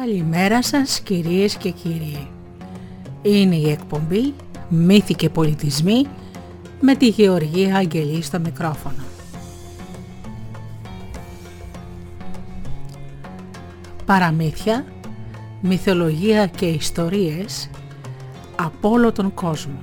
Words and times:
Καλημέρα 0.00 0.62
σας 0.62 1.00
κυρίες 1.00 1.56
και 1.56 1.70
κύριοι. 1.70 2.28
Είναι 3.22 3.54
η 3.54 3.70
εκπομπή 3.70 4.34
«Μύθοι 4.68 5.14
και 5.14 5.30
πολιτισμοί» 5.30 6.06
με 6.80 6.94
τη 6.94 7.08
Γεωργία 7.08 7.76
Αγγελή 7.76 8.22
στο 8.22 8.40
μικρόφωνο. 8.40 9.02
Παραμύθια, 14.06 14.84
μυθολογία 15.60 16.46
και 16.46 16.66
ιστορίες 16.66 17.70
από 18.56 18.88
όλο 18.88 19.12
τον 19.12 19.34
κόσμο. 19.34 19.80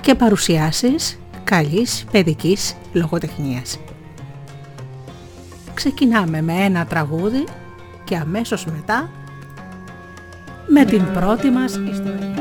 Και 0.00 0.14
παρουσιάσεις 0.14 1.18
καλής 1.44 2.04
παιδικής 2.10 2.76
λογοτεχνίας. 2.92 3.78
Ξεκινάμε 5.76 6.42
με 6.42 6.52
ένα 6.52 6.86
τραγούδι 6.86 7.44
και 8.04 8.16
αμέσως 8.16 8.64
μετά 8.64 9.10
με 10.66 10.84
την 10.84 11.12
πρώτη 11.12 11.50
μας 11.50 11.80
ιστορία. 11.90 12.34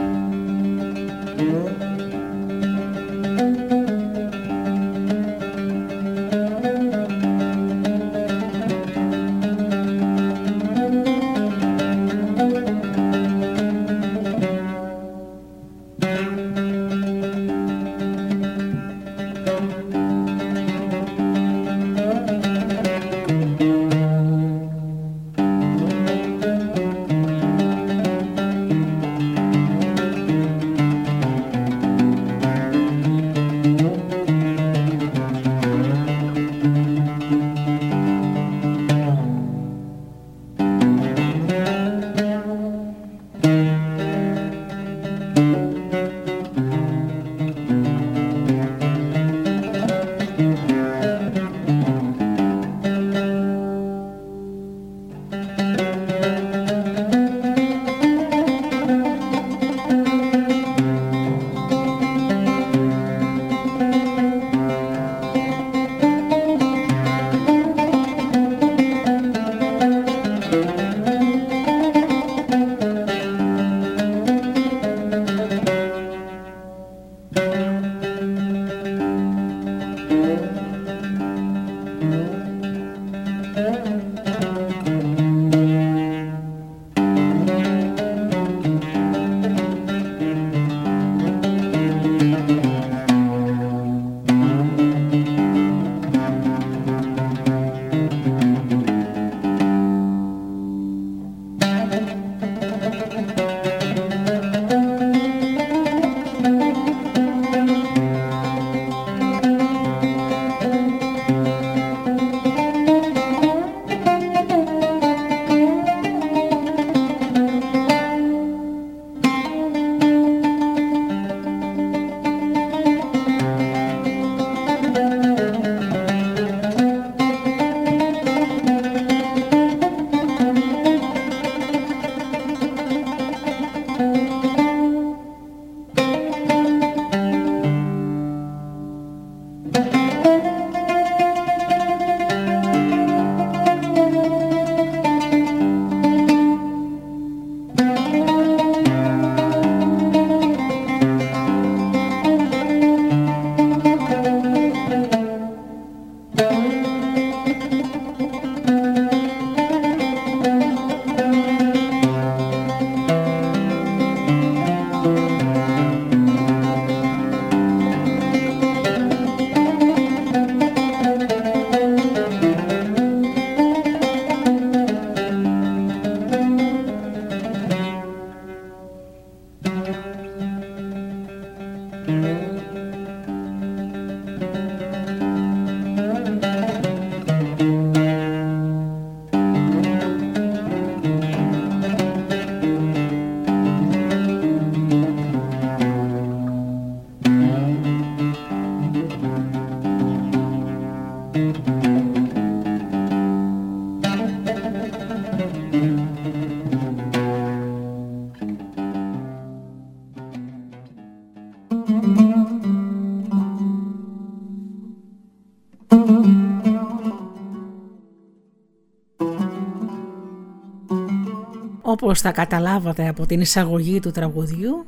Όπως 222.16 222.28
θα 222.28 222.34
καταλάβατε 222.42 223.08
από 223.08 223.26
την 223.26 223.42
εισαγωγή 223.42 224.00
του 224.00 224.12
τραγουδιού, 224.12 224.86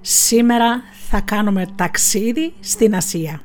σήμερα 0.00 0.82
θα 1.08 1.20
κάνουμε 1.20 1.66
ταξίδι 1.76 2.52
στην 2.60 2.94
Ασία. 2.94 3.40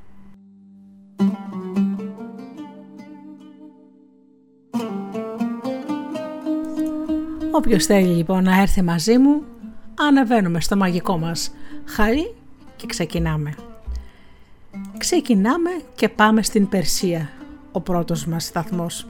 Όποιος 7.51 7.86
θέλει 7.86 8.15
λοιπόν 8.15 8.44
να 8.44 8.62
έρθει 8.62 8.81
μαζί 8.81 9.18
μου, 9.18 9.44
ανεβαίνουμε 10.07 10.62
στο 10.62 10.77
μαγικό 10.77 11.18
μας 11.18 11.51
χάρι 11.86 12.36
και 12.75 12.86
ξεκινάμε. 12.88 13.56
Ξεκινάμε 14.98 15.69
και 15.95 16.09
πάμε 16.09 16.44
στην 16.44 16.69
Περσία, 16.69 17.30
ο 17.71 17.81
πρώτος 17.81 18.25
μας 18.25 18.44
σταθμός. 18.44 19.07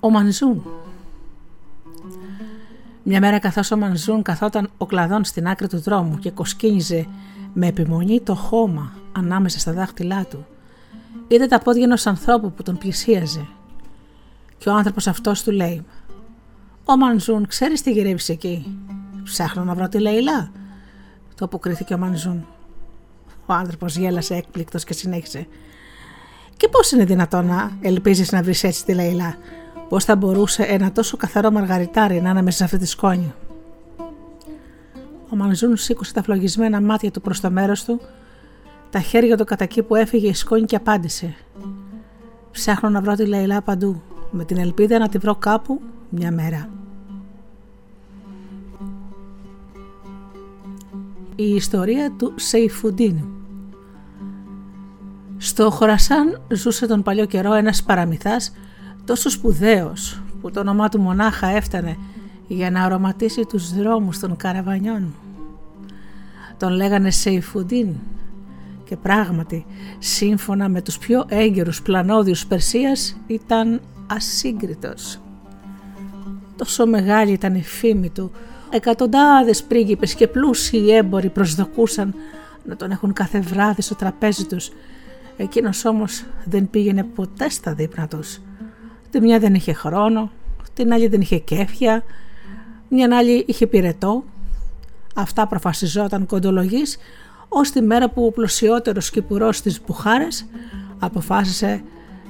Ο 0.00 0.10
Μανζούν. 0.10 0.83
Μια 3.06 3.20
μέρα 3.20 3.38
καθώς 3.38 3.70
ο 3.70 3.76
Μανζούν 3.76 4.22
καθόταν 4.22 4.70
ο 4.76 4.86
κλαδόν 4.86 5.24
στην 5.24 5.46
άκρη 5.48 5.68
του 5.68 5.80
δρόμου 5.80 6.18
και 6.18 6.30
κοσκίνιζε 6.30 7.06
με 7.52 7.66
επιμονή 7.66 8.20
το 8.20 8.34
χώμα 8.34 8.92
ανάμεσα 9.12 9.58
στα 9.58 9.72
δάχτυλά 9.72 10.24
του, 10.24 10.46
είδε 11.28 11.46
τα 11.46 11.58
πόδια 11.58 11.84
ενός 11.84 12.06
ανθρώπου 12.06 12.52
που 12.52 12.62
τον 12.62 12.78
πλησίαζε. 12.78 13.46
Και 14.58 14.68
ο 14.68 14.72
άνθρωπος 14.72 15.06
αυτός 15.06 15.42
του 15.42 15.50
λέει: 15.50 15.84
Ο 16.84 16.96
Μανζούν, 16.96 17.46
ξέρεις 17.46 17.82
τι 17.82 17.90
γυρεύεις 17.92 18.28
εκεί; 18.28 18.78
Ψάχνω 19.24 19.64
να 19.64 19.74
βρω 19.74 19.88
τη 19.88 19.98
Λαϊλά, 19.98 20.50
το 21.34 21.44
αποκρίθηκε 21.44 21.94
ο 21.94 21.98
Μανζούν. 21.98 22.46
Ο 23.46 23.52
άνθρωπος 23.52 23.96
γέλασε 23.96 24.34
έκπληκτος 24.34 24.84
και 24.84 24.92
συνέχισε. 24.92 25.46
Και 26.56 26.68
πώς 26.68 26.90
είναι 26.90 27.04
δυνατόν 27.04 27.46
να 27.46 27.70
ελπίζεις 27.80 28.32
να 28.32 28.42
βρεις 28.42 28.64
έτσι 28.64 28.84
τη 28.84 28.94
Λαϊλά, 28.94 29.36
Πώς 29.94 30.04
θα 30.04 30.16
μπορούσε 30.16 30.62
ένα 30.62 30.92
τόσο 30.92 31.16
καθαρό 31.16 31.50
μαργαριτάρι 31.50 32.20
να 32.20 32.30
είναι 32.30 32.42
μέσα 32.42 32.56
σε 32.56 32.64
αυτή 32.64 32.78
τη 32.78 32.86
σκόνη. 32.86 33.34
Ο 35.30 35.36
Μανζούν 35.36 35.76
σήκωσε 35.76 36.12
τα 36.12 36.22
φλογισμένα 36.22 36.80
μάτια 36.80 37.10
του 37.10 37.20
προς 37.20 37.40
το 37.40 37.50
μέρος 37.50 37.84
του, 37.84 38.00
τα 38.90 39.00
χέρια 39.00 39.36
του 39.36 39.44
κατά 39.44 39.64
εκεί 39.64 39.82
που 39.82 39.94
έφυγε 39.94 40.28
η 40.28 40.34
σκόνη 40.34 40.64
και 40.64 40.76
απάντησε. 40.76 41.34
Ψάχνω 42.50 42.88
να 42.88 43.00
βρω 43.00 43.14
τη 43.14 43.26
Λαϊλά 43.26 43.62
παντού, 43.62 44.02
με 44.30 44.44
την 44.44 44.56
ελπίδα 44.56 44.98
να 44.98 45.08
τη 45.08 45.18
βρω 45.18 45.34
κάπου 45.34 45.80
μια 46.08 46.32
μέρα. 46.32 46.68
Η 51.36 51.54
ιστορία 51.54 52.12
του 52.18 52.32
Σεϊφουντίν 52.36 53.24
Στο 55.36 55.70
Χορασάν 55.70 56.40
ζούσε 56.48 56.86
τον 56.86 57.02
παλιό 57.02 57.24
καιρό 57.24 57.52
ένας 57.52 57.82
παραμυθάς 57.82 58.52
τόσο 59.04 59.30
σπουδαίος 59.30 60.22
που 60.40 60.50
το 60.50 60.60
όνομά 60.60 60.88
του 60.88 61.00
μονάχα 61.00 61.46
έφτανε 61.46 61.96
για 62.46 62.70
να 62.70 62.84
αρωματίσει 62.84 63.44
τους 63.44 63.74
δρόμους 63.74 64.18
των 64.18 64.36
καραβανιών. 64.36 65.14
Τον 66.58 66.72
λέγανε 66.72 67.10
Σεϊφουντίν 67.10 67.94
και 68.84 68.96
πράγματι 68.96 69.66
σύμφωνα 69.98 70.68
με 70.68 70.82
τους 70.82 70.98
πιο 70.98 71.24
έγκαιρους 71.28 71.82
πλανόδιους 71.82 72.46
Περσίας 72.46 73.16
ήταν 73.26 73.80
ασύγκριτος. 74.06 75.20
Τόσο 76.56 76.86
μεγάλη 76.86 77.32
ήταν 77.32 77.54
η 77.54 77.62
φήμη 77.62 78.10
του, 78.10 78.30
εκατοντάδες 78.70 79.62
πρίγκιπες 79.62 80.14
και 80.14 80.28
πλούσιοι 80.28 80.90
έμποροι 80.90 81.28
προσδοκούσαν 81.28 82.14
να 82.64 82.76
τον 82.76 82.90
έχουν 82.90 83.12
κάθε 83.12 83.40
βράδυ 83.40 83.82
στο 83.82 83.94
τραπέζι 83.94 84.46
τους. 84.46 84.70
Εκείνος 85.36 85.84
όμως 85.84 86.24
δεν 86.44 86.70
πήγαινε 86.70 87.04
ποτέ 87.04 87.48
στα 87.48 87.74
δείπνα 87.74 88.08
τους. 88.08 88.40
Τη 89.14 89.20
μια 89.20 89.38
δεν 89.38 89.54
είχε 89.54 89.72
χρόνο, 89.72 90.30
την 90.74 90.92
άλλη 90.92 91.08
δεν 91.08 91.20
είχε 91.20 91.38
κέφια, 91.38 92.02
μια 92.88 93.16
άλλη 93.16 93.44
είχε 93.48 93.66
πυρετό. 93.66 94.24
Αυτά 95.14 95.46
προφασιζόταν 95.46 96.26
κοντολογής 96.26 96.96
ως 97.48 97.70
τη 97.70 97.82
μέρα 97.82 98.10
που 98.10 98.26
ο 98.26 98.30
πλουσιότερος 98.30 99.10
κυπουρός 99.10 99.60
της 99.60 99.80
Μπουχάρες 99.86 100.46
αποφάσισε 100.98 101.82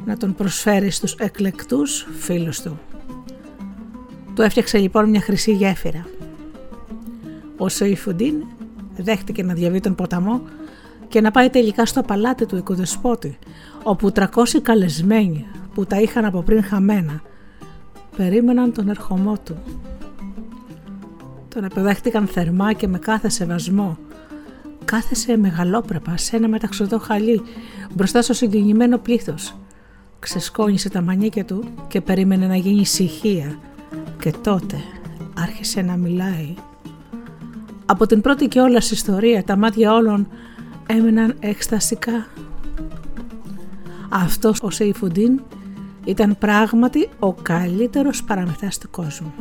να 0.04 0.16
τον 0.16 0.34
προσφέρει 0.34 0.90
στους 0.90 1.14
εκλεκτούς 1.14 2.06
φίλους 2.18 2.60
του. 2.60 2.78
Του 4.34 4.42
έφτιαξε 4.42 4.78
λοιπόν 4.78 5.08
μια 5.08 5.20
χρυσή 5.20 5.52
γέφυρα. 5.52 6.06
Ο 7.56 7.68
Σεϊφουντίν 7.68 8.34
δέχτηκε 8.96 9.42
να 9.42 9.54
διαβεί 9.54 9.80
τον 9.80 9.94
ποταμό 9.94 10.42
και 11.08 11.20
να 11.20 11.30
πάει 11.30 11.50
τελικά 11.50 11.86
στο 11.86 12.02
παλάτι 12.02 12.46
του 12.46 12.56
οικοδεσπότη, 12.56 13.38
όπου 13.82 14.12
300 14.14 14.26
καλεσμένοι 14.62 15.46
που 15.74 15.86
τα 15.86 16.00
είχαν 16.00 16.24
από 16.24 16.42
πριν 16.42 16.62
χαμένα 16.62 17.22
περίμεναν 18.16 18.72
τον 18.72 18.88
ερχομό 18.88 19.38
του. 19.44 19.56
Τον 21.48 21.64
επιδέχτηκαν 21.64 22.26
θερμά 22.26 22.72
και 22.72 22.88
με 22.88 22.98
κάθε 22.98 23.28
σεβασμό 23.28 23.98
κάθεσε 24.84 25.36
μεγαλόπρεπα 25.36 26.16
σε 26.16 26.36
ένα 26.36 26.48
μεταξωτό 26.48 26.98
χαλί 26.98 27.42
μπροστά 27.94 28.22
στο 28.22 28.32
συγκινημένο 28.32 28.98
πλήθος. 28.98 29.56
Ξεσκόνησε 30.18 30.88
τα 30.88 31.00
μανίκια 31.00 31.44
του 31.44 31.64
και 31.88 32.00
περίμενε 32.00 32.46
να 32.46 32.56
γίνει 32.56 32.80
ησυχία 32.80 33.58
και 34.18 34.32
τότε 34.42 34.76
άρχισε 35.38 35.80
να 35.80 35.96
μιλάει. 35.96 36.54
Από 37.86 38.06
την 38.06 38.20
πρώτη 38.20 38.48
και 38.48 38.60
όλα 38.60 38.78
ιστορία 38.90 39.44
τα 39.44 39.56
μάτια 39.56 39.92
όλων 39.92 40.28
έμεναν 40.86 41.36
εκσταστικά. 41.40 42.26
Αυτός 44.08 44.62
ο 44.62 44.70
Σεϊφουντίν 44.70 45.40
ήταν 46.04 46.36
πράγματι 46.38 47.08
ο 47.18 47.32
καλύτερος 47.32 48.24
παραμυθάς 48.24 48.78
του 48.78 48.90
κόσμου. 48.90 49.32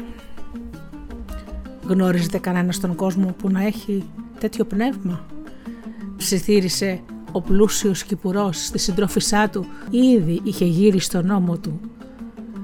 Γνώριζετε 1.88 2.38
κανένας 2.38 2.76
στον 2.76 2.96
κόσμο 2.96 3.36
που 3.38 3.50
να 3.50 3.66
έχει 3.66 4.04
τέτοιο 4.40 4.66
πνεύμα; 4.66 5.26
Ψιθύρισε 6.18 7.02
ο 7.32 7.42
πλούσιος 7.42 8.04
κυπουρός 8.04 8.66
στη 8.66 8.80
συντρόφισά 8.80 9.50
του 9.50 9.66
ήδη 9.90 10.42
είχε 10.44 10.66
γύρει 10.66 11.00
στον 11.00 11.26
νόμο 11.26 11.58
του 11.58 11.80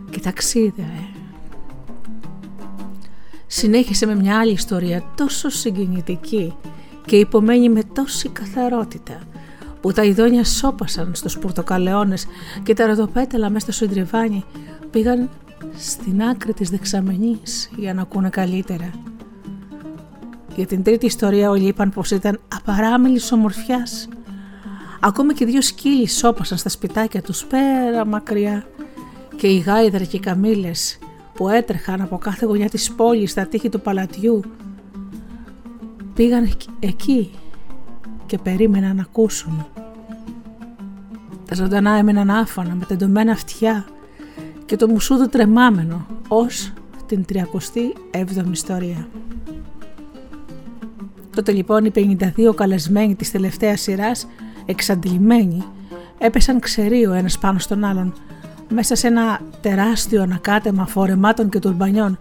και 0.09 0.19
ταξίδευε. 0.19 1.07
Συνέχισε 3.47 4.05
με 4.05 4.15
μια 4.15 4.39
άλλη 4.39 4.51
ιστορία 4.51 5.03
τόσο 5.15 5.49
συγκινητική 5.49 6.53
και 7.05 7.15
υπομένη 7.15 7.69
με 7.69 7.83
τόση 7.93 8.29
καθαρότητα 8.29 9.19
που 9.81 9.91
τα 9.91 10.03
ειδόνια 10.03 10.43
σώπασαν 10.43 11.11
στους 11.15 11.37
πορτοκαλαιώνες 11.37 12.25
και 12.63 12.73
τα 12.73 12.85
ροδοπέταλα 12.85 13.49
μέσα 13.49 13.71
στο 13.71 13.71
συντριβάνι 13.71 14.43
πήγαν 14.91 15.29
στην 15.77 16.23
άκρη 16.23 16.53
της 16.53 16.69
δεξαμενής 16.69 17.69
για 17.75 17.93
να 17.93 18.01
ακούνε 18.01 18.29
καλύτερα. 18.29 18.91
Για 20.55 20.65
την 20.65 20.83
τρίτη 20.83 21.05
ιστορία 21.05 21.49
όλοι 21.49 21.67
είπαν 21.67 21.89
πως 21.89 22.11
ήταν 22.11 22.39
απαράμιλης 22.55 23.31
ομορφιάς. 23.31 24.07
Ακόμα 24.99 25.33
και 25.33 25.45
δύο 25.45 25.61
σκύλοι 25.61 26.07
σώπασαν 26.07 26.57
στα 26.57 26.69
σπιτάκια 26.69 27.21
τους 27.21 27.45
πέρα 27.45 28.05
μακριά 28.05 28.65
και 29.35 29.47
οι 29.47 29.57
γάιδρα 29.57 30.03
και 30.03 30.17
οι 30.17 30.19
καμήλες 30.19 30.97
που 31.33 31.49
έτρεχαν 31.49 32.01
από 32.01 32.17
κάθε 32.17 32.45
γωνιά 32.45 32.69
της 32.69 32.91
πόλης 32.91 33.31
στα 33.31 33.45
τείχη 33.45 33.69
του 33.69 33.81
παλατιού 33.81 34.41
πήγαν 36.13 36.51
εκεί 36.79 37.31
και 38.29 38.37
περίμεναν 38.37 38.95
να 38.95 39.01
ακούσουν. 39.01 39.65
Τα 41.45 41.55
ζωντανά 41.55 41.91
έμεναν 41.91 42.29
άφανα 42.29 42.75
με 42.75 42.85
τεντωμένα 42.85 43.31
αυτιά 43.31 43.85
και 44.65 44.75
το 44.75 44.87
μουσούδο 44.87 45.27
τρεμάμενο 45.27 46.05
ως 46.27 46.73
την 47.05 47.25
37η 47.33 48.51
ιστορία. 48.51 49.07
Τότε 51.35 51.51
λοιπόν 51.51 51.85
οι 51.85 51.91
52 51.95 52.55
καλεσμένοι 52.55 53.15
της 53.15 53.31
τελευταίας 53.31 53.81
σειράς, 53.81 54.27
εξαντλημένοι, 54.65 55.63
έπεσαν 56.17 56.59
ξεροί 56.59 57.05
ο 57.05 57.13
ένας 57.13 57.37
πάνω 57.37 57.59
στον 57.59 57.83
άλλον, 57.83 58.13
μέσα 58.69 58.95
σε 58.95 59.07
ένα 59.07 59.41
τεράστιο 59.61 60.21
ανακάτεμα 60.21 60.85
φορεμάτων 60.85 61.49
και 61.49 61.59
τουρμπανιών. 61.59 62.17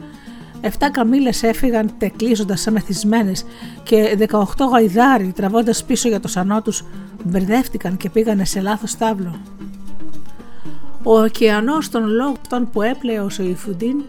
Εφτά 0.61 0.91
καμήλες 0.91 1.43
έφυγαν 1.43 1.91
τεκλίζοντας 1.99 2.61
σαν 2.61 2.73
μεθυσμένες 2.73 3.45
και 3.83 4.17
18 4.31 4.45
γαϊδάροι 4.71 5.33
τραβώντας 5.33 5.85
πίσω 5.85 6.09
για 6.09 6.21
το 6.21 6.29
σανό 6.29 6.63
τους 6.63 6.85
μπερδεύτηκαν 7.25 7.97
και 7.97 8.11
πήγανε 8.11 8.45
σε 8.45 8.61
λάθος 8.61 8.97
τάβλο. 8.97 9.41
Ο 11.03 11.21
ωκεανός 11.21 11.89
των 11.89 12.07
λόγων 12.07 12.71
που 12.73 12.83
έπλεε 12.83 13.21
ο 13.21 13.29
Σοϊφουντίν 13.29 14.03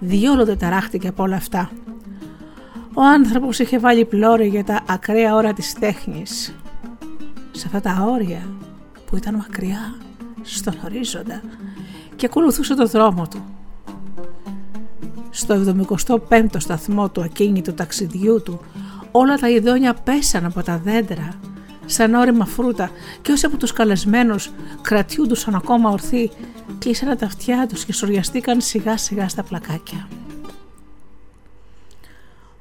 διόλο 0.00 0.56
ταράχτηκε 0.56 1.08
από 1.08 1.22
όλα 1.22 1.36
αυτά 1.36 1.70
ο 2.94 3.02
άνθρωπος 3.02 3.58
είχε 3.58 3.78
βάλει 3.78 4.04
πλώρη 4.04 4.48
για 4.48 4.64
τα 4.64 4.80
ακραία 4.88 5.34
ώρα 5.34 5.52
της 5.52 5.72
τέχνης. 5.72 6.54
Σε 7.50 7.66
αυτά 7.66 7.80
τα 7.80 8.06
όρια 8.10 8.40
που 9.06 9.16
ήταν 9.16 9.34
μακριά 9.34 9.94
στον 10.42 10.74
ορίζοντα 10.84 11.42
και 12.16 12.26
ακολουθούσε 12.26 12.74
το 12.74 12.86
δρόμο 12.86 13.28
του. 13.28 13.59
Στο 15.30 15.74
75ο 16.28 16.56
σταθμό 16.56 17.10
του 17.10 17.22
ακίνητου 17.22 17.74
ταξιδιού 17.74 18.42
του 18.42 18.60
όλα 19.10 19.36
τα 19.36 19.50
ειδόνια 19.50 19.94
πέσαν 19.94 20.44
από 20.44 20.62
τα 20.62 20.78
δέντρα 20.78 21.40
σαν 21.86 22.14
όρημα 22.14 22.44
φρούτα 22.44 22.90
και 23.22 23.32
όσοι 23.32 23.46
από 23.46 23.56
τους 23.56 23.72
καλεσμένους 23.72 24.50
κρατιούντουσαν 24.82 25.54
ακόμα 25.54 25.90
ορθοί 25.90 26.30
κλείσανε 26.78 27.16
τα 27.16 27.26
αυτιά 27.26 27.66
τους 27.68 27.84
και 27.84 27.92
σοριαστήκαν 27.92 28.60
σιγά 28.60 28.96
σιγά 28.96 29.28
στα 29.28 29.42
πλακάκια. 29.42 30.08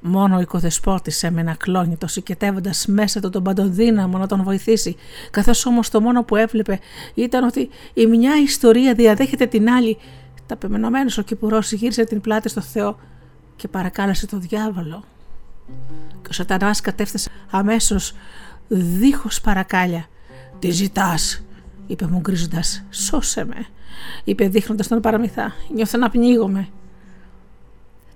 Μόνο 0.02 0.36
ο 0.36 0.40
οικοδεσπότης 0.40 1.24
έμενε 1.24 1.52
ακλόνητο, 1.52 2.08
οικετεύοντα 2.16 2.72
μέσα 2.88 3.20
του 3.20 3.30
τον 3.30 3.44
παντοδύναμο 3.44 4.18
να 4.18 4.28
τον 4.28 4.44
βοηθήσει, 4.44 4.96
καθώς 5.32 5.66
όμως 5.66 5.90
το 5.90 6.02
μόνο 6.02 6.24
που 6.24 6.36
έβλεπε 6.36 6.80
ήταν 7.14 7.44
ότι 7.44 7.70
η 7.94 8.06
μια 8.06 8.42
ιστορία 8.44 8.94
διαδέχεται 8.94 9.46
την 9.46 9.70
άλλη. 9.70 9.98
Ταπεμενωμένο 10.50 11.12
ο 11.20 11.22
κυπουρός 11.22 11.72
γύρισε 11.72 12.04
την 12.04 12.22
πλάτη 12.22 12.50
στο 12.50 12.62
Θεό 12.62 13.00
και 13.56 13.68
παρακάλεσε 13.68 14.28
τον 14.28 14.42
διάβολο. 14.42 15.04
Και 16.22 16.28
ο 16.30 16.34
Σατανάς 16.34 16.82
κατέφθασε 16.82 17.30
αμέσως 17.50 18.14
δίχως 18.68 19.42
παρακάλια. 19.42 20.08
Τι 20.60 20.70
ζητάς, 20.70 21.44
είπε 21.88 22.08
μου 22.08 22.20
γκρίζοντα. 22.20 22.64
Σώσε 22.90 23.46
με, 23.46 23.66
είπε 24.24 24.48
δείχνοντας 24.48 24.88
τον 24.88 25.02
παραμυθά. 25.02 25.54
Νιώθω 25.74 25.98
να 25.98 26.10
πνίγομαι. 26.10 26.68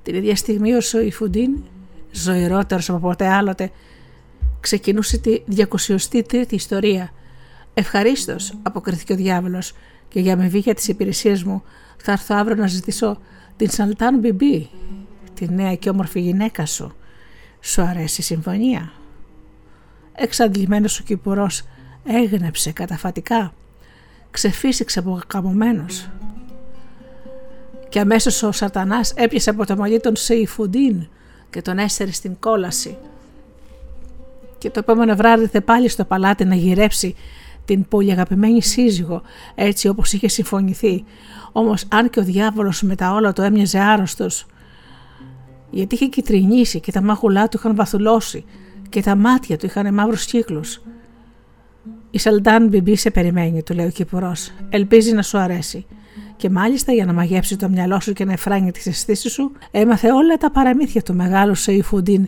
Την 0.04 0.16
ίδια 0.16 0.36
στιγμή 0.36 0.74
ο 0.74 0.82
Σοϊφουντίν 0.82 1.52
ζωηρότερος 2.12 2.90
από 2.90 3.00
ποτέ 3.00 3.28
άλλοτε, 3.28 3.72
ξεκινούσε 4.60 5.18
τη 5.18 5.42
203η 5.56 6.52
ιστορία, 6.52 7.12
Ευχαρίστως, 7.74 8.54
αποκριθήκε 8.62 9.14
ο 9.14 9.16
διάβολος, 9.16 9.74
και 10.08 10.20
για 10.20 10.34
αμοιβή 10.34 10.60
για 10.60 10.74
τι 10.74 10.92
υπηρεσίε 10.92 11.42
μου 11.46 11.64
θα 12.06 12.12
έρθω 12.12 12.36
αύριο 12.36 12.56
να 12.56 12.68
ζητήσω 12.68 13.18
την 13.56 13.70
Σαλτάν 13.70 14.20
Μπιμπί, 14.20 14.70
τη 15.34 15.50
νέα 15.50 15.76
και 15.76 15.90
όμορφη 15.90 16.20
γυναίκα 16.20 16.66
σου. 16.66 16.96
Σου 17.60 17.82
αρέσει 17.82 18.22
η 18.22 18.24
συμφωνία; 18.24 18.92
Εξαντλημένος 20.16 21.00
ο 21.00 21.04
κυπουρός 21.04 21.64
έγνεψε 22.04 22.72
καταφατικά, 22.72 23.54
ξεφύσηξε 24.32 25.00
αποκαμωμένος. 25.00 26.10
Και 27.90 28.00
αμέσως 28.00 28.44
ο 28.44 28.52
Σατανάς 28.52 29.14
έπιασε 29.16 29.50
από 29.50 29.66
το 29.66 29.76
μαλλί 29.76 30.00
τον 30.00 30.16
Σεϊφουντίν 30.16 31.08
και 31.50 31.62
τον 31.62 31.78
έστερε 31.78 32.12
στην 32.12 32.40
κόλαση. 32.40 32.98
Και 34.58 34.70
το 34.70 34.80
επόμενο 34.80 35.16
βράδυ 35.16 35.48
θε 35.48 35.62
πάλι 35.62 35.88
στο 35.88 36.06
παλάτι 36.06 36.46
να 36.46 36.56
γυρέψει 36.56 37.16
την 37.66 37.88
πολύ 37.88 38.12
αγαπημένη 38.12 38.62
σύζυγο 38.62 39.22
έτσι 39.56 39.88
όπως 39.88 40.14
είχε 40.14 40.28
συμφωνηθεί. 40.28 41.04
Όμως 41.52 41.86
αν 41.90 42.10
και 42.10 42.20
ο 42.20 42.24
διάβολος 42.24 42.82
με 42.82 42.96
τα 42.96 43.14
όλα 43.14 43.34
το 43.34 43.42
έμοιαζε 43.42 43.80
άρρωστος 43.80 44.46
γιατί 45.74 45.96
είχε 45.96 46.06
κυτρινήσει 46.06 46.80
και 46.80 46.92
τα 46.92 47.02
μάχουλά 47.02 47.48
του 47.48 47.58
είχαν 47.58 47.76
βαθουλώσει 47.76 48.46
και 48.90 49.02
τα 49.02 49.16
μάτια 49.16 49.58
του 49.58 49.66
είχαν 49.66 49.94
μαύρους 49.94 50.26
κύκλους. 50.26 50.82
Η 52.12 52.20
Σαλντάν 52.20 52.68
Μπιμπί 52.68 52.96
σε 52.96 53.12
περιμένει, 53.12 53.64
του 53.64 53.74
λέει 53.74 53.86
ο 53.86 53.90
Κυπουρό. 53.90 54.34
Ελπίζει 54.70 55.14
να 55.14 55.22
σου 55.22 55.38
αρέσει. 55.38 55.86
Και 56.36 56.50
μάλιστα 56.50 56.92
για 56.92 57.06
να 57.06 57.14
μαγέψει 57.14 57.58
το 57.58 57.70
μυαλό 57.70 58.00
σου 58.00 58.14
και 58.14 58.26
να 58.26 58.32
εφράνει 58.32 58.72
τις 58.72 58.88
αισθήσεις 58.88 59.32
σου, 59.32 59.52
έμαθε 59.72 60.12
όλα 60.12 60.38
τα 60.38 60.52
παραμύθια 60.52 61.02
του 61.02 61.14
μεγάλου 61.14 61.56
Σεϊφουντίν. 61.56 62.28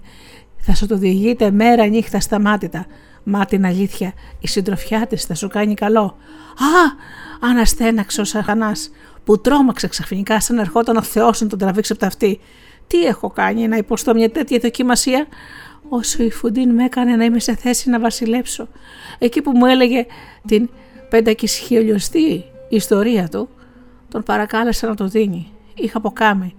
Θα 0.58 0.75
σου 0.75 0.88
το 0.88 0.98
διηγείται 0.98 1.51
μέρα 1.51 1.86
νύχτα 1.86 2.20
σταμάτητα, 2.20 2.86
Μα 3.27 3.46
την 3.46 3.65
αλήθεια, 3.65 4.13
η 4.39 4.48
συντροφιά 4.48 5.08
της 5.08 5.24
θα 5.24 5.36
σου 5.36 5.48
κάνει 5.48 5.74
καλό. 5.74 6.17
Α! 6.58 7.03
Αναστέναξε 7.39 8.22
ο 8.22 8.24
Σαχανά, 8.24 8.72
που 9.24 9.41
τρόμαξε 9.41 9.88
ξαφνικά 9.88 10.39
σαν 10.39 10.58
ερχόταν 10.58 10.98
ο 10.98 11.01
Θεός 11.01 11.41
να 11.41 11.48
τον 11.48 11.60
τραβήξει 11.60 11.91
από 11.91 12.01
τα 12.01 12.08
αυτή. 12.08 12.39
Τι 12.88 13.03
έχω 13.05 13.29
κάνει 13.29 13.67
να 13.67 13.77
υποστώ 13.77 14.13
μια 14.13 14.32
τέτοια 14.32 14.60
δοκιμασία, 14.62 15.27
όσο 15.89 16.24
η 16.24 16.32
Φουντίν 16.32 16.74
με 16.74 16.84
έκανε 16.84 17.15
να 17.15 17.24
είμαι 17.24 17.39
σε 17.39 17.55
θέση 17.55 17.89
να 17.89 18.00
βασιλέψω. 18.00 18.67
Εκεί 19.17 19.41
που 19.41 19.51
μου 19.51 19.65
έλεγε 19.65 20.05
την 20.48 20.70
πεντακισχυολιοστή 21.10 22.44
ιστορία 22.70 23.27
του, 23.27 23.50
τον 24.10 24.24
παρακάλεσα 24.24 24.88
να 24.88 24.96
το 24.96 25.08
δίνει. 25.08 25.51
Είχα 25.74 25.98
αποκάμει 25.98 26.55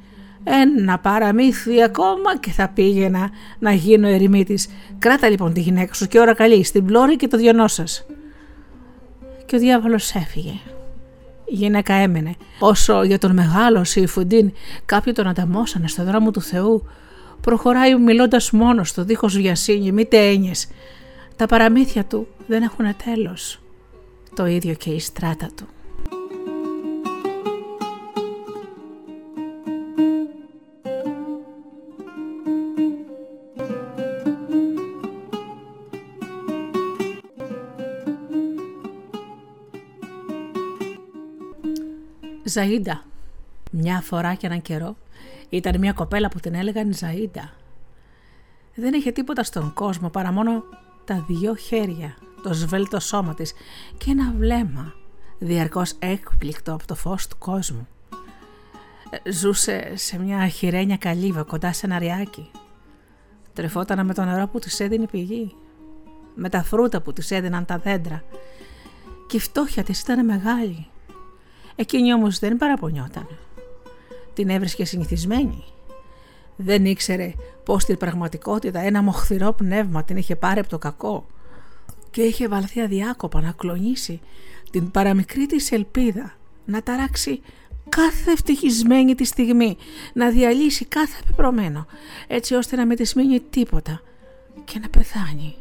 ένα 0.48 0.98
παραμύθι 0.98 1.82
ακόμα 1.82 2.38
και 2.38 2.50
θα 2.50 2.68
πήγαινα 2.68 3.30
να 3.58 3.72
γίνω 3.72 4.08
ερημίτης. 4.08 4.68
Κράτα 4.98 5.28
λοιπόν 5.28 5.52
τη 5.52 5.60
γυναίκα 5.60 5.94
σου 5.94 6.06
και 6.06 6.20
ώρα 6.20 6.34
καλή 6.34 6.64
στην 6.64 6.84
πλώρη 6.84 7.16
και 7.16 7.28
το 7.28 7.36
διονό 7.36 7.68
σας. 7.68 8.06
Και 9.46 9.56
ο 9.56 9.58
διάβολος 9.58 10.14
έφυγε. 10.14 10.52
Η 11.44 11.54
γυναίκα 11.54 11.94
έμενε. 11.94 12.34
Όσο 12.58 13.02
για 13.02 13.18
τον 13.18 13.32
μεγάλο 13.32 13.84
Σιφουντίν 13.84 14.52
κάποιοι 14.84 15.12
τον 15.12 15.26
ανταμώσανε 15.26 15.88
στο 15.88 16.04
δρόμο 16.04 16.30
του 16.30 16.40
Θεού, 16.40 16.86
προχωράει 17.40 17.98
μιλώντας 17.98 18.50
μόνος 18.50 18.92
του, 18.92 19.02
δίχως 19.02 19.36
βιασύνη, 19.36 19.92
μη 19.92 20.08
έννοιες. 20.10 20.68
Τα 21.36 21.46
παραμύθια 21.46 22.04
του 22.04 22.26
δεν 22.46 22.62
έχουν 22.62 22.84
τέλος. 23.04 23.60
Το 24.34 24.46
ίδιο 24.46 24.74
και 24.74 24.90
η 24.90 25.00
στράτα 25.00 25.48
του. 25.56 25.66
Ζαΐντα. 42.52 43.04
Μια 43.70 44.00
φορά 44.00 44.34
και 44.34 44.46
έναν 44.46 44.62
καιρό 44.62 44.96
ήταν 45.48 45.78
μια 45.78 45.92
κοπέλα 45.92 46.28
που 46.28 46.40
την 46.40 46.54
έλεγαν 46.54 46.94
Ζαΐντα. 47.00 47.48
Δεν 48.74 48.94
είχε 48.94 49.12
τίποτα 49.12 49.44
στον 49.44 49.72
κόσμο 49.74 50.08
παρά 50.08 50.32
μόνο 50.32 50.62
τα 51.04 51.24
δυο 51.28 51.54
χέρια, 51.54 52.16
το 52.42 52.52
σβέλτο 52.52 53.00
σώμα 53.00 53.34
της 53.34 53.52
και 53.96 54.10
ένα 54.10 54.32
βλέμμα 54.38 54.94
διαρκώς 55.38 55.94
έκπληκτο 55.98 56.72
από 56.72 56.86
το 56.86 56.94
φως 56.94 57.26
του 57.26 57.36
κόσμου. 57.38 57.88
Ζούσε 59.32 59.92
σε 59.96 60.18
μια 60.18 60.48
χειρένια 60.48 60.96
καλύβα 60.96 61.42
κοντά 61.42 61.72
σε 61.72 61.86
ένα 61.86 61.98
ριάκι. 61.98 62.50
Τρεφόταν 63.52 64.06
με 64.06 64.14
το 64.14 64.24
νερό 64.24 64.46
που 64.46 64.58
της 64.58 64.80
έδινε 64.80 65.02
η 65.02 65.06
πηγή, 65.06 65.54
με 66.34 66.48
τα 66.48 66.62
φρούτα 66.62 67.00
που 67.00 67.12
της 67.12 67.30
έδιναν 67.30 67.64
τα 67.64 67.78
δέντρα 67.78 68.22
και 69.26 69.36
η 69.36 69.40
φτώχεια 69.40 69.82
της 69.82 70.00
ήταν 70.00 70.24
μεγάλη 70.24 70.86
Εκείνη 71.76 72.12
όμως 72.12 72.38
δεν 72.38 72.56
παραπονιόταν. 72.56 73.28
Την 74.34 74.48
έβρισκε 74.48 74.84
συνηθισμένη. 74.84 75.64
Δεν 76.56 76.84
ήξερε 76.84 77.32
πως 77.64 77.82
στην 77.82 77.96
πραγματικότητα 77.96 78.80
ένα 78.80 79.02
μοχθηρό 79.02 79.52
πνεύμα 79.52 80.04
την 80.04 80.16
είχε 80.16 80.36
πάρει 80.36 80.60
από 80.60 80.68
το 80.68 80.78
κακό 80.78 81.26
και 82.10 82.22
είχε 82.22 82.48
βαλθεί 82.48 82.80
αδιάκοπα 82.80 83.40
να 83.40 83.52
κλονίσει 83.52 84.20
την 84.70 84.90
παραμικρή 84.90 85.46
της 85.46 85.72
ελπίδα 85.72 86.34
να 86.64 86.82
ταράξει 86.82 87.40
κάθε 87.88 88.30
ευτυχισμένη 88.30 89.14
τη 89.14 89.24
στιγμή, 89.24 89.76
να 90.12 90.30
διαλύσει 90.30 90.84
κάθε 90.84 91.22
πεπρωμένο, 91.26 91.86
έτσι 92.26 92.54
ώστε 92.54 92.76
να 92.76 92.86
με 92.86 92.94
της 92.94 93.14
μείνει 93.14 93.40
τίποτα 93.40 94.00
και 94.64 94.78
να 94.78 94.88
πεθάνει. 94.88 95.54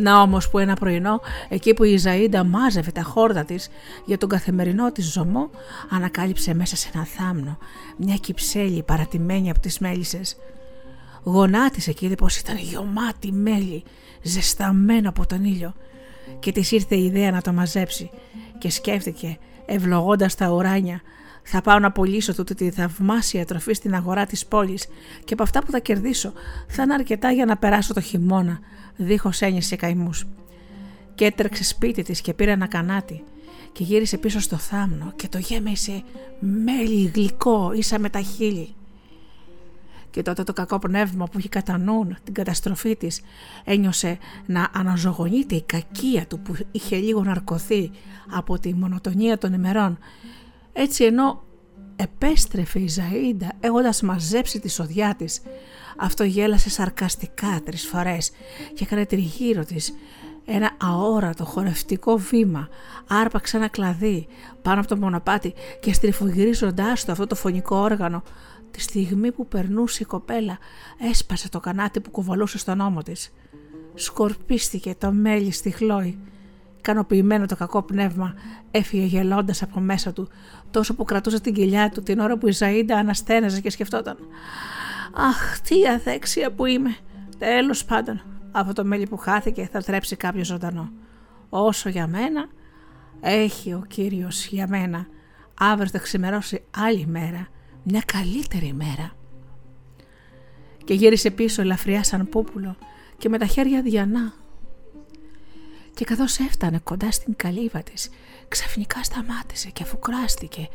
Να 0.00 0.20
όμως 0.20 0.50
που 0.50 0.58
ένα 0.58 0.74
πρωινό, 0.74 1.20
εκεί 1.48 1.74
που 1.74 1.84
η 1.84 2.00
Ζαΐντα 2.04 2.44
μάζευε 2.46 2.90
τα 2.90 3.02
χόρτα 3.02 3.44
της 3.44 3.68
για 4.04 4.18
τον 4.18 4.28
καθημερινό 4.28 4.92
της 4.92 5.12
ζωμό, 5.12 5.50
ανακάλυψε 5.90 6.54
μέσα 6.54 6.76
σε 6.76 6.90
ένα 6.94 7.04
θάμνο 7.04 7.58
μια 7.96 8.16
κυψέλη 8.16 8.82
παρατημένη 8.82 9.50
από 9.50 9.60
τις 9.60 9.78
μέλισσες. 9.78 10.36
Γονάτισε 11.22 11.92
και 11.92 12.06
είδε 12.06 12.14
πως 12.14 12.36
ήταν 12.36 12.56
γεωμάτι 12.56 13.32
μέλι, 13.32 13.82
ζεσταμένο 14.22 15.08
από 15.08 15.26
τον 15.26 15.44
ήλιο 15.44 15.74
και 16.38 16.52
της 16.52 16.72
ήρθε 16.72 16.94
η 16.94 17.04
ιδέα 17.04 17.30
να 17.30 17.40
το 17.40 17.52
μαζέψει 17.52 18.10
και 18.58 18.70
σκέφτηκε 18.70 19.38
ευλογώντας 19.66 20.34
τα 20.34 20.50
ουράνια 20.50 21.00
θα 21.42 21.60
πάω 21.60 21.78
να 21.78 21.92
πωλήσω 21.92 22.34
τούτη 22.34 22.54
τη 22.54 22.70
θαυμάσια 22.70 23.44
τροφή 23.44 23.72
στην 23.72 23.94
αγορά 23.94 24.26
της 24.26 24.46
πόλης 24.46 24.86
και 25.24 25.32
από 25.32 25.42
αυτά 25.42 25.64
που 25.64 25.70
θα 25.70 25.78
κερδίσω 25.78 26.32
θα 26.66 26.82
είναι 26.82 26.94
αρκετά 26.94 27.30
για 27.30 27.44
να 27.44 27.56
περάσω 27.56 27.94
το 27.94 28.00
χειμώνα 28.00 28.60
δίχως 28.96 29.40
έννοιες 29.40 29.68
και 29.68 29.76
καημούς. 29.76 30.26
Και 31.14 31.24
έτρεξε 31.24 31.64
σπίτι 31.64 32.02
της 32.02 32.20
και 32.20 32.34
πήρε 32.34 32.50
ένα 32.50 32.66
κανάτι 32.66 33.24
και 33.72 33.84
γύρισε 33.84 34.18
πίσω 34.18 34.40
στο 34.40 34.56
θάμνο 34.56 35.12
και 35.16 35.28
το 35.28 35.38
γέμισε 35.38 36.02
μέλι 36.40 37.10
γλυκό 37.14 37.72
ίσα 37.72 37.98
με 37.98 38.10
τα 38.10 38.20
χείλη. 38.20 38.74
Και 40.10 40.22
τότε 40.22 40.42
το 40.42 40.52
κακό 40.52 40.78
πνεύμα 40.78 41.26
που 41.26 41.38
είχε 41.38 41.48
κατά 41.48 41.78
νου 41.78 42.08
την 42.24 42.34
καταστροφή 42.34 42.96
της 42.96 43.20
ένιωσε 43.64 44.18
να 44.46 44.70
αναζωογονείται 44.72 45.54
η 45.54 45.62
κακία 45.62 46.26
του 46.26 46.40
που 46.40 46.54
είχε 46.70 46.96
λίγο 46.96 47.22
ναρκωθεί 47.22 47.90
από 48.30 48.58
τη 48.58 48.74
μονοτονία 48.74 49.38
των 49.38 49.52
ημερών. 49.52 49.98
Έτσι 50.72 51.04
ενώ 51.04 51.42
επέστρεφε 51.96 52.78
η 52.78 52.90
Ζαΐντα 52.96 53.48
έχοντας 53.60 54.02
μαζέψει 54.02 54.60
τη 54.60 54.68
σοδιά 54.68 55.14
της 55.14 55.40
αυτό 56.00 56.24
γέλασε 56.24 56.70
σαρκαστικά 56.70 57.60
τρεις 57.64 57.86
φορές 57.86 58.30
και 58.74 58.84
έκανε 58.84 59.06
τριγύρω 59.06 59.64
της 59.64 59.94
ένα 60.44 60.70
αόρατο 60.78 61.44
χορευτικό 61.44 62.16
βήμα, 62.16 62.68
άρπαξε 63.08 63.56
ένα 63.56 63.68
κλαδί 63.68 64.26
πάνω 64.62 64.80
από 64.80 64.88
το 64.88 64.96
μονοπάτι 64.96 65.54
και 65.80 65.92
στριφογυρίζοντάς 65.92 67.04
το 67.04 67.12
αυτό 67.12 67.26
το 67.26 67.34
φωνικό 67.34 67.76
όργανο, 67.76 68.22
τη 68.70 68.80
στιγμή 68.80 69.32
που 69.32 69.46
περνούσε 69.46 70.02
η 70.02 70.06
κοπέλα 70.06 70.58
έσπασε 71.10 71.48
το 71.48 71.60
κανάτι 71.60 72.00
που 72.00 72.10
κουβαλούσε 72.10 72.58
στον 72.58 72.80
ώμο 72.80 73.02
της. 73.02 73.32
Σκορπίστηκε 73.94 74.94
το 74.98 75.12
μέλι 75.12 75.50
στη 75.50 75.70
χλόη. 75.70 76.18
Κανοποιημένο 76.80 77.46
το 77.46 77.56
κακό 77.56 77.82
πνεύμα 77.82 78.34
έφυγε 78.70 79.04
γελώντας 79.04 79.62
από 79.62 79.80
μέσα 79.80 80.12
του 80.12 80.28
τόσο 80.70 80.94
που 80.94 81.04
κρατούσε 81.04 81.40
την 81.40 81.54
κοιλιά 81.54 81.88
του 81.88 82.02
την 82.02 82.18
ώρα 82.18 82.38
που 82.38 82.48
η 82.48 82.56
Ζαΐντα 82.58 82.92
αναστέναζε 82.92 83.60
και 83.60 83.70
σκεφτόταν 83.70 84.16
Αχ, 85.12 85.60
τι 85.60 85.88
αδέξια 85.88 86.52
που 86.52 86.66
είμαι. 86.66 86.96
Τέλος 87.38 87.84
πάντων, 87.84 88.22
αυτό 88.52 88.72
το 88.72 88.84
μέλι 88.84 89.06
που 89.06 89.16
χάθηκε 89.16 89.68
θα 89.72 89.82
τρέψει 89.82 90.16
κάποιος 90.16 90.46
ζωντανό. 90.46 90.92
Όσο 91.48 91.88
για 91.88 92.06
μένα, 92.06 92.48
έχει 93.20 93.72
ο 93.72 93.84
Κύριος 93.88 94.46
για 94.46 94.68
μένα. 94.68 95.06
Αύριο 95.58 95.88
θα 95.88 95.98
ξημερώσει 95.98 96.62
άλλη 96.76 97.06
μέρα, 97.06 97.48
μια 97.82 98.02
καλύτερη 98.06 98.72
μέρα. 98.72 99.12
Και 100.84 100.94
γύρισε 100.94 101.30
πίσω 101.30 101.62
ελαφριά 101.62 102.04
σαν 102.04 102.28
πούπουλο 102.28 102.76
και 103.18 103.28
με 103.28 103.38
τα 103.38 103.46
χέρια 103.46 103.82
διανά. 103.82 104.32
και 105.94 106.04
καθώς 106.04 106.38
έφτανε 106.38 106.78
κοντά 106.84 107.10
στην 107.10 107.36
καλύβα 107.36 107.82
της 107.82 108.10
ξαφνικά 108.50 109.02
σταμάτησε 109.02 109.70
και 109.70 109.84
φουκράστηκε 109.84 110.68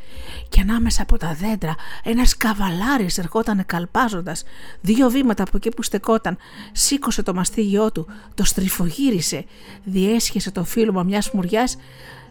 και 0.48 0.60
ανάμεσα 0.60 1.02
από 1.02 1.16
τα 1.16 1.34
δέντρα 1.34 1.74
ένας 2.02 2.36
καβαλάρης 2.36 3.18
ερχότανε 3.18 3.62
καλπάζοντας 3.62 4.44
δύο 4.80 5.10
βήματα 5.10 5.42
από 5.42 5.56
εκεί 5.56 5.68
που 5.68 5.82
στεκόταν 5.82 6.36
σήκωσε 6.72 7.22
το 7.22 7.34
μαστίγιό 7.34 7.92
του, 7.92 8.06
το 8.34 8.44
στριφογύρισε 8.44 9.44
διέσχεσε 9.84 10.50
το 10.50 10.64
φύλλωμα 10.64 11.02
μιας 11.02 11.30
μουριάς 11.30 11.76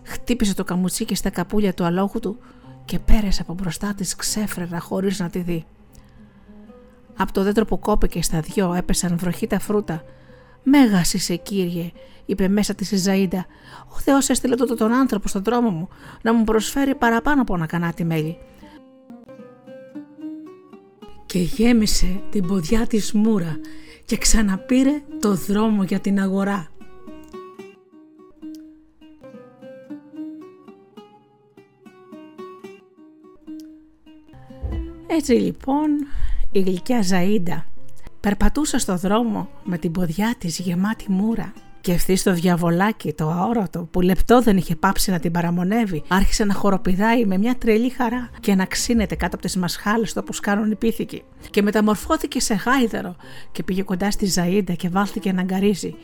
χτύπησε 0.03 0.53
το 0.53 0.63
καμουτσίκι 0.63 1.15
στα 1.15 1.29
καπούλια 1.29 1.73
του 1.73 1.83
αλόγου 1.83 2.19
του 2.19 2.37
και 2.85 2.99
πέρασε 2.99 3.41
από 3.41 3.53
μπροστά 3.53 3.93
της 3.93 4.15
ξέφρερα 4.15 4.79
χωρίς 4.79 5.19
να 5.19 5.29
τη 5.29 5.39
δει. 5.39 5.65
Από 7.17 7.33
το 7.33 7.43
δέντρο 7.43 7.65
που 7.65 7.79
κόπηκε 7.79 8.21
στα 8.21 8.39
δυο 8.39 8.73
έπεσαν 8.73 9.17
βροχή 9.17 9.47
τα 9.47 9.59
φρούτα. 9.59 10.03
«Μέγας 10.67 11.13
είσαι 11.13 11.35
κύριε», 11.35 11.91
είπε 12.25 12.47
μέσα 12.47 12.75
της 12.75 12.91
η 12.91 13.03
Ζαΐντα. 13.05 13.45
«Ο 13.95 13.99
Θεός 13.99 14.29
έστειλε 14.29 14.55
τότε 14.55 14.75
τον 14.75 14.91
άνθρωπο 14.91 15.27
στον 15.27 15.43
δρόμο 15.43 15.69
μου 15.69 15.89
να 16.21 16.33
μου 16.33 16.43
προσφέρει 16.43 16.95
παραπάνω 16.95 17.41
από 17.41 17.55
ένα 17.55 17.65
κανάτι 17.65 18.03
μέλι». 18.03 18.37
Και 21.25 21.39
γέμισε 21.39 22.21
την 22.29 22.47
ποδιά 22.47 22.87
της 22.87 23.13
μούρας 23.13 23.55
και 24.05 24.17
ξαναπήρε 24.17 25.01
το 25.19 25.35
δρόμο 25.35 25.83
για 25.83 25.99
την 25.99 26.19
αγορά. 26.19 26.67
Έτσι 35.07 35.31
λοιπόν 35.31 35.89
η 36.51 36.59
γλυκιά 36.59 37.03
Ζαΐντα 37.09 37.74
περπατούσε 38.25 38.77
στο 38.77 38.95
δρόμο 38.97 39.49
με 39.63 39.77
την 39.77 39.91
ποδιά 39.91 40.35
της 40.37 40.59
γεμάτη 40.59 41.11
μούρα 41.11 41.53
και 41.81 41.91
ευθύ 41.91 42.15
στο 42.15 42.33
διαβολάκι 42.33 43.13
το 43.13 43.29
αόρατο 43.29 43.87
που 43.91 44.01
λεπτό 44.01 44.41
δεν 44.41 44.57
είχε 44.57 44.75
πάψει 44.75 45.11
να 45.11 45.19
την 45.19 45.31
παραμονεύει 45.31 46.03
άρχισε 46.07 46.45
να 46.45 46.53
χοροπηδάει 46.53 47.25
με 47.25 47.37
μια 47.37 47.55
τρελή 47.57 47.89
χαρά 47.89 48.29
και 48.39 48.55
να 48.55 48.65
ξύνεται 48.65 49.15
κάτω 49.15 49.35
από 49.35 49.45
τις 49.45 49.55
μασχάλες 49.55 50.13
του 50.13 50.19
όπως 50.23 50.39
κάνουν 50.39 50.71
οι 50.71 50.75
πίθηκοι. 50.75 51.23
Και 51.49 51.61
μεταμορφώθηκε 51.61 52.39
σε 52.39 52.53
γάιδερο 52.53 53.15
και 53.51 53.63
πήγε 53.63 53.81
κοντά 53.81 54.11
στη 54.11 54.33
Ζαΐντα 54.35 54.73
και 54.77 54.89
βάλθηκε 54.89 55.31
να 55.31 55.41
αγκαρίζει. 55.41 55.95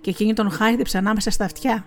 Και 0.00 0.10
εκείνη 0.10 0.32
τον 0.32 0.50
χάιδεψε 0.50 0.98
ανάμεσα 0.98 1.30
στα 1.30 1.44
αυτιά. 1.44 1.84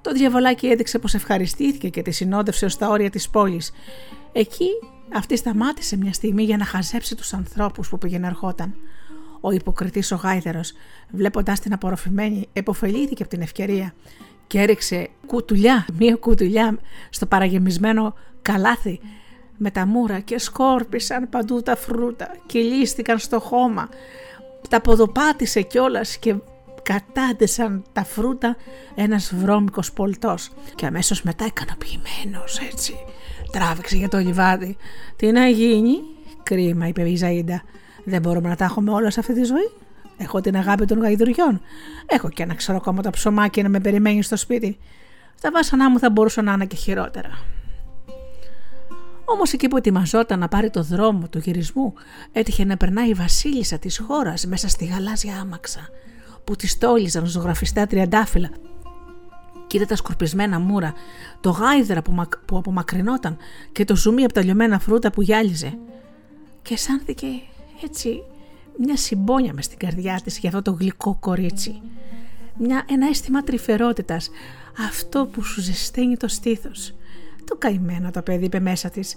Το 0.00 0.12
διαβολάκι 0.12 0.66
έδειξε 0.66 0.98
πως 0.98 1.14
ευχαριστήθηκε 1.14 1.88
και 1.88 2.02
τη 2.02 2.10
συνόδευσε 2.10 2.64
ως 2.64 2.76
τα 2.76 2.88
όρια 2.88 3.10
της 3.10 3.30
πόλης. 3.30 3.72
Εκεί 4.32 4.68
αυτή 5.12 5.36
σταμάτησε 5.36 5.96
μια 5.96 6.12
στιγμή 6.12 6.42
για 6.42 6.56
να 6.56 6.64
χαζέψει 6.64 7.14
τους 7.14 7.32
ανθρώπους 7.32 7.88
που 7.88 7.98
πήγαινε 7.98 8.26
ερχόταν. 8.26 8.74
Ο 9.40 9.50
υποκριτής 9.50 10.12
ο 10.12 10.16
γάιδερος, 10.16 10.72
βλέποντας 11.10 11.60
την 11.60 11.72
απορροφημένη, 11.72 12.48
εποφελήθηκε 12.52 13.22
από 13.22 13.30
την 13.30 13.42
ευκαιρία 13.42 13.94
και 14.46 14.60
έριξε 14.60 15.08
κουτουλιά, 15.26 15.86
μία 15.98 16.14
κουτουλιά 16.14 16.78
στο 17.10 17.26
παραγεμισμένο 17.26 18.14
καλάθι 18.42 19.00
με 19.56 19.70
τα 19.70 19.86
μούρα 19.86 20.20
και 20.20 20.38
σκόρπισαν 20.38 21.28
παντού 21.28 21.62
τα 21.62 21.76
φρούτα, 21.76 22.36
κυλίστηκαν 22.46 23.18
στο 23.18 23.40
χώμα, 23.40 23.88
τα 24.68 24.80
ποδοπάτησε 24.80 25.62
κιόλας 25.62 26.16
και 26.16 26.34
κατάντεσαν 26.82 27.84
τα 27.92 28.04
φρούτα 28.04 28.56
ένας 28.94 29.34
βρώμικος 29.34 29.92
πολτός 29.92 30.50
και 30.74 30.86
αμέσως 30.86 31.22
μετά 31.22 31.46
ικανοποιημένος 31.46 32.58
έτσι 32.58 32.94
τράβηξε 33.54 33.96
για 33.96 34.08
το 34.08 34.18
λιβάδι. 34.18 34.76
Τι 35.16 35.32
να 35.32 35.46
γίνει, 35.46 36.00
κρίμα 36.42 36.88
είπε 36.88 37.02
η 37.02 37.18
Ζαΐντα. 37.22 37.60
Δεν 38.04 38.20
μπορούμε 38.20 38.48
να 38.48 38.56
τα 38.56 38.64
έχουμε 38.64 38.90
όλα 38.90 39.10
σε 39.10 39.20
αυτή 39.20 39.34
τη 39.34 39.44
ζωή. 39.44 39.70
Έχω 40.16 40.40
την 40.40 40.56
αγάπη 40.56 40.84
των 40.84 41.00
γαϊδουριών. 41.00 41.60
Έχω 42.06 42.28
και 42.28 42.42
ένα 42.42 42.54
ξέρω 42.54 42.76
ακόμα 42.76 43.02
το 43.02 43.10
ψωμάκι 43.10 43.62
να 43.62 43.68
με 43.68 43.80
περιμένει 43.80 44.22
στο 44.22 44.36
σπίτι. 44.36 44.78
Τα 45.40 45.50
βάσανά 45.50 45.90
μου 45.90 45.98
θα 45.98 46.10
μπορούσαν 46.10 46.44
να 46.44 46.52
είναι 46.52 46.66
και 46.66 46.76
χειρότερα. 46.76 47.38
Όμως 49.24 49.52
εκεί 49.52 49.68
που 49.68 49.76
ετοιμαζόταν 49.76 50.38
να 50.38 50.48
πάρει 50.48 50.70
το 50.70 50.82
δρόμο 50.82 51.28
του 51.28 51.38
γυρισμού, 51.38 51.92
έτυχε 52.32 52.64
να 52.64 52.76
περνάει 52.76 53.08
η 53.08 53.14
βασίλισσα 53.14 53.78
της 53.78 53.98
χώρας 54.06 54.46
μέσα 54.46 54.68
στη 54.68 54.84
γαλάζια 54.84 55.40
άμαξα, 55.40 55.88
που 56.44 56.56
τη 56.56 56.66
στόλιζαν 56.66 57.26
ζωγραφιστά 57.26 57.86
τριαντάφυλλα 57.86 58.50
Κοίτα 59.66 59.86
τα 59.86 59.96
σκορπισμένα 59.96 60.58
μούρα, 60.58 60.94
το 61.40 61.50
γάιδρα 61.50 62.02
που, 62.02 62.12
μα, 62.12 62.28
που 62.46 62.56
απομακρυνόταν 62.56 63.36
και 63.72 63.84
το 63.84 63.96
ζουμί 63.96 64.24
από 64.24 64.32
τα 64.32 64.42
λιωμένα 64.42 64.78
φρούτα 64.78 65.10
που 65.10 65.22
γυάλιζε. 65.22 65.78
Και 66.62 66.74
αισθάνθηκε 66.74 67.26
έτσι 67.84 68.22
μια 68.78 68.96
συμπόνια 68.96 69.52
μες 69.52 69.64
στην 69.64 69.78
καρδιά 69.78 70.20
της 70.24 70.38
για 70.38 70.48
αυτό 70.48 70.62
το 70.62 70.70
γλυκό 70.70 71.16
κορίτσι. 71.20 71.80
Μια, 72.58 72.84
ένα 72.88 73.06
αίσθημα 73.06 73.42
τρυφερότητας, 73.42 74.30
αυτό 74.88 75.26
που 75.26 75.42
σου 75.42 75.60
ζεσταίνει 75.60 76.16
το 76.16 76.28
στήθος. 76.28 76.94
Το 77.44 77.56
καημένο 77.56 78.10
το 78.10 78.22
παιδί 78.22 78.44
είπε 78.44 78.60
μέσα 78.60 78.90
της, 78.90 79.16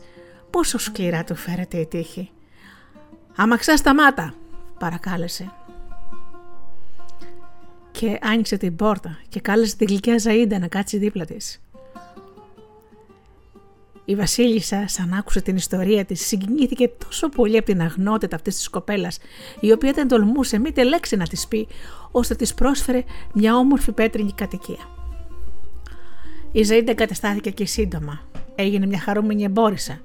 πόσο 0.49 0.77
σκληρά 0.77 1.23
του 1.23 1.35
φέρεται 1.35 1.77
η 1.77 1.85
τύχη. 1.85 2.31
«Αμαξά 3.35 3.77
σταμάτα», 3.77 4.33
παρακάλεσε 4.79 5.51
και 7.99 8.19
άνοιξε 8.21 8.57
την 8.57 8.75
πόρτα 8.75 9.19
και 9.29 9.39
κάλεσε 9.39 9.75
τη 9.75 9.85
γλυκιά 9.85 10.15
Ζαΐντα 10.23 10.59
να 10.59 10.67
κάτσει 10.67 10.97
δίπλα 10.97 11.25
της. 11.25 11.61
Η 14.05 14.15
Βασίλισσα, 14.15 14.87
σαν 14.87 15.13
άκουσε 15.13 15.41
την 15.41 15.55
ιστορία 15.55 16.05
της, 16.05 16.27
συγκινήθηκε 16.27 16.91
τόσο 17.05 17.29
πολύ 17.29 17.57
από 17.57 17.65
την 17.65 17.81
αγνότητα 17.81 18.35
αυτής 18.35 18.55
της 18.55 18.69
κοπέλας, 18.69 19.17
η 19.59 19.71
οποία 19.71 19.91
δεν 19.91 20.07
τολμούσε 20.07 20.59
μήτε 20.59 20.83
λέξη 20.83 21.15
να 21.15 21.27
της 21.27 21.47
πει, 21.47 21.67
ώστε 22.11 22.35
της 22.35 22.53
πρόσφερε 22.53 23.03
μια 23.33 23.55
όμορφη 23.55 23.91
πέτρινη 23.91 24.33
κατοικία. 24.33 24.89
Η 26.51 26.61
Ζαΐντα 26.69 26.87
εγκαταστάθηκε 26.87 27.49
και 27.49 27.65
σύντομα. 27.65 28.21
Έγινε 28.55 28.85
μια 28.85 28.99
χαρούμενη 28.99 29.43
εμπόρισα 29.43 30.01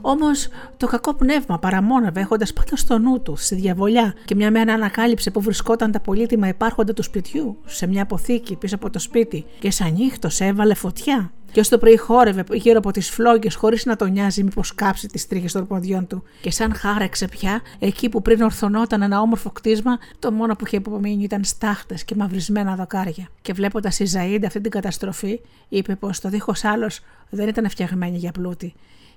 Όμως 0.00 0.48
το 0.76 0.86
κακό 0.86 1.14
πνεύμα 1.14 1.58
παραμόναβε 1.58 2.20
έχοντας 2.20 2.52
πάντα 2.52 2.76
στο 2.76 2.98
νου 2.98 3.22
του 3.22 3.36
στη 3.36 3.54
διαβολιά 3.54 4.14
και 4.24 4.34
μια 4.34 4.50
μέρα 4.50 4.72
ανακάλυψε 4.72 5.30
που 5.30 5.40
βρισκόταν 5.40 5.92
τα 5.92 6.00
πολύτιμα 6.00 6.48
υπάρχοντα 6.48 6.92
του 6.92 7.02
σπιτιού 7.02 7.58
σε 7.66 7.86
μια 7.86 8.02
αποθήκη 8.02 8.56
πίσω 8.56 8.74
από 8.74 8.90
το 8.90 8.98
σπίτι 8.98 9.44
και 9.58 9.70
σαν 9.70 9.92
νύχτος 9.92 10.40
έβαλε 10.40 10.74
φωτιά. 10.74 11.32
Και 11.52 11.60
ως 11.60 11.68
το 11.68 11.78
πρωί 11.78 11.96
χόρευε 11.96 12.44
γύρω 12.52 12.78
από 12.78 12.90
τις 12.90 13.10
φλόγες 13.10 13.54
χωρίς 13.54 13.84
να 13.84 13.96
τον 13.96 14.12
νοιάζει 14.12 14.42
μήπως 14.42 14.74
κάψει 14.74 15.06
τις 15.06 15.26
τρίχες 15.26 15.52
των 15.52 15.66
ποδιών 15.66 16.06
του. 16.06 16.22
Και 16.40 16.50
σαν 16.50 16.74
χάρεξε 16.74 17.26
πια, 17.28 17.60
εκεί 17.78 18.08
που 18.08 18.22
πριν 18.22 18.42
ορθωνόταν 18.42 19.02
ένα 19.02 19.20
όμορφο 19.20 19.50
κτίσμα, 19.50 19.98
το 20.18 20.32
μόνο 20.32 20.54
που 20.54 20.66
είχε 20.66 20.76
απομείνει 20.76 21.22
ήταν 21.22 21.44
στάχτες 21.44 22.04
και 22.04 22.14
μαυρισμένα 22.14 22.74
δοκάρια. 22.74 23.28
Και 23.42 23.52
βλέποντας 23.52 23.98
η 23.98 24.04
Ζαΐντα 24.14 24.44
αυτή 24.46 24.60
την 24.60 24.70
καταστροφή, 24.70 25.40
είπε 25.68 25.96
πως 25.96 26.20
το 26.20 26.28
δίχως 26.28 26.64
άλλος 26.64 27.00
δεν 27.30 27.48
ήταν 27.48 27.70
φτιαγμένη 27.70 28.16
για 28.16 28.32
πλούτη 28.32 28.74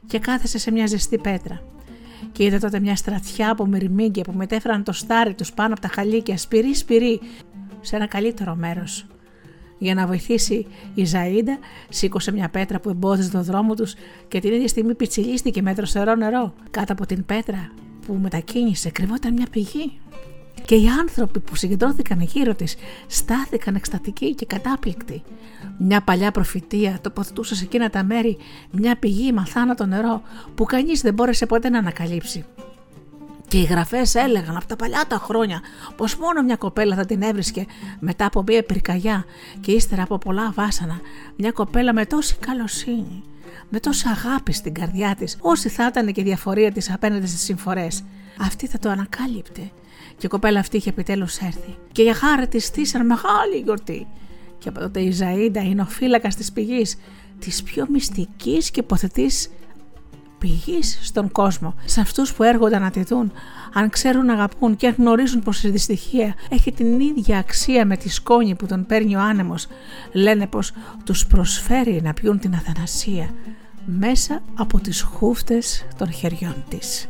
και 0.08 0.20
κάθεσε 0.20 0.58
σε 0.58 0.72
μια 0.72 0.88
ζεστή 0.88 1.18
πέτρα. 1.18 1.62
Και 2.32 2.44
είδε 2.44 2.58
τότε 2.58 2.80
μια 2.80 2.96
στρατιά 2.96 3.52
από 3.52 3.66
μυρμήγκια 3.66 4.24
που 4.24 4.32
μετέφεραν 4.32 4.84
το 4.84 4.92
στάρι 4.92 5.34
τους 5.34 5.54
πάνω 5.54 5.74
από 5.74 5.82
τα 5.82 5.88
χαλίκια 5.88 6.38
σπυρί 6.38 6.76
σπυρί 6.76 7.20
σε 7.82 7.96
ένα 7.96 8.08
καλύτερο 8.08 8.56
μέρος. 8.56 9.06
Για 9.78 9.94
να 9.94 10.08
βοηθήσει 10.08 10.66
η 10.94 11.04
Ζαΐντα, 11.12 11.58
σήκωσε 11.90 12.32
μια 12.32 12.50
πέτρα 12.50 12.80
που 12.80 12.90
εμπόδιζε 12.90 13.30
τον 13.30 13.44
δρόμο 13.44 13.76
τους 13.76 13.94
και 14.28 14.40
την 14.40 14.54
ίδια 14.54 14.68
στιγμή 14.68 14.96
πιτσιλίστηκε 14.96 15.62
με 15.62 15.74
δροσερό 15.74 16.16
νερό. 16.16 16.54
Κάτω 16.72 16.94
από 16.94 17.06
την 17.06 17.26
πέτρα 17.26 17.72
που 18.06 18.14
μετακίνησε 18.14 18.90
κρυβόταν 18.90 19.34
μια 19.34 19.46
πηγή 19.52 20.00
και 20.66 20.76
οι 20.76 20.88
άνθρωποι 20.88 21.40
που 21.40 21.56
συγκεντρώθηκαν 21.56 22.22
γύρω 22.22 22.56
της 22.56 22.76
στάθηκαν 23.08 23.76
εκστατικοί 23.76 24.36
και 24.36 24.46
κατάπληκτοι. 24.46 25.24
Μια 25.78 26.02
παλιά 26.02 26.32
προφητεία 26.32 27.00
τοποθετούσε 27.02 27.56
σε 27.56 27.64
εκείνα 27.64 27.90
τα 27.90 28.04
μέρη 28.04 28.38
μια 28.72 28.98
πηγή 28.98 29.32
μαθάνατο 29.32 29.86
νερό 29.86 30.22
που 30.56 30.64
κανείς 30.64 31.02
δεν 31.02 31.14
μπόρεσε 31.14 31.46
ποτέ 31.46 31.70
να 31.70 31.78
ανακαλύψει. 31.78 32.46
Και 33.48 33.58
οι 33.58 33.64
γραφές 33.64 34.16
έλεγαν 34.16 34.56
από 34.56 34.66
τα 34.66 34.76
παλιά 34.76 35.06
τα 35.08 35.18
χρόνια 35.18 35.62
πως 35.96 36.16
μόνο 36.16 36.42
μια 36.42 36.56
κοπέλα 36.56 36.96
θα 36.96 37.06
την 37.06 37.22
έβρισκε 37.22 37.66
μετά 38.00 38.26
από 38.26 38.44
μια 38.48 38.64
πυρκαγιά 38.64 39.26
και 39.60 39.72
ύστερα 39.72 40.04
από 40.04 40.18
πολλά 40.18 40.52
βάσανα. 40.56 41.00
Μια 41.36 41.52
κοπέλα 41.52 41.94
με 41.94 42.06
τόση 42.06 42.36
καλοσύνη, 42.36 43.24
με 43.70 43.80
τόση 43.80 44.08
αγάπη 44.08 44.54
στην 44.54 44.74
καρδιά 44.74 45.16
της, 45.16 45.38
όσοι 45.40 45.70
θα 45.70 45.88
ήταν 45.88 46.12
και 46.12 46.22
η 46.22 46.24
διαφορία 46.24 46.72
της 46.72 46.92
απέναντι 46.92 47.28
στις 47.28 47.42
συμφορές. 47.42 48.04
Αυτή 48.40 48.68
θα 48.68 48.80
το 48.80 48.90
ανακάλυπτε 48.90 49.72
και 50.22 50.28
η 50.28 50.30
κοπέλα 50.30 50.60
αυτή 50.60 50.78
είχε 50.78 50.90
επιτέλους 50.90 51.38
έρθει. 51.38 51.78
Και 51.92 52.04
για 52.04 52.14
χάρη 52.14 52.48
της 52.48 52.66
στήσαν 52.66 53.06
μεγάλη 53.06 53.58
γιορτή. 53.64 54.08
Και 54.58 54.70
από 54.70 54.80
τότε 54.80 55.00
η 55.00 55.18
Ζαΐντα 55.20 55.64
είναι 55.64 55.82
ο 55.82 55.86
φύλακα 55.86 56.28
της 56.28 56.52
πηγής, 56.52 56.98
της 57.40 57.64
πιο 57.64 57.88
μυστικής 57.90 58.72
και 58.72 58.80
υποθετής 58.80 59.52
πηγής 60.38 61.00
στον 61.02 61.32
κόσμο. 61.32 61.76
Σε 61.86 62.02
αυτούς 62.02 62.34
που 62.34 62.44
έρχονται 62.44 62.80
να 62.80 62.92
τη 62.92 63.04
δουν, 63.04 63.32
αν 63.74 63.90
ξέρουν 63.90 64.26
να 64.26 64.34
αγαπούν 64.34 64.76
και 64.76 64.88
αν 64.88 64.96
γνωρίζουν 64.98 65.42
πως 65.42 65.64
η 65.64 65.70
δυστυχία 65.70 66.36
έχει 66.50 66.72
την 66.72 67.00
ίδια 67.00 67.38
αξία 67.38 67.86
με 67.86 67.98
τη 67.98 68.10
σκόνη 68.10 68.56
που 68.56 68.66
τον 68.66 68.86
παίρνει 68.86 69.16
ο 69.16 69.20
άνεμος, 69.20 69.68
λένε 70.12 70.48
πως 70.48 70.72
τους 71.06 71.28
προσφέρει 71.28 72.02
να 72.04 72.14
πιούν 72.14 72.40
την 72.40 72.54
αθανασία 72.54 73.30
μέσα 73.86 74.42
από 74.56 74.80
τις 74.80 75.02
χούφτες 75.02 75.86
των 75.98 76.12
χεριών 76.12 76.64
της. 76.70 77.08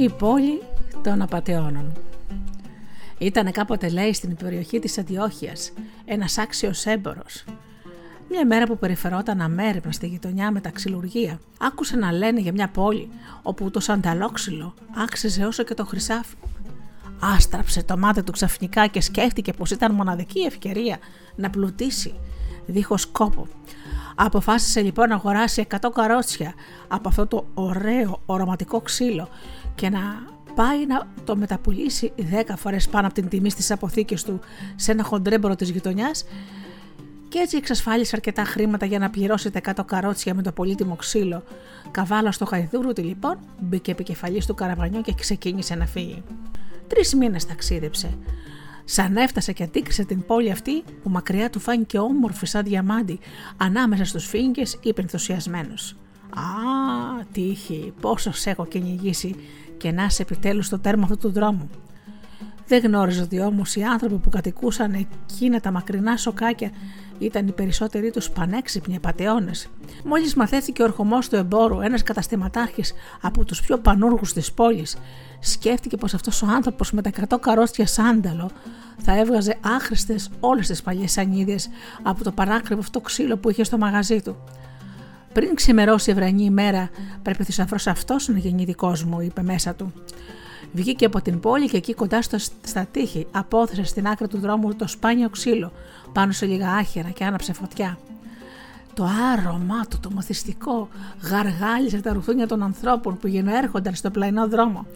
Η 0.00 0.08
πόλη 0.10 0.62
των 1.02 1.22
απαταιώνων. 1.22 1.92
Ήταν 3.18 3.52
κάποτε 3.52 3.88
λέει 3.88 4.12
στην 4.12 4.36
περιοχή 4.36 4.78
της 4.78 4.98
Αντιόχειας 4.98 5.72
ένας 6.04 6.38
άξιος 6.38 6.86
έμπορος. 6.86 7.44
Μια 8.30 8.46
μέρα 8.46 8.66
που 8.66 8.78
περιφερόταν 8.78 9.40
αμέριμνα 9.40 9.92
στη 9.92 10.06
γειτονιά 10.06 10.50
με 10.50 10.60
τα 10.60 10.70
ξυλουργία, 10.70 11.40
άκουσε 11.58 11.96
να 11.96 12.12
λένε 12.12 12.40
για 12.40 12.52
μια 12.52 12.68
πόλη 12.68 13.08
όπου 13.42 13.70
το 13.70 13.80
σανταλόξυλο 13.80 14.74
άξιζε 14.96 15.44
όσο 15.44 15.62
και 15.62 15.74
το 15.74 15.84
χρυσάφι. 15.84 16.36
Άστραψε 17.20 17.82
το 17.82 17.96
μάτι 17.96 18.22
του 18.22 18.32
ξαφνικά 18.32 18.86
και 18.86 19.00
σκέφτηκε 19.00 19.52
πως 19.52 19.70
ήταν 19.70 19.94
μοναδική 19.94 20.40
ευκαιρία 20.40 20.98
να 21.36 21.50
πλουτίσει 21.50 22.14
δίχως 22.66 23.06
κόπο. 23.06 23.46
Αποφάσισε 24.14 24.80
λοιπόν 24.80 25.08
να 25.08 25.14
αγοράσει 25.14 25.66
100 25.80 25.90
καρότσια 25.94 26.54
από 26.88 27.08
αυτό 27.08 27.26
το 27.26 27.46
ωραίο 27.54 28.20
οροματικό 28.26 28.80
ξύλο 28.80 29.28
και 29.74 29.88
να 29.88 30.00
πάει 30.54 30.86
να 30.86 31.06
το 31.24 31.36
μεταπουλήσει 31.36 32.12
10 32.16 32.22
φορές 32.56 32.88
πάνω 32.88 33.06
από 33.06 33.14
την 33.14 33.28
τιμή 33.28 33.50
στις 33.50 33.70
αποθήκες 33.70 34.24
του 34.24 34.40
σε 34.76 34.92
ένα 34.92 35.02
χοντρέμπορο 35.02 35.56
της 35.56 35.70
γειτονιάς 35.70 36.24
και 37.30 37.38
έτσι 37.38 37.56
εξασφάλισε 37.56 38.16
αρκετά 38.16 38.44
χρήματα 38.44 38.86
για 38.86 38.98
να 38.98 39.10
πληρώσει 39.10 39.50
τα 39.50 39.74
100 39.76 39.84
καρότσια 39.86 40.34
με 40.34 40.42
το 40.42 40.52
πολύτιμο 40.52 40.96
ξύλο. 40.96 41.42
Καβάλα 41.90 42.32
στο 42.32 42.44
Χαϊδούρουτι 42.44 43.02
λοιπόν 43.02 43.38
μπήκε 43.60 43.90
επικεφαλής 43.90 44.46
του 44.46 44.54
καραβανιού 44.54 45.00
και 45.00 45.14
ξεκίνησε 45.14 45.74
να 45.74 45.86
φύγει. 45.86 46.22
Τρεις 46.86 47.14
μήνες 47.14 47.46
ταξίδεψε. 47.46 48.18
Σαν 48.84 49.16
έφτασε 49.16 49.52
και 49.52 49.62
αντίκρισε 49.62 50.04
την 50.04 50.24
πόλη 50.26 50.50
αυτή 50.50 50.82
που 51.02 51.10
μακριά 51.10 51.50
του 51.50 51.60
φάνηκε 51.60 51.98
όμορφη 51.98 52.46
σαν 52.46 52.64
διαμάντι 52.64 53.18
ανάμεσα 53.56 54.04
στους 54.04 54.26
φύγγες 54.26 54.78
είπε 54.82 55.00
ενθουσιασμένος. 55.00 55.96
«Α, 56.34 57.24
τύχη, 57.32 57.92
πόσος 58.00 58.40
σε 58.40 58.50
έχω 58.50 58.66
κυνηγήσει 58.66 59.34
και 59.76 59.92
να 59.92 60.04
είσαι 60.04 60.22
επιτέλους 60.22 60.66
στο 60.66 60.78
τέρμα 60.78 61.02
αυτού 61.04 61.16
του 61.16 61.32
δρόμου». 61.32 61.70
Δεν 62.70 62.82
γνώριζε 62.82 63.22
ότι 63.22 63.40
όμως 63.40 63.76
οι 63.76 63.82
άνθρωποι 63.82 64.16
που 64.16 64.28
κατοικούσαν 64.28 64.92
εκείνα 64.92 65.60
τα 65.60 65.70
μακρινά 65.70 66.16
σοκάκια 66.16 66.70
ήταν 67.18 67.46
οι 67.46 67.52
περισσότεροι 67.52 68.10
τους 68.10 68.30
πανέξυπνοι 68.30 68.96
απαταιώνες. 68.96 69.68
Μόλις 70.04 70.34
μαθαίθηκε 70.34 70.82
ο 70.82 70.84
ερχομός 70.84 71.28
του 71.28 71.36
εμπόρου, 71.36 71.80
ένας 71.80 72.02
καταστηματάρχης 72.02 72.92
από 73.20 73.44
τους 73.44 73.60
πιο 73.60 73.78
πανούργους 73.78 74.32
της 74.32 74.52
πόλης, 74.52 74.96
σκέφτηκε 75.40 75.96
πως 75.96 76.14
αυτός 76.14 76.42
ο 76.42 76.46
άνθρωπος 76.46 76.92
με 76.92 77.02
τα 77.02 77.08
100 77.08 77.38
καρόστια 77.40 77.86
σάνταλο 77.86 78.50
θα 78.98 79.18
έβγαζε 79.18 79.58
άχρηστες 79.60 80.30
όλες 80.40 80.66
τις 80.66 80.82
παλιές 80.82 81.12
σανίδες 81.12 81.68
από 82.02 82.24
το 82.24 82.32
παράκριβο 82.32 82.80
αυτό 82.80 83.00
ξύλο 83.00 83.36
που 83.36 83.50
είχε 83.50 83.64
στο 83.64 83.78
μαγαζί 83.78 84.22
του. 84.22 84.36
Πριν 85.32 85.54
ξημερώσει 85.54 86.10
η 86.10 86.12
ευρανή 86.12 86.44
ημέρα, 86.44 86.90
πρέπει 87.22 87.42
ο 87.42 87.44
θησαυρός 87.44 87.86
αυτός 87.86 88.28
να 88.28 88.38
γίνει 88.38 88.64
δικός 88.64 89.04
μου, 89.04 89.20
είπε 89.20 89.42
μέσα 89.42 89.74
του. 89.74 89.92
Βγήκε 90.72 91.04
από 91.04 91.22
την 91.22 91.40
πόλη 91.40 91.68
και 91.68 91.76
εκεί 91.76 91.94
κοντά 91.94 92.22
στο, 92.22 92.38
στα 92.62 92.86
τείχη 92.90 93.26
απόθεσε 93.30 93.84
στην 93.84 94.06
άκρη 94.06 94.28
του 94.28 94.38
δρόμου 94.38 94.74
το 94.74 94.88
σπάνιο 94.88 95.28
ξύλο 95.28 95.72
πάνω 96.12 96.32
σε 96.32 96.46
λίγα 96.46 96.70
άχυρα 96.70 97.08
και 97.08 97.24
άναψε 97.24 97.52
φωτιά. 97.52 97.98
Το 98.94 99.08
άρωμά 99.32 99.86
του, 99.90 99.98
το 100.00 100.10
μαθηστικό, 100.10 100.88
γαργάλιζε 101.22 102.00
τα 102.00 102.12
ρουθούνια 102.12 102.46
των 102.46 102.62
ανθρώπων 102.62 103.18
που 103.18 103.26
γενοέρχονταν 103.26 103.94
στο 103.94 104.10
πλαϊνό 104.10 104.48
δρόμο. 104.48 104.86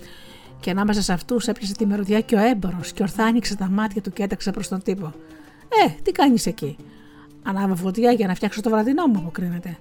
Και 0.60 0.70
ανάμεσα 0.70 1.02
σε 1.02 1.12
αυτούς 1.12 1.46
έπιασε 1.46 1.74
τη 1.74 1.86
μυρωδιά 1.86 2.20
και 2.20 2.34
ο 2.34 2.38
έμπορος 2.38 2.92
και 2.92 3.02
ορθά 3.02 3.24
άνοιξε 3.24 3.56
τα 3.56 3.68
μάτια 3.68 4.02
του 4.02 4.12
και 4.12 4.22
έταξε 4.22 4.50
προς 4.50 4.68
τον 4.68 4.82
τύπο. 4.82 5.12
Ε, 5.86 5.90
τι 6.02 6.12
κάνεις 6.12 6.46
εκεί; 6.46 6.76
Ανάβω 7.42 7.74
φωτιά 7.74 8.12
για 8.12 8.26
να 8.26 8.34
φτιάξω 8.34 8.60
το 8.60 8.70
βραδινό 8.70 9.06
μου, 9.06 9.18
αποκρίνεται. 9.18 9.78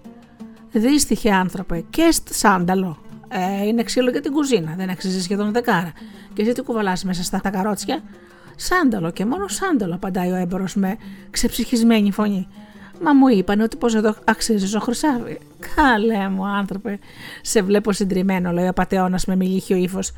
Δύστιχε 0.74 1.32
άνθρωπε, 1.32 1.84
και 1.90 2.14
σάνταλο. 2.30 2.98
Ε, 3.28 3.66
είναι 3.68 3.84
ξύλο 3.84 4.10
για 4.10 4.22
την 4.22 4.32
κουζίνα, 4.32 4.74
δεν 4.78 4.90
αξίζει 4.90 5.22
σχεδόν 5.22 5.52
δεκάρα. 5.52 5.92
Και 6.34 6.42
εσύ 6.42 6.52
τι 6.52 6.62
κουβαλάς 6.62 7.04
μέσα 7.04 7.24
στα 7.24 7.40
τα 7.42 7.50
καρότσια; 7.50 8.04
Σάνταλο 8.56 9.12
και 9.12 9.26
μόνο 9.26 9.48
σάνταλο, 9.48 9.96
απαντάει 9.96 10.32
ο 10.32 10.36
έμπορος 10.36 10.76
με 10.76 10.98
ξεψυχισμένη 11.30 12.12
φωνή. 12.12 12.48
Μα 13.02 13.14
μου 13.14 13.28
είπαν 13.28 13.60
ότι 13.62 13.78
πως 13.78 13.96
εδώ 13.96 14.16
αξίζει 14.26 14.76
ο 14.76 14.80
χρυσάβι. 14.80 15.40
Καλέ 15.76 16.30
μου, 16.30 16.46
άνθρωπε, 16.46 17.00
σε 17.42 17.62
βλέπω 17.62 17.92
συντριμμένο, 17.92 18.52
λέει 18.52 18.68
ο 18.68 18.74
πατεώνας 18.74 19.26
με 19.26 19.36
μιλίχιο 19.36 19.78
ύφος. 19.78 20.12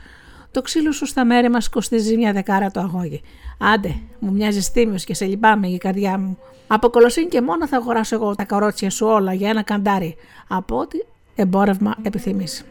Το 0.52 0.62
ξύλο 0.62 0.92
σου 0.92 1.06
στα 1.06 1.26
μέρη 1.26 1.50
μας 1.50 1.70
κοστίζει 1.70 2.18
μια 2.18 2.34
δεκάρα 2.34 2.72
το 2.72 2.80
αγώγι. 2.80 3.22
Άντε, 3.58 3.96
μου 4.20 4.32
μοιάζεις 4.32 4.72
τίμιος 4.72 5.04
και 5.04 5.14
σε 5.14 5.26
λυπάμαι 5.26 5.68
η 5.68 5.78
καρδιά 5.78 6.18
μου. 6.18 6.38
Από 6.68 6.90
κολοσσίνη 6.90 7.28
και 7.28 7.42
μόνο 7.42 7.68
θα 7.68 7.78
αγοράσω 7.78 8.16
εγώ 8.16 8.36
τα 8.36 8.44
καρότσια 8.44 8.90
σου 8.90 9.06
όλα 9.06 9.34
για 9.34 9.50
ένα 9.50 9.64
καντάρι. 9.64 10.16
Από 10.48 10.80
ό,τι 10.80 10.98
εμπόρευμα 11.36 11.96
επιθυμείς. 12.02 12.66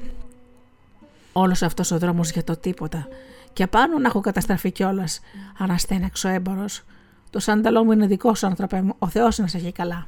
Όλος 1.33 1.63
αυτός 1.63 1.91
ο 1.91 1.99
δρόμος 1.99 2.31
για 2.31 2.45
το 2.45 2.57
τίποτα. 2.57 3.09
Και 3.53 3.63
απάνω 3.63 3.99
να 3.99 4.07
έχω 4.09 4.21
καταστραφεί 4.21 4.73
κιόλας, 4.73 5.21
αναστέναξε 5.59 6.27
ο 6.27 6.31
έμπορος. 6.31 6.83
Το 7.31 7.39
σάνταλό 7.39 7.85
μου 7.85 7.93
είναι 7.93 8.07
δικός 8.07 8.39
σου, 8.39 8.47
άνθρωπε 8.47 8.83
μου, 8.83 8.95
ο 8.99 9.09
Θεός 9.09 9.39
να 9.39 9.47
σε 9.47 9.57
έχει 9.57 9.73
καλά. 9.73 10.07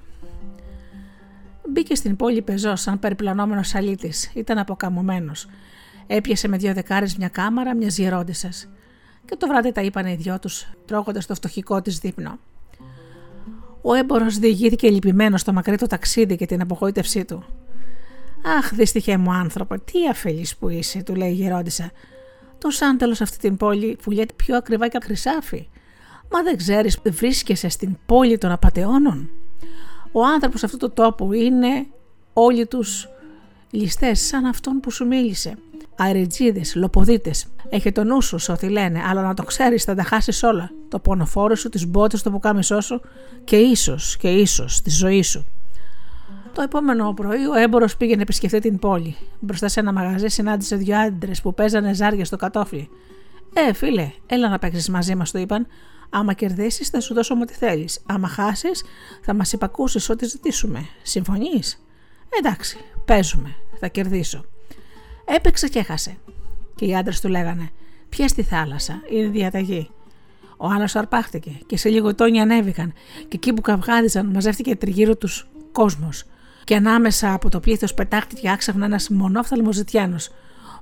Μπήκε 1.68 1.94
στην 1.94 2.16
πόλη 2.16 2.42
πεζός, 2.42 2.80
σαν 2.80 2.98
περιπλανόμενος 2.98 3.74
αλήτης. 3.74 4.30
Ήταν 4.34 4.58
αποκαμωμένος. 4.58 5.48
Έπιασε 6.06 6.48
με 6.48 6.56
δύο 6.56 6.74
δεκάρες 6.74 7.16
μια 7.16 7.28
κάμαρα 7.28 7.74
μια 7.74 7.88
γερόντισα. 7.88 8.48
Και 9.24 9.36
το 9.36 9.46
βράδυ 9.46 9.72
τα 9.72 9.80
είπαν 9.80 10.06
οι 10.06 10.14
δυο 10.14 10.38
τους, 10.38 10.68
τρώγοντας 10.86 11.26
το 11.26 11.34
φτωχικό 11.34 11.82
της 11.82 11.98
δείπνο. 11.98 12.38
Ο 13.88 13.94
έμπορο 13.94 14.26
διηγήθηκε 14.28 14.90
λυπημένο 14.90 15.36
στο 15.36 15.52
μακρύ 15.52 15.76
το 15.76 15.86
ταξίδι 15.86 16.36
και 16.36 16.46
την 16.46 16.60
απογοήτευσή 16.60 17.24
του. 17.24 17.44
Αχ, 18.58 18.74
δυστυχέ 18.74 19.16
μου 19.16 19.32
άνθρωπο, 19.32 19.80
τι 19.80 20.08
αφελής 20.10 20.56
που 20.56 20.68
είσαι, 20.68 21.02
του 21.02 21.14
λέει 21.14 21.30
η 21.30 21.32
γερόντισα. 21.32 21.90
Το 22.58 22.70
σάνταλος 22.70 23.16
σε 23.16 23.22
αυτή 23.22 23.38
την 23.38 23.56
πόλη 23.56 23.98
πουλιέται 24.02 24.32
πιο 24.36 24.56
ακριβά 24.56 24.88
και 24.88 24.98
χρυσάφι. 25.02 25.68
Μα 26.30 26.42
δεν 26.42 26.56
ξέρεις, 26.56 26.98
βρίσκεσαι 27.04 27.68
στην 27.68 27.96
πόλη 28.06 28.38
των 28.38 28.50
απαταιώνων. 28.50 29.30
Ο 30.12 30.24
άνθρωπος 30.24 30.64
αυτού 30.64 30.76
του 30.76 30.92
τόπου 30.92 31.32
είναι 31.32 31.86
όλοι 32.32 32.66
τους 32.66 33.08
ληστές 33.70 34.20
σαν 34.20 34.44
αυτόν 34.44 34.80
που 34.80 34.90
σου 34.90 35.06
μίλησε. 35.06 35.58
Αρετζίδε, 35.96 36.60
λοποδίτε. 36.74 37.30
Έχει 37.68 37.92
το 37.92 38.04
νου 38.04 38.22
σου, 38.22 38.38
ό,τι 38.48 38.68
λένε, 38.68 39.02
αλλά 39.06 39.22
να 39.22 39.34
το 39.34 39.42
ξέρεις, 39.42 39.84
θα 39.84 39.94
τα 39.94 40.02
χάσεις 40.02 40.42
όλα. 40.42 40.70
Το 40.88 40.98
πονοφόρο 40.98 41.54
σου, 41.54 41.68
τις 41.68 41.86
μπότες, 41.86 42.22
το 42.22 42.30
πουκάμισό 42.30 42.80
σου 42.80 43.00
και 43.44 43.56
ίσως 43.56 44.16
και 44.16 44.28
ίσως 44.28 44.82
τη 44.82 44.90
ζωή 44.90 45.22
σου. 45.22 45.46
Το 46.52 46.62
επόμενο 46.62 47.12
πρωί 47.12 47.46
ο 47.46 47.54
έμπορο 47.54 47.86
πήγε 47.98 48.16
να 48.16 48.22
επισκεφτεί 48.22 48.58
την 48.58 48.78
πόλη. 48.78 49.16
Μπροστά 49.40 49.68
σε 49.68 49.80
ένα 49.80 49.92
μαγαζί 49.92 50.28
συνάντησε 50.28 50.76
δύο 50.76 50.96
άντρες 50.98 51.40
που 51.40 51.54
παίζανε 51.54 51.94
ζάρια 51.94 52.24
στο 52.24 52.36
κατόφλι. 52.36 52.88
Ε, 53.52 53.72
φίλε, 53.72 54.10
έλα 54.26 54.48
να 54.48 54.58
παίξεις 54.58 54.88
μαζί 54.88 55.14
μας, 55.14 55.30
το 55.30 55.38
είπαν. 55.38 55.66
Άμα 56.10 56.32
κερδίσεις, 56.32 56.88
θα 56.88 57.00
σου 57.00 57.14
δώσω 57.14 57.34
ό,τι 57.40 57.52
θέλεις. 57.52 58.00
Άμα 58.06 58.28
χάσεις, 58.28 58.84
θα 59.22 59.34
μας 59.34 59.52
υπακούσεις 59.52 60.10
ό,τι 60.10 60.26
ζητήσουμε. 60.26 60.86
Συμφωνείς; 61.02 61.84
Εντάξει, 62.38 62.76
παίζουμε. 63.04 63.54
Θα 63.80 63.88
κερδίσω. 63.88 64.44
Έπαιξε 65.26 65.68
και 65.68 65.78
έχασε. 65.78 66.16
Και 66.74 66.84
οι 66.84 66.96
άντρες 66.96 67.20
του 67.20 67.28
λέγανε: 67.28 67.70
Πιε 68.08 68.28
στη 68.28 68.42
θάλασσα, 68.42 69.02
είναι 69.10 69.28
διαταγή. 69.28 69.90
Ο 70.56 70.68
άλλος 70.68 70.96
αρπάχτηκε 70.96 71.50
και 71.66 71.76
σε 71.76 71.88
λίγο 71.88 72.14
τόνοι 72.14 72.40
ανέβηκαν 72.40 72.92
και 73.16 73.36
εκεί 73.36 73.52
που 73.52 73.60
καυγάδιζαν 73.60 74.26
μαζεύτηκε 74.26 74.76
τριγύρω 74.76 75.16
τους 75.16 75.48
κόσμος 75.72 76.24
και 76.64 76.76
ανάμεσα 76.76 77.32
από 77.32 77.48
το 77.48 77.60
πλήθος 77.60 77.94
πετάχτηκε 77.94 78.50
άξαφνα 78.50 78.84
ένας 78.84 79.08
μονόφθαλμος 79.08 79.74
ζητιάνος. 79.74 80.30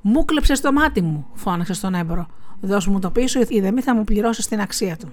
Μου 0.00 0.24
κλέψε 0.24 0.60
το 0.60 0.72
μάτι 0.72 1.02
μου, 1.02 1.26
φώναξε 1.34 1.72
στον 1.72 1.94
έμπορο. 1.94 2.26
Δώσ' 2.60 2.86
μου 2.86 2.98
το 2.98 3.10
πίσω 3.10 3.40
ή 3.48 3.60
δεν 3.60 3.82
θα 3.82 3.94
μου 3.94 4.04
πληρώσει 4.04 4.48
την 4.48 4.60
αξία 4.60 4.96
του. 4.96 5.12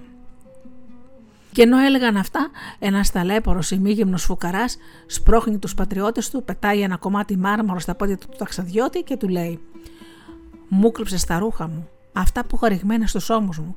Και 1.52 1.62
ενώ 1.62 1.78
έλεγαν 1.78 2.16
αυτά, 2.16 2.50
ένας 2.78 3.10
ταλέπορο 3.10 3.60
ημίγυμνος 3.72 4.24
φουκαράς 4.24 4.76
σπρώχνει 5.06 5.58
τους 5.58 5.74
πατριώτες 5.74 6.30
του, 6.30 6.42
πετάει 6.42 6.80
ένα 6.80 6.96
κομμάτι 6.96 7.36
μάρμαρο 7.36 7.78
στα 7.78 7.94
πόδια 7.94 8.18
του 8.18 8.26
ταξαδιώτη 8.38 9.02
και 9.02 9.16
του 9.16 9.28
λέει: 9.28 9.60
Μου 10.68 10.92
κλέψε 10.92 11.26
τα 11.26 11.38
ρούχα 11.38 11.68
μου, 11.68 11.88
αυτά 12.12 12.44
που 12.44 12.56
έχω 12.56 12.66
ρηγμένα 12.66 13.06
στους 13.06 13.30
ώμους 13.30 13.58
μου. 13.58 13.76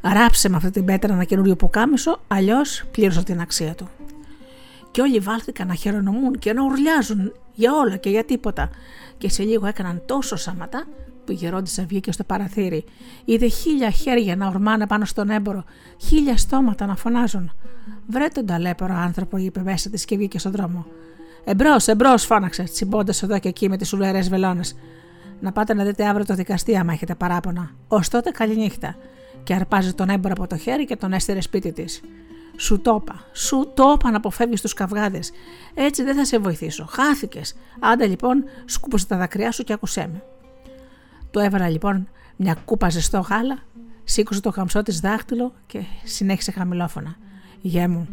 Ράψε 0.00 0.48
με 0.48 0.56
αυτή 0.56 0.70
την 0.70 0.84
πέτρα 0.84 1.12
ένα 1.14 1.24
καινούριο 1.24 1.56
πουκάμισο, 1.56 2.20
αλλιώς 2.28 2.84
πλήρωσα 2.90 3.22
την 3.22 3.40
αξία 3.40 3.74
του 3.74 3.88
και 4.90 5.00
όλοι 5.00 5.18
βάλθηκαν 5.18 5.66
να 5.66 5.74
χαιρονομούν 5.74 6.38
και 6.38 6.52
να 6.52 6.62
ουρλιάζουν 6.64 7.32
για 7.54 7.74
όλα 7.74 7.96
και 7.96 8.10
για 8.10 8.24
τίποτα. 8.24 8.70
Και 9.18 9.28
σε 9.28 9.42
λίγο 9.42 9.66
έκαναν 9.66 10.02
τόσο 10.06 10.36
σαματά 10.36 10.84
που 11.06 11.09
η 11.30 11.34
γερόντισα 11.34 11.84
βγήκε 11.84 12.12
στο 12.12 12.24
παραθύρι. 12.24 12.84
Είδε 13.24 13.46
χίλια 13.46 13.90
χέρια 13.90 14.36
να 14.36 14.46
ορμάνε 14.46 14.86
πάνω 14.86 15.04
στον 15.04 15.30
έμπορο, 15.30 15.64
χίλια 15.96 16.36
στόματα 16.36 16.86
να 16.86 16.96
φωνάζουν. 16.96 17.52
Βρε 18.06 18.26
τον 18.28 18.46
ταλέπορο 18.46 18.94
άνθρωπο, 18.94 19.36
είπε 19.36 19.62
μέσα 19.62 19.90
της 19.90 20.04
και 20.04 20.16
βγήκε 20.16 20.38
στον 20.38 20.52
δρόμο. 20.52 20.86
Εμπρός, 21.44 21.88
εμπρός, 21.88 22.24
φώναξε, 22.24 22.62
τσιμπώντας 22.62 23.22
εδώ 23.22 23.38
και 23.38 23.48
εκεί 23.48 23.68
με 23.68 23.76
τις 23.76 23.92
ουλερέ 23.92 24.20
βελόνες. 24.20 24.76
Να 25.40 25.52
πάτε 25.52 25.74
να 25.74 25.84
δείτε 25.84 26.06
αύριο 26.06 26.24
το 26.24 26.34
δικαστή, 26.34 26.76
άμα 26.76 26.92
έχετε 26.92 27.14
παράπονα. 27.14 27.70
Ω 27.88 27.98
τότε, 28.10 28.30
καληνύχτα. 28.30 28.96
Και 29.42 29.54
αρπάζει 29.54 29.94
τον 29.94 30.08
έμπορο 30.08 30.34
από 30.36 30.46
το 30.46 30.56
χέρι 30.56 30.84
και 30.84 30.96
τον 30.96 31.12
έστειρε 31.12 31.40
σπίτι 31.40 31.72
της. 31.72 32.00
Σου 32.56 32.80
το 32.80 33.00
είπα. 33.00 33.24
Σου 33.32 33.70
το 33.74 33.92
είπα 33.94 34.10
να 34.10 34.16
αποφεύγεις 34.16 34.60
τους 34.60 34.74
καυγάδες. 34.74 35.30
Έτσι 35.74 36.02
δεν 36.02 36.16
θα 36.16 36.24
σε 36.24 36.38
βοηθήσω. 36.38 36.86
Χάθηκες. 36.90 37.54
Άντε 37.80 38.06
λοιπόν, 38.06 38.44
σκούπωσε 38.64 39.06
τα 39.06 39.16
δακρυά 39.16 39.52
σου 39.52 39.64
και 39.64 39.72
άκουσέ 39.72 40.08
με. 40.12 40.22
Του 41.30 41.38
έβαλα 41.38 41.68
λοιπόν 41.68 42.08
μια 42.36 42.54
κούπα 42.64 42.88
ζεστό 42.88 43.18
γάλα, 43.18 43.58
σήκωσε 44.04 44.40
το 44.40 44.50
χαμσό 44.50 44.82
της 44.82 45.00
δάχτυλο 45.00 45.52
και 45.66 45.82
συνέχισε 46.04 46.50
χαμηλόφωνα. 46.50 47.16
Γε 47.60 47.88
μου, 47.88 48.08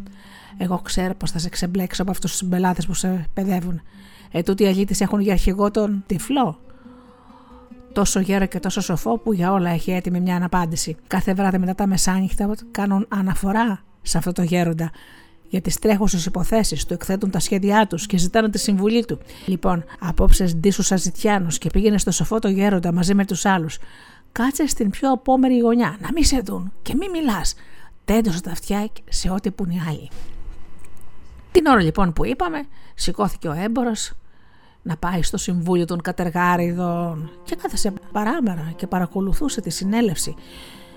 εγώ 0.57 0.79
ξέρω 0.79 1.15
πως 1.15 1.31
θα 1.31 1.39
σε 1.39 1.49
ξεμπλέξω 1.49 2.01
από 2.01 2.11
αυτούς 2.11 2.37
τους 2.37 2.47
μπελάτες 2.47 2.85
που 2.85 2.93
σε 2.93 3.25
παιδεύουν. 3.33 3.81
Ε, 4.31 4.41
τούτοι 4.41 4.63
οι 4.63 4.67
αλήτε 4.67 4.95
έχουν 4.99 5.19
για 5.19 5.33
αρχηγό 5.33 5.71
τον 5.71 6.03
τυφλό. 6.05 6.59
Τόσο 7.93 8.19
γέρο 8.19 8.45
και 8.45 8.59
τόσο 8.59 8.81
σοφό 8.81 9.17
που 9.17 9.33
για 9.33 9.51
όλα 9.51 9.69
έχει 9.69 9.91
έτοιμη 9.91 10.19
μια 10.19 10.35
αναπάντηση. 10.35 10.95
Κάθε 11.07 11.33
βράδυ 11.33 11.57
μετά 11.57 11.75
τα 11.75 11.87
μεσάνυχτα 11.87 12.55
κάνουν 12.71 13.05
αναφορά 13.09 13.79
σε 14.01 14.17
αυτό 14.17 14.31
το 14.31 14.41
γέροντα 14.41 14.91
για 15.47 15.61
τι 15.61 15.79
τρέχουσε 15.79 16.23
υποθέσεις 16.27 16.85
του, 16.85 16.93
εκθέτουν 16.93 17.31
τα 17.31 17.39
σχέδιά 17.39 17.87
τους 17.87 18.05
και 18.05 18.17
ζητάνε 18.17 18.49
τη 18.49 18.57
συμβουλή 18.59 19.05
του. 19.05 19.19
Λοιπόν, 19.45 19.83
απόψες 19.99 20.55
ντύσου 20.55 20.93
Αζητιάνου 20.93 21.47
και 21.47 21.69
πήγαινε 21.69 21.97
στο 21.97 22.11
σοφό 22.11 22.39
το 22.39 22.47
γέροντα 22.47 22.91
μαζί 22.91 23.13
με 23.13 23.25
τους 23.25 23.45
άλλους. 23.45 23.77
Κάτσε 24.31 24.67
στην 24.67 24.89
πιο 24.89 25.11
απόμερη 25.11 25.59
γωνιά, 25.59 25.97
να 26.01 26.07
μην 26.13 26.23
σε 26.23 26.41
δουν 26.45 26.71
και 26.81 26.95
μην 26.95 27.09
μιλάς. 27.09 27.55
Τέντωσε 28.05 28.41
τα 28.41 28.51
αυτιά 28.51 28.89
σε 29.09 29.29
ό,τι 29.29 29.51
πουν 29.51 29.69
οι 29.69 29.81
άλλοι. 29.87 30.09
Την 31.51 31.65
ώρα 31.65 31.81
λοιπόν 31.81 32.13
που 32.13 32.25
είπαμε, 32.25 32.65
σηκώθηκε 32.95 33.47
ο 33.47 33.51
έμπορος 33.51 34.11
να 34.81 34.97
πάει 34.97 35.23
στο 35.23 35.37
Συμβούλιο 35.37 35.85
των 35.85 36.01
Κατεργάριδων 36.01 37.31
και 37.43 37.55
κάθεσε 37.55 37.93
παράμερα 38.11 38.73
και 38.75 38.87
παρακολουθούσε 38.87 39.61
τη 39.61 39.69
συνέλευση. 39.69 40.35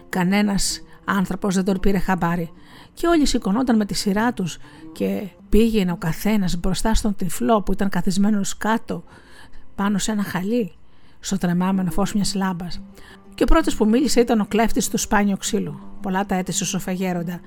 Κανένας 0.08 0.82
άνθρωπος 1.04 1.54
δεν 1.54 1.64
τον 1.64 1.80
πήρε 1.80 1.98
χαμπάρι 1.98 2.52
και 2.94 3.06
όλοι 3.06 3.26
σηκωνόταν 3.26 3.76
με 3.76 3.84
τη 3.84 3.94
σειρά 3.94 4.32
τους 4.32 4.58
και 4.92 5.28
πήγαινε 5.48 5.92
ο 5.92 5.96
καθένας 5.96 6.56
μπροστά 6.56 6.94
στον 6.94 7.14
τυφλό 7.14 7.62
που 7.62 7.72
ήταν 7.72 7.88
καθισμένος 7.88 8.56
κάτω 8.56 9.04
πάνω 9.74 9.98
σε 9.98 10.12
ένα 10.12 10.22
χαλί 10.22 10.72
στο 11.20 11.38
τρεμάμενο 11.38 11.90
φως 11.90 12.12
μιας 12.12 12.34
λάμπας. 12.34 12.80
Και 13.34 13.42
ο 13.42 13.46
πρώτος 13.46 13.76
που 13.76 13.86
μίλησε 13.86 14.20
ήταν 14.20 14.40
ο 14.40 14.46
κλέφτης 14.46 14.88
του 14.88 14.98
σπάνιου 14.98 15.36
ξύλου. 15.36 15.80
Πολλά 16.02 16.26
τα 16.26 16.34
έτη 16.34 16.52
σου 16.52 16.66
σοφαγέροντα. 16.66 17.40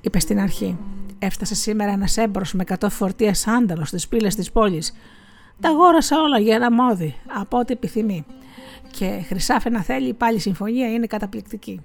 Είπε 0.00 0.20
στην 0.20 0.40
αρχή. 0.40 0.78
Έφτασε 1.18 1.54
σήμερα 1.54 1.92
ένας 1.92 2.16
έμπορο 2.16 2.44
με 2.52 2.64
100 2.80 2.86
φορτίε 2.90 3.32
άνταλο 3.46 3.84
στις 3.84 4.08
πύλες 4.08 4.34
της 4.34 4.52
πόλης. 4.52 4.92
Τα 5.60 5.68
αγόρασα 5.68 6.20
όλα 6.20 6.38
για 6.38 6.54
ένα 6.54 6.72
μόδι, 6.72 7.14
από 7.36 7.58
ό,τι 7.58 7.72
επιθυμεί. 7.72 8.24
Και 8.90 9.24
χρυσάφε 9.26 9.70
να 9.70 9.82
θέλει, 9.82 10.14
πάλι 10.14 10.36
η 10.36 10.40
συμφωνία 10.40 10.92
είναι 10.92 11.06
καταπληκτική. 11.06 11.80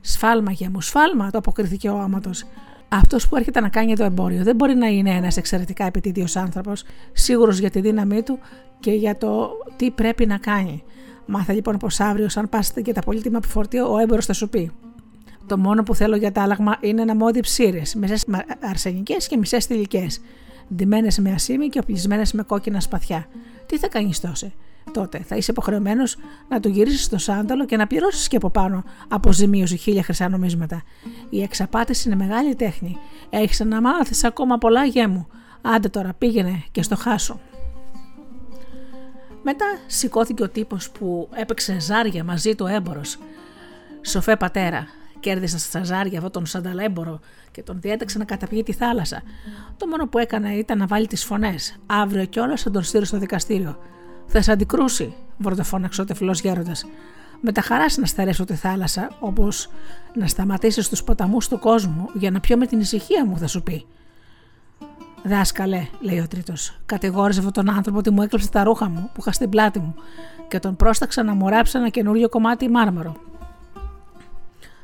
Σφάλμα 0.00 0.50
για 0.50 0.70
μου, 0.70 0.80
σφάλμα, 0.80 1.30
το 1.30 1.38
αποκριθήκε 1.38 1.88
ο 1.88 1.98
άματος. 1.98 2.44
Αυτός 2.88 3.28
που 3.28 3.36
έρχεται 3.36 3.60
να 3.60 3.68
κάνει 3.68 3.96
το 3.96 4.04
εμπόριο 4.04 4.42
δεν 4.44 4.56
μπορεί 4.56 4.74
να 4.74 4.86
είναι 4.86 5.10
ένας 5.10 5.36
εξαιρετικά 5.36 5.84
επιτίδιος 5.84 6.36
άνθρωπος, 6.36 6.84
σίγουρος 7.12 7.58
για 7.58 7.70
τη 7.70 7.80
δύναμή 7.80 8.22
του 8.22 8.38
και 8.80 8.90
για 8.92 9.16
το 9.16 9.50
τι 9.76 9.90
πρέπει 9.90 10.26
να 10.26 10.38
κάνει. 10.38 10.82
Μάθε 11.26 11.52
λοιπόν 11.52 11.76
πως 11.76 12.00
αύριο, 12.00 12.26
αν 12.34 12.48
πάσετε 12.48 12.80
και 12.80 12.92
τα 12.92 13.00
πολύτιμα 13.00 13.40
φορτίο, 13.46 13.92
ο 13.92 13.98
έμπορος 13.98 14.26
θα 14.26 14.32
σου 14.32 14.48
πει. 14.48 14.70
Το 15.46 15.58
μόνο 15.58 15.82
που 15.82 15.94
θέλω 15.94 16.16
για 16.16 16.32
τα 16.32 16.42
άλλαγμα 16.42 16.76
είναι 16.80 17.02
ένα 17.02 17.14
μόδι 17.14 17.40
ψήρες, 17.40 17.94
μισές 17.94 18.24
αρσενικές 18.60 19.26
και 19.26 19.36
μισές 19.36 19.64
θηλυκές, 19.64 20.20
ντυμένες 20.74 21.18
με 21.18 21.32
ασίμι 21.32 21.68
και 21.68 21.78
οπλισμένες 21.78 22.32
με 22.32 22.42
κόκκινα 22.42 22.80
σπαθιά. 22.80 23.26
Τι 23.66 23.78
θα 23.78 23.88
κάνεις 23.88 24.20
τόσο. 24.20 24.52
Τότε 24.92 25.18
θα 25.18 25.36
είσαι 25.36 25.50
υποχρεωμένος 25.50 26.16
να 26.48 26.60
του 26.60 26.68
γυρίσεις 26.68 27.08
το 27.08 27.18
σάνταλο 27.18 27.64
και 27.64 27.76
να 27.76 27.86
πληρώσεις 27.86 28.28
και 28.28 28.36
από 28.36 28.50
πάνω 28.50 28.84
αποζημίωση 29.08 29.76
χίλια 29.76 30.02
χρυσά 30.02 30.28
νομίσματα. 30.28 30.82
Η 31.30 31.42
εξαπάτηση 31.42 32.08
είναι 32.08 32.16
μεγάλη 32.16 32.54
τέχνη. 32.54 32.96
Έχεις 33.30 33.60
να 33.60 33.80
μάθει 33.80 34.26
ακόμα 34.26 34.58
πολλά 34.58 34.84
γέ 34.84 35.06
μου. 35.06 35.26
Άντε 35.62 35.88
τώρα, 35.88 36.14
πήγαινε 36.18 36.64
και 36.72 36.82
στο 36.82 36.96
χάσο. 36.96 37.40
Μετά 39.42 39.66
σηκώθηκε 39.86 40.42
ο 40.42 40.48
τύπος 40.48 40.90
που 40.90 41.28
έπαιξε 41.34 41.80
ζάρια 41.80 42.24
μαζί 42.24 42.54
του 42.54 42.66
έμπορος. 42.66 43.18
Σοφέ 44.02 44.36
πατέρα, 44.36 44.86
κέρδισε 45.20 45.58
στα 45.58 45.84
ζάρια 45.84 46.16
αυτόν 46.16 46.32
τον 46.32 46.46
σανταλέμπορο 46.46 47.20
και 47.50 47.62
τον 47.62 47.80
διέταξε 47.80 48.18
να 48.18 48.24
καταπιεί 48.24 48.62
τη 48.62 48.72
θάλασσα. 48.72 49.22
Το 49.76 49.86
μόνο 49.86 50.08
που 50.08 50.18
έκανε 50.18 50.54
ήταν 50.54 50.78
να 50.78 50.86
βάλει 50.86 51.06
τις 51.06 51.24
φωνές. 51.24 51.76
Αύριο 51.86 52.24
κιόλας 52.24 52.62
θα 52.62 52.70
τον 52.70 52.82
στείλω 52.82 53.04
στο 53.04 53.18
δικαστήριο. 53.18 53.78
Θα 54.32 54.42
σε 54.42 54.52
αντικρούσει, 54.52 55.14
βροντοφώναξε 55.38 56.00
ο 56.00 56.04
τεφλό 56.04 56.32
γέροντας. 56.32 56.84
Με 57.40 57.52
τα 57.52 57.60
χαράς 57.60 57.96
να 57.96 58.06
στερέσω 58.06 58.44
τη 58.44 58.54
θάλασσα, 58.54 59.10
όπως 59.20 59.70
να 60.14 60.26
σταματήσεις 60.26 60.88
τους 60.88 61.02
ποταμούς 61.02 61.48
του 61.48 61.58
κόσμου 61.58 62.08
για 62.14 62.30
να 62.30 62.40
πιω 62.40 62.56
με 62.56 62.66
την 62.66 62.80
ησυχία 62.80 63.26
μου, 63.26 63.38
θα 63.38 63.46
σου 63.46 63.62
πει. 63.62 63.86
Δάσκαλε, 65.24 65.86
λέει 66.00 66.18
ο 66.18 66.28
τρίτος, 66.28 66.78
κατηγόρησε 66.86 67.38
αυτόν 67.38 67.64
τον 67.64 67.74
άνθρωπο 67.74 67.98
ότι 67.98 68.10
μου 68.10 68.22
έκλεψε 68.22 68.50
τα 68.50 68.64
ρούχα 68.64 68.88
μου 68.88 69.10
που 69.14 69.20
είχα 69.20 69.32
στην 69.32 69.48
πλάτη 69.48 69.78
μου 69.78 69.94
και 70.48 70.58
τον 70.58 70.76
πρόσταξα 70.76 71.22
να 71.22 71.34
μου 71.34 71.48
ράψει 71.48 71.78
ένα 71.78 71.88
καινούριο 71.88 72.28
κομμάτι 72.28 72.68
μάρμαρο. 72.68 73.16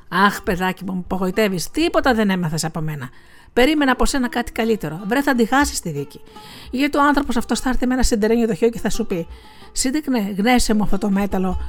Αχ, 0.09 0.42
παιδάκι 0.42 0.85
μου, 0.85 0.92
μου 0.92 1.00
απογοητεύεις. 1.04 1.70
Τίποτα 1.70 2.14
δεν 2.14 2.30
έμαθες 2.30 2.64
από 2.64 2.80
μένα. 2.80 3.09
Περίμενα 3.56 3.92
από 3.92 4.06
σένα 4.06 4.28
κάτι 4.28 4.52
καλύτερο. 4.52 5.00
Βρε, 5.06 5.22
θα 5.22 5.34
τη 5.34 5.44
χάσει 5.44 5.82
τη 5.82 5.90
δίκη. 5.90 6.20
Γιατί 6.70 6.98
ο 6.98 7.02
άνθρωπος 7.02 7.36
αυτός 7.36 7.60
θα 7.60 7.68
έρθει 7.68 7.86
με 7.86 7.94
ένα 7.94 8.02
σεντερένιο 8.02 8.46
δοχείο 8.46 8.68
και 8.70 8.78
θα 8.78 8.90
σου 8.90 9.06
πει: 9.06 9.26
Σύντεκνε, 9.72 10.34
γνέσαι 10.36 10.74
μου 10.74 10.82
αυτό 10.82 10.98
το 10.98 11.10
μέταλλο 11.10 11.60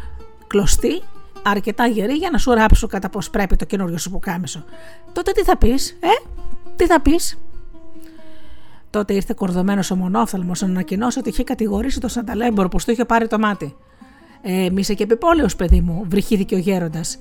κλωστή, 0.47 1.01
αρκετά 1.43 1.87
γερή 1.87 2.13
για 2.13 2.29
να 2.29 2.37
σου 2.37 2.53
ράψω 2.53 2.87
κατά 2.87 3.09
πώ 3.09 3.19
πρέπει 3.31 3.55
το 3.55 3.65
καινούριο 3.65 3.97
σου 3.97 4.11
πουκάμισο. 4.11 4.63
Τότε 5.13 5.31
τι 5.31 5.43
θα 5.43 5.57
πεις, 5.57 5.97
ε, 5.99 6.07
τι 6.75 6.85
θα 6.85 7.01
πεις; 7.01 7.37
Τότε 8.89 9.13
ήρθε 9.13 9.33
κορδωμένος 9.37 9.91
ο 9.91 9.95
μονόφθαλμο 9.95 10.51
να 10.59 10.67
ανακοινώσει 10.67 11.19
ότι 11.19 11.29
είχε 11.29 11.43
κατηγορήσει 11.43 11.99
το 11.99 12.07
Σανταλέμπορο 12.07 12.67
που 12.67 12.77
του 12.85 12.91
είχε 12.91 13.05
πάρει 13.05 13.27
το 13.27 13.39
μάτι. 13.39 13.75
Ε, 14.41 14.69
μη 14.69 14.79
είσαι 14.79 14.93
και 14.93 15.03
επιπόλαιος, 15.03 15.55
παιδί 15.55 15.81
μου, 15.81 16.05
βρυχήθηκε 16.07 16.55
ο 16.55 16.57
γέροντας. 16.57 17.17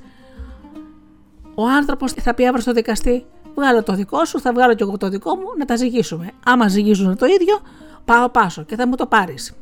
Ο 1.54 1.68
άνθρωπος 1.68 2.12
θα 2.12 2.34
πει 2.34 2.46
αύριο 2.46 2.62
στο 2.62 2.72
δικαστή: 2.72 3.24
Βγάλω 3.56 3.82
το 3.82 3.94
δικό 3.94 4.24
σου, 4.24 4.40
θα 4.40 4.52
βγάλω 4.52 4.74
και 4.74 4.82
εγώ 4.82 4.96
το 4.96 5.08
δικό 5.08 5.34
μου, 5.34 5.44
να 5.58 5.64
τα 5.64 5.76
ζυγίσουμε. 5.76 6.30
Άμα 6.44 6.68
ζυγίζουν 6.68 7.16
το 7.16 7.26
ίδιο, 7.26 7.58
πάω 8.04 8.28
πάσο 8.28 8.62
και 8.62 8.76
θα 8.76 8.86
μου 8.86 8.94
το 8.94 9.06
πάρεις. 9.06 9.52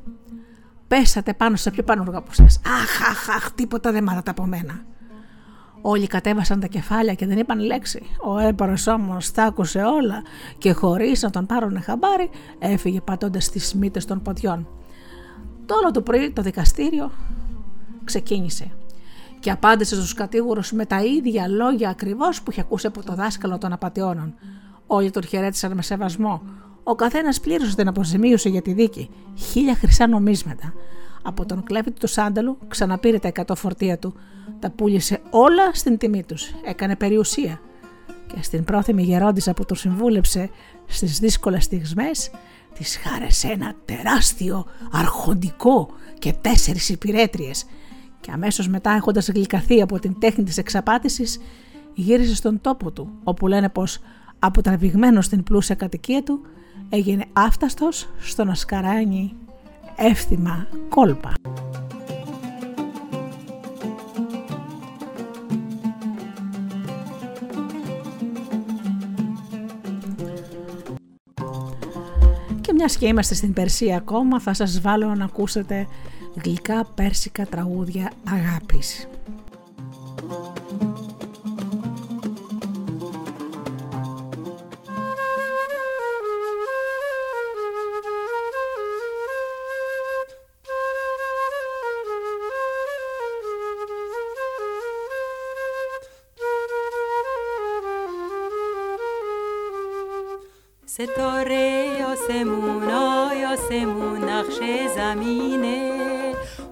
Πέσατε 0.88 1.34
πάνω 1.34 1.56
σε 1.56 1.70
πιο 1.70 1.82
πάνω 1.82 2.02
από 2.02 2.28
εσάς. 2.30 2.60
Αχ, 2.66 3.10
αχ, 3.10 3.28
αχ, 3.36 3.52
τίποτα 3.52 3.92
δεν 3.92 4.02
μάθατε 4.02 4.30
από 4.30 4.46
μένα. 4.46 4.84
Όλοι 5.80 6.06
κατέβασαν 6.06 6.60
τα 6.60 6.66
κεφάλια 6.66 7.14
και 7.14 7.26
δεν 7.26 7.38
είπαν 7.38 7.58
λέξη. 7.58 8.02
Ο 8.24 8.38
έπορο 8.38 8.74
όμως 8.86 9.30
τα 9.30 9.42
άκουσε 9.42 9.82
όλα 9.82 10.22
και 10.58 10.72
χωρίς 10.72 11.22
να 11.22 11.30
τον 11.30 11.46
πάρουν 11.46 11.82
χαμπάρι, 11.82 12.30
έφυγε 12.58 13.00
πατώντας 13.00 13.48
τις 13.50 13.74
μύτες 13.74 14.04
των 14.04 14.22
ποδιών. 14.22 14.68
Το 15.66 15.74
όλο 15.74 15.90
το 15.90 16.00
πρωί 16.00 16.30
το 16.30 16.42
δικαστήριο 16.42 17.10
ξεκίνησε 18.04 18.70
και 19.44 19.50
απάντησε 19.50 19.94
στους 19.94 20.14
κατήγορους 20.14 20.72
με 20.72 20.86
τα 20.86 21.02
ίδια 21.02 21.48
λόγια 21.48 21.88
ακριβώς 21.88 22.42
που 22.42 22.50
είχε 22.50 22.60
ακούσει 22.60 22.86
από 22.86 23.02
το 23.02 23.14
δάσκαλο 23.14 23.58
των 23.58 23.72
απαταιώνων. 23.72 24.34
Όλοι 24.86 25.10
τον 25.10 25.24
χαιρέτησαν 25.24 25.72
με 25.74 25.82
σεβασμό. 25.82 26.42
Ο 26.82 26.94
καθένας 26.94 27.40
πλήρωσε 27.40 27.76
την 27.76 27.88
αποζημίωση 27.88 28.48
για 28.48 28.62
τη 28.62 28.72
δίκη. 28.72 29.10
Χίλια 29.36 29.74
χρυσά 29.74 30.06
νομίσματα. 30.06 30.72
Από 31.22 31.46
τον 31.46 31.64
κλέφτη 31.64 31.90
του 31.90 32.06
σάνταλου 32.06 32.58
ξαναπήρε 32.68 33.18
τα 33.18 33.32
100 33.46 33.54
φορτία 33.56 33.98
του. 33.98 34.14
Τα 34.58 34.70
πούλησε 34.70 35.20
όλα 35.30 35.74
στην 35.74 35.98
τιμή 35.98 36.24
τους. 36.24 36.50
Έκανε 36.64 36.96
περιουσία. 36.96 37.60
Και 38.26 38.42
στην 38.42 38.64
πρόθυμη 38.64 39.02
γερόντισα 39.02 39.54
που 39.54 39.64
του 39.64 39.74
συμβούλεψε 39.74 40.50
στις 40.86 41.18
δύσκολες 41.18 41.64
στιγμές, 41.64 42.30
της 42.74 42.96
χάρεσε 42.96 43.48
ένα 43.48 43.74
τεράστιο 43.84 44.66
αρχοντικό 44.92 45.88
και 46.18 46.32
τέσσερις 46.40 46.88
υπηρέτριες 46.88 47.64
και 48.24 48.30
αμέσως 48.30 48.68
μετά 48.68 48.90
έχοντας 48.90 49.28
γλυκαθεί 49.28 49.82
από 49.82 49.98
την 49.98 50.18
τέχνη 50.18 50.44
της 50.44 50.58
εξαπάτησης 50.58 51.38
γύρισε 51.94 52.34
στον 52.34 52.60
τόπο 52.60 52.90
του 52.90 53.10
όπου 53.24 53.46
λένε 53.46 53.68
πως 53.68 53.98
αποτραβηγμένος 54.38 55.24
στην 55.24 55.42
πλούσια 55.42 55.74
κατοικία 55.74 56.22
του 56.22 56.40
έγινε 56.88 57.24
άφταστος 57.32 58.08
στο 58.18 58.44
να 58.44 58.54
σκαράνει 58.54 59.34
εύθυμα 59.96 60.66
κόλπα. 60.88 61.32
Και 72.60 72.72
μιας 72.72 72.96
και 72.96 73.06
είμαστε 73.06 73.34
στην 73.34 73.52
Περσία 73.52 73.96
ακόμα 73.96 74.40
θα 74.40 74.54
σας 74.54 74.80
βάλω 74.80 75.14
να 75.14 75.24
ακούσετε 75.24 75.86
γλυκά 76.42 76.84
πέρσικα 76.94 77.46
τραγούδια 77.46 78.12
αγάπης. 78.28 79.08
Σε 100.96 101.04
τώρα, 101.16 102.14
σε 102.26 102.44
μουνό, 102.44 103.14
σε 103.68 103.86
μουνάχ, 103.86 104.44
σε 104.52 104.72
ζαμίνα 104.96 105.63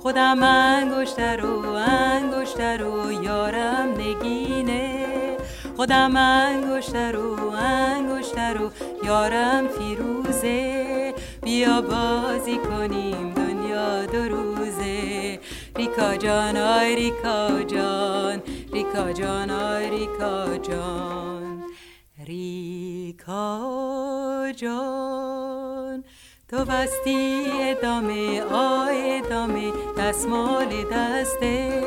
خودم 0.03 0.43
انگشتر 0.43 1.45
و 1.45 1.67
انگشتر 1.69 2.85
و 2.85 3.13
یارم 3.13 3.89
نگینه. 3.99 5.07
خودم 5.77 6.17
انگشتر 6.17 7.17
و 7.17 7.51
انگشتر 7.51 8.63
و 8.63 8.71
یارم 9.07 9.69
فیروزه. 9.69 11.15
بیا 11.43 11.81
بازی 11.81 12.59
کنیم 12.59 13.35
دنیا 13.35 14.07
دو 14.07 14.37
روزه. 14.37 15.41
ریکا 15.77 16.17
جان 16.17 16.57
آی 16.57 16.97
ریکا 16.97 17.63
جان. 17.63 18.43
ریکا 18.73 19.13
جان 19.13 19.51
آی 19.51 19.91
ریکا 19.91 20.57
جان. 20.57 21.63
ریکا 22.27 23.61
جان. 24.57 25.42
تو 26.53 26.65
بستی 26.65 27.45
ادامه 27.61 28.43
آی 28.43 29.21
ادامه 29.21 29.73
دستمال 29.99 30.67
دسته. 30.93 31.83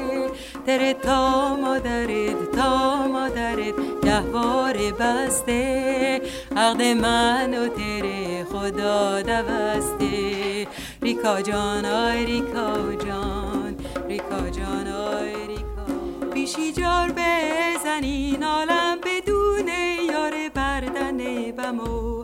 تره 0.65 0.93
تا 0.93 1.55
مادرت 1.55 2.51
تا 2.55 3.07
مادرت 3.07 3.73
گهوار 4.03 4.77
بسته. 4.99 6.21
عقد 6.57 6.81
من 6.81 7.53
و 7.53 7.67
تره 7.67 8.43
خدا 8.43 9.21
دوسته. 9.21 10.67
ریکا 11.01 11.41
جان 11.41 11.85
آی 11.85 12.25
ریکا 12.25 12.95
جان 13.05 13.75
ریکا 14.07 14.49
جان 14.49 14.87
آی 14.87 15.47
ریکا. 15.47 15.85
بیشی 16.33 16.73
جار 16.73 17.11
بزنین 17.11 18.43
عالم 18.43 18.97
بدون 19.03 19.67
یار 20.09 20.49
بردن 20.55 21.17
بمو. 21.51 22.14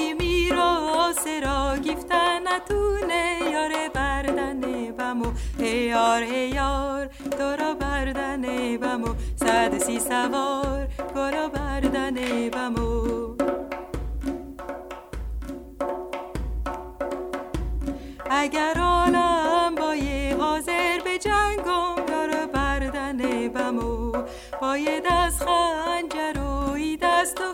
هیچکی 0.00 0.14
میراس 0.14 1.26
را 1.42 1.76
گفتن 1.76 2.48
نتونه 2.48 3.38
یار 3.52 3.88
بردن 3.94 4.60
بمو. 4.92 5.32
یار 5.58 6.22
یار 6.22 7.06
تو 7.06 7.44
را 7.44 7.74
بردن 7.74 8.42
بمو. 8.76 9.14
صد 9.36 9.78
سی 9.78 10.00
سوار 10.00 10.88
گلا 11.14 11.48
بردن 11.48 12.14
بمو. 12.50 13.34
اگر 18.30 18.78
آنم 18.80 19.74
بای 19.74 20.30
حاضر 20.30 21.00
به 21.04 21.18
جنگم 21.18 21.96
یار 22.08 22.46
بردن 22.46 23.48
بمو. 23.48 24.12
باید 24.60 25.06
از 25.10 25.42
خنجر 25.42 26.40
و 26.40 26.70
دست 27.02 27.40
و 27.40 27.52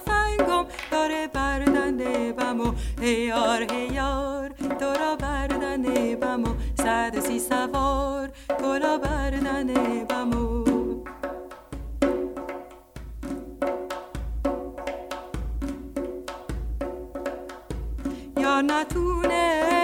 یار 1.11 1.27
بردن 1.27 1.97
بمو 2.33 2.73
هیار 3.01 3.73
هیار. 3.73 4.49
تو 4.81 4.85
را 4.85 5.17
بردن 5.17 5.83
بمو 6.15 6.55
صد 6.75 7.21
سی 7.21 7.39
سوار. 7.39 8.29
گلا 8.63 8.99
بردن 8.99 9.75
بمو 10.05 10.65
یا 18.37 18.61
نتونستم 18.61 19.76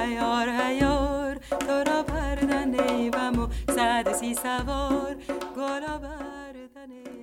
هیار 0.00 0.48
هیار 0.48 1.34
تو 1.34 1.72
را 1.90 2.02
بردن 2.02 2.70
بمو 3.10 3.48
صد 3.76 4.12
سی 4.12 4.34
سوار 4.34 5.16
گلا 5.56 5.98
بردن 5.98 7.19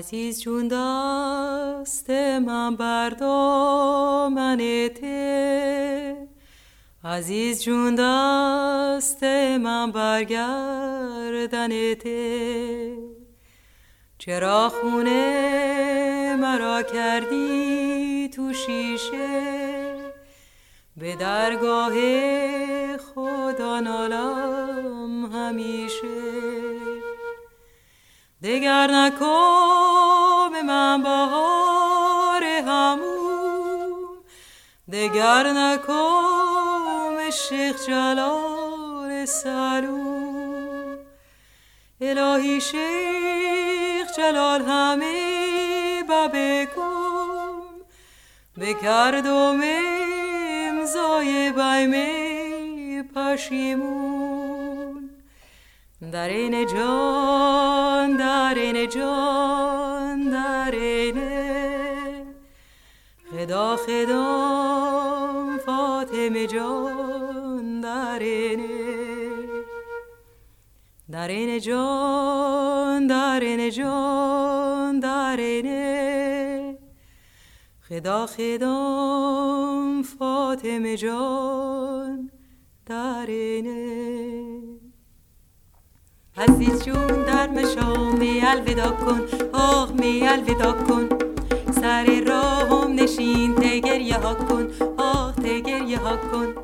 عزیز 0.00 0.42
جون 0.42 0.68
دست 0.68 2.10
من 2.10 2.76
ته. 4.88 6.28
عزیز 7.04 7.62
جون 7.62 7.94
دست 7.94 9.24
من 9.60 9.92
برگردن 9.92 11.94
ته. 11.94 12.96
چرا 14.18 14.68
خونه 14.68 16.36
مرا 16.40 16.82
کردی 16.82 18.30
تو 18.34 18.52
شیشه؟ 18.52 19.60
به 20.96 21.16
درگاه 21.16 21.92
خدا 22.96 23.80
نالم 23.80 25.32
همیشه. 25.32 26.79
دگر 28.42 28.86
نکام 28.86 30.62
من 30.66 31.02
بهار 31.02 32.44
همون. 32.44 33.92
دگر 34.92 35.52
نکام 35.52 37.30
شیخ 37.30 37.86
جلال 37.86 39.24
سلوم 39.24 40.98
الهی 42.00 42.60
شیخ 42.60 44.16
جلال 44.16 44.62
همه 44.62 46.02
ببکم 46.02 47.62
بکردم 48.60 49.60
امضای 50.70 51.52
بیمه 51.52 53.02
پشیمون. 53.14 54.29
در 56.00 56.28
این 56.28 56.66
جان 56.66 58.16
در 58.16 58.54
این 58.56 58.88
جان 58.88 60.30
در 60.30 60.70
این 60.72 61.20
خدا 63.30 63.76
خدام 63.76 65.58
فاطمه 65.58 66.46
جان 66.46 67.80
در 67.80 68.18
این 68.18 68.60
در 71.10 71.28
این 71.28 71.60
جان 71.60 73.06
در 73.06 73.40
این 73.40 73.70
جان 73.70 75.00
در 75.00 75.36
این 75.38 76.78
خدا 77.88 78.26
خدام 78.26 80.02
فاطمه 80.02 80.96
جان 80.96 82.30
در 82.86 83.26
اینه 83.28 84.59
عزیز 86.40 86.84
جون 86.84 87.06
در 87.06 87.48
مشام 87.48 88.18
می 88.18 88.42
الودا 88.46 88.90
کن. 88.90 89.20
آه 89.52 89.92
می 89.92 90.28
الودا 90.28 90.72
کن. 90.72 91.08
سر 91.80 92.22
راهم 92.26 92.92
نشین 92.92 93.54
تگریه 93.54 94.18
ها 94.18 94.34
کن. 94.34 94.68
آه 94.98 95.34
تگریه 95.34 95.98
ها 95.98 96.16
کن. 96.16 96.54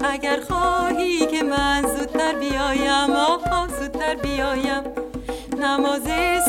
اگر 0.00 0.40
خواهی 0.48 1.26
که 1.26 1.42
من 1.42 1.82
زودتر 1.82 2.34
بیایم 2.34 3.10
آه 3.10 3.68
زودتر 3.80 4.14
بیایم. 4.14 4.82
نماز 5.60 6.02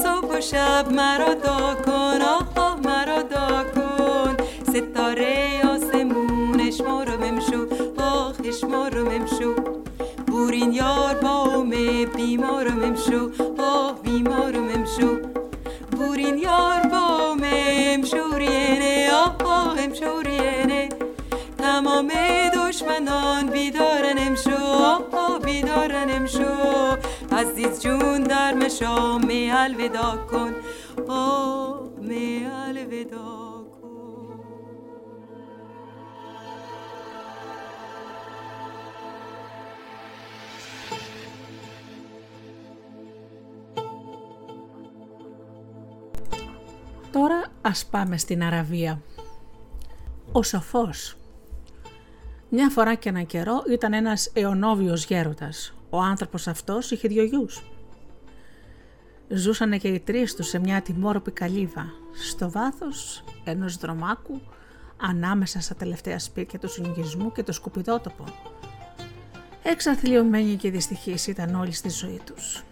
صبح 0.03 0.37
و 0.37 0.41
شب 0.41 0.91
مرا 0.91 1.33
دا 1.33 1.75
کن. 1.85 2.21
آه 2.55 2.79
مرا 2.85 3.21
دا 3.21 3.63
کن. 3.75 4.37
ستاره 4.63 5.61
آسمونش 5.69 6.81
ما 6.81 7.03
رو 7.03 7.17
ممشو 7.17 7.65
آخش 7.97 8.63
ما 8.63 8.87
بورین 10.47 10.73
یار 10.73 11.15
بام 11.15 11.69
بیمارم 12.15 12.83
امشو 12.83 13.29
آه 13.57 14.01
بیمارم 14.03 14.69
امشو 14.69 15.17
بورین 15.91 16.37
یار 16.37 16.79
بام 16.91 17.41
امشورینه 17.43 19.09
آه 19.45 19.79
امشورینه 19.79 20.89
تمام 21.57 22.11
دشمنان 22.55 23.49
بیدارن 23.49 24.17
امشو 24.17 24.57
آه 25.13 25.39
بیدارن 25.39 26.09
امشو 26.09 26.97
عزیز 27.31 27.81
جون 27.81 28.23
در 28.23 28.53
مشام 28.53 29.25
می 29.25 29.51
الودا 29.51 30.17
کن. 30.31 30.55
آه 31.07 31.81
می 32.01 32.47
الودا 32.67 33.36
Τώρα 47.17 47.43
ας 47.61 47.85
πάμε 47.85 48.17
στην 48.17 48.43
Αραβία. 48.43 49.01
Ο 50.31 50.43
Σοφός. 50.43 51.17
Μια 52.49 52.69
φορά 52.69 52.95
και 52.95 53.09
ένα 53.09 53.21
καιρό 53.21 53.63
ήταν 53.71 53.93
ένας 53.93 54.31
αιωνόβιος 54.33 55.05
γέροντας. 55.05 55.73
Ο 55.89 55.97
άνθρωπος 56.01 56.47
αυτός 56.47 56.91
είχε 56.91 57.07
δυο 57.07 57.23
γιους. 57.23 57.71
Ζούσανε 59.27 59.77
και 59.77 59.87
οι 59.87 59.99
τρεις 59.99 60.35
τους 60.35 60.47
σε 60.47 60.59
μια 60.59 60.81
τιμόρροπη 60.81 61.31
καλύβα, 61.31 61.85
στο 62.29 62.51
βάθος 62.51 63.23
ενός 63.43 63.77
δρομάκου, 63.77 64.41
ανάμεσα 64.97 65.59
στα 65.59 65.75
τελευταία 65.75 66.19
σπίτια 66.19 66.59
του 66.59 66.69
συνοικισμού 66.69 67.31
και 67.31 67.43
το 67.43 67.51
σκουπιδότοπο. 67.51 68.23
Εξαθλειωμένοι 69.63 70.55
και 70.55 70.71
δυστυχείς 70.71 71.27
ήταν 71.27 71.55
όλοι 71.55 71.71
στη 71.71 71.89
ζωή 71.89 72.21
τους. 72.25 72.63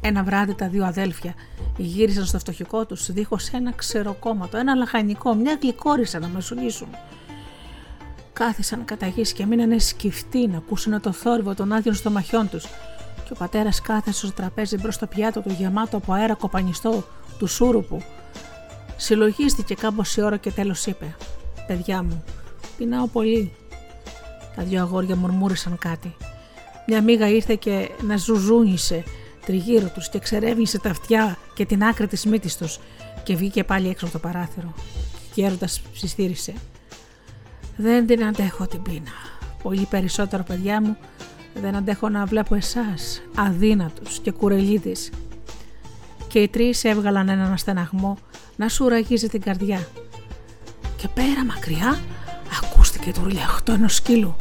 Ένα 0.00 0.22
βράδυ 0.22 0.54
τα 0.54 0.68
δύο 0.68 0.84
αδέλφια 0.84 1.34
γύρισαν 1.76 2.24
στο 2.24 2.38
φτωχικό 2.38 2.86
τους 2.86 3.12
δίχως 3.12 3.48
ένα 3.48 3.72
ξεροκόμματο, 3.72 4.56
ένα 4.56 4.74
λαχανικό, 4.74 5.34
μια 5.34 5.58
γλυκόρισα 5.62 6.18
να 6.18 6.28
μεσολύσουν. 6.28 6.88
Κάθισαν 8.32 8.84
κατά 8.84 9.06
γης 9.06 9.32
και 9.32 9.46
μείνανε 9.46 9.78
σκυφτοί 9.78 10.46
να 10.46 10.56
ακούσουν 10.56 11.00
το 11.00 11.12
θόρυβο 11.12 11.54
των 11.54 11.72
άδειων 11.72 11.94
στομαχιών 11.94 12.48
τους 12.48 12.64
και 13.24 13.32
ο 13.32 13.36
πατέρας 13.38 13.80
κάθεσε 13.80 14.26
στο 14.26 14.34
τραπέζι 14.34 14.76
μπρος 14.76 14.94
στο 14.94 15.06
πιάτο 15.06 15.40
του 15.40 15.50
γεμάτο 15.58 15.96
από 15.96 16.12
αέρα 16.12 16.34
κοπανιστό 16.34 17.04
του 17.38 17.46
σούρουπου. 17.46 18.02
Συλλογίστηκε 18.96 19.74
κάμποση 19.74 20.22
ώρα 20.22 20.36
και 20.36 20.50
τέλος 20.50 20.86
είπε 20.86 21.16
«Παιδιά 21.66 22.02
μου, 22.02 22.24
πεινάω 22.76 23.06
πολύ». 23.06 23.52
Τα 24.56 24.62
δυο 24.62 24.82
αγόρια 24.82 25.16
μουρμούρισαν 25.16 25.78
κάτι. 25.78 26.16
Μια 26.86 27.02
μίγα 27.02 27.28
ήρθε 27.28 27.54
και 27.54 27.90
να 28.06 28.16
ζουζούνισε 28.16 29.02
τριγύρω 29.48 29.88
τους 29.88 30.08
και 30.08 30.18
ξερεύνησε 30.18 30.78
τα 30.78 30.90
αυτιά 30.90 31.38
και 31.54 31.66
την 31.66 31.84
άκρη 31.84 32.06
της 32.06 32.24
μύτης 32.24 32.56
τους 32.56 32.78
και 33.22 33.36
βγήκε 33.36 33.64
πάλι 33.64 33.88
έξω 33.88 34.04
από 34.04 34.14
το 34.14 34.20
παράθυρο. 34.20 34.74
Και 35.34 35.44
έρωτας 35.44 35.82
συστήρισε. 35.92 36.52
Δεν 37.76 38.06
την 38.06 38.24
αντέχω 38.24 38.66
την 38.66 38.82
πείνα. 38.82 39.12
Πολύ 39.62 39.86
περισσότερο 39.90 40.42
παιδιά 40.42 40.82
μου 40.82 40.96
δεν 41.54 41.76
αντέχω 41.76 42.08
να 42.08 42.24
βλέπω 42.24 42.54
εσάς 42.54 43.22
αδύνατους 43.36 44.18
και 44.18 44.30
κουρελίδες. 44.30 45.10
Και 46.28 46.38
οι 46.38 46.48
τρεις 46.48 46.84
έβγαλαν 46.84 47.28
έναν 47.28 47.52
αστεναγμό 47.52 48.18
να 48.56 48.68
σου 48.68 48.88
ραγίζει 48.88 49.28
την 49.28 49.40
καρδιά. 49.40 49.88
Και 50.96 51.08
πέρα 51.08 51.44
μακριά 51.44 52.00
ακούστηκε 52.62 53.10
το 53.12 53.20
ρουλιαχτό 53.22 53.72
ενός 53.72 53.94
σκύλου. 53.94 54.36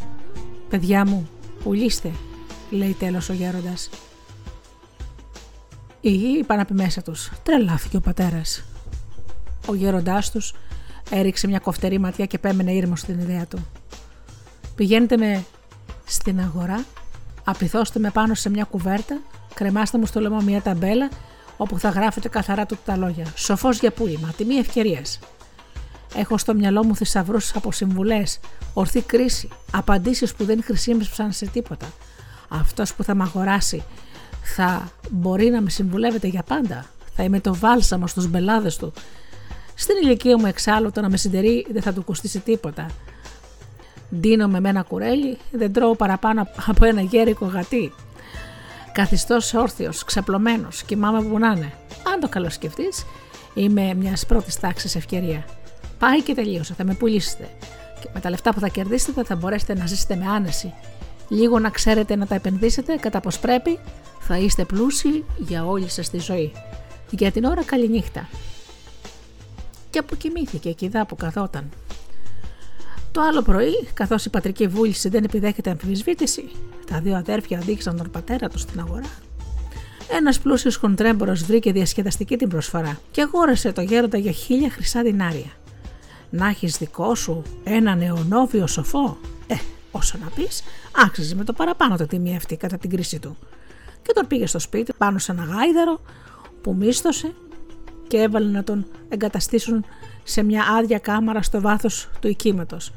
«Παιδιά 0.70 1.06
μου, 1.06 1.30
πουλήστε», 1.64 2.12
λέει 2.70 2.96
τέλος 3.00 3.30
ο 3.30 3.34
γέροντας. 3.34 3.90
Οι 6.08 6.12
γη 6.12 6.38
είπαν 6.38 6.60
από 6.60 6.74
μέσα 6.74 7.02
τους. 7.02 7.32
Τρελάθηκε 7.44 7.98
ο 7.98 8.00
πατέρας. 8.00 8.64
Ο 9.68 9.76
γέροντάς 9.76 10.32
τους 10.32 10.54
έριξε 11.10 11.48
μια 11.48 11.60
κοφτερή 11.60 12.00
ματιά 12.00 12.26
και 12.26 12.38
πέμενε 12.38 12.72
ήρμο 12.72 12.96
στην 12.96 13.20
ιδέα 13.20 13.46
του. 13.46 13.68
Πηγαίνετε 14.76 15.18
με 15.18 15.46
στην 16.06 16.40
αγορά, 16.40 16.86
απληθώστε 17.44 18.00
με 18.00 18.10
πάνω 18.10 18.34
σε 18.34 18.50
μια 18.50 18.64
κουβέρτα, 18.64 19.22
κρεμάστε 19.54 19.98
μου 19.98 20.06
στο 20.06 20.20
λαιμό 20.20 20.42
μια 20.42 20.62
ταμπέλα 20.62 21.10
όπου 21.58 21.80
θα 21.80 21.90
γράφετε 21.90 22.30
καθαρά 22.30 22.66
του 22.66 22.78
τα 22.86 22.98
λόγια. 22.98 23.26
Σοφός 23.36 23.80
για 23.80 23.92
πούλημα, 23.92 24.34
τιμή 24.38 24.56
ευκαιρία. 24.56 25.02
Έχω 26.16 26.38
στο 26.38 26.54
μυαλό 26.54 26.84
μου 26.84 26.96
θησαυρούς 26.96 27.56
από 27.56 27.72
συμβουλές, 27.72 28.40
ορθή 28.74 29.02
κρίση, 29.02 29.50
απαντήσεις 29.72 30.34
που 30.34 30.44
δεν 30.46 30.64
χρησιμεύσαν 30.64 31.32
σε 31.32 31.46
τίποτα. 31.46 31.88
Αυτός 32.50 32.94
που 32.94 33.04
θα 33.04 33.16
με 33.16 33.24
αγοράσει 33.24 33.84
θα 34.56 34.92
μπορεί 35.10 35.50
να 35.50 35.62
με 35.62 35.70
συμβουλεύεται 35.70 36.28
για 36.28 36.44
πάντα. 36.44 36.86
Θα 37.16 37.24
είμαι 37.24 37.40
το 37.40 37.56
βάλσαμο 37.56 38.08
στους 38.08 38.28
μπελάδες 38.28 38.76
του. 38.76 38.94
Στην 39.76 39.96
ηλικία 40.04 40.38
μου 40.38 40.46
εξάλλου 40.46 40.92
το 40.92 41.02
να 41.02 41.10
με 41.10 41.18
συντερεί 41.18 41.66
δεν 41.72 41.82
θα 41.82 41.94
του 41.94 42.04
κοστίσει 42.04 42.40
τίποτα. 42.40 42.86
Ντύνομαι 44.16 44.60
με 44.60 44.70
ένα 44.70 44.82
κουρέλι, 44.82 45.38
δεν 45.52 45.74
τρώω 45.74 45.96
παραπάνω 45.96 46.48
από 46.68 46.86
ένα 46.86 47.02
γέρικο 47.02 47.46
γατί. 47.46 47.94
Καθιστός 48.92 49.54
όρθιος, 49.54 50.04
ξαπλωμένος, 50.04 50.84
κοιμάμαι 50.84 51.22
που 51.22 51.40
να 51.40 51.48
είναι. 51.48 51.74
Αν 52.14 52.20
το 52.20 52.30
καλοσκεφτείς, 52.30 53.06
είμαι 53.54 53.94
μιας 53.94 54.26
πρώτης 54.26 54.60
τάξης 54.60 54.96
ευκαιρία. 54.96 55.46
Πάει 56.00 56.22
και 56.22 56.34
τελείωσε, 56.34 56.74
θα 56.74 56.84
με 56.84 56.94
πουλήσετε. 56.94 57.50
Και 58.02 58.10
με 58.14 58.20
τα 58.20 58.30
λεφτά 58.30 58.54
που 58.54 58.60
θα 58.60 58.68
κερδίσετε 58.68 59.24
θα 59.24 59.36
μπορέσετε 59.36 59.76
να 59.76 59.86
ζήσετε 59.86 60.16
με 60.16 60.26
άνεση. 60.28 60.74
Λίγο 61.28 61.60
να 61.60 61.70
ξέρετε 61.70 62.16
να 62.16 62.28
τα 62.28 62.36
επενδύσετε 62.36 62.96
κατά 62.96 63.20
πώ 63.20 63.30
πρέπει, 63.42 63.80
θα 64.28 64.38
είστε 64.38 64.66
πλούσιοι 64.66 65.24
για 65.38 65.66
όλη 65.66 65.90
σας 65.90 66.10
τη 66.10 66.20
ζωή. 66.20 66.52
Για 67.10 67.32
την 67.32 67.44
ώρα 67.44 67.64
καληνύχτα. 67.64 68.30
Και 69.90 70.00
αποκοιμήθηκε 70.00 70.70
εκεί 70.70 70.88
δά 70.88 71.06
που 71.06 71.16
καθόταν. 71.16 71.70
Το 73.12 73.22
άλλο 73.22 73.42
πρωί, 73.42 73.88
καθώς 73.94 74.26
η 74.26 74.30
πατρική 74.30 74.68
βούληση 74.68 75.10
δεν 75.10 75.24
επιδέχεται 75.24 75.70
αμφισβήτηση, 75.70 76.44
τα 76.92 77.00
δύο 77.00 77.16
αδέρφια 77.16 77.60
οδήγησαν 77.60 77.98
τον 77.98 78.12
πατέρα 78.12 78.50
τους 78.50 78.62
στην 78.62 78.80
αγορά. 78.80 79.10
Ένας 80.12 80.40
πλούσιος 80.40 80.76
χοντρέμπορος 80.76 81.44
βρήκε 81.44 81.72
διασκεδαστική 81.72 82.38
την 82.38 82.50
προσφορά 82.50 83.00
και 83.12 83.22
αγόρασε 83.22 83.72
το 83.72 83.82
γέροντα 83.82 84.18
για 84.18 84.32
χίλια 84.32 84.70
χρυσά 84.70 85.02
δινάρια. 85.02 85.52
Να 86.30 86.48
έχει 86.48 86.68
δικό 86.68 87.16
σου 87.16 87.44
ένα 87.64 87.96
νεονόβιο 87.96 88.68
σοφό, 88.68 89.18
ε, 89.48 89.56
όσο 89.92 90.18
να 90.24 90.30
πεις, 90.30 90.64
άξιζε 91.06 91.36
με 91.36 91.44
το 91.44 91.54
παραπάνω 91.54 91.98
το 91.98 92.06
τιμή 92.06 92.36
αυτή 92.36 92.56
κατά 92.56 92.78
την 92.78 92.90
κρίση 92.90 93.20
του 93.20 93.38
και 94.08 94.14
τον 94.14 94.28
πήγε 94.28 94.46
στο 94.46 94.60
σπίτι 94.60 94.94
πάνω 94.98 95.18
σε 95.18 95.32
ένα 95.32 95.44
γάιδαρο 95.44 96.02
που 96.62 96.76
μίσθωσε 96.76 97.34
και 98.08 98.18
έβαλε 98.18 98.52
να 98.52 98.64
τον 98.64 98.86
εγκαταστήσουν 99.10 99.86
σε 100.24 100.44
μια 100.44 100.64
άδεια 100.78 101.00
κάμαρα 101.00 101.42
στο 101.42 101.62
βάθος 101.62 102.10
του 102.20 102.28
οικίματος. 102.28 102.94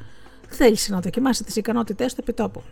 Θέλησε 0.48 0.92
να 0.92 1.00
δοκιμάσει 1.00 1.44
τις 1.44 1.56
ικανότητές 1.56 2.14
του 2.14 2.20
επιτόπου. 2.22 2.62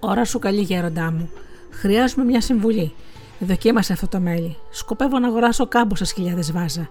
Ωρα 0.00 0.24
σου 0.24 0.38
καλή 0.38 0.60
γέροντά 0.60 1.10
μου. 1.10 1.30
Χρειάζομαι 1.70 2.24
μια 2.24 2.40
συμβουλή. 2.40 2.92
Δοκίμασε 3.38 3.92
αυτό 3.92 4.08
το 4.08 4.20
μέλι. 4.20 4.56
Σκοπεύω 4.70 5.18
να 5.18 5.28
αγοράσω 5.28 5.66
κάμποσες 5.66 6.12
χιλιάδες 6.12 6.52
βάζα. 6.52 6.88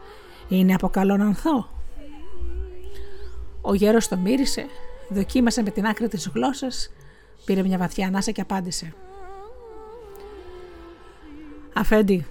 Είναι 0.47 0.73
από 0.73 0.89
καλό 0.89 1.17
να 1.17 1.25
ανθώ. 1.25 1.67
Ο 3.61 3.73
γέρος 3.73 4.07
το 4.07 4.17
μύρισε, 4.17 4.65
δοκίμασε 5.09 5.63
με 5.63 5.69
την 5.69 5.85
άκρη 5.85 6.07
της 6.07 6.29
γλώσσας, 6.33 6.91
πήρε 7.45 7.63
μια 7.63 7.77
βαθιά 7.77 8.07
ανάσα 8.07 8.31
και 8.31 8.41
απάντησε. 8.41 8.93
Αφέντη, 11.73 12.25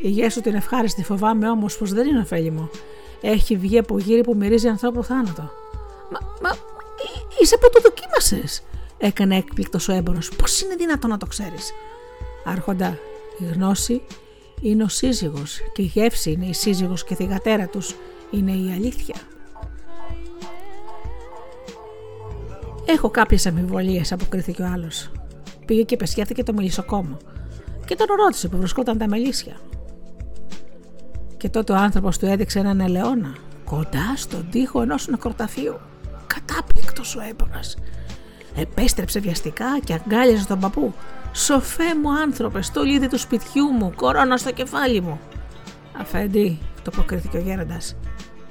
η 0.00 0.08
γη 0.08 0.28
σου 0.28 0.40
την 0.40 0.54
ευχάριστη 0.54 1.04
φοβάμαι 1.04 1.50
όμως 1.50 1.76
πως 1.78 1.92
δεν 1.92 2.06
είναι 2.06 2.18
ωφέλιμο. 2.18 2.70
Έχει 3.20 3.56
βγει 3.56 3.78
από 3.78 3.98
γύρι 3.98 4.20
που 4.20 4.36
μυρίζει 4.36 4.68
ανθρώπου 4.68 5.04
θάνατο. 5.04 5.50
Μα, 6.10 6.18
μα 6.42 6.56
είσαι 7.40 7.56
που 7.56 7.68
το 7.72 7.80
δοκίμασες, 7.80 8.62
έκανε 8.98 9.36
έκπληκτος 9.36 9.88
ο 9.88 9.92
έμπορος. 9.92 10.28
Πώς 10.28 10.60
είναι 10.60 10.74
δυνατόν 10.74 11.10
να 11.10 11.16
το 11.16 11.26
ξέρεις; 11.26 11.72
Άρχοντα, 12.44 12.98
η 13.38 13.44
γνώση 13.44 14.02
είναι 14.60 14.82
ο 14.82 14.88
σύζυγος 14.88 15.60
και 15.72 15.82
η 15.82 15.84
γεύση 15.84 16.30
είναι 16.30 16.46
η 16.46 16.52
σύζυγος 16.52 17.04
και 17.04 17.12
η 17.12 17.16
θηγατέρα 17.16 17.66
τους 17.66 17.94
είναι 18.30 18.52
η 18.52 18.72
αλήθεια. 18.72 19.14
Έχω 22.84 23.10
κάποιες 23.10 23.46
αμφιβολίες, 23.46 24.12
αποκρίθηκε 24.12 24.62
ο 24.62 24.66
άλλος. 24.72 25.10
Πήγε 25.66 25.82
και 25.82 25.96
πεσιάθηκε 25.96 26.42
το 26.42 26.52
μελισσοκόμο 26.52 27.16
και 27.88 27.94
τον 27.94 28.06
ρώτησε 28.16 28.48
που 28.48 28.56
βρισκόταν 28.56 28.98
τα 28.98 29.08
μελίσια. 29.08 29.56
Και 31.36 31.48
τότε 31.48 31.72
ο 31.72 31.76
άνθρωπος 31.76 32.18
του 32.18 32.26
έδειξε 32.26 32.58
έναν 32.58 32.80
ελαιόνα 32.80 33.34
κοντά 33.64 34.12
στον 34.16 34.48
τοίχο 34.50 34.82
ενός 34.82 35.08
νεκροταφείου. 35.08 35.78
Κατάπληκτος 36.26 37.16
ο 37.16 37.20
έμπορας. 37.30 37.76
Επέστρεψε 38.56 39.20
βιαστικά 39.20 39.78
και 39.84 39.92
αγκάλιαζε 39.92 40.46
τον 40.46 40.60
παππού. 40.60 40.94
«Σοφέ 41.32 41.94
μου 42.02 42.12
άνθρωπε, 42.12 42.62
στο 42.62 42.82
λίδι 42.82 43.08
του 43.08 43.18
σπιτιού 43.18 43.64
μου, 43.64 43.92
κορώνα 43.96 44.36
στο 44.36 44.52
κεφάλι 44.52 45.00
μου». 45.00 45.20
«Αφέντη», 46.00 46.58
το 46.82 46.90
αποκρίθηκε 46.94 47.36
ο 47.36 47.40
γέροντας, 47.40 47.96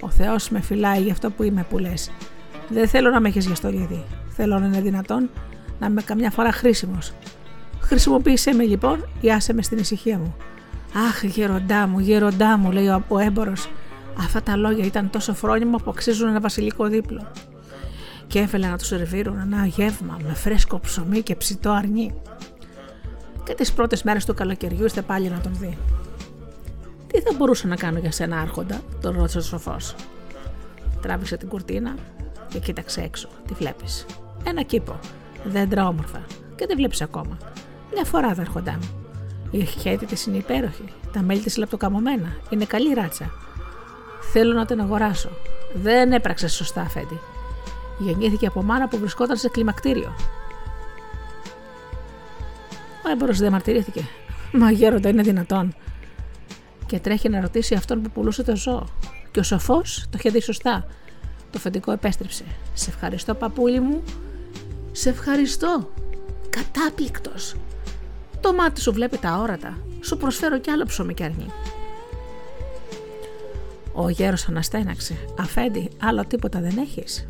«ο 0.02 0.10
Θεός 0.10 0.50
με 0.50 0.62
φυλάει 0.62 1.02
για 1.02 1.12
αυτό 1.12 1.32
που 1.32 1.44
είμαι 1.44 1.66
που 1.70 1.78
λες. 1.78 2.12
Δεν 2.70 2.88
θέλω 2.88 3.10
να 3.10 3.20
με 3.20 3.28
έχεις 3.28 3.46
για 3.46 3.56
στολίδι. 3.56 4.06
Θέλω 4.30 4.60
να 4.60 4.66
είναι 4.66 4.82
δυνατόν 4.82 5.30
να 5.80 5.88
είμαι 5.88 6.02
καμιά 6.02 6.32
φορά 6.32 6.52
χρήσιμος. 6.52 7.14
Χρησιμοποίησέ 7.88 8.54
με 8.54 8.64
λοιπόν 8.64 9.08
ή 9.22 9.32
άσε 9.32 9.54
με 9.54 9.62
στην 9.62 9.78
ησυχία 9.78 10.18
μου. 10.18 10.36
Αχ, 11.08 11.24
γεροντά 11.24 11.88
μου, 11.88 12.00
γεροντά 12.00 12.58
μου, 12.58 12.72
λέει 12.72 12.88
ο 13.08 13.20
έμπορος. 13.20 13.70
Αυτά 14.20 14.42
τα 14.42 14.56
λόγια 14.56 14.86
ήταν 14.86 15.10
τόσο 15.10 15.34
φρόνιμα 15.34 15.78
που 15.78 15.90
αξίζουν 15.90 16.28
ένα 16.28 16.40
βασιλικό 16.40 16.88
δίπλο. 16.88 17.32
Και 18.28 18.40
έφελε 18.40 18.68
να 18.68 18.78
τους 18.78 18.88
σερβίρουν 18.88 19.40
ένα 19.40 19.66
γεύμα 19.66 20.18
με 20.28 20.34
φρέσκο 20.34 20.80
ψωμί 20.80 21.22
και 21.22 21.36
ψητό 21.36 21.72
αρνί. 21.72 22.14
Και 23.44 23.54
τις 23.54 23.74
πρώτες 23.74 24.04
μέρες 24.04 24.26
του 24.26 24.34
καλοκαιριού 24.34 24.84
ήρθε 24.84 25.02
πάλι 25.02 25.30
να 25.30 25.40
τον 25.40 25.52
δει. 25.60 25.78
Τι 27.08 27.20
θα 27.20 27.34
μπορούσα 27.38 27.68
να 27.68 27.76
κάνω 27.76 28.00
για 28.00 28.12
σένα, 28.12 28.40
Άρχοντα, 28.40 28.82
τον 29.02 29.16
ρώτησε 29.18 29.38
ο 29.38 29.42
σοφός. 29.42 29.96
Τράβηξε 31.02 31.38
την 31.38 31.48
κουρτίνα 31.48 31.96
και 32.48 32.60
κοίταξε 32.60 33.02
έξω. 33.02 33.30
Τι 33.48 33.54
βλέπεις. 33.54 34.06
Ένα 34.44 34.62
κήπο. 34.62 35.00
Δέντρα 35.44 35.88
όμορφα. 35.88 36.26
Και 36.56 36.66
δεν 36.66 36.78
βλέπεις 36.78 37.02
ακόμα. 37.02 37.38
Μια 38.00 38.06
φορά 38.06 38.34
θα 38.34 38.42
έρχοντά 38.42 38.72
μου. 38.72 38.90
Η 39.52 39.62
αρχαίτη 39.62 40.06
της 40.06 40.26
είναι 40.26 40.38
υπέροχη. 40.38 40.84
Τα 41.14 41.22
μέλη 41.22 41.40
της 41.40 41.58
λεπτοκαμωμένα. 41.58 42.38
Είναι 42.50 42.66
καλή 42.66 42.94
ράτσα. 42.94 43.32
Θέλω 44.32 44.54
να 44.54 44.66
την 44.66 44.82
αγοράσω. 44.82 45.30
Δεν 45.74 46.12
έπραξε 46.12 46.48
σωστά, 46.48 46.82
Αφέντη. 46.82 47.20
Γεννήθηκε 47.98 48.46
από 48.46 48.64
μάνα 48.64 48.88
που 48.88 48.98
βρισκόταν 48.98 49.38
σε 49.38 49.50
κλιμακτήριο. 49.50 50.16
Ο 53.06 53.10
έμπορος 53.12 53.40
διαμαρτυρήθηκε. 53.40 54.08
Μα 54.52 54.72
γέροντα 54.72 55.10
είναι 55.10 55.22
δυνατόν. 55.22 55.76
Και 56.86 57.00
τρέχει 57.00 57.30
να 57.30 57.42
ρωτήσει 57.42 57.76
αυτόν 57.76 58.02
που 58.02 58.10
πουλούσε 58.10 58.44
το 58.44 58.56
ζώο. 58.56 58.88
Και 59.32 59.40
ο 59.40 59.44
σοφός 59.44 60.06
το 60.10 60.18
είχε 60.18 60.30
δει 60.30 60.42
σωστά. 60.42 60.88
Το 61.52 61.60
φεντικό 61.60 61.92
επέστρεψε. 61.92 62.44
Σε 62.74 62.90
ευχαριστώ, 62.90 63.34
παππούλη 63.34 63.80
μου. 63.80 64.04
Σε 64.92 65.10
ευχαριστώ. 65.10 65.90
Κατάπληκτος. 66.50 67.56
Το 68.42 68.54
μάτι 68.54 68.82
σου 68.82 68.92
βλέπει 68.94 69.18
τα 69.18 69.38
όρατα. 69.38 69.78
Σου 70.02 70.18
προσφέρω 70.18 70.60
κι 70.60 70.70
άλλο 70.70 70.86
ψωμί 70.86 71.14
και 71.14 71.24
αρνί. 71.24 71.52
Ο 73.94 74.10
γέρος 74.10 74.48
αναστέναξε. 74.48 75.16
Αφέντη, 75.40 75.90
άλλο 76.02 76.26
τίποτα 76.26 76.60
δεν 76.60 76.78
έχεις; 76.78 77.28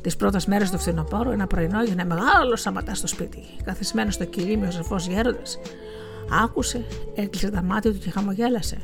Τις 0.00 0.16
πρώτες 0.16 0.46
μέρες 0.46 0.70
του 0.70 0.78
φθινοπόρου, 0.78 1.30
ένα 1.30 1.46
πρωινό 1.46 1.80
έγινε 1.80 2.04
μεγάλο 2.04 2.56
σαματά 2.56 2.94
στο 2.94 3.06
σπίτι. 3.06 3.42
Καθισμένος 3.64 4.14
στο 4.14 4.24
με 4.58 4.66
ο 4.66 4.70
σοφό 4.70 4.96
γέροντας, 4.96 5.58
άκουσε, 6.42 6.84
έκλεισε 7.14 7.50
τα 7.50 7.62
μάτια 7.62 7.92
του 7.92 7.98
και 7.98 8.10
χαμογέλασε. 8.10 8.76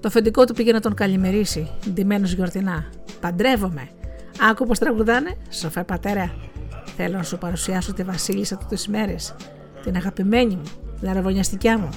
Το 0.00 0.10
φεντικό 0.10 0.44
του 0.44 0.54
πήγε 0.54 0.72
να 0.72 0.80
τον 0.80 0.94
καλημερίσει, 0.94 1.70
ντυμένος 1.90 2.32
γιορτινά. 2.32 2.84
Παντρεύομαι. 3.20 3.88
Άκου 4.50 4.66
πω 4.66 4.78
τραγουδάνε, 4.78 5.36
σοφέ 5.50 5.84
πατέρα. 5.84 6.34
Θέλω 6.96 7.16
να 7.16 7.22
σου 7.22 7.38
παρουσιάσω 7.38 7.92
τη 7.92 8.02
Βασίλισσα 8.02 8.56
του 8.56 8.66
τι 8.68 8.90
μέρε. 8.90 9.14
Την 9.82 9.96
αγαπημένη 9.96 10.54
μου, 10.56 10.70
λαραβωνιαστικιά 11.00 11.78
μου. 11.78 11.88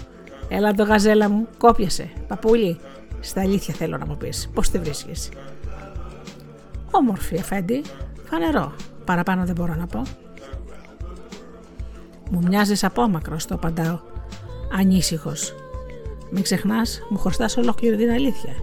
Έλα 0.47 0.73
το 0.73 0.83
γαζέλα 0.83 1.29
μου, 1.29 1.47
κόπιασε. 1.57 2.09
Παπούλι, 2.27 2.79
στα 3.19 3.41
αλήθεια 3.41 3.73
θέλω 3.73 3.97
να 3.97 4.05
μου 4.05 4.17
πεις, 4.17 4.49
πώς 4.53 4.69
τη 4.69 4.79
βρίσκεις. 4.79 5.29
Όμορφη, 6.91 7.35
Εφέντη. 7.35 7.81
Φανερό. 8.23 8.73
Παραπάνω 9.05 9.45
δεν 9.45 9.55
μπορώ 9.55 9.75
να 9.75 9.85
πω. 9.85 10.01
Μου 12.31 12.41
μοιάζεις 12.47 12.83
απόμακρος, 12.83 13.45
το 13.45 13.55
απαντάω. 13.55 13.99
Ανήσυχος. 14.79 15.53
Μην 16.31 16.43
ξεχνάς, 16.43 17.01
μου 17.09 17.17
χρωστάς 17.17 17.57
ολόκληρη 17.57 17.95
την 17.95 18.09
αλήθεια. 18.09 18.53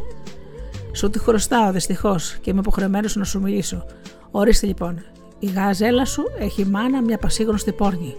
Σου 0.92 1.10
τη 1.10 1.18
χρωστάω 1.18 1.72
δυστυχώς 1.72 2.36
και 2.40 2.50
είμαι 2.50 2.60
υποχρεωμένος 2.60 3.16
να 3.16 3.24
σου 3.24 3.40
μιλήσω. 3.40 3.84
Ορίστε 4.30 4.66
λοιπόν, 4.66 5.04
η 5.40 5.46
γαζέλα 5.46 6.04
σου 6.04 6.22
έχει 6.38 6.66
μάνα 6.66 7.02
μια 7.02 7.18
πασίγνωστη 7.18 7.72
πόρνη. 7.72 8.14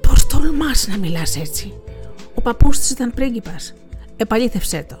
Πώς 0.00 0.26
τολμάς 0.26 0.88
να 0.88 0.98
μιλάς 0.98 1.36
έτσι; 1.36 1.74
Ο 2.34 2.40
παππούς 2.40 2.78
της 2.78 2.90
ήταν 2.90 3.12
πρίγκιπας. 3.14 3.74
Επαλήθευσέ 4.16 4.86
το, 4.88 4.98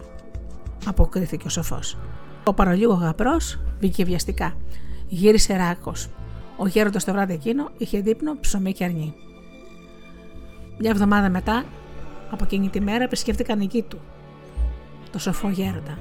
αποκρίθηκε 0.86 1.46
ο 1.46 1.50
σοφός. 1.50 1.96
Ο 2.44 2.54
παρολίγο 2.54 2.94
γαπρός 2.94 3.58
βγήκε 3.78 4.04
βιαστικά. 4.04 4.56
Γύρισε 5.08 5.56
ράκος. 5.56 6.08
Ο 6.56 6.66
γέροντας 6.66 7.04
το 7.04 7.12
βράδυ 7.12 7.32
εκείνο 7.32 7.70
είχε 7.78 8.00
δείπνο 8.00 8.36
ψωμί 8.40 8.72
και 8.72 8.84
αρνί. 8.84 9.14
Μια 10.78 10.90
εβδομάδα 10.90 11.28
μετά, 11.28 11.64
από 12.30 12.44
εκείνη 12.44 12.68
τη 12.68 12.80
μέρα, 12.80 13.04
επισκέφτηκαν 13.04 13.60
εκεί 13.60 13.82
του, 13.82 14.00
το 15.12 15.18
σοφό 15.18 15.48
γέροντα. 15.50 15.98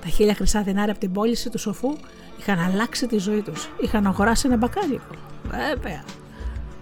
Τα 0.00 0.08
χίλια 0.08 0.34
χρυσά 0.34 0.62
δινάρια 0.62 0.90
από 0.90 1.00
την 1.00 1.12
πώληση 1.12 1.50
του 1.50 1.58
σοφού 1.58 1.96
είχαν 2.38 2.58
αλλάξει 2.58 3.06
τη 3.06 3.18
ζωή 3.18 3.40
τους. 3.40 3.68
Είχαν 3.80 4.06
αγοράσει 4.06 4.46
ένα 4.46 4.56
μπακάλικο. 4.56 5.14
Βέβαια. 5.44 6.04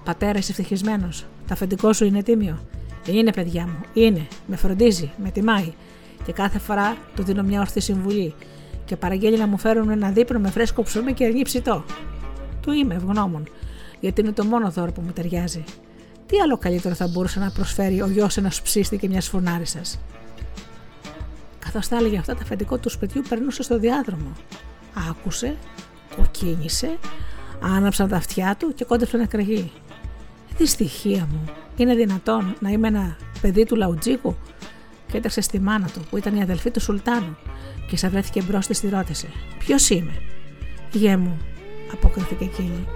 Πατέρα, 0.04 0.38
είσαι 0.38 0.50
ευτυχισμένος. 0.50 1.26
Τα 1.46 1.54
αφεντικό 1.54 1.92
σου 1.92 2.04
είναι 2.04 2.22
τίμιο. 2.22 2.58
Είναι, 3.06 3.32
παιδιά 3.32 3.66
μου. 3.66 3.78
Είναι. 3.92 4.26
Με 4.46 4.56
φροντίζει. 4.56 5.10
Με 5.16 5.30
τιμάει. 5.30 5.72
Και 6.24 6.32
κάθε 6.32 6.58
φορά 6.58 6.96
του 7.16 7.22
δίνω 7.22 7.42
μια 7.42 7.60
ορθή 7.60 7.80
συμβουλή 7.80 8.34
και 8.84 8.96
παραγγέλει 8.96 9.38
να 9.38 9.46
μου 9.46 9.58
φέρουν 9.58 9.90
ένα 9.90 10.10
δείπνο 10.10 10.38
με 10.38 10.50
φρέσκο 10.50 10.82
ψωμί 10.82 11.12
και 11.12 11.24
αργή 11.24 11.42
ψητό. 11.42 11.84
Του 12.60 12.72
είμαι 12.72 12.94
ευγνώμων, 12.94 13.48
γιατί 14.00 14.20
είναι 14.20 14.32
το 14.32 14.44
μόνο 14.44 14.70
δώρο 14.70 14.92
που 14.92 15.00
μου 15.00 15.12
ταιριάζει. 15.12 15.64
Τι 16.26 16.38
άλλο 16.38 16.56
καλύτερο 16.56 16.94
θα 16.94 17.08
μπορούσε 17.08 17.40
να 17.40 17.50
προσφέρει 17.50 18.02
ο 18.02 18.06
γιος 18.06 18.36
ένας 18.36 18.62
ψήστη 18.62 18.96
και 18.96 19.08
μιας 19.08 19.28
φωνάρισα. 19.28 19.80
Καθώς 21.58 21.88
τα 21.88 21.96
έλεγε 21.96 22.18
αυτά, 22.18 22.34
τα 22.34 22.42
αφεντικό 22.42 22.78
του 22.78 22.90
σπιτιού 22.90 23.22
περνούσε 23.28 23.62
στο 23.62 23.78
διάδρομο. 23.78 24.32
Άκουσε, 25.10 25.56
κοκκίνησε, 26.16 26.98
άναψαν 27.60 28.08
τα 28.08 28.16
αυτιά 28.16 28.56
του 28.58 28.74
και 28.74 28.84
κόντεψε 28.84 29.16
να 29.16 29.26
κραγεί. 29.26 29.72
Δυστυχία 30.56 31.28
μου, 31.30 31.44
είναι 31.76 31.94
δυνατόν 31.94 32.54
να 32.60 32.70
είμαι 32.70 32.88
ένα 32.88 33.16
παιδί 33.40 33.64
του 33.64 33.76
λαουτζίκου; 33.76 34.36
Και 35.10 35.16
έτρεξε 35.16 35.40
στη 35.40 35.60
μάνα 35.60 35.86
του 35.86 36.00
που 36.10 36.16
ήταν 36.16 36.36
η 36.36 36.42
αδελφή 36.42 36.70
του 36.70 36.80
Σουλτάνου 36.80 37.36
και 37.88 37.96
σαν 37.96 38.10
βρέθηκε 38.10 38.42
μπρος 38.42 38.66
της, 38.66 38.80
τη 38.80 38.88
ρώτησε: 38.88 39.28
Ποιος 39.58 39.90
είμαι, 39.90 40.12
Γε 40.92 41.16
μου, 41.16 41.38
αποκρίθηκε 41.92 42.44
εκείνη. 42.44 42.86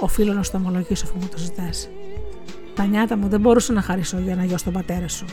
Οφείλω 0.00 0.32
να 0.32 0.42
στο 0.42 0.58
ομολογήσω 0.58 1.04
αφού 1.04 1.18
μου 1.18 1.28
το 1.28 1.38
ζητάς. 1.38 1.88
Τα 2.74 2.84
νιάτα 2.84 3.16
μου 3.16 3.28
δεν 3.28 3.40
μπορούσα 3.40 3.72
να 3.72 3.82
χαρίσω 3.82 4.18
για 4.18 4.36
να 4.36 4.44
γιο 4.44 4.56
στον 4.56 4.72
πατέρα 4.72 5.08
σου. 5.08 5.24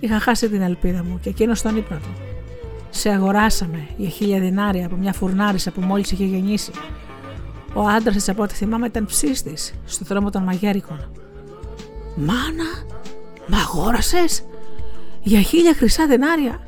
Είχα 0.00 0.20
χάσει 0.20 0.48
την 0.48 0.60
ελπίδα 0.60 1.04
μου 1.04 1.18
και 1.20 1.28
εκείνος 1.28 1.58
στον 1.58 1.76
ύπνο 1.76 1.96
του. 1.96 2.39
Σε 2.90 3.08
αγοράσαμε 3.08 3.88
για 3.96 4.08
χίλια 4.08 4.40
δινάρια 4.40 4.86
από 4.86 4.96
μια 4.96 5.12
φουρνάρισα 5.12 5.70
που 5.70 5.80
μόλις 5.80 6.10
είχε 6.10 6.24
γεννήσει. 6.24 6.70
Ο 7.74 7.80
άντρας 7.88 8.24
τη, 8.24 8.32
από 8.32 8.42
ό,τι 8.42 8.54
θυμάμαι, 8.54 8.86
ήταν 8.86 9.06
ψήστη 9.06 9.54
στο 9.84 10.04
δρόμο 10.04 10.30
των 10.30 10.42
Μαγέρικων. 10.42 11.10
Μάνα, 12.16 12.84
μ' 13.46 13.54
αγόρασες; 13.54 14.42
Για 15.22 15.40
χίλια 15.40 15.74
χρυσά 15.74 16.06
δενάρια. 16.06 16.64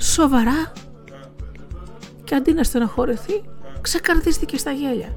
Σοβαρά; 0.00 0.72
Και 2.24 2.34
αντί 2.34 2.52
να 2.52 2.62
στενοχωρηθεί, 2.62 3.42
ξεκαρδίστηκε 3.80 4.56
στα 4.56 4.70
γέλια. 4.70 5.14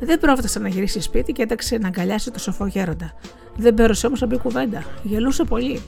Δεν 0.00 0.18
πρόφτασε 0.18 0.58
να 0.58 0.68
γυρίσει 0.68 1.00
σπίτι 1.00 1.32
και 1.32 1.42
έταξε 1.42 1.78
να 1.78 1.86
αγκαλιάσει 1.86 2.30
το 2.30 2.38
σοφό 2.38 2.66
γέροντα. 2.66 3.12
Δεν 3.56 3.74
πέρασε 3.74 4.06
όμως 4.06 4.20
να 4.20 4.26
μπει 4.26 4.38
κουβέντα. 4.38 4.84
Γελούσε 5.02 5.44
πολύ. 5.44 5.80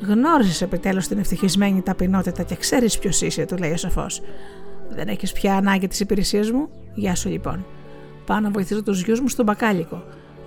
Γνώρισε 0.00 0.64
επιτέλους 0.64 1.06
την 1.06 1.18
ευτυχισμένη 1.18 1.82
ταπεινότητα 1.82 2.42
και 2.42 2.56
ξέρεις 2.56 2.98
ποιος 2.98 3.20
είσαι, 3.20 3.44
του 3.44 3.56
λέει 3.56 3.72
ο 3.72 3.76
σοφός. 3.76 4.22
Δεν 4.88 5.08
έχεις 5.08 5.32
πια 5.32 5.54
ανάγκη 5.54 5.88
της 5.88 6.00
υπηρεσίας 6.00 6.50
μου; 6.50 6.68
Γεια 6.94 7.14
σου 7.14 7.28
λοιπόν. 7.28 7.66
Πάω 8.26 8.40
να 8.40 8.50
βοηθήσω 8.50 8.82
τους 8.82 9.02
γιους 9.02 9.20
μου 9.20 9.28
στον 9.28 9.44
μπακάλικο. 9.44 10.04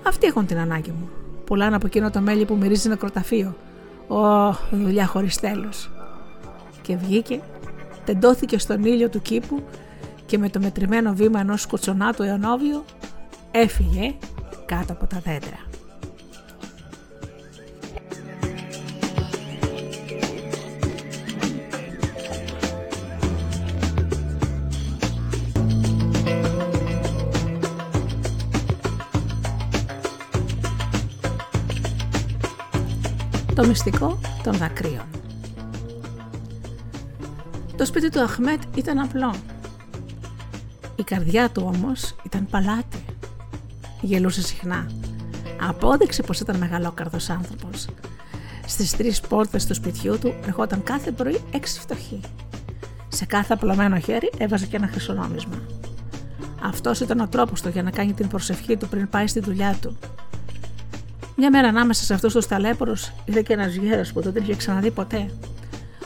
Αυτοί 0.07 0.27
έχουν 0.27 0.45
την 0.45 0.57
ανάγκη 0.57 0.91
μου. 0.91 1.09
Πουλάνε 1.45 1.75
από 1.75 1.85
εκείνο 1.85 2.09
το 2.09 2.21
μέλι 2.21 2.45
που 2.45 2.55
μυρίζει 2.55 2.89
νεκροταφείο. 2.89 3.55
Ω, 4.07 4.53
δουλειά 4.71 5.05
χωρίς 5.05 5.39
τέλος. 5.39 5.91
Και 6.81 6.95
βγήκε, 6.95 7.41
τεντώθηκε 8.05 8.59
στον 8.59 8.83
ήλιο 8.83 9.09
του 9.09 9.21
κήπου 9.21 9.63
και 10.25 10.37
με 10.37 10.49
το 10.49 10.59
μετρημένο 10.59 11.13
βήμα 11.13 11.39
ενός 11.39 11.65
κουτσονάτου 11.65 12.23
αιωνόβιου 12.23 12.83
έφυγε 13.51 14.13
κάτω 14.65 14.93
από 14.93 15.07
τα 15.07 15.21
δέντρα. 15.23 15.70
Το 33.61 33.67
μυστικό 33.67 34.19
των 34.43 34.53
δακρύων. 34.53 35.05
Το 37.77 37.85
σπίτι 37.85 38.09
του 38.09 38.21
Αχμέτ 38.21 38.61
ήταν 38.75 38.99
απλό. 38.99 39.35
Η 40.95 41.03
καρδιά 41.03 41.49
του 41.49 41.71
όμως 41.75 42.15
ήταν 42.23 42.47
παλάτι. 42.49 43.05
Γελούσε 44.01 44.41
συχνά. 44.41 44.91
Απόδειξε 45.67 46.23
πως 46.23 46.39
ήταν 46.39 46.57
μεγαλόκαρδος 46.57 47.29
άνθρωπος. 47.29 47.87
Στις 48.65 48.91
τρεις 48.91 49.21
πόρτες 49.21 49.65
του 49.65 49.73
σπιτιού 49.73 50.19
του 50.19 50.33
ερχόταν 50.45 50.83
κάθε 50.83 51.11
πρωί 51.11 51.41
έξι 51.51 51.79
φτωχοί. 51.79 52.19
Σε 53.07 53.25
κάθε 53.25 53.53
απλωμένο 53.53 53.99
χέρι 53.99 54.31
έβαζε 54.37 54.65
και 54.65 54.75
ένα 54.75 54.87
χρυσονόμισμα. 54.87 55.61
Αυτός 56.63 56.99
ήταν 56.99 57.19
ο 57.19 57.27
τρόπος 57.27 57.61
του 57.61 57.69
για 57.69 57.83
να 57.83 57.91
κάνει 57.91 58.13
την 58.13 58.27
προσευχή 58.27 58.77
του 58.77 58.87
πριν 58.87 59.09
πάει 59.09 59.27
στη 59.27 59.39
δουλειά 59.39 59.77
του 59.81 59.97
μια 61.41 61.49
μέρα 61.49 61.67
ανάμεσα 61.67 62.03
σε 62.03 62.13
αυτούς 62.13 62.33
τους 62.33 62.47
ταλέπορους 62.47 63.11
είδε 63.25 63.41
και 63.41 63.53
ένας 63.53 63.73
γέρος 63.75 64.13
που 64.13 64.21
δεν 64.21 64.43
είχε 64.43 64.55
ξαναδεί 64.55 64.91
ποτέ. 64.91 65.29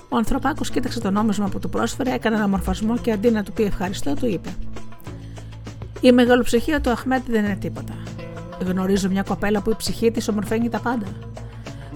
Ο 0.10 0.18
ανθρωπάκος 0.18 0.70
κοίταξε 0.70 1.00
το 1.00 1.12
νόμισμα 1.12 1.50
που 1.50 1.60
του 1.60 1.70
πρόσφερε, 1.70 2.14
έκανε 2.14 2.36
ένα 2.36 2.48
μορφασμό 2.48 2.98
και 2.98 3.12
αντί 3.12 3.32
να 3.32 3.44
του 3.44 3.52
πει 3.52 3.64
ευχαριστώ, 3.64 4.14
του 4.14 4.26
είπε: 4.26 4.50
Η 6.02 6.12
μεγαλοψυχία 6.12 6.82
του 6.82 6.90
Αχμέτ 6.90 7.22
δεν 7.28 7.46
είναι 7.46 7.56
τίποτα. 7.56 7.94
Γνωρίζω 8.66 9.10
μια 9.10 9.24
κοπέλα 9.24 9.62
που 9.62 9.70
η 9.70 9.76
ψυχή 9.76 10.12
της 10.12 10.28
ομορφαίνει 10.28 10.70
τα 10.70 10.80
πάντα. 10.80 11.06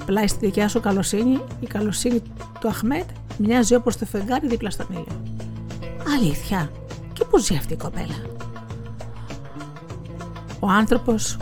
Πλάι 0.05 0.27
στη 0.27 0.45
δικιά 0.45 0.67
σου 0.67 0.79
καλοσύνη, 0.79 1.39
η 1.59 1.65
καλοσύνη 1.65 2.21
του 2.59 2.67
Αχμέτ 2.67 3.09
μοιάζει 3.37 3.75
όπως 3.75 3.97
το 3.97 4.05
φεγγάρι 4.05 4.47
δίπλα 4.47 4.69
στον 4.69 4.87
ήλιο. 4.89 5.21
Αλήθεια, 6.17 6.71
και 7.13 7.25
πού 7.25 7.39
ζει 7.39 7.55
αυτή 7.55 7.73
η 7.73 7.77
κοπέλα; 7.77 8.21
Ο 10.59 10.67
άνθρωπος 10.67 11.37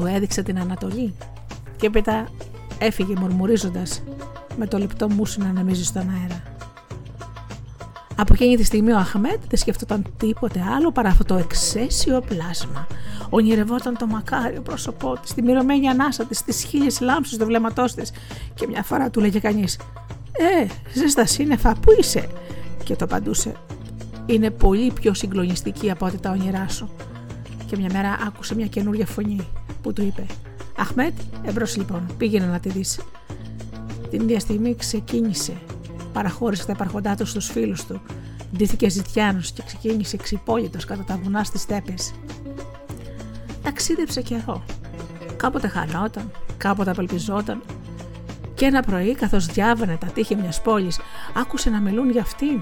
του 0.00 0.06
έδειξε 0.06 0.42
την 0.42 0.58
Ανατολή 0.58 1.14
και 1.76 1.86
έπειτα 1.86 2.28
έφυγε 2.78 3.14
μουρμουρίζοντας 3.18 4.02
με 4.56 4.66
το 4.66 4.78
λεπτό 4.78 5.10
μουσι 5.10 5.40
να 5.40 5.48
ανεμίζει 5.48 5.84
στον 5.84 6.02
αέρα. 6.02 6.42
Από 8.16 8.32
εκείνη 8.32 8.56
τη 8.56 8.64
στιγμή 8.64 8.92
ο 8.92 8.96
Αχμέτ 8.96 9.40
δεν 9.48 9.58
σκεφτόταν 9.58 10.04
τίποτε 10.16 10.64
άλλο 10.76 10.92
παρά 10.92 11.08
αυτό 11.08 11.24
το 11.24 11.34
εξαίσιο 11.34 12.20
πλάσμα. 12.20 12.86
Ονειρευόταν 13.30 13.96
το 13.96 14.06
μακάριο 14.06 14.60
πρόσωπό 14.60 15.18
της, 15.22 15.34
τη 15.34 15.42
μυρωμένη 15.42 15.88
ανάσα 15.88 16.24
της, 16.24 16.42
τις 16.42 16.62
χίλιες 16.62 17.00
λάμψεις 17.00 17.38
του 17.38 17.46
βλέμματός 17.46 17.94
της 17.94 18.12
και 18.54 18.66
μια 18.66 18.82
φορά 18.82 19.10
του 19.10 19.20
λέγε 19.20 19.38
κανείς: 19.38 19.78
Ε, 20.32 20.66
ζέστα 20.94 21.26
σύννεφα, 21.26 21.74
πού 21.74 21.94
είσαι! 21.98 22.28
Και 22.84 22.96
το 22.96 23.04
απαντούσε: 23.04 23.52
Είναι 24.26 24.50
πολύ 24.50 24.92
πιο 24.92 25.14
συγκλονιστική 25.14 25.90
από 25.90 26.06
ό,τι 26.06 26.18
τα 26.18 26.30
όνειρά 26.30 26.68
σου. 26.68 26.90
Και 27.66 27.76
μια 27.76 27.90
μέρα 27.92 28.18
άκουσε 28.26 28.54
μια 28.54 28.66
καινούργια 28.66 29.06
φωνή 29.06 29.46
που 29.82 29.92
του 29.92 30.02
είπε: 30.02 30.26
Αχμέτ, 30.76 31.18
εμπρός 31.42 31.76
λοιπόν, 31.76 32.06
πήγαινε 32.18 32.46
να 32.46 32.60
τη 32.60 32.68
δεις. 32.68 33.00
Την 34.10 34.20
ίδια 34.20 34.40
στιγμή 34.40 34.74
ξεκίνησε 34.74 35.52
παραχώρησε 36.12 36.66
τα 36.66 36.72
υπαρχοντά 36.72 37.14
του 37.14 37.26
στους 37.26 37.46
φίλους 37.46 37.84
του, 37.84 38.00
ντύθηκε 38.56 38.88
ζητιάνος 38.88 39.52
και 39.52 39.62
ξεκίνησε 39.66 40.16
ξυπόλυτος 40.16 40.84
κατά 40.84 41.04
τα 41.04 41.18
βουνά 41.22 41.44
στις 41.44 41.60
στέπες. 41.60 42.12
Ταξίδεψε 43.62 44.22
καιρό. 44.22 44.64
Κάποτε 45.36 45.68
χανόταν, 45.68 46.30
κάποτε 46.56 46.90
απελπιζόταν 46.90 47.62
και 48.54 48.66
ένα 48.66 48.82
πρωί 48.82 49.14
καθώς 49.14 49.46
διάβανε 49.46 49.96
τα 49.96 50.06
τείχη 50.06 50.36
μιας 50.36 50.62
πόλης 50.62 50.98
άκουσε 51.34 51.70
να 51.70 51.80
μιλούν 51.80 52.10
για 52.10 52.20
αυτήν. 52.20 52.60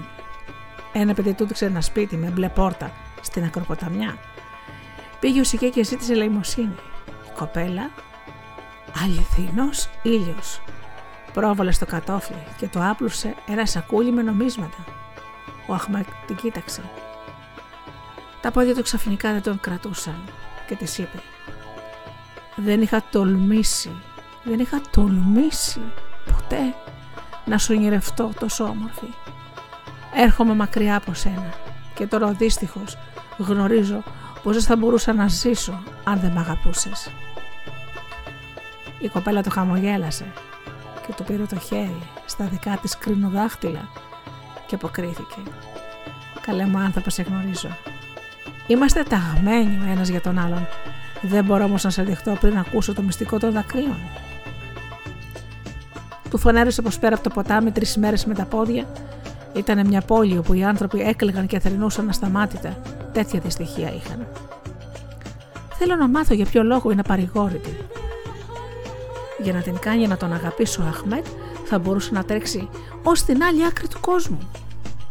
Ένα 0.93 1.13
παιδί 1.13 1.33
του 1.33 1.47
ένα 1.59 1.81
σπίτι 1.81 2.15
με 2.15 2.29
μπλε 2.29 2.49
πόρτα 2.49 2.91
στην 3.21 3.43
ακροποταμιά. 3.43 4.17
Πήγε 5.19 5.39
ο 5.39 5.43
Σικέ 5.43 5.67
και 5.67 5.83
ζήτησε 5.83 6.15
λαϊμοσύνη. 6.15 6.75
Η 7.39 7.41
κοπέλα 7.41 7.89
αληθινός 9.03 9.89
ήλιος 10.01 10.61
Πρόβαλε 11.33 11.71
στο 11.71 11.85
κατόφλι 11.85 12.43
και 12.57 12.67
το 12.67 12.79
άπλουσε 12.83 13.35
ένα 13.47 13.65
σακούλι 13.65 14.11
με 14.11 14.21
νομίσματα. 14.21 14.77
Ο 15.67 15.73
Αχμέτ 15.73 16.07
την 16.27 16.35
κοίταξε. 16.35 16.81
Τα 18.41 18.51
πόδια 18.51 18.75
του 18.75 18.81
ξαφνικά 18.81 19.31
δεν 19.31 19.41
τον 19.41 19.59
κρατούσαν 19.59 20.23
και 20.67 20.75
της 20.75 20.97
είπε 20.97 21.21
«Δεν 22.55 22.81
είχα 22.81 23.03
τολμήσει, 23.11 23.91
δεν 24.43 24.59
είχα 24.59 24.81
τολμήσει 24.91 25.81
ποτέ 26.25 26.75
να 27.45 27.57
σου 27.57 27.75
ονειρευτώ 27.77 28.31
τόσο 28.39 28.63
όμορφη. 28.63 29.13
Έρχομαι 30.15 30.53
μακριά 30.53 30.95
από 30.95 31.13
σένα 31.13 31.53
και 31.93 32.07
τώρα 32.07 32.27
ο 32.27 32.33
δύστιχος 32.33 32.97
γνωρίζω 33.37 34.03
πως 34.43 34.53
δεν 34.53 34.63
θα 34.63 34.75
μπορούσα 34.75 35.13
να 35.13 35.27
ζήσω 35.27 35.83
αν 36.03 36.19
δεν 36.19 36.31
μ' 36.31 36.37
αγαπούσες». 36.37 37.09
Η 38.99 39.07
κοπέλα 39.07 39.43
το 39.43 39.49
χαμογέλασε 39.49 40.25
και 41.07 41.13
του 41.15 41.23
πήρε 41.23 41.43
το 41.43 41.59
χέρι 41.59 42.01
στα 42.25 42.45
δικά 42.45 42.77
της 42.81 42.97
κρινοδάχτυλα 42.97 43.89
και 44.65 44.75
αποκρίθηκε. 44.75 45.41
Καλέ 46.41 46.65
μου 46.65 46.77
άνθρωπο 46.77 47.09
σε 47.09 47.21
γνωρίζω. 47.21 47.69
Είμαστε 48.67 49.03
ταγμένοι 49.03 49.79
ο 49.87 49.91
ένας 49.91 50.07
για 50.07 50.21
τον 50.21 50.37
άλλον. 50.37 50.67
Δεν 51.21 51.45
μπορώ 51.45 51.63
όμως 51.63 51.83
να 51.83 51.89
σε 51.89 52.03
δεχτώ 52.03 52.37
πριν 52.39 52.57
ακούσω 52.57 52.93
το 52.93 53.01
μυστικό 53.01 53.39
των 53.39 53.51
δακρύων. 53.51 53.97
Του 56.29 56.37
φωνέρισε 56.37 56.81
πως 56.81 56.99
πέρα 56.99 57.15
από 57.15 57.23
το 57.23 57.29
ποτάμι 57.29 57.71
τρεις 57.71 57.97
μέρες 57.97 58.25
με 58.25 58.33
τα 58.33 58.45
πόδια 58.45 58.85
ήταν 59.53 59.87
μια 59.87 60.01
πόλη 60.01 60.37
όπου 60.37 60.53
οι 60.53 60.63
άνθρωποι 60.63 61.01
έκλαιγαν 61.01 61.47
και 61.47 61.59
θρυνούσαν 61.59 62.09
ασταμάτητα. 62.09 62.77
Τέτοια 63.13 63.39
δυστυχία 63.39 63.93
είχαν. 63.93 64.27
Θέλω 65.77 65.95
να 65.95 66.07
μάθω 66.07 66.33
για 66.33 66.45
ποιο 66.45 66.63
λόγο 66.63 66.91
είναι 66.91 67.03
παρηγόρητη 67.03 67.77
για 69.41 69.53
να 69.53 69.61
την 69.61 69.79
κάνει 69.79 70.07
να 70.07 70.17
τον 70.17 70.33
αγαπήσει 70.33 70.81
ο 70.81 70.85
Αχμέτ 70.87 71.25
θα 71.65 71.79
μπορούσε 71.79 72.13
να 72.13 72.23
τρέξει 72.23 72.69
ως 73.03 73.23
την 73.23 73.43
άλλη 73.43 73.65
άκρη 73.65 73.87
του 73.87 73.99
κόσμου. 73.99 74.39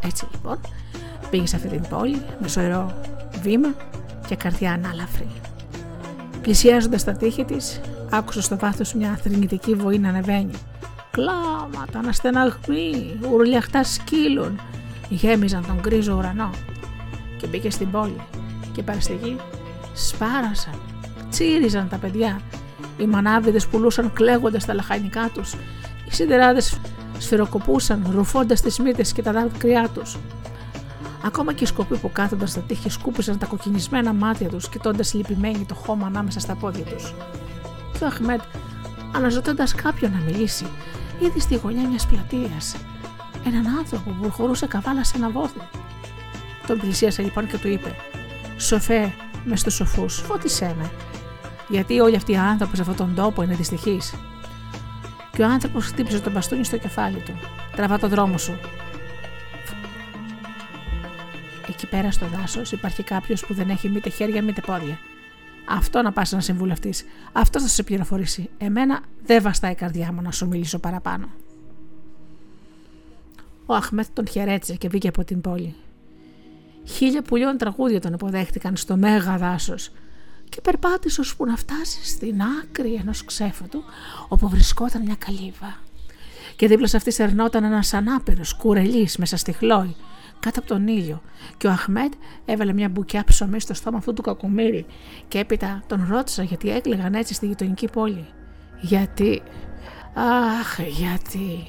Έτσι 0.05 0.26
λοιπόν 0.33 0.59
πήγε 1.31 1.47
σε 1.47 1.57
αυτή 1.57 1.68
την 1.68 1.83
πόλη 1.89 2.22
με 2.41 2.49
σωρό 2.49 2.95
βήμα 3.43 3.74
και 4.29 4.37
καρδιά 4.37 4.72
ανάλαφρη. 4.72 5.29
Πλησιάζοντας 6.43 7.05
τα 7.05 7.12
τείχη 7.12 7.45
της, 7.45 7.81
άκουσε 8.11 8.43
στο 8.43 8.57
βάθος 8.57 8.95
μια 8.95 9.18
θρηνητική 9.22 9.74
βοή 9.74 9.99
να 9.99 10.09
ανεβαίνει. 10.09 10.55
Κλάματα, 11.11 11.99
αναστεναγμοί, 11.99 13.18
ουρλιαχτά 13.33 13.85
σκύλων 13.85 14.61
γέμιζαν 15.09 15.66
τον 15.66 15.79
γκρίζο 15.81 16.14
ουρανό 16.14 16.51
και 17.37 17.47
μπήκε 17.47 17.70
στην 17.70 17.91
πόλη 17.91 18.20
και 18.72 18.83
παραστηγή 18.83 19.37
σπάρασαν, 19.95 20.81
τσίριζαν 21.31 21.89
τα 21.89 21.97
παιδιά 21.97 22.41
οι 22.97 23.07
μανάβιδες 23.07 23.66
πουλούσαν 23.66 24.12
κλαίγοντας 24.12 24.64
τα 24.64 24.74
λαχανικά 24.74 25.31
τους. 25.35 25.53
Οι 26.09 26.14
σιδεράδες 26.14 26.79
σφυροκοπούσαν 27.18 28.07
ρουφώντας 28.14 28.61
τις 28.61 28.79
μύτες 28.79 29.12
και 29.12 29.22
τα 29.22 29.33
δάκρυά 29.33 29.89
τους. 29.89 30.16
Ακόμα 31.24 31.53
και 31.53 31.64
οι 31.64 31.66
σκοποί 31.66 31.97
που 31.97 32.12
κάθονταν 32.12 32.49
στα 32.49 32.61
τείχη 32.61 32.91
σκούπισαν 32.91 33.39
τα 33.39 33.47
κοκκινισμένα 33.47 34.12
μάτια 34.12 34.49
τους 34.49 34.68
κοιτώντας 34.68 35.14
λυπημένοι 35.14 35.64
το 35.68 35.74
χώμα 35.74 36.07
ανάμεσα 36.07 36.41
στα 36.41 36.55
πόδια 36.55 36.85
τους. 36.85 37.14
Και 37.99 38.05
ο 38.05 38.07
Αχμέτ, 38.07 38.41
αναζητώντας 39.14 39.74
κάποιον 39.74 40.11
να 40.11 40.18
μιλήσει, 40.18 40.66
είδε 41.18 41.41
στη 41.41 41.55
γωνιά 41.55 41.89
μιας 41.89 42.07
πλατείας 42.07 42.76
έναν 43.47 43.66
άνθρωπο 43.79 44.11
που 44.11 44.31
χωρούσε 44.31 44.66
καβάλα 44.66 45.05
σε 45.05 45.16
ένα 45.16 45.31
βόδι. 45.31 45.61
Τον 46.66 46.79
πλησίασε 46.79 47.22
λοιπόν 47.22 47.47
και 47.47 47.59
του 47.59 47.68
είπε: 47.68 47.95
Σοφέ, 48.57 49.12
μες 49.45 49.61
στους 49.61 49.74
σοφούς, 49.74 50.16
φώτισέ 50.16 50.74
με 50.79 50.91
γιατί 51.69 52.01
όλοι 52.01 52.16
αυτοί 52.16 52.33
οι 52.33 52.37
άνθρωποι 52.37 52.77
σε 52.77 52.83
αυτόν 52.83 52.97
τον 52.97 53.14
τόπο 53.14 53.43
είναι 53.43 53.55
δυστυχείς. 53.55 54.14
Και 55.33 55.43
ο 55.43 55.47
άνθρωπος 55.47 55.87
χτύπησε 55.87 56.21
τον 56.21 56.33
μπαστούνι 56.33 56.64
στο 56.64 56.77
κεφάλι 56.77 57.19
του. 57.19 57.33
Τραβά 57.77 57.99
το 57.99 58.09
δρόμο 58.09 58.39
σου. 58.39 58.59
Εκεί 61.69 61.87
πέρα 61.87 62.11
στο 62.11 62.27
δάσος 62.27 62.73
υπάρχει 62.73 63.03
κάποιος 63.03 63.47
που 63.47 63.55
δεν 63.55 63.71
έχει 63.71 63.89
μήτε 63.89 64.11
χέρια 64.11 64.43
μήτε 64.43 64.61
πόδια. 64.61 64.99
Αυτό 65.69 66.03
να 66.03 66.12
πας 66.12 66.33
να 66.33 66.41
συμβουλευτεί. 66.41 66.95
Αυτό 67.33 67.61
θα 67.61 67.69
σε 67.69 67.83
πληροφορήσει. 67.83 68.51
Εμένα 68.59 69.01
δεν 69.25 69.43
βαστάει 69.43 69.73
η 69.73 69.75
καρδιά 69.75 70.12
μου 70.12 70.23
να 70.23 70.31
σου 70.33 70.47
μιλήσω 70.47 70.79
παραπάνω. 70.79 71.29
Ο 73.66 73.75
Αχμέτ 73.75 74.07
τον 74.12 74.29
χαιρέτησε 74.29 74.75
και 74.75 74.89
βγήκε 74.89 75.09
από 75.09 75.25
την 75.25 75.41
πόλη. 75.41 75.75
Χίλια 76.85 77.23
πουλιών 77.23 77.57
τραγούδια 77.57 78.01
τον 78.01 78.12
υποδέχτηκαν 78.12 78.77
στο 78.77 78.97
μέγα 78.97 79.37
δάσος 79.37 79.91
και 80.49 80.61
περπάτησες 80.61 81.19
ώσπου 81.19 81.45
να 81.45 81.57
φτάσεις 81.57 82.11
στην 82.11 82.43
άκρη 82.43 82.95
ενός 82.95 83.25
ξέφωτου 83.25 83.83
όπου 84.29 84.49
βρισκόταν 84.49 85.03
μια 85.03 85.17
καλύβα. 85.19 85.79
Και 86.57 86.67
δίπλα 86.69 86.87
σε 86.87 86.97
αυτή 86.97 87.13
σερνόταν 87.13 87.65
ένας 87.65 87.95
ανάπηρος 87.95 88.55
κουρελής 88.55 89.17
μέσα 89.17 89.37
στη 89.37 89.53
χλόη 89.53 89.97
κάτω 90.41 90.59
από 90.59 90.69
τον 90.69 90.87
ήλιο 90.87 91.23
και 91.57 91.67
ο 91.67 91.71
Αχμέτ 91.71 92.13
έβαλε 92.45 92.73
μια 92.73 92.89
μπουκιά 92.89 93.25
ψωμί 93.25 93.61
στο 93.61 93.75
στόμα 93.75 93.99
αυτού 93.99 94.13
του 94.13 94.23
κακομύρι 94.23 94.87
και 95.29 95.39
έπειτα 95.39 95.83
τον 95.87 96.07
ρώτησα 96.11 96.43
γιατί 96.43 96.71
έκλαιγαν 96.71 97.15
έτσι 97.15 97.35
στη 97.35 97.47
γειτονική 97.47 97.89
πόλη. 97.89 98.27
Γιατί, 98.81 99.43
αχ 100.61 100.79
γιατί, 100.81 101.67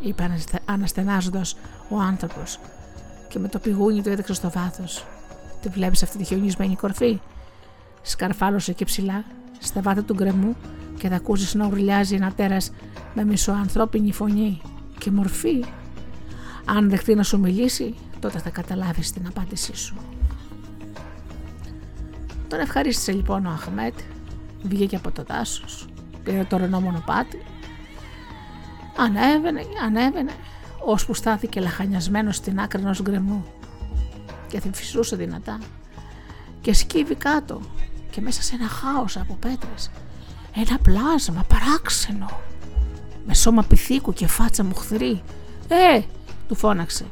είπε 0.00 0.30
αναστενάζοντας 0.64 1.56
ο 1.88 1.98
άνθρωπος 1.98 2.58
και 3.28 3.38
με 3.38 3.48
το 3.48 3.58
πηγούνι 3.58 4.02
του 4.02 4.08
έδειξε 4.08 4.34
στο 4.34 4.50
βάθος. 4.50 5.06
Τη 5.62 5.68
βλέπεις 5.68 6.02
αυτή 6.02 6.18
τη 6.18 6.24
χιονισμένη 6.24 6.76
κορφή; 6.76 7.20
Σκαρφάλωσε 8.10 8.72
και 8.72 8.84
ψηλά 8.84 9.24
στα 9.58 9.82
βάθη 9.82 10.02
του 10.02 10.14
γκρεμού 10.14 10.56
και 10.98 11.08
θα 11.08 11.16
ακούσεις 11.16 11.54
να 11.54 11.66
ουρλιάζει 11.66 12.14
ένα 12.14 12.32
τέρας 12.32 12.70
με 13.14 13.24
μισοανθρώπινη 13.24 14.12
φωνή 14.12 14.60
και 14.98 15.10
μορφή. 15.10 15.64
Αν 16.64 16.90
δεχτεί 16.90 17.14
να 17.14 17.22
σου 17.22 17.38
μιλήσει, 17.38 17.94
τότε 18.20 18.38
θα 18.38 18.50
καταλάβεις 18.50 19.12
την 19.12 19.26
απάντησή 19.26 19.76
σου. 19.76 19.96
Τον 22.48 22.60
ευχαρίστησε 22.60 23.12
λοιπόν 23.12 23.46
ο 23.46 23.50
Αχμέτ, 23.50 23.98
βγήκε 24.62 24.96
από 24.96 25.10
το 25.10 25.22
δάσος, 25.22 25.86
πήρε 26.22 26.44
το 26.44 26.56
ρενό 26.56 26.80
μονοπάτι, 26.80 27.42
ανέβαινε, 28.96 29.62
ανέβαινε, 29.84 30.32
ώσπου 30.84 31.14
στάθηκε 31.14 31.60
λαχανιασμένος 31.60 32.36
στην 32.36 32.60
άκρη 32.60 32.80
ενός 32.80 33.02
γκρεμού 33.02 33.44
και 34.48 34.60
φυσούσε 34.72 35.16
δυνατά 35.16 35.58
και 36.60 36.74
σκύβει 36.74 37.14
κάτω 37.14 37.60
και 38.10 38.20
μέσα 38.20 38.42
σε 38.42 38.54
ένα 38.54 38.68
χάος 38.68 39.16
από 39.16 39.34
πέτρες. 39.34 39.90
Ένα 40.54 40.78
πλάσμα 40.78 41.44
παράξενο 41.48 42.40
με 43.26 43.34
σώμα 43.34 43.62
πυθίκου 43.62 44.12
και 44.12 44.26
φάτσα 44.26 44.64
μουχθρή. 44.64 45.22
«Ε!» 45.68 46.02
του 46.48 46.54
φώναξε. 46.54 47.04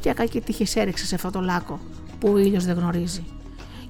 Ποια 0.00 0.12
κακή 0.12 0.40
τύχη 0.40 0.80
έριξε 0.80 1.06
σε 1.06 1.14
αυτό 1.14 1.30
το 1.30 1.40
λάκκο 1.40 1.80
που 2.18 2.28
ο 2.28 2.38
ήλιος 2.38 2.64
δεν 2.64 2.76
γνωρίζει. 2.76 3.24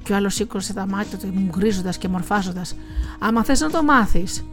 Και 0.02 0.12
ο 0.12 0.16
άλλος 0.16 0.34
σήκωσε 0.34 0.72
τα 0.72 0.86
μάτια 0.86 1.18
του 1.18 1.26
μου 1.32 1.48
γκρίζοντα 1.48 1.90
και 1.90 2.08
μορφάζοντας. 2.08 2.74
Άμα 3.18 3.44
θες 3.44 3.60
να 3.60 3.70
το 3.70 3.82
μάθεις. 3.82 4.44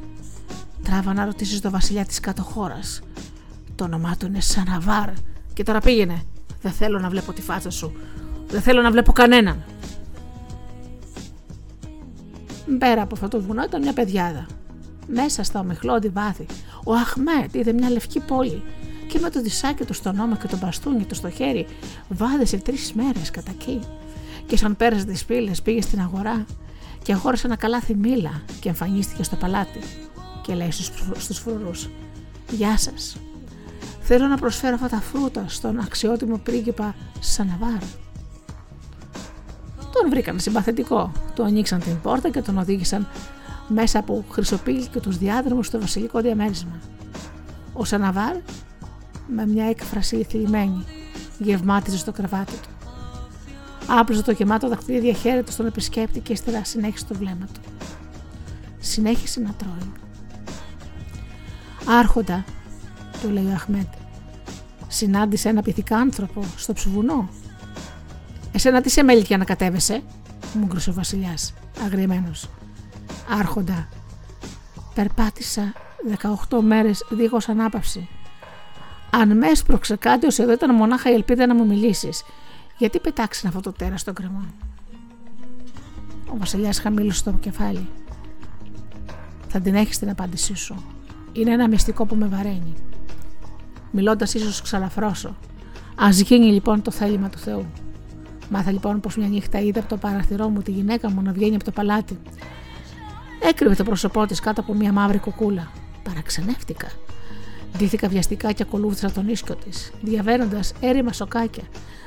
Τράβα 0.84 1.14
να 1.14 1.26
ρωτήσεις 1.26 1.62
τον 1.62 1.72
βασιλιά 1.72 2.06
της 2.06 2.20
κάτω 2.20 2.44
χώρα. 2.44 2.80
Το 3.76 3.84
όνομά 3.84 4.16
του 4.20 4.26
είναι 4.26 4.40
Σαναβάρ. 4.40 5.10
Και 5.54 5.64
τώρα 5.64 5.80
πήγαινε. 5.80 6.24
Δεν 6.62 6.72
θέλω 6.72 7.00
να 7.00 7.10
βλέπω 7.10 7.34
τη 7.34 7.42
φάτσα 7.42 7.70
σου. 7.70 7.94
Δεν 8.48 8.62
θέλω 8.62 8.82
να 8.82 8.92
βλέπω 8.92 9.12
κανέναν. 9.12 9.64
Πέρα 12.78 13.02
από 13.02 13.16
αυτό 13.16 13.28
το 13.28 13.42
βουνό 13.42 13.64
ήταν 13.64 13.82
μια 13.82 13.94
πεδιάδα. 13.94 14.46
Μέσα 15.08 15.44
στα 15.44 15.60
ομιχλώδη 15.60 16.10
βάθη, 16.10 16.46
ο 16.84 16.94
Αχμέτ 16.94 17.56
είδε 17.56 17.74
μια 17.74 17.90
λευκή 17.90 18.20
πόλη 18.20 18.64
και 19.08 19.20
με 19.20 19.30
το 19.30 19.42
δισάκι 19.42 19.84
του 19.84 19.94
στον 19.94 20.20
ώμο 20.20 20.36
και 20.36 20.48
το 20.48 20.58
μπαστούνι 20.58 21.04
του 21.04 21.16
στο 21.16 21.30
χέρι 21.30 21.66
βάδεσε 22.10 22.58
τρεις 22.58 22.94
μέρες 22.94 23.32
κατά 23.32 23.52
εκεί. 23.52 23.80
Και 24.46 24.58
σαν 24.58 24.76
πέρασε 24.76 25.06
τις 25.06 25.26
πύλες 25.26 25.62
πήγε 25.62 25.82
στην 25.82 26.00
αγορά 26.00 26.46
και 27.04 27.14
αγόρασε 27.14 27.48
ένα 27.48 27.56
καλάθι 27.56 27.96
μήλα 27.96 28.42
και 28.60 28.70
εμφανίστηκε 28.70 29.24
στο 29.24 29.36
παλάτι 29.36 29.80
και 30.42 30.54
λέει 30.54 30.72
στους 31.18 31.40
φρουρούς 31.40 31.90
«Γεια 32.52 32.78
σας, 32.78 33.18
θέλω 34.02 34.28
να 34.28 34.38
προσφέρω 34.38 34.76
αυτά 34.76 34.88
τα 34.88 35.02
φρούτα 35.02 35.46
στον 35.48 35.80
αξιότιμο 35.80 36.38
πρίγκιπα 36.38 36.96
Σαναβάρ». 37.20 38.03
Τον 39.94 40.10
βρήκαν 40.10 40.40
συμπαθητικό, 40.40 41.12
του 41.36 41.44
ανοίξαν 41.44 41.80
την 41.80 42.02
πόρτα 42.02 42.30
και 42.30 42.42
τον 42.42 42.58
οδήγησαν 42.58 43.08
μέσα 43.68 44.00
από 44.00 44.26
χρυσοπύλη 44.30 44.88
και 44.88 45.00
τους 45.00 45.18
διάδρομους 45.18 45.68
στο 45.68 45.80
βασιλικό 45.80 46.22
διαμέρισμα. 46.22 46.80
Ο 47.74 47.86
Σαναβάρ 47.86 48.36
με 49.28 49.48
μια 49.48 49.66
έκφραση 49.66 50.26
θλιμμένη 50.30 50.86
γευμάτιζε 51.38 51.98
στο 51.98 52.12
κρεβάτι 52.12 52.54
του. 52.54 52.70
Άπλωσε 53.88 54.22
το 54.22 54.32
γεμάτο 54.32 54.70
δαχτυλίδια 54.70 55.14
χέρι 55.14 55.44
του 55.44 55.52
στον 55.52 55.66
επισκέπτη 55.66 56.20
και 56.20 56.34
ύστερα 56.34 56.64
συνέχισε 56.64 57.06
το 57.06 57.16
βλέμμα 57.16 57.46
του. 57.54 57.62
Συνέχισε 58.80 59.40
να 59.40 59.54
τρώει. 59.54 59.92
Άρχοντα, 62.00 62.46
του 63.22 63.30
λέει 63.30 63.46
ο 63.46 63.54
Αχμέτ, 63.54 63.88
συνάντησε 64.88 65.50
ένα 65.50 65.64
άνθρωπο 65.90 66.44
στο 66.58 66.74
ψουβουνό. 66.74 67.30
Εσένα 68.56 68.82
τι 68.82 68.90
σε 68.90 69.04
μέλη 69.04 69.26
να 69.30 69.46
κατέβεσαι, 69.46 70.02
μου 70.54 70.66
γκρούσε 70.66 70.90
ο 70.90 70.94
Βασιλιάς, 70.94 71.54
αγριεμένος. 71.86 72.50
Άρχοντα, 73.30 73.88
περπάτησα 74.96 75.74
18 76.50 76.60
μέρες 76.62 77.06
δίχως 77.10 77.50
ανάπαυση. 77.50 78.10
Αν 79.10 79.38
με 79.38 79.48
έσπρωξε 79.48 79.96
κάτι 79.96 80.26
ως 80.26 80.40
εδώ 80.40 80.52
ήταν 80.52 80.76
μονάχα 80.76 81.10
η 81.12 81.14
ελπίδα 81.14 81.48
να 81.48 81.56
μου 81.56 81.66
μιλήσεις. 81.66 82.24
Γιατί 82.78 83.00
πετάξανε 83.00 83.54
αυτό 83.56 83.72
το 83.72 83.78
τέρας 83.78 84.02
στον 84.02 84.14
κρεμό; 84.14 84.46
Ο 86.28 86.38
βασιλιάς 86.38 86.80
χαμήλωσε 86.80 87.24
το 87.24 87.32
κεφάλι. 87.32 87.88
Θα 89.48 89.60
την 89.60 89.76
έχεις 89.76 90.00
την 90.00 90.10
απάντησή 90.10 90.56
σου. 90.56 90.84
Είναι 91.32 91.52
ένα 91.52 91.68
μυστικό 91.68 92.06
που 92.06 92.16
με 92.16 92.28
βαραίνει. 92.28 92.74
Μιλώντας 93.92 94.34
ίσως 94.34 94.62
ξαλαφρώσω. 94.62 95.36
Α 95.96 96.10
γίνει 96.10 96.46
λοιπόν 96.46 96.82
το 96.82 96.92
θέλημα 96.92 97.30
του 97.30 97.38
Θεού. 97.38 97.66
Μάθα 98.50 98.72
λοιπόν 98.72 99.00
πως 99.00 99.18
μια 99.18 99.28
νύχτα 99.28 99.60
είδα 99.60 99.80
από 99.80 99.90
το 99.90 99.98
παραθυρό 99.98 100.50
μου 100.50 100.62
τη 100.62 100.72
γυναίκα 100.72 101.12
μου 101.12 101.22
να 101.22 101.32
βγαίνει 101.32 101.56
από 101.56 101.64
το 101.64 101.72
παλάτι. 101.72 102.20
Έκρυβε 103.50 103.76
το 103.76 103.84
πρόσωπό 103.84 104.26
της 104.26 104.40
κάτω 104.40 104.62
από 104.62 104.74
μια 104.74 104.92
μαύρη 104.92 105.20
κουκούλα. 105.20 105.72
Παραξενεύτηκα. 106.04 106.88
Ντύθηκα 107.78 108.08
βιαστικά 108.08 108.52
και 108.52 108.64
ακολούθησα 108.64 109.12
τον 109.12 109.28
ίσκο 109.28 109.56
της, 109.56 109.92
διαβαίνοντας 110.02 110.74
έρημα 110.80 111.14
σοκάκια 111.14 111.64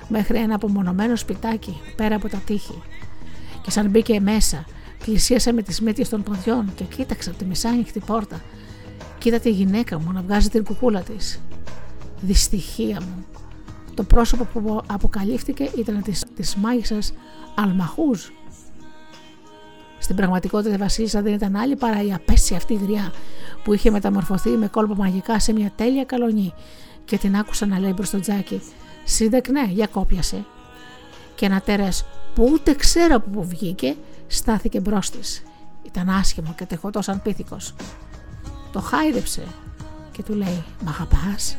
μέχρι 0.08 0.38
ένα 0.38 0.54
απομονωμένο 0.54 1.16
σπιτάκι 1.16 1.80
πέρα 1.96 2.14
από 2.14 2.28
τα 2.28 2.38
τείχη. 2.46 2.82
Και 3.62 3.70
σαν 3.70 3.88
μπήκε 3.88 4.20
μέσα, 4.20 4.64
πλησίασα 5.04 5.52
με 5.52 5.62
τις 5.62 5.80
μύτες 5.80 6.08
των 6.08 6.22
ποδιών 6.22 6.72
και 6.74 6.84
κοίταξα 6.84 7.30
από 7.30 7.38
τη 7.38 7.44
μισάνοιχτη 7.44 8.00
πόρτα. 8.00 8.40
Κι 9.18 9.25
είδα 9.25 9.38
τη 9.38 9.50
γυναίκα 9.50 9.98
μου 10.00 10.12
να 10.12 10.22
βγάζει 10.22 10.48
την 10.48 10.64
κουκούλα 10.64 11.00
της. 11.00 11.40
Δυστυχία 12.20 13.00
μου. 13.00 13.24
Το 13.96 14.02
πρόσωπο 14.02 14.44
που 14.44 14.82
αποκαλύφθηκε 14.86 15.70
ήταν 15.78 16.02
της, 16.02 16.24
της 16.36 16.54
μάγισσας 16.54 17.12
Αλμαχούζ. 17.54 18.20
Στην 19.98 20.16
πραγματικότητα 20.16 20.74
η 20.74 20.76
Βασίλισσα 20.76 21.22
δεν 21.22 21.32
ήταν 21.32 21.56
άλλη 21.56 21.76
παρά 21.76 22.02
η 22.02 22.12
απαίσια 22.12 22.56
αυτή 22.56 22.74
γριά 22.74 23.12
που 23.64 23.72
είχε 23.72 23.90
μεταμορφωθεί 23.90 24.50
με 24.50 24.68
κόλπα 24.68 24.96
μαγικά 24.96 25.40
σε 25.40 25.52
μια 25.52 25.72
τέλεια 25.76 26.04
καλλονή 26.04 26.52
και 27.04 27.18
την 27.18 27.36
άκουσα 27.36 27.66
να 27.66 27.78
λέει 27.78 27.92
μπρος 27.96 28.04
στο 28.04 28.20
τζάκι 28.20 28.62
«Σύντεκνε, 29.04 29.66
για 29.70 29.86
κόπιασε». 29.86 30.44
Και 31.34 31.46
ένα 31.46 31.60
τέρας 31.60 32.04
που 32.34 32.50
ούτε 32.52 32.74
ξέρω 32.74 33.14
από 33.14 33.30
πού 33.30 33.44
βγήκε 33.44 33.96
στάθηκε 34.26 34.80
μπρος 34.80 35.10
της. 35.10 35.42
Ήταν 35.82 36.08
άσχημο 36.08 36.54
και 36.56 36.64
τεχωτό 36.64 37.02
σαν 37.02 37.22
πίθηκος. 37.22 37.74
Το 38.72 38.80
χάιδεψε 38.80 39.42
και 40.12 40.22
του 40.22 40.34
λέει 40.34 40.64
«Μ' 40.84 40.88
αγαπάς» 40.88 41.56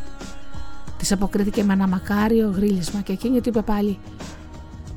Της 0.97 1.11
αποκρίθηκε 1.11 1.63
με 1.63 1.73
ένα 1.73 1.87
μακάριο 1.87 2.49
γρίλισμα 2.55 3.01
και 3.01 3.11
εκείνη 3.11 3.41
του 3.41 3.49
είπε 3.49 3.61
πάλι: 3.61 3.99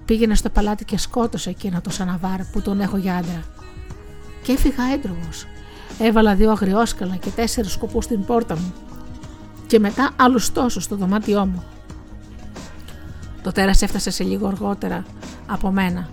Πήγαινε 0.05 0.35
στο 0.35 0.51
παλάτι 0.51 0.85
και 0.85 0.99
σκότωσε 0.99 1.51
εκείνο 1.51 1.81
το 1.81 1.91
σαναβάρ 1.91 2.45
που 2.45 2.61
τον 2.61 2.81
έχω 2.81 2.97
για 2.97 3.17
άντρα. 3.17 3.43
Και 4.43 4.53
έφυγα 4.53 4.85
έντρομος. 4.93 5.47
Έβαλα 5.99 6.35
δύο 6.35 6.51
αγριόσκαλα 6.51 7.17
και 7.17 7.31
τέσσερις 7.31 7.73
σκοπούς 7.73 8.05
στην 8.05 8.25
πόρτα 8.25 8.57
μου. 8.57 8.73
Και 9.67 9.79
μετά 9.79 10.11
άλλους 10.17 10.53
τόσους 10.53 10.85
στο 10.85 10.97
δωμάτιό 10.97 11.47
μου. 11.47 11.63
Το 13.43 13.53
τέρας 13.53 13.83
έφτασε 13.83 14.11
σε 14.11 14.25
λίγο 14.25 14.47
αργότερα 14.47 15.05
από 15.47 15.71
μένα. 15.71 16.09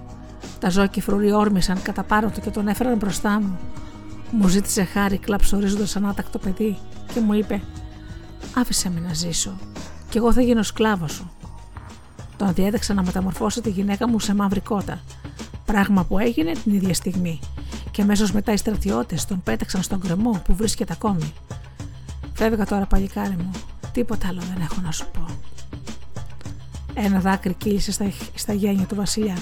Τα 0.60 0.70
ζώα 0.70 0.88
και 0.88 1.02
φρουροί 1.02 1.32
όρμησαν 1.32 1.82
κατά 1.82 2.04
πάνω 2.04 2.30
του 2.30 2.42
και 2.42 2.50
τον 2.50 2.68
έφεραν 2.68 2.98
μπροστά 2.98 3.40
μου. 3.40 3.60
Μου 4.32 4.48
ζήτησε 4.48 4.84
χάρη 4.84 5.18
κλαψορίζοντας 5.18 5.96
ανάτακτο 5.96 6.38
παιδί 6.38 6.78
και 7.14 7.20
μου 7.20 7.34
είπε: 7.34 7.62
Άφησε 8.56 8.90
με 8.90 9.00
να 9.08 9.14
ζήσω 9.14 9.58
και 10.10 10.18
εγώ 10.18 10.34
θα 10.34 10.42
γίνω 10.42 10.64
σκλάβος 10.64 11.12
σου. 11.12 11.32
Τον 12.38 12.54
διέταξα 12.54 12.94
να 12.94 13.04
μεταμορφώσει 13.04 13.62
τη 13.62 13.70
γυναίκα 13.70 14.08
μου 14.08 14.20
σε 14.20 14.36
μαύρη 14.36 14.60
κότα. 14.60 15.00
Πράγμα 15.66 16.04
που 16.04 16.20
έγινε 16.20 16.52
την 16.52 16.74
ίδια 16.74 16.94
στιγμή. 16.94 17.40
Και 17.92 18.02
αμέσως 18.02 18.32
μετά 18.32 18.54
οι 18.54 18.58
στρατιώτες 18.58 19.26
τον 19.26 19.44
πέταξαν 19.44 19.82
στον 19.82 20.00
κρεμό 20.00 20.42
που 20.46 20.56
βρίσκεται 20.56 20.94
ακόμη. 20.94 21.34
Φεύγα 22.34 22.66
τώρα, 22.66 22.86
παλικάρι 22.86 23.36
μου. 23.38 23.52
Τίποτα 23.92 24.28
άλλο 24.28 24.42
δεν 24.54 24.62
έχω 24.62 24.82
να 24.82 24.92
σου 24.92 25.08
πω. 25.14 25.26
Ένα 26.94 27.20
δάκρυ 27.20 27.54
κύλησε 27.54 27.92
στα, 27.92 28.12
στα 28.36 28.54
γένια 28.54 28.86
του 28.86 28.96
Βασιλιά. 28.96 29.38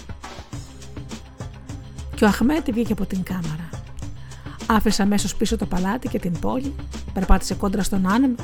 Και 2.16 2.24
ο 2.24 2.28
Αχμέτη 2.28 2.72
βγήκε 2.72 2.92
από 2.92 3.06
την 3.06 3.24
κάμαρα. 3.24 3.70
Άφησε 4.66 5.02
αμέσως 5.02 5.36
πίσω 5.36 5.58
το 5.58 5.66
παλάτι 5.66 6.08
και 6.08 6.20
την 6.20 6.40
πόλη, 6.40 6.76
περπάτησε 7.14 7.56
κόντρα 7.56 7.84
στον 7.84 8.08
άνεμο 8.08 8.36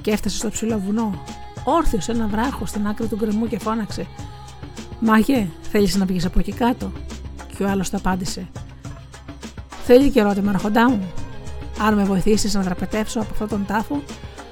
και 0.00 0.10
έφτασε 0.10 0.36
στο 0.36 0.48
ψηλό 0.50 0.78
βουνό. 0.78 1.24
Όρθιος 1.64 2.08
ένα 2.08 2.26
βράχο 2.26 2.66
στην 2.66 2.86
άκρη 2.86 3.06
του 3.06 3.16
γκρεμού 3.16 3.46
και 3.46 3.58
φώναξε: 3.58 4.06
Μάγε, 5.00 5.48
θέλεις 5.70 5.96
να 5.96 6.06
πήγε 6.06 6.26
από 6.26 6.38
εκεί 6.38 6.52
κάτω; 6.52 6.92
Και 7.56 7.62
ο 7.62 7.68
άλλος 7.68 7.90
το 7.90 7.96
απάντησε: 7.96 8.48
Θέλει 9.84 10.10
και 10.10 10.20
ερώτημα, 10.20 10.50
αρχοντά 10.50 10.90
μου. 10.90 11.12
Αν 11.80 11.94
με 11.94 12.04
βοηθήσεις 12.04 12.54
να 12.54 12.60
δραπετεύσω 12.60 13.20
από 13.20 13.28
αυτόν 13.32 13.48
τον 13.48 13.66
τάφο, 13.66 14.02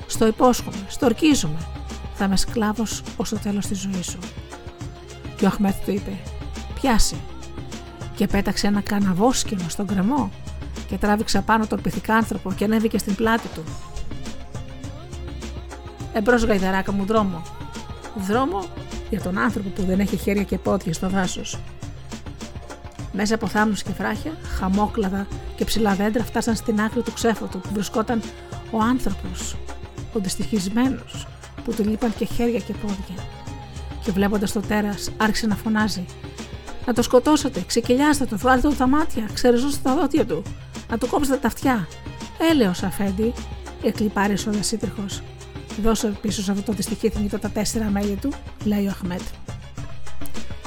στο 0.07 0.27
υπόσχομαι, 0.27 0.77
στο 0.89 1.07
ορκίζομαι. 1.07 1.59
Θα 2.15 2.25
είμαι 2.25 2.37
σκλάβος 2.37 3.03
ως 3.17 3.29
το 3.29 3.39
τέλος 3.39 3.67
της 3.67 3.79
ζωής 3.81 4.07
σου. 4.07 4.19
Και 5.37 5.45
ο 5.45 5.49
Αχμέτ 5.49 5.75
του 5.85 5.91
είπε: 5.91 6.13
Πιάσει. 6.75 7.17
Και 8.15 8.27
πέταξε 8.27 8.67
ένα 8.67 8.81
καναβόσκινο 8.81 9.69
στον 9.69 9.87
κρεμό 9.87 10.31
και 10.89 10.97
τράβηξε 10.97 11.41
πάνω 11.41 11.67
τον 11.67 11.81
πυθικάνθρωπο 11.81 12.53
και 12.53 12.65
ανέβηκε 12.65 12.99
στην 12.99 13.15
πλάτη 13.15 13.49
του. 13.55 13.63
Εμπρό 16.19 16.37
γαϊδαράκα 16.37 16.93
μου 16.93 17.05
δρόμο. 17.05 17.43
Δρόμο 18.17 18.65
για 19.11 19.21
τον 19.21 19.39
άνθρωπο 19.39 19.69
που 19.69 19.83
δεν 19.83 20.01
έχει 20.01 20.17
χέρια 20.17 20.43
και 20.43 20.59
πόδια 20.59 20.93
στο 20.93 21.09
δάσος. 21.09 21.59
Μέσα 23.13 23.35
από 23.35 23.47
θάμνους 23.47 23.83
και 23.83 23.93
φράχια, 23.93 24.33
χαμόκλαδα 24.59 25.27
και 25.57 25.65
ψηλά 25.65 25.95
δέντρα 25.95 26.25
φτάσαν 26.25 26.57
στην 26.57 26.81
άκρη 26.81 27.03
του 27.03 27.13
ξέφωτου 27.13 27.61
που 27.61 27.69
βρισκόταν 27.73 28.23
ο 28.71 28.79
άνθρωπος, 28.81 29.57
ο 30.13 30.19
δυστυχισμένος, 30.19 31.27
που 31.65 31.73
του 31.75 31.85
λείπαν 31.85 32.15
και 32.19 32.25
χέρια 32.25 32.59
και 32.59 32.73
πόδια. 32.73 33.25
Και 34.05 34.13
βλέποντας 34.13 34.53
το 34.53 34.61
τέρας, 34.61 35.11
άρχισε 35.17 35.47
να 35.47 35.55
φωνάζει: 35.55 36.05
Να 36.87 36.93
το 36.93 37.03
σκοτώσετε, 37.03 37.65
ξεκυλιάστε 37.67 38.25
το, 38.25 38.39
βγάλετε 38.39 38.69
του 38.69 38.77
τα 38.77 38.87
μάτια, 38.87 39.29
ξεριζώστε 39.33 39.81
τα 39.83 39.95
δόντια 39.95 40.27
του, 40.27 40.43
να 40.91 40.99
του 40.99 41.07
κόψετε 41.07 41.37
τα 41.37 41.47
αυτιά. 41.47 41.89
Έλεος, 42.51 42.83
Αφέντη, 42.83 43.33
εκλυπάρισε 43.83 44.49
ο 44.49 44.53
δασίτριχο. 44.53 45.05
Δώσε 45.83 46.19
πίσω 46.21 46.43
σε 46.43 46.51
αυτό 46.51 46.63
το 46.63 46.73
δυστυχή 46.73 47.09
θνητό 47.09 47.39
τα 47.39 47.51
τέσσερα 47.51 47.91
μέλη 47.91 48.19
του, 48.21 48.33
λέει 48.65 48.87
ο 48.87 48.91
Αχμέτ. 48.91 49.21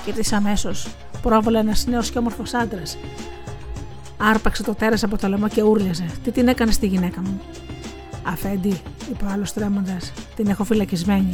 Και 0.06 0.12
της 0.12 0.34
αμέσως 0.34 0.88
πρόβαλε 1.22 1.60
ένας 1.60 1.86
νέος 1.86 2.10
και 2.10 2.18
όμορφος 2.18 2.54
άντρας. 2.54 2.98
Άρπαξε 4.18 4.64
το 4.64 4.76
τέρας 4.76 5.04
από 5.04 5.18
το 5.18 5.28
λαιμό 5.28 5.48
και 5.48 5.62
ούρλιαζε. 5.64 6.06
Τι 6.24 6.32
την 6.32 6.48
έκανες 6.48 6.76
στη 6.76 6.88
γυναίκα 6.88 7.22
μου; 7.22 7.42
Αφέντη, 8.24 8.82
είπε 9.12 9.26
ο 9.26 9.28
άλλος 9.32 9.54
τρέμοντας, 9.54 10.12
την 10.36 10.48
έχω 10.48 10.64
φυλακισμένη. 10.64 11.34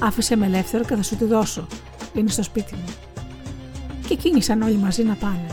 Άφησε 0.00 0.36
με 0.36 0.46
ελεύθερο 0.46 0.84
και 0.84 0.94
θα 0.94 1.02
σου 1.02 1.16
τη 1.16 1.24
δώσω. 1.24 1.66
Είναι 2.14 2.30
στο 2.30 2.42
σπίτι 2.42 2.74
μου. 2.74 2.94
Και 4.06 4.14
κίνησαν 4.14 4.62
όλοι 4.62 4.76
μαζί 4.76 5.02
να 5.02 5.14
πάνε. 5.14 5.46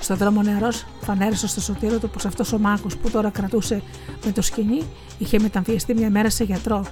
Στο 0.00 0.16
δρόμο 0.16 0.42
νεαρός 0.42 0.84
φανέρισε 1.06 1.48
στο 1.48 1.60
σωτήρο 1.60 1.98
του 1.98 2.10
πως 2.10 2.24
αυτός 2.24 2.52
ο 2.52 2.58
μάγος 2.58 2.96
που 2.96 3.10
τώρα 3.10 3.30
κρατούσε 3.30 3.82
με 4.24 4.32
το 4.32 4.42
σκηνή 4.42 4.82
είχε 5.18 5.38
μεταμφιεστεί 5.38 5.94
μια 5.94 6.10
μέρα 6.10 6.30
σε 6.30 6.44
γιατρό. 6.44 6.84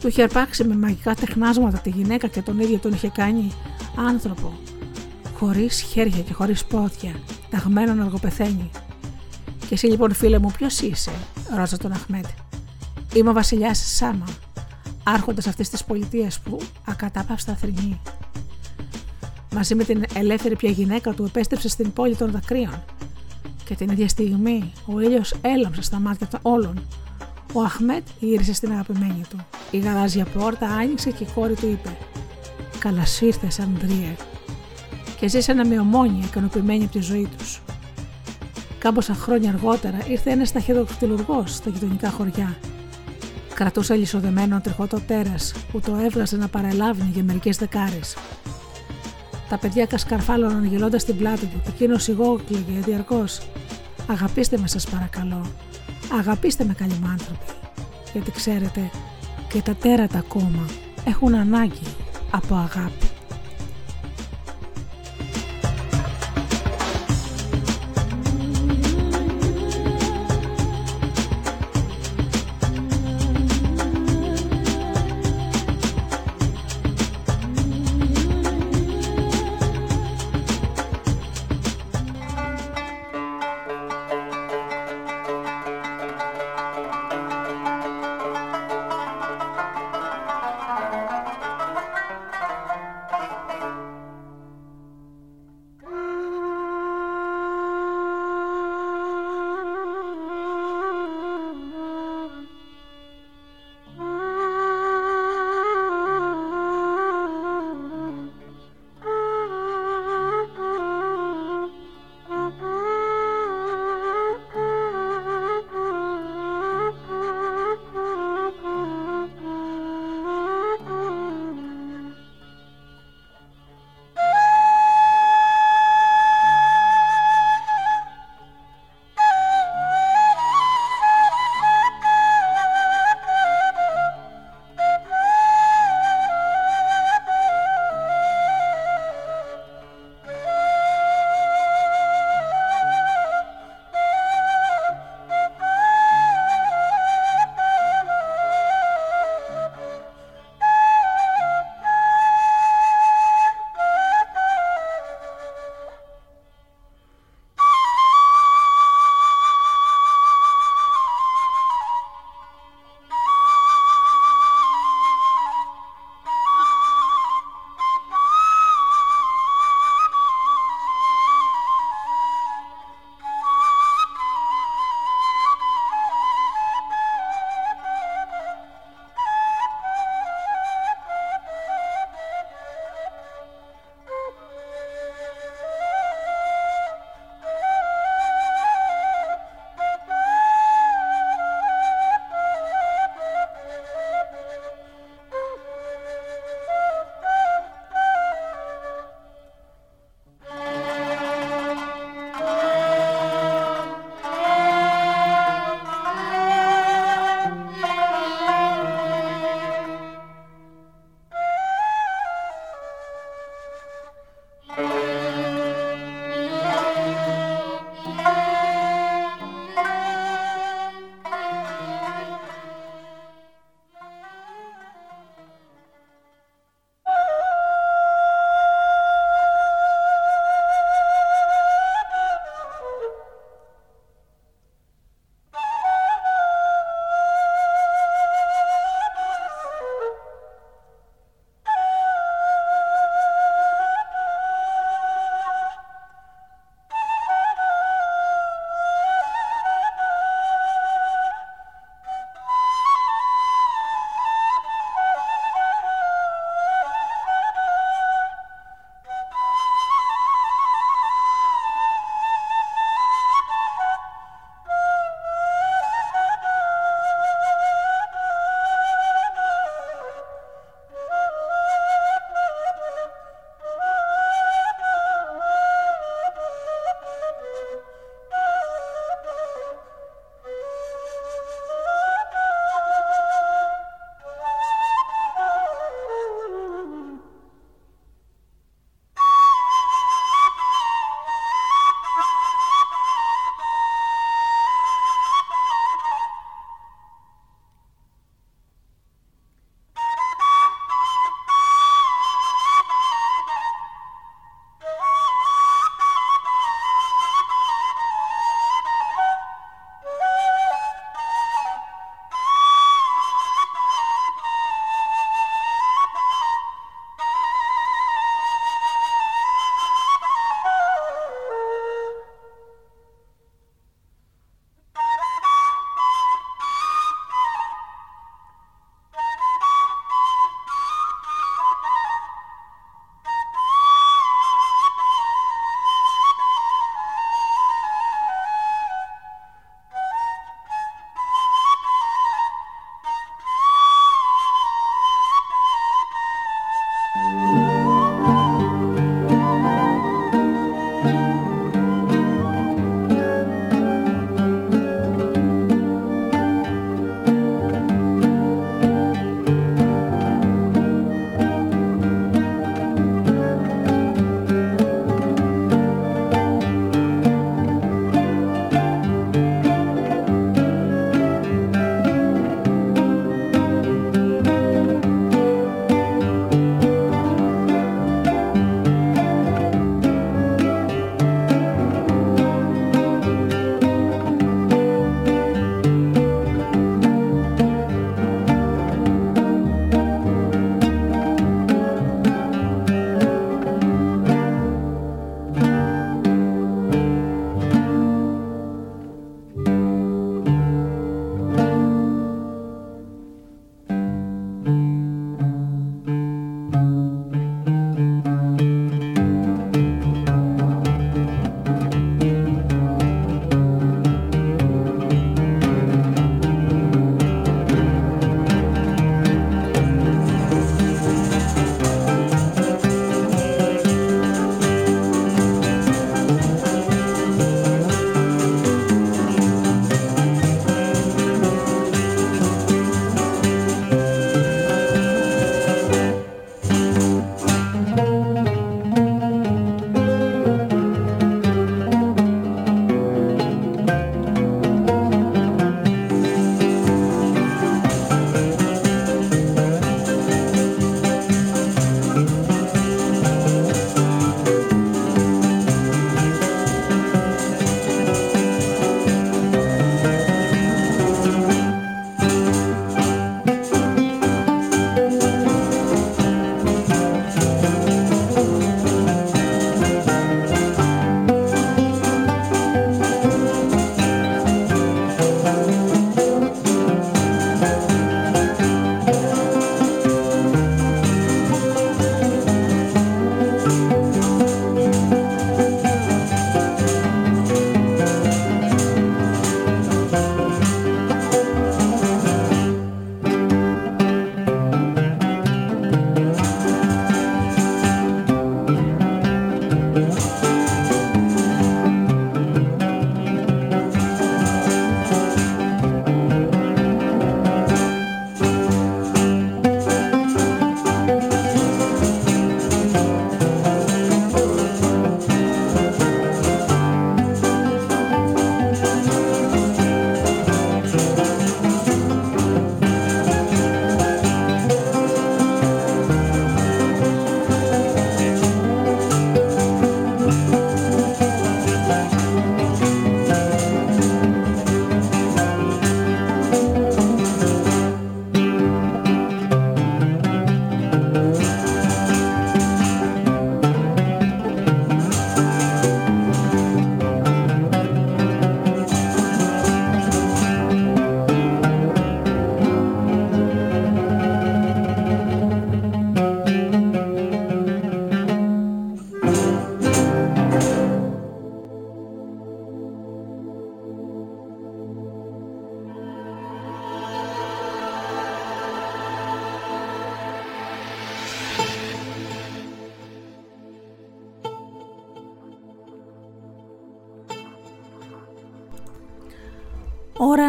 Του 0.00 0.08
είχε 0.08 0.22
αρπάξει 0.22 0.64
με 0.64 0.76
μαγικά 0.76 1.14
τεχνάσματα 1.14 1.78
τη 1.78 1.90
γυναίκα 1.90 2.26
και 2.26 2.42
τον 2.42 2.60
ίδιο 2.60 2.78
τον 2.78 2.92
είχε 2.92 3.08
κάνει 3.08 3.52
άνθρωπο. 4.08 4.52
Χωρίς 5.34 5.80
χέρια 5.80 6.22
και 6.22 6.32
χωρίς 6.32 6.64
πόδια, 6.64 7.14
ταγμένο 7.50 7.94
να 7.94 8.04
αργοπεθαίνει. 8.04 8.70
Και 9.58 9.74
εσύ 9.74 9.86
λοιπόν 9.86 10.14
φίλε 10.14 10.38
μου, 10.38 10.50
ποιος 10.56 10.80
είσαι, 10.80 11.10
ρώτησε 11.56 11.76
τον 11.76 11.92
Αχμέτ. 11.92 12.26
Είμαι 13.14 13.30
ο 13.30 13.32
βασιλιάς 13.32 13.78
Σάμα, 13.96 14.26
άρχοντας 15.02 15.46
αυτής 15.46 15.68
της 15.68 15.84
πολιτείας 15.84 16.40
που 16.40 16.60
ακατάπαυστα 16.84 17.54
θρυνεί. 17.54 18.00
Μαζί 19.54 19.74
με 19.74 19.84
την 19.84 20.04
ελεύθερη 20.14 20.56
πια 20.56 20.70
γυναίκα 20.70 21.12
του 21.12 21.24
επέστρεψε 21.24 21.68
στην 21.68 21.92
πόλη 21.92 22.16
των 22.16 22.30
δακρύων. 22.30 22.84
Και 23.64 23.74
την 23.74 23.88
ίδια 23.90 24.08
στιγμή 24.08 24.72
ο 24.86 25.00
ήλιος 25.00 25.34
έλαμψε 25.40 25.82
στα 25.82 25.98
μάτια 25.98 26.26
των 26.26 26.40
όλων. 26.42 26.86
Ο 27.52 27.62
Αχμέτ 27.62 28.06
γύρισε 28.20 28.54
στην 28.54 28.70
αγαπημένη 28.72 29.22
του. 29.30 29.46
Η 29.70 29.78
γαλάζια 29.78 30.24
πόρτα 30.24 30.66
άνοιξε 30.66 31.10
και 31.10 31.24
η 31.24 31.28
κόρη 31.34 31.54
του 31.54 31.66
είπε: 31.66 31.96
Καλώς 32.78 33.20
ήρθες, 33.20 33.58
Αντρίε. 33.58 34.16
Και 35.18 35.28
ζήσανε 35.28 35.64
με 35.64 35.78
ομόνια 35.78 36.24
ικανοποιημένοι 36.24 36.84
από 36.84 36.92
τη 36.92 37.00
ζωή 37.00 37.28
τους. 37.38 37.60
Κάμποσα 38.78 39.14
χρόνια 39.14 39.50
αργότερα 39.50 39.98
ήρθε 40.08 40.30
ένας 40.30 40.52
ταχυδοκτηλουργό 40.52 41.44
στα 41.46 41.70
γειτονικά 41.70 42.10
χωριά. 42.10 42.56
Κρατούσε 43.54 43.94
λισοδεμένο 43.94 44.60
τριχωτό 44.60 45.00
τέρας 45.00 45.54
που 45.72 45.80
το 45.80 45.96
έβγαζε 45.96 46.36
να 46.36 46.48
παραλάβει 46.48 47.10
για 47.12 47.22
μερικές 47.22 47.56
δεκάρες. 47.56 48.16
Τα 49.54 49.60
παιδιά 49.60 49.86
κασκαρφάλωναν 49.86 50.64
γελώντας 50.64 51.04
την 51.04 51.16
πλάτη 51.16 51.46
του 51.46 51.60
και 51.62 51.68
εκείνο 51.68 51.98
σιγόκλαιγε 51.98 52.80
διαρκώς. 52.84 53.40
Αγαπήστε 54.06 54.58
με, 54.58 54.66
σας 54.66 54.86
παρακαλώ. 54.86 55.46
Αγαπήστε 56.18 56.64
με, 56.64 56.72
καλοί 56.74 56.98
μου 57.00 57.08
άνθρωποι. 57.08 57.44
Γιατί 58.12 58.30
ξέρετε, 58.30 58.90
και 59.48 59.62
τα 59.62 59.74
τέρατα 59.74 60.18
ακόμα 60.18 60.66
έχουν 61.04 61.34
ανάγκη 61.34 61.86
από 62.30 62.54
αγάπη. 62.54 63.13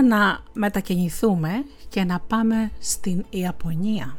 Να 0.07 0.39
μετακινηθούμε 0.53 1.49
και 1.89 2.03
να 2.03 2.19
πάμε 2.27 2.71
στην 2.79 3.25
Ιαπωνία. 3.29 4.17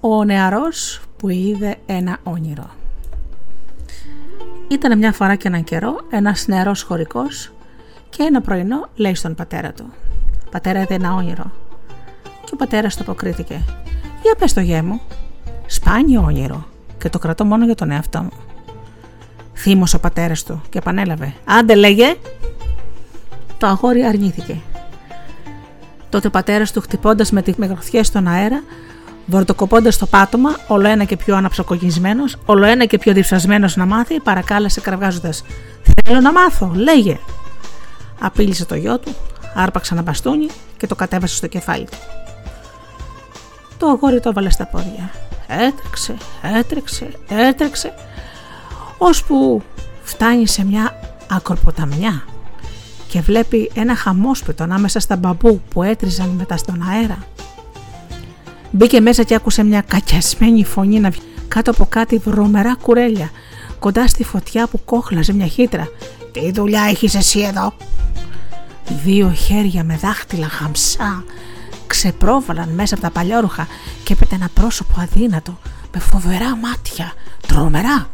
Ο 0.00 0.24
νεαρός 0.24 1.00
που 1.16 1.28
είδε 1.28 1.76
ένα 1.86 2.18
όνειρο. 2.22 2.70
Ήταν 4.68 4.98
μια 4.98 5.12
φορά 5.12 5.34
και 5.34 5.48
έναν 5.48 5.64
καιρό 5.64 6.00
ένας 6.10 6.46
νεαρός 6.46 6.82
χωρικός 6.82 7.52
και 8.10 8.22
ένα 8.22 8.40
πρωινό 8.40 8.88
λέει 8.94 9.14
στον 9.14 9.34
πατέρα 9.34 9.72
του 9.72 9.92
«Πατέρα 10.50 10.80
είδε 10.80 10.94
ένα 10.94 11.14
όνειρο». 11.14 11.50
Και 12.44 12.50
ο 12.52 12.56
πατέρας 12.56 12.96
του 12.96 13.02
αποκρίθηκε 13.02 13.64
«Για 14.22 14.34
πες 14.38 14.52
το 14.52 14.60
γέ 14.60 14.82
μου, 14.82 15.00
σπάνιο 15.66 16.22
όνειρο 16.22 16.66
και 16.98 17.08
το 17.08 17.18
κρατώ 17.18 17.44
μόνο 17.44 17.64
για 17.64 17.74
τον 17.74 17.90
εαυτό 17.90 18.22
μου». 18.22 18.32
Θύμωσε 19.54 19.96
ο 19.96 20.00
πατέρας 20.00 20.42
του 20.42 20.62
και 20.68 20.78
επανέλαβε 20.78 21.34
«Άντε 21.44 21.74
λέγε». 21.74 22.16
Το 23.58 23.66
αγόρι 23.66 24.04
αρνήθηκε. 24.04 24.60
Τότε 26.08 26.26
ο 26.26 26.30
πατέρας 26.30 26.72
του 26.72 26.80
χτυπώντας 26.80 27.30
με 27.30 27.42
τη 27.42 27.52
μεγροθιές 27.56 28.06
στον 28.06 28.28
αέρα 28.28 28.62
Βορτοκοπώντας 29.26 29.98
το 29.98 30.06
πάτωμα, 30.06 30.56
όλο 30.68 30.88
ένα 30.88 31.04
και 31.04 31.16
πιο 31.16 31.36
αναψοκογισμένος, 31.36 32.36
όλο 32.44 32.64
ένα 32.64 32.84
και 32.84 32.98
πιο 32.98 33.12
διψασμένος 33.12 33.76
να 33.76 33.86
μάθει, 33.86 34.20
παρακάλεσε 34.20 34.80
κραυγάζοντας: 34.80 35.44
Θέλω 36.04 36.20
να 36.20 36.32
μάθω, 36.32 36.72
λέγε. 36.74 37.18
Απείλησε 38.20 38.64
το 38.64 38.74
γιο 38.74 38.98
του, 38.98 39.14
άρπαξε 39.54 39.94
ένα 39.94 40.02
μπαστούνι 40.02 40.46
και 40.76 40.86
το 40.86 40.94
κατέβασε 40.94 41.36
στο 41.36 41.46
κεφάλι 41.46 41.84
του. 41.84 41.96
Το 43.78 43.86
αγόρι 43.86 44.20
το 44.20 44.28
έβαλε 44.28 44.50
στα 44.50 44.66
πόδια. 44.66 45.10
Έτρεξε, 45.46 46.16
έτρεξε, 46.58 47.10
έτρεξε, 47.28 47.94
ώσπου 48.98 49.62
φτάνει 50.02 50.46
σε 50.46 50.64
μια 50.64 51.00
ακροποταμιά 51.30 52.24
και 53.14 53.20
βλέπει 53.20 53.70
ένα 53.74 53.96
χαμόσπιτο 53.96 54.62
ανάμεσα 54.62 55.00
στα 55.00 55.16
μπαμπού 55.16 55.62
που 55.70 55.82
έτριζαν 55.82 56.28
μετά 56.28 56.56
στον 56.56 56.82
αέρα. 56.88 57.18
Μπήκε 58.70 59.00
μέσα 59.00 59.22
και 59.22 59.34
άκουσε 59.34 59.62
μια 59.62 59.80
κακιασμένη 59.80 60.64
φωνή 60.64 61.00
να 61.00 61.10
βγει 61.10 61.22
κάτω 61.48 61.70
από 61.70 61.86
κάτι 61.88 62.18
βρωμερά 62.18 62.74
κουρέλια, 62.74 63.30
κοντά 63.78 64.08
στη 64.08 64.24
φωτιά 64.24 64.66
που 64.66 64.84
κόχλαζε 64.84 65.32
μια 65.32 65.46
χύτρα. 65.46 65.88
Τι 66.32 66.50
δουλειά 66.52 66.82
έχεις 66.82 67.14
εσύ 67.14 67.40
εδώ, 67.40 67.72
Δύο 69.04 69.32
χέρια 69.32 69.84
με 69.84 69.96
δάχτυλα 69.96 70.48
χαμσά 70.48 71.24
ξεπρόβαλαν 71.86 72.68
μέσα 72.68 72.94
από 72.94 73.02
τα 73.02 73.10
παλιόρουχα 73.10 73.66
και 74.04 74.12
έπεται 74.12 74.34
ένα 74.34 74.48
πρόσωπο 74.54 74.94
αδύνατο 75.00 75.58
με 75.94 76.00
φοβερά 76.00 76.56
μάτια, 76.56 77.12
τρομερά. 77.46 78.08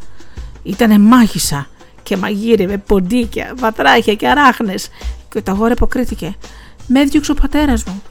Ήτανε 0.62 0.98
μάγισσα 0.98 1.66
και 2.10 2.16
μαγείρευε 2.16 2.78
ποντίκια, 2.78 3.52
βατράχια 3.56 4.14
και 4.14 4.28
αράχνες 4.28 4.88
και 5.28 5.42
το 5.42 5.50
αγόρι 5.50 5.72
αποκρίθηκε 5.72 6.36
«Με 6.86 7.00
έδιωξε 7.00 7.30
ο 7.30 7.34
πατέρας 7.34 7.84
μου» 7.84 8.02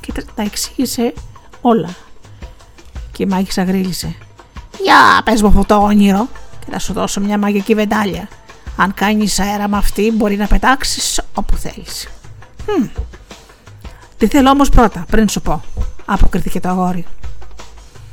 και 0.00 0.12
τα 0.12 0.42
εξήγησε 0.42 1.12
όλα. 1.60 1.94
Και 3.12 3.22
η 3.22 3.26
μάγισσα 3.26 3.62
γρίλησε 3.62 4.14
«Για 4.82 5.22
πες 5.24 5.42
μου 5.42 5.48
αυτό 5.48 5.64
το 5.64 5.74
όνειρο 5.74 6.28
και 6.58 6.66
θα 6.70 6.78
σου 6.78 6.92
δώσω 6.92 7.20
μια 7.20 7.38
μαγική 7.38 7.74
βεντάλια. 7.74 8.28
Αν 8.76 8.94
κάνεις 8.94 9.38
αέρα 9.38 9.68
με 9.68 9.76
αυτή 9.76 10.12
μπορεί 10.14 10.36
να 10.36 10.46
πετάξεις 10.46 11.20
όπου 11.34 11.56
θέλεις». 11.56 12.08
Hm. 12.66 12.88
Τι 14.16 14.26
θέλω 14.26 14.50
όμως 14.50 14.68
πρώτα 14.68 15.04
πριν 15.10 15.28
σου 15.28 15.40
πω, 15.40 15.62
αποκριθήκε 16.04 16.60
το 16.60 16.68
αγόρι. 16.68 17.04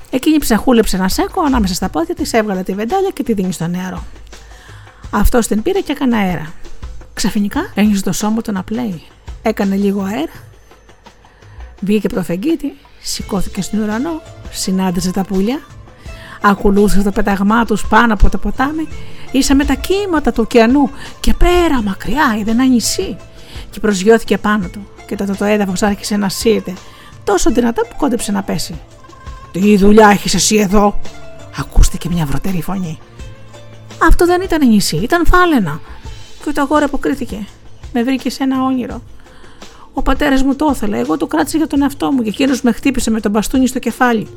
Εκείνη 0.09 0.37
ψαχούλεψε 0.37 0.95
ένα 0.95 1.09
σέκο 1.09 1.41
ανάμεσα 1.41 1.73
στα 1.73 1.89
πόδια 1.89 2.15
της, 2.15 2.33
έβγαλε 2.33 2.63
τη 2.63 2.73
βεντάλια 2.73 3.09
και 3.09 3.23
τη 3.23 3.33
δίνει 3.33 3.51
στο 3.51 3.67
νερό. 3.67 4.03
Αυτό 5.15 5.39
την 5.39 5.61
πήρε 5.61 5.79
και 5.79 5.91
έκανε 5.91 6.17
αέρα. 6.17 6.53
Ξαφνικά 7.13 7.71
ένιωσε 7.75 8.03
το 8.03 8.11
σώμα 8.11 8.41
του 8.41 8.51
να 8.51 8.63
πλέει. 8.63 9.01
Έκανε 9.41 9.75
λίγο 9.75 10.01
αέρα, 10.01 10.31
βγήκε 11.79 12.07
από 12.07 12.15
το 12.15 12.23
φεγγίτι, 12.23 12.73
σηκώθηκε 13.01 13.61
στον 13.61 13.79
ουρανό, 13.79 14.21
συνάντησε 14.51 15.11
τα 15.11 15.23
πουλιά, 15.23 15.59
ακολούθησε 16.41 17.03
το 17.03 17.11
πεταγμά 17.11 17.65
τους 17.65 17.85
πάνω 17.87 18.13
από 18.13 18.29
το 18.29 18.37
ποτάμι, 18.37 18.87
ίσα 19.31 19.55
με 19.55 19.65
τα 19.65 19.73
κύματα 19.73 20.31
του 20.31 20.41
ωκεανού 20.45 20.89
και 21.19 21.33
πέρα 21.33 21.81
μακριά 21.81 22.35
είδε 22.39 22.51
ένα 22.51 22.65
νησί 22.65 23.17
και 23.69 23.79
προσγειώθηκε 23.79 24.37
πάνω 24.37 24.67
του 24.67 24.87
και 25.07 25.15
τότε 25.15 25.33
το 25.33 25.45
έδαφος 25.45 25.81
άρχισε 25.81 26.17
να 26.17 26.29
σύεται 26.29 26.73
τόσο 27.23 27.51
δυνατά 27.51 27.81
που 27.81 27.95
κόντεψε 27.97 28.31
να 28.31 28.43
πέσει. 28.43 28.79
«Τι 29.51 29.77
δουλειά 29.77 30.09
έχεις 30.09 30.33
εσύ 30.33 30.55
εδώ» 30.55 30.99
ακούστηκε 31.57 32.09
μια 32.09 32.25
βρωτερή 32.25 32.61
φωνή. 32.61 32.99
Αυτό 34.07 34.25
δεν 34.25 34.41
ήταν 34.41 34.67
νησί, 34.67 34.95
ήταν 34.95 35.25
φάλαινα. 35.25 35.79
Και 36.43 36.51
το 36.51 36.61
αγόρι 36.61 36.83
αποκρίθηκε. 36.83 37.47
Με 37.93 38.03
βρήκε 38.03 38.29
σε 38.29 38.43
ένα 38.43 38.63
όνειρο. 38.63 39.01
Ο 39.93 40.01
πατέρας 40.01 40.43
μου 40.43 40.55
το 40.55 40.69
ήθελε, 40.73 40.99
εγώ 40.99 41.17
το 41.17 41.27
κράτησα 41.27 41.57
για 41.57 41.67
τον 41.67 41.81
εαυτό 41.81 42.11
μου 42.11 42.21
και 42.21 42.29
εκείνος 42.29 42.61
με 42.61 42.71
χτύπησε 42.71 43.11
με 43.11 43.19
τον 43.19 43.31
μπαστούνι 43.31 43.67
στο 43.67 43.79
κεφάλι. 43.79 44.27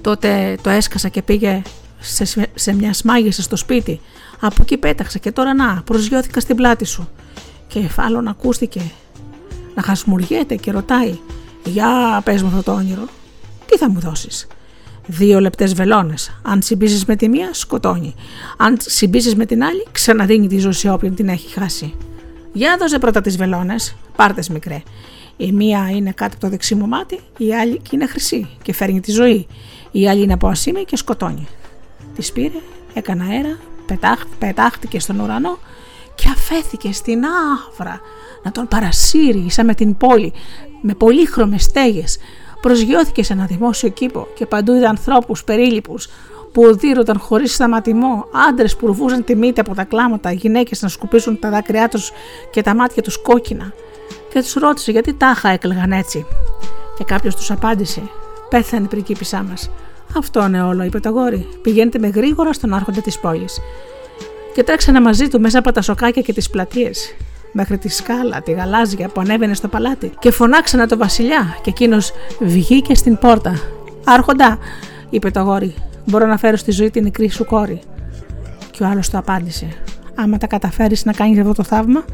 Τότε 0.00 0.58
το 0.62 0.70
έσκασα 0.70 1.08
και 1.08 1.22
πήγε 1.22 1.62
σε, 1.98 2.48
σε 2.54 2.74
μια 2.74 2.92
σμάγισσα 2.92 3.42
στο 3.42 3.56
σπίτι. 3.56 4.00
Από 4.40 4.56
εκεί 4.62 4.76
πέταξα 4.76 5.18
και 5.18 5.32
τώρα 5.32 5.54
να, 5.54 5.82
προσγειώθηκα 5.84 6.40
στην 6.40 6.56
πλάτη 6.56 6.84
σου. 6.84 7.08
Και 7.66 7.80
φάλλον 7.80 8.28
ακούστηκε 8.28 8.80
να 9.74 9.82
χασμουριέται 9.82 10.56
και 10.56 10.70
ρωτάει 10.70 11.18
«Για 11.64 12.20
πες 12.24 12.42
μου 12.42 12.48
αυτό 12.48 12.62
το 12.62 12.72
όνειρο, 12.72 13.04
τι 13.66 13.76
θα 13.76 13.90
μου 13.90 14.00
δώσεις» 14.00 14.46
δύο 15.06 15.40
λεπτές 15.40 15.74
βελόνες. 15.74 16.40
Αν 16.42 16.62
συμπίσει 16.62 17.04
με 17.06 17.16
τη 17.16 17.28
μία, 17.28 17.48
σκοτώνει. 17.52 18.14
Αν 18.56 18.76
συμπίσει 18.80 19.36
με 19.36 19.46
την 19.46 19.64
άλλη, 19.64 19.86
ξαναδίνει 19.92 20.46
τη 20.46 20.58
ζωή 20.58 20.72
σε 20.72 20.90
όποιον 20.90 21.14
την 21.14 21.28
έχει 21.28 21.52
χάσει. 21.52 21.94
Για 22.52 22.76
δώσε 22.78 22.98
πρώτα 22.98 23.20
τις 23.20 23.36
βελόνες, 23.36 23.96
πάρτε 24.16 24.42
μικρέ. 24.50 24.82
Η 25.36 25.52
μία 25.52 25.90
είναι 25.90 26.12
κάτω 26.12 26.32
από 26.32 26.40
το 26.40 26.48
δεξί 26.48 26.74
μου 26.74 26.86
μάτι, 26.86 27.20
η 27.36 27.54
άλλη 27.54 27.80
είναι 27.90 28.06
χρυσή 28.06 28.48
και 28.62 28.72
φέρνει 28.72 29.00
τη 29.00 29.10
ζωή. 29.10 29.46
Η 29.90 30.08
άλλη 30.08 30.22
είναι 30.22 30.32
από 30.32 30.48
ασήμι 30.48 30.84
και 30.84 30.96
σκοτώνει. 30.96 31.46
Τη 32.16 32.30
πήρε, 32.32 32.60
έκανε 32.94 33.24
αέρα, 33.24 33.58
πετάχτηκε 34.38 35.00
στον 35.00 35.20
ουρανό 35.20 35.58
και 36.14 36.28
αφέθηκε 36.28 36.92
στην 36.92 37.22
άβρα 37.24 38.00
να 38.42 38.52
τον 38.52 38.68
παρασύρει 38.68 39.50
σαν 39.50 39.66
με 39.66 39.74
την 39.74 39.96
πόλη 39.96 40.32
με 40.82 40.94
πολύχρωμες 40.94 41.62
στέγες 41.62 42.18
προσγειώθηκε 42.60 43.22
σε 43.22 43.32
ένα 43.32 43.44
δημόσιο 43.44 43.88
κήπο 43.88 44.26
και 44.34 44.46
παντού 44.46 44.74
είδε 44.74 44.86
ανθρώπους 44.86 45.44
περίληπους 45.44 46.08
που 46.52 46.76
δίρωταν 46.76 47.18
χωρίς 47.18 47.54
σταματημό, 47.54 48.26
άντρες 48.48 48.76
που 48.76 48.86
ρουφούσαν 48.86 49.24
τη 49.24 49.36
μύτη 49.36 49.60
από 49.60 49.74
τα 49.74 49.84
κλάματα, 49.84 50.32
γυναίκες 50.32 50.82
να 50.82 50.88
σκουπίσουν 50.88 51.38
τα 51.38 51.50
δάκρυά 51.50 51.88
τους 51.88 52.12
και 52.50 52.62
τα 52.62 52.74
μάτια 52.74 53.02
τους 53.02 53.22
κόκκινα. 53.22 53.72
Και 54.32 54.40
τους 54.40 54.52
ρώτησε 54.52 54.90
γιατί 54.90 55.12
τάχα 55.14 55.48
έκλεγαν 55.48 55.92
έτσι; 55.92 56.26
Και 56.98 57.04
κάποιος 57.04 57.36
τους 57.36 57.50
απάντησε: 57.50 58.02
Πέθανε 58.48 58.84
η 58.84 58.88
πριγκίπισά 58.88 59.42
μας. 59.42 59.70
Αυτό 60.16 60.44
είναι 60.44 60.62
όλο, 60.62 60.82
είπε 60.82 61.00
το 61.00 61.08
αγόρι. 61.08 61.48
Πηγαίνετε 61.62 61.98
με 61.98 62.08
γρήγορα 62.08 62.52
στον 62.52 62.74
άρχοντα 62.74 63.00
της 63.00 63.18
πόλης. 63.18 63.60
Και 64.54 64.62
τρέξανε 64.62 65.00
μαζί 65.00 65.28
του 65.28 65.40
μέσα 65.40 65.58
από 65.58 65.72
τα 65.72 65.82
σοκάκια 65.82 66.22
και 66.22 66.32
τις 66.32 66.50
πλατείες 66.50 67.14
μέχρι 67.52 67.78
τη 67.78 67.88
σκάλα, 67.88 68.42
τη 68.42 68.52
γαλάζια 68.52 69.08
που 69.08 69.20
ανέβαινε 69.20 69.54
στο 69.54 69.68
παλάτι 69.68 70.12
και 70.18 70.30
φωνάξανε 70.30 70.86
το 70.86 70.96
βασιλιά 70.96 71.56
και 71.62 71.70
εκείνος 71.70 72.12
βγήκε 72.40 72.94
στην 72.94 73.18
πόρτα. 73.18 73.54
Άρχοντα, 74.04 74.58
είπε 75.10 75.30
το 75.30 75.40
αγόρι, 75.40 75.74
μπορώ 76.06 76.26
να 76.26 76.36
φέρω 76.36 76.56
στη 76.56 76.70
ζωή 76.70 76.90
την 76.90 77.02
νεκρή 77.02 77.28
σου 77.28 77.44
κόρη. 77.44 77.80
Και 78.70 78.82
ο 78.82 78.86
άλλος 78.86 79.10
το 79.10 79.18
απάντησε. 79.18 79.66
Άμα 80.14 80.38
τα 80.38 80.46
καταφέρεις 80.46 81.04
να 81.04 81.12
κάνεις 81.12 81.38
αυτό 81.38 81.52
το 81.52 81.62
θαύμα, 81.62 82.04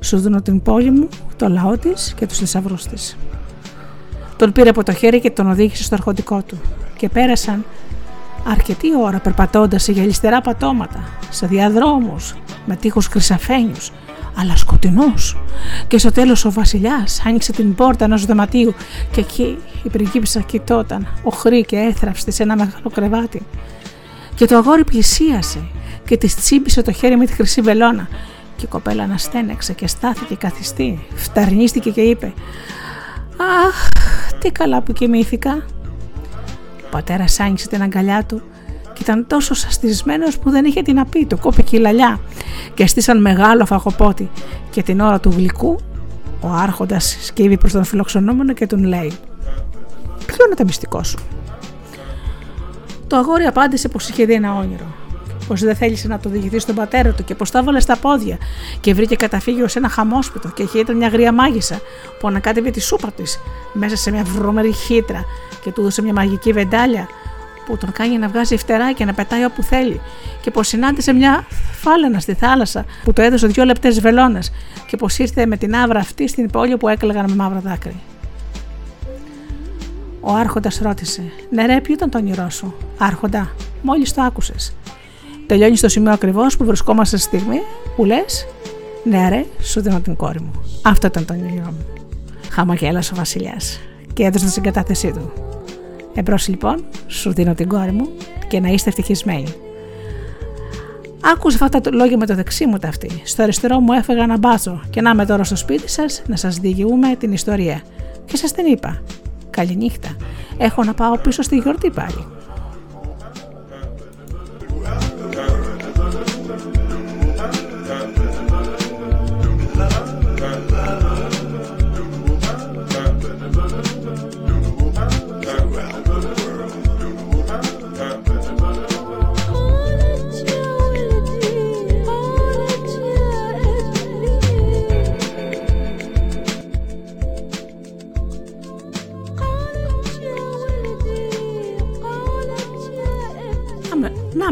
σου 0.00 0.18
δίνω 0.18 0.42
την 0.42 0.62
πόλη 0.62 0.90
μου, 0.90 1.08
το 1.36 1.48
λαό 1.48 1.78
της 1.78 2.14
και 2.16 2.26
τους 2.26 2.38
θησαυρούς 2.38 2.86
της. 2.86 3.16
Τον 4.36 4.52
πήρε 4.52 4.68
από 4.68 4.82
το 4.82 4.92
χέρι 4.92 5.20
και 5.20 5.30
τον 5.30 5.50
οδήγησε 5.50 5.82
στο 5.82 5.94
αρχοντικό 5.94 6.42
του. 6.42 6.60
Και 6.96 7.08
πέρασαν 7.08 7.64
αρκετή 8.50 8.88
ώρα 9.02 9.18
περπατώντας 9.18 9.82
σε 9.82 9.92
γελιστερά 9.92 10.40
πατώματα, 10.40 11.04
σε 11.30 11.46
διαδρόμους, 11.46 12.34
με 12.66 12.76
τείχους 12.76 13.06
χρυσαφένιους, 13.06 13.92
αλλά 14.36 14.56
σκοτεινός. 14.56 15.36
Και 15.86 15.98
στο 15.98 16.12
τέλος 16.12 16.44
ο 16.44 16.50
Βασιλιάς 16.50 17.22
άνοιξε 17.26 17.52
την 17.52 17.74
πόρτα 17.74 18.04
ενός 18.04 18.24
δωματίου 18.24 18.74
και 19.10 19.20
εκεί 19.20 19.58
η 19.82 19.88
πριγκίπισσα 19.88 20.40
κοιτόταν, 20.40 21.06
οχρή 21.22 21.64
και 21.64 21.76
έθραυστη 21.76 22.32
σε 22.32 22.42
ένα 22.42 22.56
μεγάλο 22.56 22.90
κρεβάτι. 22.94 23.42
Και 24.34 24.46
το 24.46 24.56
αγόρι 24.56 24.84
πλησίασε 24.84 25.66
και 26.06 26.16
της 26.16 26.36
τσίμπησε 26.36 26.82
το 26.82 26.92
χέρι 26.92 27.16
με 27.16 27.26
τη 27.26 27.32
χρυσή 27.32 27.60
βελόνα. 27.60 28.08
Και 28.56 28.64
η 28.64 28.68
κοπέλα 28.68 29.02
αναστένεξε 29.02 29.72
και 29.72 29.86
στάθηκε 29.86 30.34
καθιστή, 30.34 31.06
φταρνίστηκε 31.14 31.90
και 31.90 32.00
είπε 32.00 32.32
«Αχ, 33.66 33.88
τι 34.38 34.50
καλά 34.50 34.82
που 34.82 34.92
κοιμήθηκα». 34.92 35.64
Ο 36.84 36.88
πατέρας 36.90 37.40
άνοιξε 37.40 37.68
την 37.68 37.82
αγκαλιά 37.82 38.24
του 38.24 38.42
και 38.96 39.02
ήταν 39.02 39.26
τόσο 39.26 39.54
σαστισμένος 39.54 40.38
που 40.38 40.50
δεν 40.50 40.64
είχε 40.64 40.82
τι 40.82 40.92
να 40.92 41.04
πει. 41.04 41.26
Το 41.26 41.36
κόπηκε 41.36 41.76
η 41.76 41.78
λαλιά 41.78 42.20
και 42.74 42.86
στήσαν 42.86 43.20
μεγάλο 43.20 43.66
φαγοπότη. 43.66 44.30
Και 44.70 44.82
την 44.82 45.00
ώρα 45.00 45.20
του 45.20 45.30
γλυκού, 45.30 45.78
ο 46.40 46.48
Άρχοντας 46.48 47.16
σκύβει 47.20 47.58
προς 47.58 47.72
τον 47.72 47.84
φιλοξενούμενο 47.84 48.52
και 48.52 48.66
τον 48.66 48.84
λέει: 48.84 49.12
Ποιο 50.26 50.44
είναι 50.46 50.54
το 50.54 50.64
μυστικό 50.64 51.02
σου; 51.02 51.18
Το 53.06 53.16
αγόρι 53.16 53.44
απάντησε 53.44 53.88
πως 53.88 54.08
είχε 54.08 54.24
δει 54.24 54.32
ένα 54.32 54.54
όνειρο. 54.54 54.94
πως 55.48 55.60
δεν 55.60 55.76
θέλησε 55.76 56.08
να 56.08 56.18
το 56.18 56.28
διηγηθεί 56.28 56.58
στον 56.58 56.74
πατέρα 56.74 57.10
του 57.12 57.24
και 57.24 57.34
πως 57.34 57.50
το 57.50 57.58
έβαλε 57.58 57.80
στα 57.80 57.96
πόδια 57.96 58.38
και 58.80 58.94
βρήκε 58.94 59.16
καταφύγιο 59.16 59.68
σε 59.68 59.78
ένα 59.78 59.88
χαμόσπιτο 59.88 60.48
και 60.48 60.62
εκεί 60.62 60.78
ήταν 60.78 60.96
μια 60.96 61.08
γρία 61.08 61.32
μάγισσα 61.32 61.80
που 62.20 62.28
ανακάτευε 62.28 62.70
τη 62.70 62.80
σούπα 62.80 63.10
της 63.10 63.38
μέσα 63.72 63.96
σε 63.96 64.10
μια 64.10 64.24
βρώμερη 64.24 64.72
χύτρα 64.72 65.24
και 65.62 65.72
του 65.72 65.80
έδωσε 65.80 66.02
μια 66.02 66.12
μαγική 66.12 66.52
βεντάλια 66.52 67.08
που 67.66 67.76
τον 67.76 67.92
κάνει 67.92 68.18
να 68.18 68.28
βγάζει 68.28 68.56
φτερά 68.56 68.92
και 68.92 69.04
να 69.04 69.14
πετάει 69.14 69.44
όπου 69.44 69.62
θέλει 69.62 70.00
και 70.40 70.50
πως 70.50 70.68
συνάντησε 70.68 71.12
μια 71.12 71.46
φάλαινα 71.72 72.20
στη 72.20 72.34
θάλασσα 72.34 72.84
που 73.04 73.12
το 73.12 73.22
έδωσε 73.22 73.46
δύο 73.46 73.64
λεπτές 73.64 74.00
βελόνε 74.00 74.38
και 74.86 74.96
πως 74.96 75.18
ήρθε 75.18 75.46
με 75.46 75.56
την 75.56 75.76
άβρα 75.76 75.98
αυτή 75.98 76.28
στην 76.28 76.50
πόλη 76.50 76.76
που 76.76 76.88
έκλεγαν 76.88 77.30
με 77.30 77.34
μαύρα 77.34 77.60
δάκρυ. 77.60 77.96
Ο 80.20 80.32
Άρχοντας 80.32 80.78
ρώτησε: 80.82 81.22
Ναι, 81.50 81.66
ρε, 81.66 81.80
ποιο 81.80 81.94
ήταν 81.94 82.10
το 82.10 82.18
όνειρό 82.18 82.50
σου, 82.50 82.74
Άρχοντα, 82.98 83.50
μόλις 83.82 84.14
το 84.14 84.22
άκουσες. 84.22 84.72
Τελειώνει 85.46 85.76
στο 85.76 85.88
σημείο 85.88 86.12
ακριβώς 86.12 86.56
που 86.56 86.64
βρισκόμαστε 86.64 87.16
στη 87.16 87.26
στιγμή 87.26 87.60
που 87.96 88.04
λες: 88.04 88.46
Ναι, 89.04 89.28
ρε, 89.28 89.44
σου 89.60 89.80
δίνω 89.80 90.00
την 90.00 90.16
κόρη 90.16 90.40
μου. 90.40 90.50
Αυτό 90.82 91.06
ήταν 91.06 91.24
το 91.24 91.32
όνειρό 91.32 91.64
μου. 91.64 91.86
Χαμογέλασε 92.50 93.12
ο 93.12 93.16
Βασιλιάς 93.16 93.80
και 94.12 94.24
έδωσε 94.24 94.44
την 94.44 94.52
συγκατάθεσή 94.52 95.10
του. 95.12 95.32
Εμπρό 96.18 96.36
λοιπόν, 96.46 96.84
σου 97.06 97.32
δίνω 97.32 97.54
την 97.54 97.68
κόρη 97.68 97.92
μου 97.92 98.08
και 98.48 98.60
να 98.60 98.68
είστε 98.68 98.88
ευτυχισμένοι. 98.88 99.54
Άκουσα 101.20 101.64
αυτά 101.64 101.80
τα 101.80 101.90
λόγια 101.94 102.16
με 102.16 102.26
το 102.26 102.34
δεξί 102.34 102.66
μου 102.66 102.78
ταυτί. 102.78 103.22
Στο 103.24 103.42
αριστερό 103.42 103.80
μου 103.80 103.92
έφεγα 103.92 104.22
ένα 104.22 104.38
μπάτσο 104.38 104.80
και 104.90 105.00
να 105.00 105.10
είμαι 105.10 105.26
τώρα 105.26 105.44
στο 105.44 105.56
σπίτι 105.56 105.88
σας 105.88 106.22
να 106.26 106.36
σας 106.36 106.56
διηγούμε 106.56 107.16
την 107.16 107.32
ιστορία. 107.32 107.80
Και 108.24 108.36
σας 108.36 108.52
την 108.52 108.66
είπα. 108.66 109.02
Καληνύχτα. 109.50 110.16
Έχω 110.58 110.84
να 110.84 110.94
πάω 110.94 111.18
πίσω 111.18 111.42
στη 111.42 111.56
γιορτή 111.56 111.90
πάλι. 111.90 112.35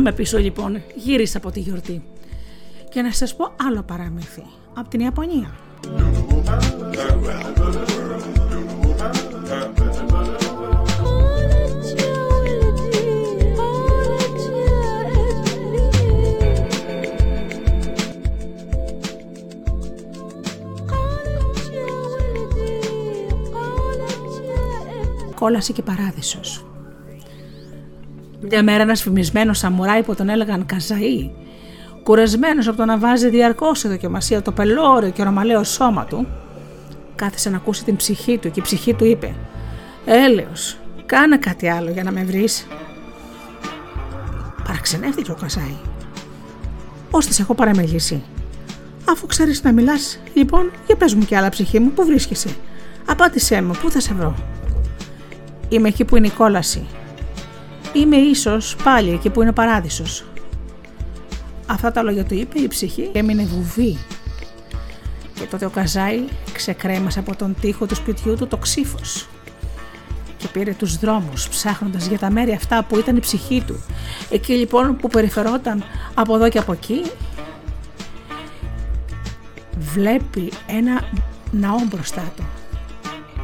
Με 0.04 0.12
πίσω 0.12 0.38
λοιπόν, 0.38 0.82
γύρισα 0.94 1.38
από 1.38 1.50
τη 1.50 1.60
γιορτή. 1.60 2.02
Και 2.88 3.02
να 3.02 3.12
σας 3.12 3.36
πω 3.36 3.54
άλλο 3.68 3.82
παραμύθι, 3.82 4.42
από 4.74 4.88
την 4.88 5.00
Ιαπωνία. 5.00 5.54
Κόλαση 25.34 25.72
και 25.72 25.82
παράδεισος. 25.82 26.64
Μια 28.48 28.62
μέρα 28.62 28.82
ένας 28.82 29.02
φημισμένος 29.02 29.58
σαμουράι 29.58 30.02
που 30.02 30.14
τον 30.14 30.28
έλεγαν 30.28 30.66
Καζαή, 30.66 31.30
κουρασμένο 32.02 32.62
από 32.66 32.76
το 32.76 32.84
να 32.84 32.98
βάζει 32.98 33.28
διαρκώς 33.28 33.78
σε 33.78 33.88
δοκιμασία 33.88 34.42
το 34.42 34.52
πελώριο 34.52 35.10
και 35.10 35.22
ρωμαλαίο 35.22 35.64
σώμα 35.64 36.04
του, 36.04 36.26
κάθισε 37.14 37.50
να 37.50 37.56
ακούσει 37.56 37.84
την 37.84 37.96
ψυχή 37.96 38.38
του 38.38 38.50
και 38.50 38.60
η 38.60 38.62
ψυχή 38.62 38.94
του 38.94 39.04
είπε: 39.04 39.34
Έλεος, 40.04 40.78
κάνε 41.06 41.36
κάτι 41.36 41.68
άλλο 41.68 41.90
για 41.90 42.02
να 42.02 42.10
με 42.10 42.24
βρεις. 42.24 42.66
Παραξενεύτηκε 44.66 45.30
ο 45.30 45.36
Καζάη. 45.40 45.76
Πώς 47.10 47.26
τη 47.26 47.36
έχω 47.40 47.54
παραμελήσει; 47.54 48.22
Αφού 49.08 49.26
ξέρεις 49.26 49.62
να 49.62 49.72
μιλάς, 49.72 50.20
λοιπόν, 50.34 50.70
για 50.86 50.96
πες 50.96 51.14
μου 51.14 51.24
κι 51.24 51.34
άλλα 51.34 51.48
ψυχή 51.48 51.78
μου, 51.78 51.90
πού 51.90 52.04
βρίσκεσαι; 52.04 52.48
Απάντησέ 53.06 53.62
μου, 53.62 53.72
πού 53.82 53.90
θα 53.90 54.00
σε 54.00 54.14
βρω; 54.14 54.34
Είμαι 55.68 55.88
εκεί 55.88 56.04
που 56.04 56.16
είναι 56.16 56.26
η 56.26 56.30
κόλαση, 56.30 56.86
Είμαι 57.94 58.16
ίσως 58.16 58.76
πάλι 58.84 59.10
εκεί 59.10 59.30
που 59.30 59.40
είναι 59.40 59.50
ο 59.50 59.52
παράδεισος. 59.52 60.24
Αυτά 61.66 61.92
τα 61.92 62.02
λόγια 62.02 62.24
του 62.24 62.34
είπε 62.34 62.58
η 62.60 62.68
ψυχή 62.68 63.10
και 63.12 63.18
έμεινε 63.18 63.44
βουβή. 63.44 63.98
Και 65.34 65.44
τότε 65.50 65.64
ο 65.64 65.70
Καζάη 65.70 66.20
ξεκρέμασε 66.52 67.18
από 67.18 67.36
τον 67.36 67.56
τοίχο 67.60 67.86
του 67.86 67.94
σπιτιού 67.94 68.34
του 68.34 68.46
το 68.46 68.56
ξύφος 68.56 69.28
και 70.36 70.46
πήρε 70.52 70.72
τους 70.72 70.96
δρόμους 70.96 71.48
ψάχνοντας 71.48 72.06
για 72.06 72.18
τα 72.18 72.30
μέρη 72.30 72.52
αυτά 72.52 72.84
που 72.84 72.98
ήταν 72.98 73.16
η 73.16 73.20
ψυχή 73.20 73.62
του. 73.66 73.84
Εκεί 74.30 74.52
λοιπόν 74.52 74.96
που 74.96 75.08
περιφερόταν 75.08 75.84
από 76.14 76.34
εδώ 76.34 76.48
και 76.48 76.58
από 76.58 76.72
εκεί 76.72 77.02
βλέπει 79.78 80.52
ένα 80.66 81.04
ναό 81.50 81.78
μπροστά 81.88 82.32
του 82.36 82.44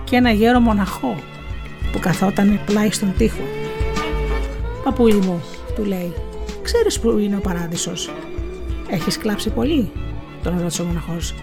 και 0.05 0.17
ένα 0.17 0.31
γέρο 0.31 0.61
μοναχό 0.61 1.17
που 1.93 1.99
καθόταν 1.99 2.61
πλάι 2.67 2.91
στον 2.91 3.15
τοίχο. 3.17 3.43
Παππούλη 4.85 5.15
μου, 5.15 5.43
του 5.75 5.85
λέει, 5.85 6.15
ξέρεις 6.63 7.01
που 7.01 7.19
είναι 7.19 7.37
ο 7.37 7.41
παράδεισος; 7.41 8.11
Έχεις 8.91 9.19
κλάψει 9.19 9.51
πολύ, 9.51 9.93
τον 10.43 10.59
ρώτησε 10.61 10.83
ο 10.83 10.85
μοναχός. 10.85 11.35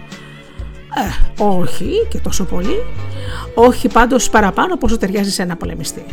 Ε, 0.94 1.42
όχι 1.42 2.06
και 2.08 2.18
τόσο 2.18 2.44
πολύ. 2.44 2.84
Όχι 3.54 3.88
πάντως 3.88 4.30
παραπάνω 4.30 4.76
πόσο 4.76 4.98
ταιριάζει 4.98 5.30
σε 5.30 5.42
ένα 5.42 5.56
πολεμιστή. 5.56 6.04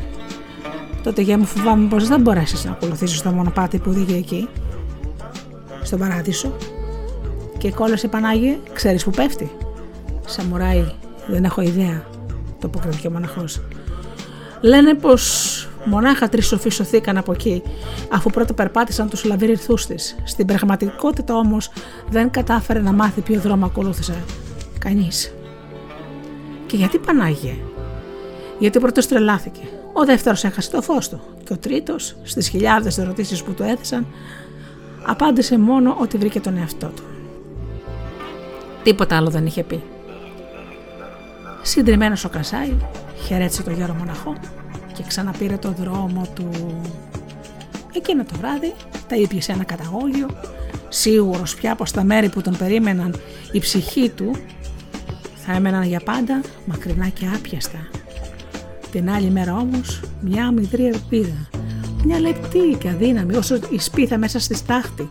Τότε 1.04 1.22
για 1.22 1.38
μου 1.38 1.46
φοβάμαι 1.46 1.88
πως 1.88 2.08
δεν 2.08 2.22
μπορέσεις 2.22 2.66
να 2.66 2.72
ακολουθήσεις 2.72 3.22
το 3.22 3.30
μονοπάτι 3.30 3.78
που 3.78 3.90
οδηγεί 3.90 4.18
εκεί. 4.18 4.50
Στον 5.84 6.00
παράδεισο. 6.00 6.56
Και 7.58 7.72
κόλλασε 7.72 8.08
Πανάγιε, 8.08 8.58
ξέρεις 8.74 9.04
που 9.04 9.12
πέφτει; 9.12 9.52
Σαμουράι, 10.26 10.86
δεν 11.28 11.44
έχω 11.44 11.62
ιδέα, 11.62 12.06
το 12.60 12.68
αποκριθήκε 12.68 13.08
ο 13.08 13.12
μοναχός. 13.12 13.62
Λένε 14.62 14.94
πως 14.94 15.68
Μονάχα 15.86 16.30
τρεις 16.30 16.48
σοφοί 16.48 16.70
σωθήκαν 16.70 17.18
από 17.18 17.32
εκεί, 17.32 17.64
αφού 18.12 18.30
πρώτα 18.30 18.54
περπάτησαν 18.54 19.10
τους 19.10 19.24
λαβύριθούς 19.24 19.86
της. 19.86 20.16
Στην 20.24 20.46
πραγματικότητα 20.46 21.36
όμως 21.36 21.70
δεν 22.10 22.30
κατάφερε 22.30 22.80
να 22.80 22.92
μάθει 22.92 23.22
ποιο 23.22 23.40
δρόμο 23.40 23.66
ακολούθησε. 23.66 24.24
Κανείς. 24.80 25.34
Και 26.66 26.76
γιατί 26.76 26.98
Πανάγιε. 26.98 27.56
Γιατί 28.60 28.78
ο 28.78 28.82
πρώτος 28.82 29.08
τρελάθηκε. 29.08 29.62
Ο 29.94 30.06
δεύτερος 30.06 30.44
έχασε 30.44 30.72
το 30.72 30.82
φως 30.82 31.10
του. 31.10 31.20
Και 31.44 31.54
ο 31.54 31.58
τρίτος, 31.58 32.16
στις 32.24 32.48
χιλιάδες 32.48 32.98
ερωτήσεις 32.98 33.44
που 33.44 33.52
του 33.52 33.64
έθεσαν, 33.64 34.08
απάντησε 35.06 35.58
μόνο 35.58 35.98
ότι 36.00 36.18
βρήκε 36.18 36.40
τον 36.40 36.58
εαυτό 36.58 36.88
του. 36.88 37.04
Τίποτα 38.84 39.18
άλλο 39.18 39.30
δεν 39.30 39.46
είχε 39.46 39.64
πει. 39.64 39.84
Συντριμμένος 41.62 42.26
ο 42.26 42.30
Κασάι 42.30 42.74
χαιρέτησε 43.26 43.64
τον 43.64 43.74
γέρο 43.74 43.94
μοναχό 43.94 44.36
και 44.96 45.04
ξαναπήρε 45.08 45.58
το 45.58 45.72
δρόμο 45.72 46.28
του. 46.36 46.50
Εκείνο 47.96 48.24
το 48.24 48.36
βράδυ 48.38 48.74
τα 49.08 49.16
ήπια 49.16 49.42
σε 49.42 49.52
ένα 49.52 49.64
καταγόγιο, 49.64 50.28
σίγουρος 50.90 51.56
πια 51.56 51.76
πως 51.76 51.92
τα 51.92 52.04
μέρη 52.04 52.30
που 52.30 52.42
τον 52.42 52.58
περίμεναν 52.58 53.16
η 53.52 53.60
ψυχή 53.60 54.10
του 54.10 54.32
θα 55.36 55.54
έμεναν 55.54 55.84
για 55.84 56.00
πάντα 56.00 56.42
μακρινά 56.66 57.08
και 57.08 57.26
άπιαστα. 57.36 57.88
Την 58.92 59.10
άλλη 59.10 59.30
μέρα 59.30 59.56
όμως 59.56 60.02
μια 60.22 60.52
μηδρή 60.52 60.86
ελπίδα, 60.86 61.50
μια 62.04 62.20
λεπτή 62.20 62.78
και 62.80 62.90
αδύναμη 62.90 63.36
όσο 63.36 63.56
η 63.70 63.80
σπίθα 63.80 64.18
μέσα 64.18 64.40
στη 64.40 64.56
στάχτη. 64.56 65.10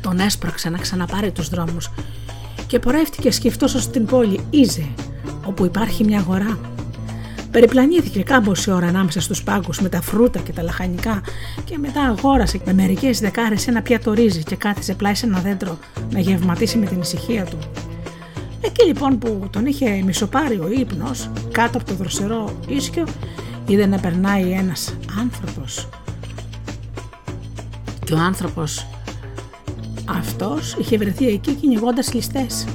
Τον 0.00 0.18
έσπρωξε 0.18 0.68
να 0.68 0.78
ξαναπάρει 0.78 1.30
τους 1.30 1.48
δρόμους 1.48 1.90
και 2.66 2.78
πορεύτηκε 2.78 3.30
σκεφτός 3.30 3.74
ως 3.74 3.90
την 3.90 4.06
πόλη 4.06 4.40
Ίζε, 4.50 4.86
όπου 5.46 5.64
υπάρχει 5.64 6.04
μια 6.04 6.18
αγορά 6.18 6.58
Περιπλανήθηκε 7.50 8.22
κάμποση 8.22 8.70
ώρα 8.70 8.86
ανάμεσα 8.86 9.20
στους 9.20 9.42
πάγκους 9.42 9.80
με 9.80 9.88
τα 9.88 10.00
φρούτα 10.00 10.38
και 10.38 10.52
τα 10.52 10.62
λαχανικά 10.62 11.20
και 11.64 11.78
μετά 11.78 12.02
αγόρασε 12.02 12.60
με 12.64 12.72
μερικές 12.72 13.20
δεκάρες 13.20 13.66
ένα 13.66 13.82
πιάτο 13.82 14.12
ρύζι 14.12 14.42
και 14.42 14.56
κάθισε 14.56 14.94
πλάι 14.94 15.14
σε 15.14 15.26
ένα 15.26 15.38
δέντρο 15.38 15.78
να 16.10 16.18
γευματίσει 16.18 16.78
με 16.78 16.86
την 16.86 17.00
ησυχία 17.00 17.44
του. 17.44 17.58
Εκεί 18.60 18.86
λοιπόν 18.86 19.18
που 19.18 19.48
τον 19.50 19.66
είχε 19.66 20.02
μισοπάρει 20.04 20.58
ο 20.58 20.68
ύπνος, 20.70 21.30
κάτω 21.52 21.78
από 21.78 21.86
το 21.86 21.94
δροσερό 21.94 22.58
ίσιο, 22.68 23.04
είδε 23.66 23.86
να 23.86 23.98
περνάει 23.98 24.50
ένας 24.50 24.94
άνθρωπος. 25.20 25.88
Και 28.04 28.12
ο 28.12 28.18
άνθρωπος 28.18 28.86
αυτός 30.04 30.76
είχε 30.78 30.96
βρεθεί 30.96 31.26
εκεί 31.28 31.54
κυνηγώντας 31.54 32.12
ληστές. 32.14 32.66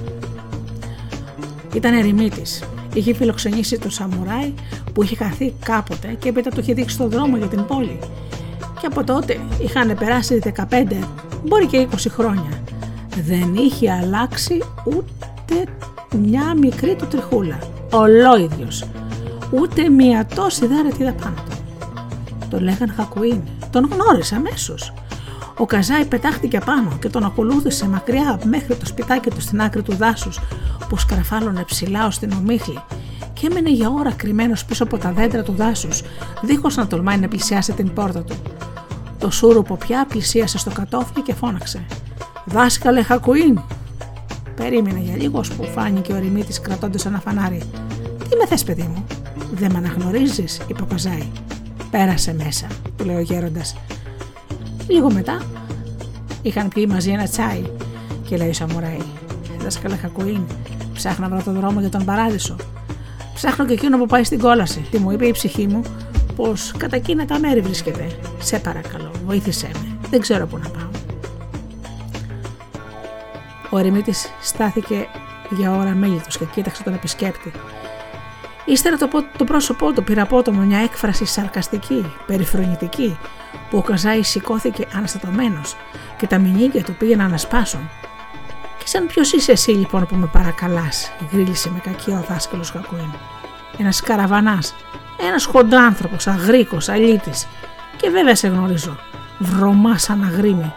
Ήταν 1.73 1.93
ερημίτης 1.93 2.63
είχε 2.95 3.13
φιλοξενήσει 3.13 3.79
το 3.79 3.89
σαμουράι 3.89 4.53
που 4.93 5.03
είχε 5.03 5.15
χαθεί 5.15 5.53
κάποτε 5.65 6.15
και 6.19 6.29
έπειτα 6.29 6.49
του 6.49 6.59
είχε 6.59 6.73
δείξει 6.73 6.97
τον 6.97 7.09
δρόμο 7.09 7.37
για 7.37 7.47
την 7.47 7.65
πόλη. 7.65 7.99
Και 8.59 8.85
Και 8.85 8.87
από 8.87 9.03
τότε 9.03 9.39
είχαν 9.61 9.97
περάσει 9.99 10.41
15, 10.43 10.63
μπορεί 11.45 11.65
και 11.65 11.87
20 11.91 11.95
χρόνια. 12.09 12.61
Δεν 13.23 13.55
είχε 13.55 13.91
αλλάξει 13.91 14.63
ούτε 14.85 15.71
μια 16.17 16.53
μικρή 16.53 16.95
του 16.95 17.07
τριχούλα. 17.07 17.59
Ολόιδιος. 17.91 18.83
Ούτε 19.51 19.89
μια 19.89 20.25
τόση 20.35 20.67
δάρετη 20.67 21.03
πάνω 21.03 21.35
του. 21.49 21.57
Το 22.49 22.59
λέγαν 22.59 22.93
Χακουίν. 22.95 23.41
Τον 23.69 23.89
γνώρισε 23.91 24.35
αμέσως. 24.35 24.93
Ο 25.57 25.65
Καζάι 25.65 26.05
πετάχτηκε 26.05 26.59
πάνω 26.65 26.97
και 27.01 27.09
τον 27.09 27.23
ακολούθησε 27.23 27.87
μακριά 27.87 28.39
μέχρι 28.43 28.75
το 28.75 28.85
σπιτάκι 28.85 29.29
του 29.29 29.41
στην 29.41 29.61
άκρη 29.61 29.81
του 29.81 29.95
δάσους 29.95 30.39
που 30.89 30.97
σκραφάλωνε 30.97 31.63
ψηλά 31.63 32.05
ως 32.05 32.19
την 32.19 32.31
ομίχλη 32.31 32.79
και 33.33 33.47
έμενε 33.51 33.69
για 33.69 33.89
ώρα 33.89 34.11
κρυμμένος 34.11 34.65
πίσω 34.65 34.83
από 34.83 34.97
τα 34.97 35.11
δέντρα 35.11 35.43
του 35.43 35.51
δάσους, 35.51 36.01
δίχως 36.41 36.75
να 36.75 36.87
τολμάει 36.87 37.17
να 37.17 37.27
πλησιάσει 37.27 37.73
την 37.73 37.93
πόρτα 37.93 38.23
του. 38.23 38.35
Το 39.19 39.29
σούρουπο 39.29 39.75
πια 39.75 40.05
πλησίασε 40.05 40.57
στο 40.57 40.71
κατόφλι 40.71 41.21
και 41.21 41.33
φώναξε. 41.33 41.85
Δάσκαλε 42.45 43.03
Χακουίν! 43.03 43.59
Περίμενε 44.55 44.99
για 44.99 45.15
λίγος 45.15 45.51
που 45.51 45.63
φάνηκε 45.63 46.13
ο 46.13 46.19
ρημίτη 46.19 46.61
κρατώντας 46.61 47.05
ένα 47.05 47.19
φανάρι. 47.19 47.61
Τι 48.29 48.35
με 48.35 48.45
θες, 48.45 48.63
παιδί 48.63 48.89
μου, 48.93 49.05
δεν 49.53 49.71
με 49.71 49.77
αναγνωρίζεις, 49.77 50.61
είπε 50.67 50.81
ο 50.81 50.85
Καζάι. 50.85 51.27
Πέρασε 51.91 52.33
μέσα, 52.33 52.67
του 52.97 53.05
λέει 53.05 53.15
ο 53.15 53.21
γέροντας. 53.21 53.75
Λίγο 54.87 55.11
μετά 55.11 55.41
είχαν 56.41 56.67
πει 56.67 56.87
μαζί 56.87 57.09
ένα 57.11 57.27
τσάι 57.27 57.63
και 58.27 58.37
λέει 58.37 58.49
ο 58.49 58.53
Σαμουράι. 58.53 59.01
Δάσκαλε 59.61 59.95
Χακουίν, 59.95 60.41
ψάχνω 60.93 61.27
να 61.27 61.35
βρω 61.35 61.43
τον 61.43 61.53
δρόμο 61.53 61.79
για 61.79 61.89
τον 61.89 62.05
παράδεισο. 62.05 62.55
Ψάχνω 63.33 63.65
και 63.65 63.73
εκείνο 63.73 63.97
που 63.97 64.05
πάει 64.05 64.23
στην 64.23 64.39
κόλαση. 64.39 64.87
Τι 64.91 64.97
μου 64.97 65.11
είπε 65.11 65.25
η 65.25 65.31
ψυχή 65.31 65.67
μου, 65.67 65.81
πως 66.35 66.71
κατά 66.77 66.95
εκείνα 66.95 67.25
τα 67.25 67.39
μέρη 67.39 67.61
βρίσκεται. 67.61 68.07
Σε 68.39 68.59
παρακαλώ, 68.59 69.11
βοήθησέ 69.25 69.69
με. 69.73 69.97
Δεν 70.09 70.19
ξέρω 70.19 70.47
πού 70.47 70.57
να 70.57 70.69
πάω. 70.69 70.89
Ο 73.69 73.77
ερημίτης 73.77 74.27
στάθηκε 74.41 75.07
για 75.49 75.75
ώρα 75.75 75.89
μέλητο 75.89 76.29
και 76.39 76.45
κοίταξε 76.53 76.83
τον 76.83 76.93
επισκέπτη. 76.93 77.51
Ύστερα 78.65 78.97
το, 78.97 79.07
το 79.37 79.43
πρόσωπό 79.43 79.91
του 79.91 80.03
πήρε 80.03 80.21
απότομο 80.21 80.61
μια 80.61 80.79
έκφραση 80.79 81.25
σαρκαστική, 81.25 82.13
περιφρονητική, 82.25 83.17
που 83.69 83.77
ο 83.77 83.81
Καζάη 83.81 84.23
σηκώθηκε 84.23 84.87
αναστατωμένος 84.95 85.75
και 86.17 86.27
τα 86.27 86.37
μηνύκια 86.37 86.83
του 86.83 86.95
πήγαιναν 86.95 87.31
να 87.31 87.37
σπάσουν. 87.37 87.89
Και 88.77 88.87
σαν 88.87 89.07
ποιος 89.07 89.33
είσαι 89.33 89.51
εσύ 89.51 89.71
λοιπόν 89.71 90.05
που 90.05 90.15
με 90.15 90.29
παρακαλάς, 90.31 91.11
γρίλησε 91.31 91.69
με 91.69 91.79
κακή 91.79 92.11
ο 92.11 92.25
δάσκαλος 92.29 92.71
Κακουίν. 92.71 93.13
Ένας 93.77 94.01
καραβανάς, 94.01 94.75
ένας 95.29 95.45
χοντάνθρωπο, 95.45 96.15
αγρίκος, 96.25 96.89
αλήτης. 96.89 97.47
Και 97.95 98.09
βέβαια 98.09 98.35
σε 98.35 98.47
γνωρίζω. 98.47 98.97
Βρωμά 99.39 99.97
σαν 99.97 100.23
αγρίμη. 100.23 100.73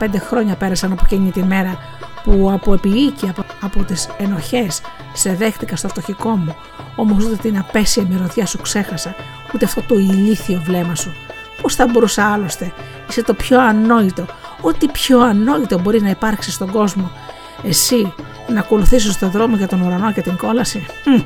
15 0.00 0.08
χρόνια 0.18 0.54
πέρασαν 0.54 0.92
από 0.92 1.02
εκείνη 1.04 1.30
τη 1.30 1.42
μέρα 1.42 1.78
που 2.24 2.50
από 2.52 2.72
επιοίκη, 2.72 3.28
από, 3.28 3.44
από 3.60 3.82
τις 3.82 4.08
ενοχές 4.18 4.80
σε 5.12 5.34
δέχτηκα 5.34 5.76
στο 5.76 5.88
φτωχικό 5.88 6.28
μου, 6.28 6.56
όμως 6.96 7.24
ούτε 7.24 7.36
την 7.36 7.58
απέσια 7.58 8.06
μυρωδιά 8.08 8.46
σου 8.46 8.58
ξέχασα, 8.58 9.14
ούτε 9.54 9.64
αυτό 9.64 9.82
το 9.82 9.94
ηλίθιο 9.94 10.60
βλέμμα 10.64 10.94
σου. 10.94 11.14
Πώς 11.62 11.74
θα 11.74 11.86
μπορούσα 11.86 12.32
άλλωστε, 12.32 12.72
είσαι 13.08 13.22
το 13.22 13.34
πιο 13.34 13.60
ανόητο, 13.60 14.26
ό,τι 14.60 14.88
πιο 14.88 15.20
ανόητο 15.20 15.78
μπορεί 15.78 16.00
να 16.00 16.10
υπάρξει 16.10 16.50
στον 16.50 16.70
κόσμο. 16.70 17.10
Εσύ 17.62 18.14
να 18.48 18.60
ακολουθήσεις 18.60 19.18
το 19.18 19.28
δρόμο 19.28 19.56
για 19.56 19.68
τον 19.68 19.80
ουρανό 19.80 20.12
και 20.12 20.20
την 20.20 20.36
κόλαση; 20.36 20.86
Hm, 21.04 21.24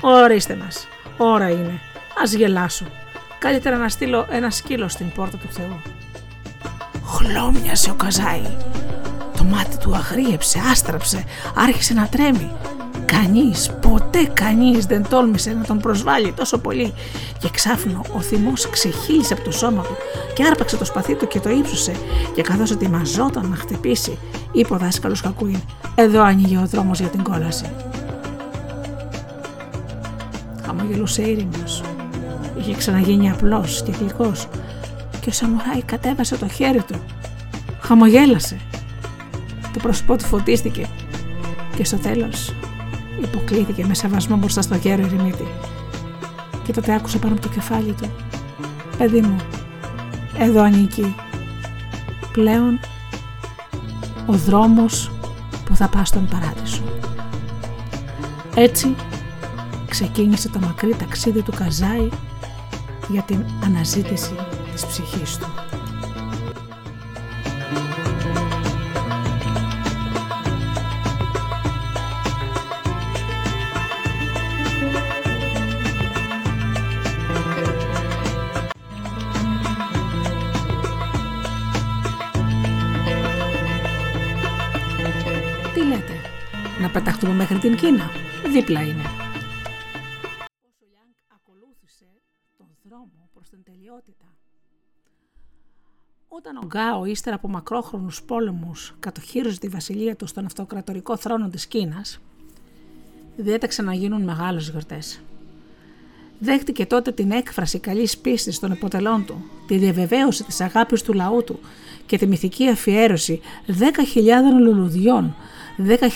ορίστε 0.00 0.56
μας, 0.64 0.88
ώρα 1.16 1.50
είναι, 1.50 1.80
ας 2.22 2.32
γελάσω. 2.32 2.86
Καλύτερα 3.38 3.76
να 3.76 3.88
στείλω 3.88 4.26
ένα 4.30 4.50
σκύλο 4.50 4.88
στην 4.88 5.12
πόρτα 5.12 5.36
του 5.36 5.48
Θεού. 5.50 5.82
Χλώμιασε 7.08 7.90
ο 7.90 7.94
Καζάη. 7.94 8.42
Το 9.36 9.44
μάτι 9.44 9.78
του 9.78 9.94
αγρίεψε, 9.94 10.60
άστραψε, 10.70 11.24
άρχισε 11.54 11.94
να 11.94 12.06
τρέμει. 12.06 12.50
Κανείς, 13.06 13.70
ποτέ 13.80 14.30
κανείς 14.32 14.86
δεν 14.86 15.08
τόλμησε 15.08 15.52
να 15.52 15.64
τον 15.64 15.78
προσβάλλει 15.78 16.32
τόσο 16.32 16.58
πολύ 16.58 16.94
και 17.38 17.48
ξάφνου 17.52 18.00
ο 18.16 18.20
θυμός 18.20 18.70
ξεχύλισε 18.70 19.32
από 19.32 19.42
το 19.42 19.50
σώμα 19.50 19.82
του 19.82 19.96
και 20.34 20.44
άρπαξε 20.44 20.76
το 20.76 20.84
σπαθί 20.84 21.14
του 21.14 21.26
και 21.26 21.40
το 21.40 21.50
ύψωσε 21.50 21.92
και 22.34 22.42
καθώς 22.42 22.70
ετοιμαζόταν 22.70 23.48
να 23.48 23.56
χτυπήσει 23.56 24.18
είπε 24.52 24.74
ο 24.74 24.76
δάσκαλος 24.76 25.20
Κακούιν 25.20 25.60
«Εδώ 25.94 26.22
άνοιγε 26.22 26.58
ο 26.58 26.66
δρόμος 26.66 27.00
για 27.00 27.08
την 27.08 27.22
κόλαση». 27.22 27.70
Χαμογελούσε 30.66 31.22
ήρημος. 31.22 31.82
Είχε 32.58 32.74
ξαναγίνει 32.74 33.30
απλός 33.30 33.82
και 33.82 33.92
γλυκός 34.00 34.48
και 35.28 35.34
ο 35.34 35.36
Σαμουράι 35.36 35.82
κατέβασε 35.82 36.36
το 36.36 36.48
χέρι 36.48 36.82
του. 36.82 37.00
Χαμογέλασε 37.80 38.60
το 39.72 39.80
πρόσωπό 39.82 40.16
του 40.16 40.24
φωτίστηκε 40.24 40.88
και 41.76 41.84
στο 41.84 41.96
τέλος 41.96 42.54
υποκλήθηκε 43.22 43.86
με 43.86 43.94
σεβασμό 43.94 44.36
μπροστά 44.36 44.62
στο 44.62 44.74
γέρο 44.74 45.02
ερημίτη. 45.02 45.46
Και 46.64 46.72
τότε 46.72 46.94
άκουσε 46.94 47.18
πάνω 47.18 47.32
από 47.32 47.42
το 47.42 47.48
κεφάλι 47.48 47.92
του 47.92 48.10
«Παιδί 48.98 49.20
μου, 49.20 49.36
εδώ 50.38 50.62
ανήκει 50.62 51.14
πλέον 52.32 52.80
ο 54.26 54.32
δρόμος 54.32 55.10
που 55.64 55.76
θα 55.76 55.88
πας 55.88 56.08
στον 56.08 56.28
παράδεισο». 56.28 56.82
Έτσι 58.54 58.94
ξεκίνησε 59.88 60.48
το 60.48 60.58
μακρύ 60.58 60.94
ταξίδι 60.94 61.42
του 61.42 61.52
Καζάη 61.56 62.08
για 63.08 63.22
την 63.22 63.44
αναζήτηση 63.64 64.34
της 64.78 64.86
ψυχής 64.86 65.38
του. 65.38 65.46
πεταχτούμε 86.92 87.32
μέχρι 87.32 87.58
την 87.58 87.76
Κίνα; 87.76 88.10
Δίπλα 88.52 88.80
είναι. 88.80 89.17
Όταν 96.38 96.56
ο 96.56 96.66
Γκάο 96.66 97.04
ύστερα 97.04 97.36
από 97.36 97.48
μακρόχρονους 97.48 98.22
πόλεμους 98.22 98.94
κατοχύρωσε 99.00 99.58
τη 99.58 99.68
βασιλεία 99.68 100.16
του 100.16 100.26
στον 100.26 100.44
αυτοκρατορικό 100.44 101.16
θρόνο 101.16 101.48
της 101.48 101.66
Κίνας, 101.66 102.20
διέταξε 103.36 103.82
να 103.82 103.94
γίνουν 103.94 104.22
μεγάλες 104.22 104.68
γιορτές. 104.68 105.20
Δέχτηκε 106.38 106.86
τότε 106.86 107.12
την 107.12 107.30
έκφραση 107.30 107.78
καλής 107.78 108.18
πίστης 108.18 108.58
των 108.58 108.72
υποτελών 108.72 109.24
του, 109.24 109.44
τη 109.66 109.76
διαβεβαίωση 109.76 110.44
της 110.44 110.60
αγάπης 110.60 111.02
του 111.02 111.12
λαού 111.12 111.44
του 111.44 111.60
και 112.06 112.18
τη 112.18 112.26
μυθική 112.26 112.68
αφιέρωση 112.68 113.40
10.000 113.66 113.72
λουλουδιών 114.60 115.34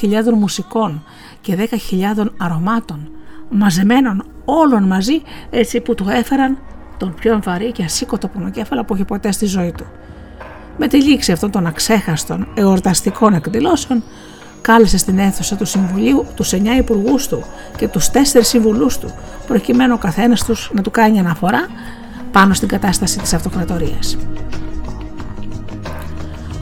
10.000 0.01 0.32
μουσικών 0.35 1.05
και 1.40 1.69
10.000 1.90 2.27
αρωμάτων, 2.36 3.11
μαζεμένων 3.51 4.24
όλων 4.44 4.82
μαζί 4.82 5.23
έτσι 5.51 5.81
που 5.81 5.94
του 5.94 6.09
έφεραν 6.09 6.59
τον 6.99 7.15
πιο 7.15 7.40
βαρύ 7.43 7.73
και 7.73 7.82
ασήκωτο 7.85 8.28
πονοκέφαλο 8.28 8.85
που 8.85 8.94
είχε 8.94 9.05
ποτέ 9.05 9.32
στη 9.32 9.47
ζωή 9.47 9.73
του. 9.73 9.86
Με 10.77 10.89
τη 10.89 11.03
λήξη 11.03 11.32
αυτών 11.32 11.51
των 11.51 11.66
αξέχαστων 11.66 12.47
εορταστικών 12.55 13.35
εκδηλώσεων, 13.35 14.03
κάλεσε 14.61 14.99
στην 14.99 15.19
αίθουσα 15.19 15.57
του 15.57 15.65
Συμβουλίου 15.65 16.27
τους 16.35 16.53
9 16.53 16.57
υπουργούς 16.78 17.28
του 17.28 17.44
και 17.77 17.89
τους 17.89 18.11
4 18.11 18.16
συμβουλούς 18.40 18.99
του, 18.99 19.15
προκειμένου 19.47 19.94
ο 19.97 19.99
καθένας 19.99 20.44
τους 20.44 20.70
να 20.74 20.82
του 20.82 20.90
κάνει 20.90 21.19
αναφορά 21.19 21.66
πάνω 22.32 22.55
στην 22.55 22.69
κατάσταση 22.69 23.19
της 23.19 23.32
αυτοκρατορίας. 23.32 24.16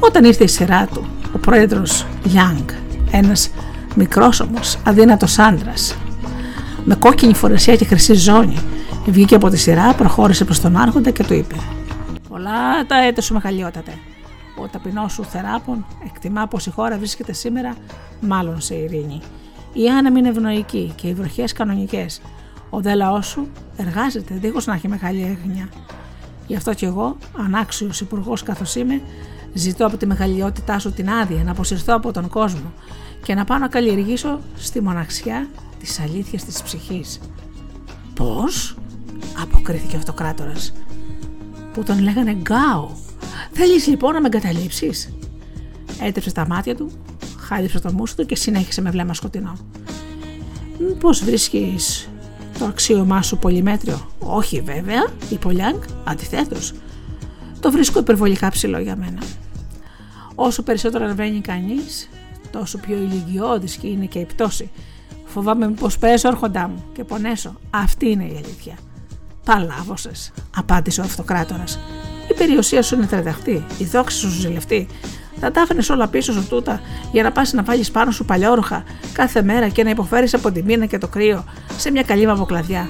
Όταν 0.00 0.24
ήρθε 0.24 0.44
η 0.44 0.48
σειρά 0.48 0.88
του, 0.92 1.06
ο 1.34 1.38
πρόεδρος 1.38 2.06
Γιάνγκ 2.24 2.68
ένας 3.10 3.50
μικρός 3.94 4.40
όμως, 4.40 4.78
αδύνατος 4.84 5.38
άντρας. 5.38 5.96
Με 6.84 6.94
κόκκινη 6.94 7.34
φορεσία 7.34 7.76
και 7.76 7.84
χρυσή 7.84 8.14
ζώνη, 8.14 8.56
βγήκε 9.06 9.34
από 9.34 9.48
τη 9.48 9.56
σειρά, 9.56 9.94
προχώρησε 9.94 10.44
προς 10.44 10.60
τον 10.60 10.76
άρχοντα 10.76 11.10
και 11.10 11.24
του 11.24 11.34
είπε 11.34 11.54
«Πολλά 12.42 12.86
τα 12.86 13.04
έτη 13.04 13.22
σου 13.22 13.34
μεγαλειότατε. 13.34 13.98
Ο 14.62 14.68
ταπεινός 14.68 15.12
σου 15.12 15.24
θεράπων 15.24 15.86
εκτιμά 16.04 16.46
πως 16.46 16.66
η 16.66 16.70
χώρα 16.70 16.98
βρίσκεται 16.98 17.32
σήμερα 17.32 17.76
μάλλον 18.20 18.60
σε 18.60 18.74
ειρήνη. 18.74 19.20
Η 19.72 19.88
άνεμη 19.88 20.18
είναι 20.18 20.28
ευνοϊκή 20.28 20.92
και 20.96 21.08
οι 21.08 21.14
βροχές 21.14 21.52
κανονικές. 21.52 22.20
Ο 22.70 22.80
δε 22.80 22.94
λαό 22.94 23.22
σου 23.22 23.48
εργάζεται 23.76 24.34
δίχως 24.34 24.66
να 24.66 24.74
έχει 24.74 24.88
μεγάλη 24.88 25.22
έγνοια. 25.22 25.68
Γι' 26.46 26.56
αυτό 26.56 26.74
κι 26.74 26.84
εγώ, 26.84 27.16
ανάξιος 27.36 28.00
υπουργός 28.00 28.42
καθώς 28.42 28.74
είμαι, 28.74 29.00
Ζητώ 29.52 29.86
από 29.86 29.96
τη 29.96 30.06
μεγαλειότητά 30.06 30.78
σου 30.78 30.92
την 30.92 31.10
άδεια 31.10 31.44
να 31.44 31.50
αποσυρθώ 31.50 31.94
από 31.94 32.12
τον 32.12 32.28
κόσμο 32.28 32.72
και 33.22 33.34
να 33.34 33.44
πάω 33.44 33.58
να 33.58 33.68
καλλιεργήσω 33.68 34.40
στη 34.56 34.80
μοναξιά 34.80 35.48
της 35.78 36.00
αλήθειας 36.00 36.44
της 36.44 36.62
ψυχής. 36.62 37.20
Πώς, 38.14 38.76
αποκρίθηκε 39.42 39.96
ο 39.96 39.98
αυτοκράτορας. 39.98 40.72
Που 41.72 41.82
τον 41.82 41.98
λέγανε 41.98 42.32
Γκάο. 42.32 42.88
Θέλεις 43.52 43.86
λοιπόν 43.86 44.12
να 44.12 44.20
με 44.20 44.26
εγκαταλείψεις; 44.26 45.12
Έτρεψε 46.02 46.32
τα 46.32 46.46
μάτια 46.46 46.76
του, 46.76 46.90
χάιδεψε 47.38 47.80
το 47.80 47.92
μουσο 47.92 48.14
του 48.14 48.26
και 48.26 48.36
συνέχισε 48.36 48.80
με 48.80 48.90
βλέμμα 48.90 49.14
σκοτεινό. 49.14 49.56
Πώς 51.00 51.24
βρίσκεις 51.24 52.08
το 52.58 52.64
αξίωμά 52.64 53.22
σου 53.22 53.38
πολυμέτριο; 53.38 54.08
Όχι 54.18 54.60
βέβαια, 54.60 55.06
είπε 55.30 55.46
ο 55.46 55.50
Λιάνγκ, 55.50 55.80
αντιθέτως. 56.04 56.72
Το 57.60 57.70
βρίσκω 57.70 57.98
υπερβολικά 57.98 58.50
ψηλό 58.50 58.78
για 58.78 58.96
μένα. 58.96 59.22
Όσο 60.34 60.62
περισσότερο 60.62 61.04
ανεβαίνει 61.04 61.40
κανείς, 61.40 62.08
τόσο 62.50 62.78
πιο 62.78 62.96
ηλικιώδης 62.96 63.76
και 63.76 63.86
είναι 63.86 64.06
και 64.06 64.18
η 64.18 64.24
πτώση. 64.24 64.70
Φοβάμαι 65.24 65.68
πω 65.68 65.88
πέσω 66.00 66.28
άρχοντά 66.28 66.68
μου 66.68 66.84
και 66.92 67.04
πονέσω. 67.04 67.54
Αυτή 67.70 68.10
είναι 68.10 68.24
η 68.24 68.42
αλήθεια. 68.44 68.74
Παλάβωσες, 69.50 70.32
απάντησε 70.56 71.00
ο 71.00 71.04
αυτοκράτορας. 71.04 71.78
Η 72.30 72.34
περιουσία 72.34 72.82
σου 72.82 72.94
είναι 72.94 73.06
τρεταχτή, 73.06 73.64
η 73.78 73.84
δόξη 73.84 74.16
σου 74.18 74.28
ζηλευτή. 74.28 74.86
Θα 75.40 75.50
τα 75.50 75.62
άφηνες 75.62 75.88
όλα 75.88 76.08
πίσω 76.08 76.32
σου 76.32 76.46
τούτα 76.48 76.80
για 77.12 77.22
να 77.22 77.32
πας 77.32 77.52
να 77.52 77.62
βάλει 77.62 77.84
πάνω 77.92 78.10
σου 78.10 78.24
παλιόρουχα 78.24 78.84
κάθε 79.12 79.42
μέρα 79.42 79.68
και 79.68 79.84
να 79.84 79.90
υποφέρεις 79.90 80.34
από 80.34 80.52
τη 80.52 80.62
μήνα 80.62 80.86
και 80.86 80.98
το 80.98 81.08
κρύο 81.08 81.44
σε 81.76 81.90
μια 81.90 82.02
καλή 82.02 82.26
μαυροκλαδιά. 82.26 82.88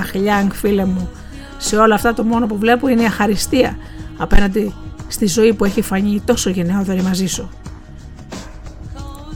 Αχ, 0.00 0.14
Λιάνγκ, 0.14 0.50
φίλε 0.52 0.84
μου, 0.84 1.08
σε 1.56 1.76
όλα 1.76 1.94
αυτά 1.94 2.14
το 2.14 2.24
μόνο 2.24 2.46
που 2.46 2.58
βλέπω 2.58 2.88
είναι 2.88 3.02
η 3.02 3.06
αχαριστία 3.06 3.78
απέναντι 4.16 4.74
στη 5.08 5.26
ζωή 5.26 5.54
που 5.54 5.64
έχει 5.64 5.82
φανεί 5.82 6.22
τόσο 6.24 6.50
γενναιόδορη 6.50 7.02
μαζί 7.02 7.26
σου. 7.26 7.50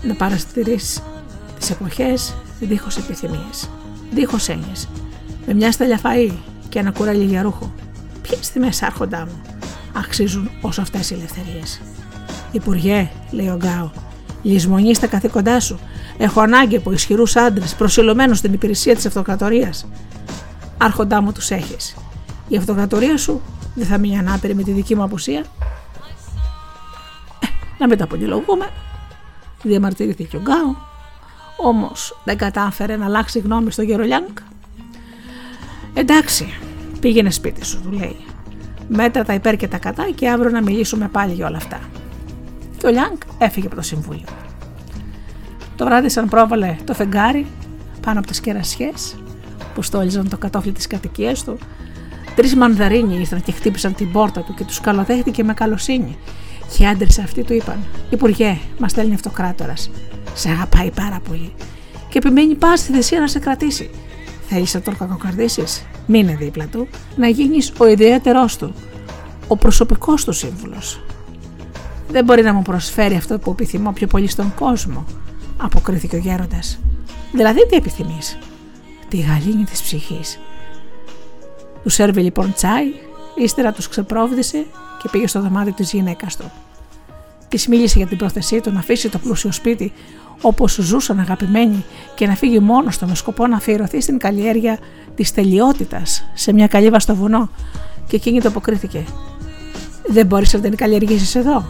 Να 0.02 0.14
παραστηρήσει 0.14 1.02
τις 1.58 1.70
εποχές 1.70 2.34
δίχως 2.60 2.96
επιθυμίες, 2.96 3.70
δίχως 4.10 4.48
έννοιες, 4.48 4.88
με 5.52 5.56
μια 5.56 5.72
στέλια 5.72 6.00
φαΐ 6.02 6.32
και 6.68 6.78
ένα 6.78 6.90
κουρέλι 6.90 7.24
για 7.24 7.42
ρούχο. 7.42 7.72
Ποιες 8.22 8.50
τιμές 8.50 8.82
άρχοντά 8.82 9.18
μου 9.26 9.42
αξίζουν 9.96 10.50
όσο 10.60 10.80
αυτές 10.80 11.10
οι 11.10 11.14
ελευθερίες; 11.14 11.80
Υπουργέ, 12.52 13.10
λέει 13.30 13.48
ο 13.48 13.56
Γκάο, 13.56 13.90
λησμονείς 14.42 14.98
τα 14.98 15.06
καθήκοντά 15.06 15.60
σου. 15.60 15.78
Έχω 16.18 16.40
ανάγκη 16.40 16.76
από 16.76 16.92
ισχυρούς 16.92 17.36
άντρες 17.36 17.74
προσιλωμένους 17.74 18.38
στην 18.38 18.52
υπηρεσία 18.52 18.94
της 18.94 19.06
αυτοκρατορίας. 19.06 19.86
Άρχοντά 20.78 21.22
μου 21.22 21.32
τους 21.32 21.50
έχεις. 21.50 21.96
Η 22.48 22.56
αυτοκρατορία 22.56 23.16
σου 23.16 23.40
δεν 23.74 23.86
θα 23.86 23.98
μείνει 23.98 24.18
ανάπηρη 24.18 24.54
με 24.54 24.62
τη 24.62 24.70
δική 24.70 24.94
μου 24.94 25.02
απουσία. 25.02 25.44
Ε, 27.40 27.46
να 27.78 27.88
μην 27.88 27.98
τα 27.98 28.06
πολυλογούμε. 28.06 28.68
Διαμαρτυρήθηκε 29.62 30.36
ο 30.36 30.40
Γκάο. 30.40 30.74
Όμως 31.56 32.20
δεν 32.24 32.36
κατάφερε 32.36 32.96
να 32.96 33.04
αλλάξει 33.04 33.38
γνώμη 33.38 33.70
στο 33.70 33.82
Γερολιάνκ. 33.82 34.38
Εντάξει, 35.94 36.46
πήγαινε 37.00 37.30
σπίτι 37.30 37.64
σου, 37.64 37.80
του 37.82 37.90
λέει. 37.90 38.16
Μέτρα 38.88 39.24
τα 39.24 39.34
υπέρ 39.34 39.56
και 39.56 39.68
τα 39.68 39.78
κατά 39.78 40.10
και 40.14 40.28
αύριο 40.28 40.50
να 40.50 40.62
μιλήσουμε 40.62 41.08
πάλι 41.08 41.32
για 41.32 41.46
όλα 41.46 41.56
αυτά. 41.56 41.80
Και 42.76 42.86
ο 42.86 42.90
Λιάνκ 42.90 43.22
έφυγε 43.38 43.66
από 43.66 43.76
το 43.76 43.82
συμβούλιο. 43.82 44.26
Το 45.76 45.84
βράδυ 45.84 46.08
σαν 46.08 46.28
πρόβαλε 46.28 46.76
το 46.84 46.94
φεγγάρι 46.94 47.46
πάνω 48.00 48.18
από 48.18 48.28
τις 48.28 48.40
κερασιές 48.40 49.16
που 49.74 49.82
στόλιζαν 49.82 50.28
το 50.28 50.38
κατόφλι 50.38 50.72
της 50.72 50.86
κατοικίας 50.86 51.44
του, 51.44 51.58
τρεις 52.34 52.54
μανδαρίνοι 52.54 53.18
ήρθαν 53.18 53.42
και 53.42 53.52
χτύπησαν 53.52 53.94
την 53.94 54.12
πόρτα 54.12 54.40
του 54.40 54.54
και 54.54 54.64
τους 54.64 54.80
καλοδέχτηκε 54.80 55.44
με 55.44 55.54
καλοσύνη. 55.54 56.16
Και 56.76 56.82
οι 56.82 56.86
άντρες 56.86 57.18
αυτοί 57.18 57.42
του 57.44 57.52
είπαν: 57.52 57.84
Υπουργέ, 58.10 58.58
μας 58.78 58.90
στέλνει 58.90 59.14
αυτοκράτορας. 59.14 59.90
Σε 60.34 60.50
αγαπάει 60.50 60.90
πάρα 60.90 61.20
πολύ. 61.28 61.52
Και 62.08 62.18
επιμένει 62.18 62.54
πας 62.54 62.80
στη 62.80 62.92
θυσία 62.92 63.20
να 63.20 63.26
σε 63.26 63.38
κρατήσει. 63.38 63.90
Θέλεις 64.52 64.74
να 64.74 64.80
τον 64.80 64.96
κακοκαρδίσεις; 64.96 65.86
Μείνε 66.06 66.34
δίπλα 66.34 66.66
του, 66.66 66.88
να 67.16 67.28
γίνεις 67.28 67.72
ο 67.78 67.86
ιδιαίτερός 67.86 68.56
του, 68.56 68.74
ο 69.48 69.56
προσωπικός 69.56 70.24
του 70.24 70.32
σύμβουλος. 70.32 71.00
Δεν 72.08 72.24
μπορεί 72.24 72.42
να 72.42 72.52
μου 72.52 72.62
προσφέρει 72.62 73.14
αυτό 73.14 73.38
που 73.38 73.50
επιθυμώ 73.50 73.92
πιο 73.92 74.06
πολύ 74.06 74.28
στον 74.28 74.54
κόσμο, 74.54 75.04
αποκρίθηκε 75.56 76.16
ο 76.16 76.18
γέροντας. 76.18 76.80
Δηλαδή 77.32 77.66
τι 77.66 77.76
επιθυμείς, 77.76 78.38
τη 79.08 79.16
γαλήνη 79.16 79.64
της 79.64 79.82
ψυχής. 79.82 80.38
Του 81.82 81.88
σέρβει 81.88 82.20
λοιπόν 82.20 82.52
τσάι, 82.52 82.86
ύστερα 83.34 83.72
τους 83.72 83.88
ξεπρόβδισε 83.88 84.66
και 85.02 85.08
πήγε 85.10 85.26
στο 85.26 85.40
δωμάτιο 85.40 85.72
της 85.72 85.92
γυναίκας 85.92 86.36
του. 86.36 86.50
Της 87.48 87.68
μίλησε 87.68 87.98
για 87.98 88.06
την 88.06 88.18
πρόθεσή 88.18 88.60
του 88.60 88.72
να 88.72 88.78
αφήσει 88.78 89.08
το 89.08 89.18
πλούσιο 89.18 89.52
σπίτι 89.52 89.92
όπω 90.40 90.68
ζούσαν 90.68 91.18
αγαπημένοι 91.18 91.84
και 92.14 92.26
να 92.26 92.34
φύγει 92.34 92.58
μόνος 92.58 92.98
του 92.98 93.06
με 93.06 93.14
σκοπό 93.14 93.46
να 93.46 93.56
αφιερωθεί 93.56 94.00
στην 94.00 94.18
καλλιέργεια 94.18 94.78
της 95.14 95.32
τελειότητας 95.32 96.24
σε 96.34 96.52
μια 96.52 96.66
καλύβα 96.66 96.98
στο 96.98 97.14
βουνό. 97.14 97.50
Και 98.06 98.16
εκείνη 98.16 98.40
το 98.40 98.48
αποκρίθηκε. 98.48 99.04
Δεν 100.06 100.26
μπορείς 100.26 100.52
να 100.52 100.60
την 100.60 100.76
καλλιεργήσεις 100.76 101.34
εδώ. 101.34 101.64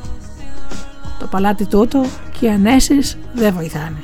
Το 1.18 1.26
παλάτι 1.26 1.66
τούτο 1.66 2.04
και 2.38 2.46
οι 2.46 2.48
ανέσεις 2.48 3.18
δεν 3.34 3.54
βοηθάνε. 3.54 4.00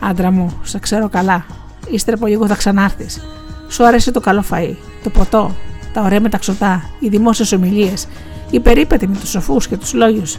Άντρα 0.00 0.30
μου, 0.30 0.60
σε 0.62 0.78
ξέρω 0.78 1.08
καλά. 1.08 1.46
Ύστερα 1.90 2.16
από 2.16 2.26
λίγο 2.26 2.46
θα 2.46 2.54
ξανάρθεις. 2.54 3.20
Σου 3.68 3.86
αρέσει 3.86 4.10
το 4.10 4.20
καλό 4.20 4.44
φαΐ, 4.50 4.74
το 5.02 5.10
ποτό, 5.10 5.54
τα 5.92 6.02
ωραία 6.02 6.20
μεταξωτά, 6.20 6.82
οι 7.00 7.08
δημόσιες 7.08 7.52
ομιλίες, 7.52 8.06
οι 8.50 8.60
περίπατοι 8.60 9.08
με 9.08 9.16
τους 9.16 9.30
σοφούς 9.30 9.68
και 9.68 9.76
τους 9.76 9.92
λόγιους. 9.92 10.38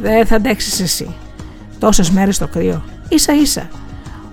Δεν 0.00 0.26
θα 0.26 0.36
αντέξεις 0.36 0.80
εσύ. 0.80 1.14
Τόσες 1.82 2.10
μέρες 2.10 2.36
στο 2.36 2.48
κρύο. 2.48 2.84
σα 3.14 3.32
ίσα. 3.32 3.68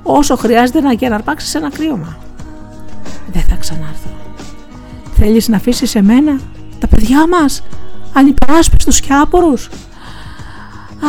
Όσο 0.04 0.36
χρειάζεται 0.36 0.82
να 0.82 0.94
για 0.94 1.10
να 1.10 1.16
αρπάξει 1.16 1.58
ένα 1.58 1.72
κρύωμα. 1.72 2.18
Δεν 3.32 3.42
θα 3.42 3.56
ξανάρθω. 3.56 4.10
Θέλεις 5.16 5.48
να 5.48 5.56
αφήσεις 5.56 5.96
εμένα, 5.96 6.40
τα 6.80 6.88
παιδιά 6.88 7.28
μας, 7.28 7.64
ανυπεράσπιστους 8.14 9.00
και 9.00 9.14
άπορους; 9.14 9.70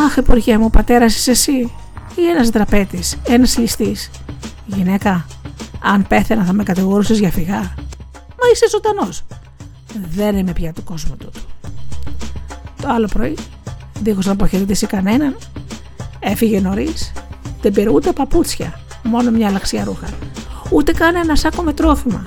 Αχ, 0.06 0.16
υπουργέ 0.16 0.58
μου, 0.58 0.70
πατέρας 0.70 1.16
είσαι 1.16 1.30
εσύ. 1.30 1.72
Ή 2.14 2.28
ένας 2.34 2.48
δραπέτης, 2.48 3.16
ένας 3.28 3.58
ληστής; 3.58 4.10
Γυναίκα, 4.66 5.26
αν 5.82 6.06
πέθαινα 6.06 6.44
θα 6.44 6.52
με 6.52 6.62
κατηγορούσες 6.62 7.18
για 7.18 7.30
φυγά. 7.30 7.60
Μα 8.28 8.48
είσαι 8.52 8.68
ζωντανός. 8.70 9.22
Δεν 10.10 10.36
είμαι 10.36 10.52
πια 10.52 10.72
του 10.72 10.84
κόσμου 10.84 11.16
τούτου. 11.16 11.40
Το 12.82 12.88
άλλο 12.88 13.08
πρωί 13.12 13.36
δίχως 14.00 14.26
να 14.26 14.32
αποχαιρετήσει 14.32 14.86
κανέναν. 14.86 15.36
Έφυγε 16.20 16.60
νωρίς, 16.60 17.12
δεν 17.62 17.72
πήρε 17.72 17.90
ούτε 17.90 18.12
παπούτσια, 18.12 18.80
μόνο 19.02 19.30
μια 19.30 19.51
λαξιά 19.51 19.84
ρούχα. 19.84 20.06
Ούτε 20.70 20.92
καν 20.92 21.16
ένα 21.16 21.36
σάκο 21.36 21.62
με 21.62 21.72
τρόφιμα. 21.72 22.26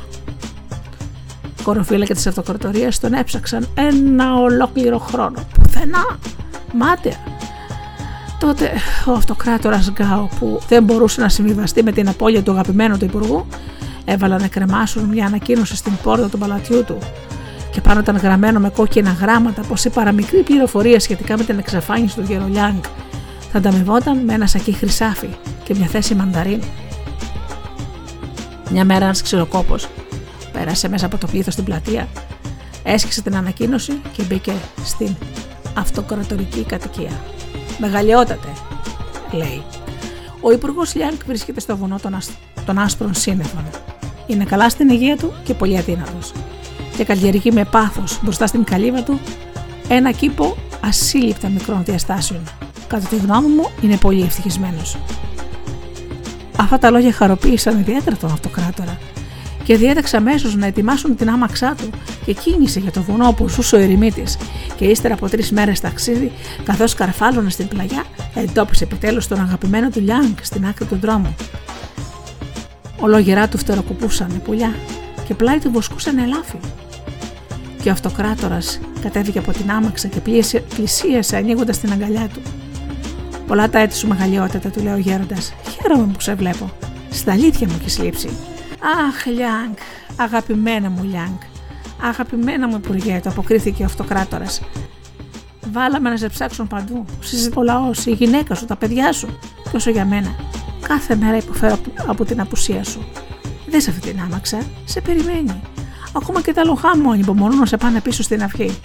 Κοροφύλακα 1.63 2.13
της 2.13 2.27
αυτοκρατορίας 2.27 2.99
τον 2.99 3.13
έψαξαν 3.13 3.67
ένα 3.73 4.35
ολόκληρο 4.35 4.97
χρόνο. 4.97 5.39
Πουθενά, 5.53 6.19
μάταια. 6.73 7.17
Τότε 8.39 8.71
ο 9.07 9.11
αυτοκράτορας 9.11 9.91
Γκάο, 9.91 10.27
που 10.39 10.59
δεν 10.67 10.83
μπορούσε 10.83 11.21
να 11.21 11.29
συμβιβαστεί 11.29 11.83
με 11.83 11.91
την 11.91 12.07
απώλεια 12.07 12.43
του 12.43 12.51
αγαπημένου 12.51 12.97
του 12.97 13.05
υπουργού, 13.05 13.45
έβαλαν 14.05 14.41
να 14.41 14.47
κρεμάσουν 14.47 15.03
μια 15.03 15.25
ανακοίνωση 15.25 15.75
στην 15.75 15.93
πόρτα 16.03 16.29
του 16.29 16.37
παλατιού 16.37 16.83
του 16.83 16.97
και 17.71 17.81
πάνω 17.81 17.99
ήταν 17.99 18.17
γραμμένο 18.17 18.59
με 18.59 18.69
κόκκινα 18.69 19.11
γράμματα 19.11 19.61
πως 19.61 19.85
η 19.85 19.89
παραμικρή 19.89 20.41
πληροφορία 20.41 20.99
σχετικά 20.99 21.37
με 21.37 21.43
την 21.43 21.57
εξαφάνιση 21.57 22.15
του 22.15 22.23
Γερολιάνγκ 22.27 22.81
θα 23.55 23.59
ανταμοιβόταν 23.59 24.17
με 24.17 24.33
ένα 24.33 24.47
σακί 24.47 24.71
χρυσάφι 24.71 25.29
και 25.63 25.75
μια 25.75 25.87
θέση 25.87 26.15
μανταρίνου. 26.15 26.63
Μια 28.71 28.85
μέρα 28.85 29.03
ένας 29.05 29.21
ξυλοκόπο 29.21 29.75
πέρασε 30.51 30.89
μέσα 30.89 31.05
από 31.05 31.17
το 31.17 31.27
πλήθος 31.27 31.53
στην 31.53 31.65
πλατεία, 31.65 32.07
έσκησε 32.83 33.21
την 33.21 33.35
ανακοίνωση 33.35 34.01
και 34.11 34.23
μπήκε 34.23 34.53
στην 34.83 35.15
αυτοκρατορική 35.73 36.63
κατοικία. 36.63 37.11
Μεγαλειότατε, 37.79 38.47
λέει. 39.31 39.63
Ο 40.41 40.51
Υπουργός 40.51 40.95
Λιάνκ 40.95 41.21
βρίσκεται 41.25 41.59
στο 41.59 41.77
βουνό 41.77 41.99
των, 42.01 42.17
των 42.65 42.77
άσπρων 42.77 43.13
σύννεφων. 43.13 43.63
Είναι 44.27 44.43
καλά 44.43 44.69
στην 44.69 44.89
υγεία 44.89 45.17
του 45.17 45.33
και 45.43 45.53
πολύ 45.53 45.77
αδύνατος 45.77 46.31
και 46.97 47.03
καλλιεργεί 47.03 47.51
με 47.51 47.65
πάθος 47.65 48.19
μπροστά 48.23 48.47
στην 48.47 48.63
καλύβα 48.63 49.03
του 49.03 49.19
ένα 49.87 50.11
κήπο 50.11 50.57
ασύλληπτα 50.81 51.49
μικρών 51.49 51.83
διαστάσεων. 51.83 52.62
Κατά 52.87 53.07
τη 53.07 53.15
γνώμη 53.15 53.47
μου 53.47 53.69
είναι 53.81 53.97
πολύ 53.97 54.21
ευτυχισμένος. 54.21 54.97
Αυτά 56.57 56.77
τα 56.77 56.89
λόγια 56.91 57.11
χαροποίησαν 57.11 57.79
ιδιαίτερα 57.79 58.15
τον 58.15 58.31
αυτοκράτορα 58.31 58.97
και 59.63 59.77
διέταξε 59.77 60.17
αμέσως 60.17 60.55
να 60.55 60.65
ετοιμάσουν 60.65 61.15
την 61.15 61.29
άμαξά 61.29 61.75
του 61.77 61.89
και 62.25 62.33
κίνησε 62.33 62.79
για 62.79 62.91
το 62.91 63.01
βουνό 63.01 63.33
που 63.33 63.49
ζούσε 63.49 63.75
ο 63.75 63.79
ερημίτης. 63.79 64.37
Και 64.75 64.85
ύστερα 64.85 65.13
από 65.13 65.29
τρεις 65.29 65.51
μέρες 65.51 65.79
ταξίδι, 65.79 66.31
καθώς 66.63 66.93
καρφάλωνε 66.93 67.49
στην 67.49 67.67
πλαγιά, 67.67 68.03
εντόπισε 68.35 68.83
επιτέλους 68.83 69.27
τον 69.27 69.39
αγαπημένο 69.39 69.89
του 69.89 69.99
Λιάνγκ 69.99 70.35
στην 70.41 70.65
άκρη 70.65 70.85
του 70.85 70.97
δρόμου. 71.01 71.35
Ολόγερά 72.99 73.47
του 73.47 73.57
φτεροκοπούσαν 73.57 74.41
πουλιά 74.43 74.75
και 75.27 75.33
πλάι 75.33 75.59
του 75.59 75.71
βοσκούσαν 75.71 76.17
ελάφι 76.17 76.57
και 77.81 77.89
ο 77.89 77.91
αυτοκράτορας 77.91 78.79
κατέβηκε 79.01 79.39
από 79.39 79.51
την 79.51 79.71
άμαξα 79.71 80.07
και 80.07 80.19
πλησίασε 80.75 81.35
ανοίγοντας 81.35 81.79
την 81.79 81.91
αγκαλιά 81.91 82.29
του. 82.33 82.41
Πολλά 83.47 83.69
τα 83.69 83.79
έτη 83.79 83.95
σου 83.95 84.07
μεγαλειότητα, 84.07 84.69
του 84.69 84.83
λέει 84.83 84.93
ο 84.93 84.97
γέροντας. 84.97 85.53
Χαίρομαι 85.69 86.13
που 86.13 86.21
σε 86.21 86.33
βλέπω. 86.33 86.71
Στα 87.09 87.31
αλήθεια 87.31 87.67
μου 87.67 87.75
έχεις 87.79 87.99
λείψει. 87.99 88.29
Αχ, 89.07 89.25
Λιάνγκ, 89.25 89.73
αγαπημένα 90.15 90.89
μου 90.89 91.03
Λιάνγκ. 91.03 91.37
Αγαπημένα 92.01 92.67
μου 92.67 92.75
Υπουργέ, 92.75 93.19
το 93.23 93.29
αποκρίθηκε 93.29 93.81
ο 93.81 93.85
αυτοκράτορας. 93.85 94.61
Βάλαμε 95.71 96.09
να 96.09 96.17
σε 96.17 96.29
ψάξουν 96.29 96.67
παντού. 96.67 97.05
Συζητώ 97.19 97.59
ο 97.59 97.63
λαός, 97.63 98.05
η 98.05 98.11
γυναίκα 98.11 98.55
σου, 98.55 98.65
τα 98.65 98.75
παιδιά 98.75 99.11
σου. 99.11 99.27
Και 99.71 99.75
όσο 99.75 99.89
για 99.89 100.05
μένα, 100.05 100.35
κάθε 100.87 101.15
μέρα 101.15 101.37
υποφέρω 101.37 101.77
από 102.07 102.25
την 102.25 102.39
απουσία 102.41 102.83
σου. 102.83 103.05
Δεν 103.67 103.81
σε 103.81 103.89
αυτή 103.89 104.09
την 104.09 104.19
άμαξα, 104.21 104.57
σε 104.85 105.01
περιμένει. 105.01 105.61
Ακόμα 106.15 106.41
και 106.41 106.53
τα 106.53 106.65
λοχά 106.65 106.97
μου 106.97 107.13
υπομονούν 107.13 107.59
να 107.59 107.65
σε 107.65 107.77
πάνε 107.77 108.01
πίσω 108.01 108.23
στην 108.23 108.43
αυγή. 108.43 108.77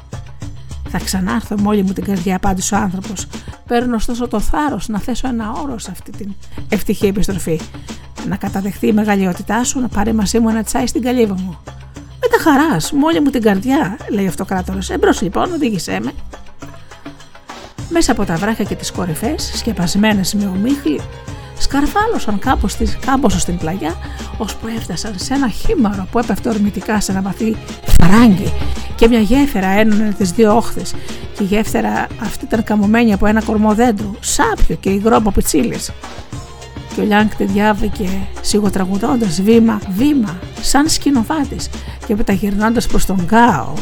Θα 0.89 0.99
ξανάρθω 0.99 1.57
με 1.61 1.69
όλη 1.69 1.83
μου 1.83 1.93
την 1.93 2.05
καρδιά, 2.05 2.37
απάντησε 2.37 2.75
ο 2.75 2.79
άνθρωπος. 2.79 3.27
Παίρνω 3.69 3.95
ωστόσο 3.95 4.29
το 4.29 4.41
θάρρος 4.41 4.89
να 4.89 4.99
θέσω 4.99 5.29
ένα 5.29 5.53
όρος 5.53 5.83
σε 5.83 5.91
αυτή 5.91 6.11
την 6.11 6.35
ευτυχή 6.69 7.07
επιστροφή. 7.07 7.61
Να 8.29 8.37
καταδεχθεί 8.37 8.87
η 8.87 8.93
μεγαλειότητά 8.93 9.65
σου 9.65 9.81
να 9.81 9.89
πάρει 9.89 10.13
μαζί 10.13 10.39
μου 10.39 10.49
ένα 10.49 10.63
τσάι 10.63 10.87
στην 10.87 11.03
καλύβα 11.03 11.35
μου. 11.35 11.59
Με 11.95 12.29
τα 12.37 12.51
χαράς, 12.51 12.93
με 12.93 13.05
όλη 13.05 13.21
μου 13.21 13.31
την 13.31 13.43
καρδιά, 13.43 13.99
λέει 14.11 14.25
ο 14.25 14.29
αυτοκράτορας. 14.29 14.91
Εμπρός 14.91 15.23
λοιπόν, 15.23 15.53
οδήγησέ 15.53 16.01
με. 16.03 16.13
Μέσα 17.91 18.13
από 18.13 18.25
τα 18.25 18.37
βράχια 18.37 18.65
και 18.65 18.75
τις 18.75 18.93
κορυφές, 18.93 19.51
σκεπασμένες 19.55 20.35
με 20.35 20.47
ομίχλη, 20.47 21.01
σκαρφάλωσαν 21.59 22.39
κάπως, 22.39 22.77
κάμποσο 23.07 23.39
στην 23.39 23.59
πλαγιά, 23.59 23.95
ώσπου 24.37 24.67
έφτασαν 24.77 25.15
σε 25.17 25.35
ένα 25.35 25.49
χήμαρο 25.49 26.07
που 26.11 26.19
έπεφτε 26.19 26.49
ορμητικά 26.49 27.01
σε 27.01 27.13
ένα 27.13 27.23
βαθύ 27.23 27.57
φαράγγι 27.87 28.53
και 28.95 29.09
μια 29.09 29.21
γέφυρα 29.21 29.69
ένωνε 29.69 30.15
τις 30.19 30.31
δύο 30.31 30.57
όχθες 30.57 30.95
και 31.35 31.43
η 31.43 31.47
γέφυρα 31.47 32.07
αυτή 32.23 32.45
ήταν 32.45 32.65
καμωμένη 32.65 33.13
από 33.13 33.27
ένα 33.27 33.43
κορμό 33.43 33.75
δέντρου, 33.75 34.11
σάπιο 34.21 34.77
και 34.77 34.91
υγρό 34.91 35.17
από 35.17 35.31
πιτσίλες. 35.31 35.93
Και 36.95 37.01
ο 37.01 37.05
Λιάνκ 37.05 37.35
τη 37.35 37.45
διάβηκε 37.45 38.09
σιγοτραγουδώντας 38.41 39.43
βήμα, 39.43 39.81
βήμα, 39.97 40.39
σαν 40.61 40.89
σκηνοβάτης 40.89 41.71
και 42.07 42.17
μεταγυρνώντας 42.17 42.87
προς 42.87 43.07
τον 43.07 43.25
Γκάο, 43.25 43.73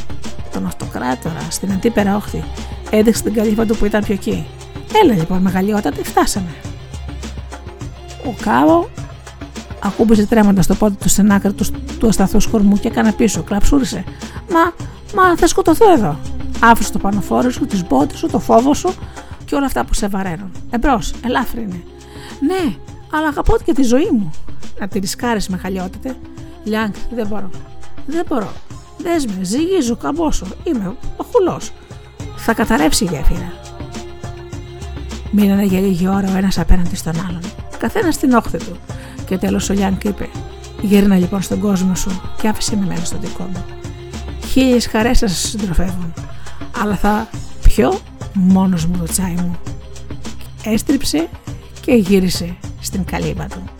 τον 0.53 0.67
αυτοκράτορα, 0.67 1.47
στην 1.51 1.73
αντίπερα 1.73 2.17
όχθη, 2.17 2.45
έδειξε 2.91 3.23
την 3.23 3.33
καλύφα 3.33 3.67
του 3.67 3.77
που 3.77 3.85
ήταν 3.85 4.05
πιο 4.05 4.15
εκεί. 4.15 4.47
Έλα 5.03 5.15
λοιπόν 5.15 5.43
μεγαλειότατη, 5.43 6.03
φτάσαμε. 6.03 6.55
Ο 8.27 8.35
Κάο 8.43 8.89
ακούμπησε 9.83 10.27
τρέμοντα 10.27 10.63
το 10.67 10.75
πόδι 10.75 10.97
του 10.97 11.09
στην 11.09 11.33
άκρη 11.33 11.53
του, 11.53 11.65
του 11.99 12.09
ασταθούς 12.09 12.47
κορμού 12.47 12.77
και 12.77 12.89
έκανε 12.89 13.13
πίσω. 13.13 13.43
Κλαψούρισε. 13.43 14.05
Μα, 14.51 14.73
μα 15.15 15.37
θα 15.37 15.47
σκοτωθώ 15.47 15.93
εδώ. 15.93 16.19
Άφησε 16.61 16.93
το 16.93 16.99
πανοφόρι 16.99 17.53
σου, 17.53 17.67
τις 17.67 17.87
μπότες 17.87 18.19
σου, 18.19 18.27
το 18.27 18.39
φόβο 18.39 18.75
σου 18.75 18.95
και 19.45 19.55
όλα 19.55 19.67
αυτά 19.67 19.85
που 19.85 19.95
σε 19.95 20.09
βαραίνουν. 20.09 20.51
Εμπρός, 20.71 21.13
ελάφρυνε. 21.25 21.83
Ναι, 22.41 22.75
αλλά 23.13 23.29
αγαπώ 23.29 23.57
και 23.65 23.73
τη 23.73 23.83
ζωή 23.83 24.09
μου. 24.13 24.31
Να 24.79 24.89
τη 24.89 24.99
ρισκάρεις 24.99 25.49
με 25.49 25.57
χαλιότητε. 25.57 26.17
Λιάνγκ, 26.65 26.93
δεν 27.15 27.27
μπορώ. 27.27 27.51
Δεν 28.07 28.25
μπορώ. 28.29 28.53
Δες 28.99 29.27
με, 29.27 29.45
ζυγίζω, 29.45 29.97
καμπόσο. 29.97 30.47
Είμαι 30.65 30.97
ο 31.17 31.25
χουλός. 31.33 31.73
Θα 32.37 32.55
καταρρεύσει 32.55 33.05
η 33.05 33.09
γέφυρα. 33.11 33.53
Μείνανε 35.31 35.65
για 35.65 35.81
λίγη 35.81 36.09
ώρα 36.09 36.33
ο 36.33 36.37
ένας 36.37 36.59
απέναντι 36.59 36.97
στον 36.97 37.15
άλλον 37.29 37.41
καθένας 37.77 38.15
στην 38.15 38.33
όχθη 38.33 38.59
του. 38.59 38.77
Και 39.27 39.39
τέλος 39.39 39.71
ο 39.71 39.73
Λιάνκ 39.73 40.05
είπε: 40.05 40.29
Γύρνα 40.81 41.17
λοιπόν 41.17 41.43
στον 41.43 41.61
κόσμο 41.61 41.95
σου 41.95 42.21
και 42.41 42.49
άφησε 42.49 42.77
με 42.77 42.87
μένα 42.87 43.05
στον 43.05 43.21
δικό 43.21 43.43
μου. 43.43 43.65
Χίλιες 44.47 44.87
χαρές 44.87 45.19
θα 45.19 45.29
σας 45.29 45.49
συντροφεύουν, 45.49 46.15
αλλά 46.83 46.97
θα 46.97 47.29
πιω 47.63 47.99
μόνος 48.33 48.87
μου 48.87 48.97
το 48.99 49.05
τσάι 49.05 49.35
μου. 49.35 49.57
Έστριψε 50.65 51.29
και 51.81 51.93
γύρισε 51.93 52.57
στην 52.81 53.05
καλύβα 53.05 53.47
του. 53.47 53.76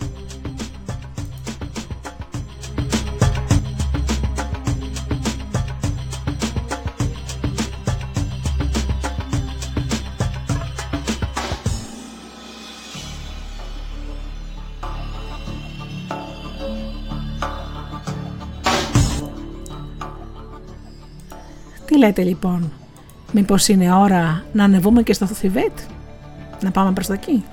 Τι 21.97 22.03
λέτε 22.03 22.23
λοιπόν, 22.23 22.71
μήπως 23.31 23.67
είναι 23.67 23.93
ώρα 23.93 24.43
να 24.53 24.63
ανεβούμε 24.63 25.03
και 25.03 25.13
στο 25.13 25.25
Θιβέτ, 25.25 25.79
να 26.61 26.71
πάμε 26.71 26.91
προς 26.91 27.07
το 27.07 27.13
εκεί; 27.13 27.43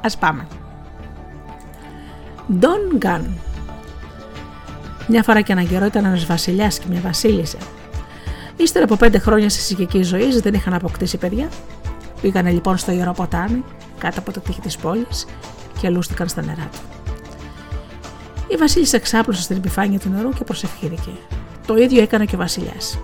Ας 0.00 0.16
πάμε. 0.16 0.46
Don 2.60 2.96
Γκάν 2.96 3.38
Μια 5.08 5.22
φορά 5.22 5.40
και 5.40 5.52
έναν 5.52 5.68
καιρό 5.68 5.84
ήταν 5.84 6.04
ένας 6.04 6.26
βασιλιάς 6.26 6.78
και 6.78 6.86
μια 6.90 7.00
βασίλισσα. 7.00 7.58
Ύστερα 8.56 8.84
από 8.84 8.96
πέντε 8.96 9.18
χρόνια 9.18 9.48
συζυγική 9.48 10.02
ζωή 10.02 10.40
δεν 10.40 10.54
είχαν 10.54 10.74
αποκτήσει 10.74 11.16
παιδιά. 11.16 11.48
Πήγανε 12.20 12.50
λοιπόν 12.50 12.76
στο 12.76 12.92
ιερό 12.92 13.12
ποτάμι, 13.12 13.64
κάτω 13.98 14.18
από 14.20 14.32
το 14.32 14.40
τείχη 14.40 14.60
της 14.60 14.76
πόλης 14.76 15.26
και 15.80 15.88
λούστηκαν 15.88 16.28
στα 16.28 16.42
νερά 16.42 16.68
του. 16.72 16.78
Η 18.48 18.56
Βασίλισσα 18.56 18.98
ξάπλωσε 18.98 19.42
στην 19.42 19.56
επιφάνεια 19.56 19.98
του 19.98 20.08
νερού 20.08 20.28
και 20.28 20.44
προσευχήθηκε. 20.44 21.10
Το 21.66 21.76
ίδιο 21.76 22.02
έκανε 22.02 22.24
και 22.24 22.34
ο 22.34 22.38
Βασιλιάς. 22.38 22.98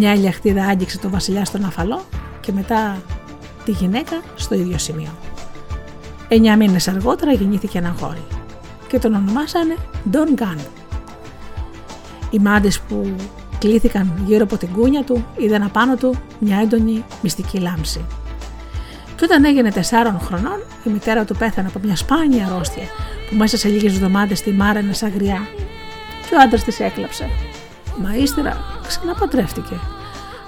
Μια 0.00 0.14
ηλιαχτίδα 0.14 0.64
άγγιξε 0.64 0.98
τον 0.98 1.10
βασιλιά 1.10 1.44
στον 1.44 1.64
αφαλό 1.64 2.04
και 2.40 2.52
μετά 2.52 3.02
τη 3.64 3.70
γυναίκα 3.70 4.20
στο 4.34 4.54
ίδιο 4.54 4.78
σημείο. 4.78 5.10
Εννιά 6.28 6.56
μήνες 6.56 6.88
αργότερα 6.88 7.32
γεννήθηκε 7.32 7.78
ένα 7.78 7.94
γόρι 8.00 8.22
και 8.88 8.98
τον 8.98 9.14
ονομάσανε 9.14 9.76
Don 10.12 10.40
Gun. 10.42 10.58
Οι 12.30 12.38
μάντες 12.38 12.80
που 12.80 13.14
κλήθηκαν 13.58 14.22
γύρω 14.26 14.44
από 14.44 14.56
την 14.56 14.68
κούνια 14.72 15.04
του 15.04 15.24
είδαν 15.36 15.62
απάνω 15.62 15.96
του 15.96 16.14
μια 16.38 16.58
έντονη 16.58 17.04
μυστική 17.22 17.58
λάμψη. 17.58 18.04
Και 19.16 19.24
όταν 19.24 19.44
έγινε 19.44 19.72
τεσσάρων 19.72 20.20
χρονών, 20.20 20.62
η 20.84 20.90
μητέρα 20.90 21.24
του 21.24 21.36
πέθανε 21.36 21.68
από 21.68 21.80
μια 21.84 21.96
σπάνια 21.96 22.46
αρρώστια 22.46 22.84
που 23.30 23.36
μέσα 23.36 23.56
σε 23.56 23.68
λίγες 23.68 23.94
εβδομάδες 23.94 24.42
τη 24.42 24.50
μάρανε 24.50 24.92
σαν 24.92 25.12
γριά 25.14 25.48
και 26.28 26.34
ο 26.34 26.38
άντρας 26.40 26.64
της 26.64 26.80
έκλαψε. 26.80 27.30
Μα 28.02 28.14
ύστερα 28.14 28.77
ξαναπαντρεύτηκε. 28.88 29.74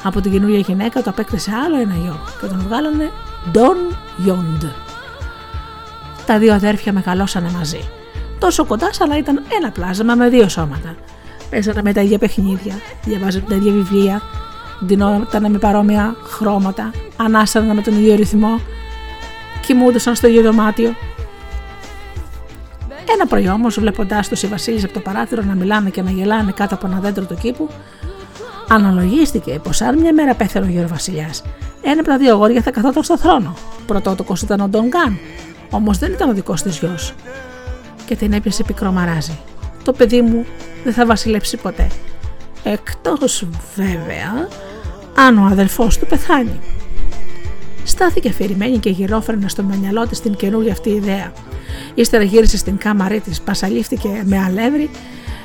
Από 0.03 0.21
την 0.21 0.33
καινούργια 0.33 0.59
γυναίκα 0.59 1.03
το 1.03 1.11
απέκτησε 1.11 1.51
άλλο 1.65 1.77
ένα 1.81 1.95
γιο 1.95 2.19
και 2.41 2.47
τον 2.47 2.61
βγάλανε 2.69 3.11
Don 3.55 3.95
Yond. 4.29 4.69
Τα 6.27 6.39
δύο 6.39 6.55
αδέρφια 6.55 6.93
μεγαλώσανε 6.93 7.51
μαζί. 7.51 7.89
Τόσο 8.39 8.65
κοντά, 8.65 8.91
αλλά 8.99 9.19
ήταν 9.19 9.43
ένα 9.59 9.71
πλάσμα 9.71 10.15
με 10.15 10.29
δύο 10.29 10.49
σώματα. 10.49 10.95
Παίζανε 11.51 11.83
με 11.83 11.93
τα 11.93 12.01
ίδια 12.01 12.19
παιχνίδια, 12.19 12.75
διαβάζανε 13.05 13.45
τα 13.49 13.55
ίδια 13.55 13.73
βιβλία, 13.73 14.23
ντυνόταν 14.85 15.51
με 15.51 15.59
παρόμοια 15.59 16.17
χρώματα, 16.23 16.91
ανάσαναν 17.17 17.77
με 17.77 17.83
τον 17.83 17.95
ίδιο 17.95 18.15
ρυθμό, 18.15 18.61
κοιμούνταν 19.61 20.15
στο 20.15 20.29
ίδιο 20.29 20.43
δωμάτιο. 20.43 20.95
Ένα 23.15 23.27
πρωί 23.27 23.49
όμως, 23.49 23.81
βλέποντάς 23.81 24.29
του 24.29 24.47
οι 24.47 24.49
Βασίλη 24.49 24.85
από 24.85 24.93
το 24.93 25.01
παράθυρο 25.01 25.43
να 25.43 25.55
μιλάνε 25.55 25.91
και 25.91 26.03
να 26.03 26.11
γελάνε 26.11 26.53
κάτω 26.53 26.75
από 26.75 26.87
ένα 26.87 27.01
δέντρο 27.01 27.25
του 27.25 27.35
κήπου, 27.35 27.69
αναλογίστηκε 28.71 29.61
πως 29.63 29.81
αν 29.81 29.99
μια 29.99 30.15
μέρα 30.15 30.35
πέθανε 30.35 30.67
ο 30.67 30.69
γέρο 30.69 30.89
Βασιλιάς, 30.89 31.43
ένα 31.83 32.01
από 32.01 32.09
τα 32.09 32.19
δύο 32.19 32.35
γόρια 32.37 32.63
θα 32.63 32.71
καθόταν 32.71 33.03
στο 33.03 33.19
θρόνο. 33.19 33.55
Πρωτότοκος 33.87 34.43
ήταν 34.43 34.61
ο 34.61 34.69
Ντογκάν, 34.69 35.19
όμως 35.71 35.99
δεν 35.99 36.13
ήταν 36.13 36.29
ο 36.29 36.33
δικός 36.33 36.63
της 36.63 36.79
γιος. 36.79 37.15
Και 38.07 38.17
την 38.17 38.33
έπιασε 38.33 38.63
πικρό 38.63 38.93
μαράζι. 38.93 39.39
Το 39.85 39.93
παιδί 39.93 40.21
μου 40.21 40.47
δεν 40.85 40.93
θα 40.93 41.07
βασιλέψει 41.07 41.57
ποτέ. 41.57 41.87
Εκτός 42.63 43.47
βέβαια 43.75 44.49
αν 45.15 45.39
ο 45.39 45.45
αδελφός 45.45 45.99
του 45.99 46.07
πεθάνει. 46.07 46.61
Στάθηκε 47.85 48.29
αφηρημένη 48.29 48.79
και 48.79 48.91
γυρόφρενα 48.91 49.49
στο 49.49 49.63
μυαλό 49.63 50.07
της 50.07 50.21
την 50.21 50.35
καινούργια 50.35 50.73
αυτή 50.73 50.91
ιδέα. 50.91 51.33
Ύστερα 51.95 52.23
γύρισε 52.23 52.57
στην 52.57 52.77
κάμαρή 52.77 53.21
της, 53.21 53.41
πασαλήφθηκε 53.41 54.23
με 54.25 54.39
αλεύρι, 54.39 54.91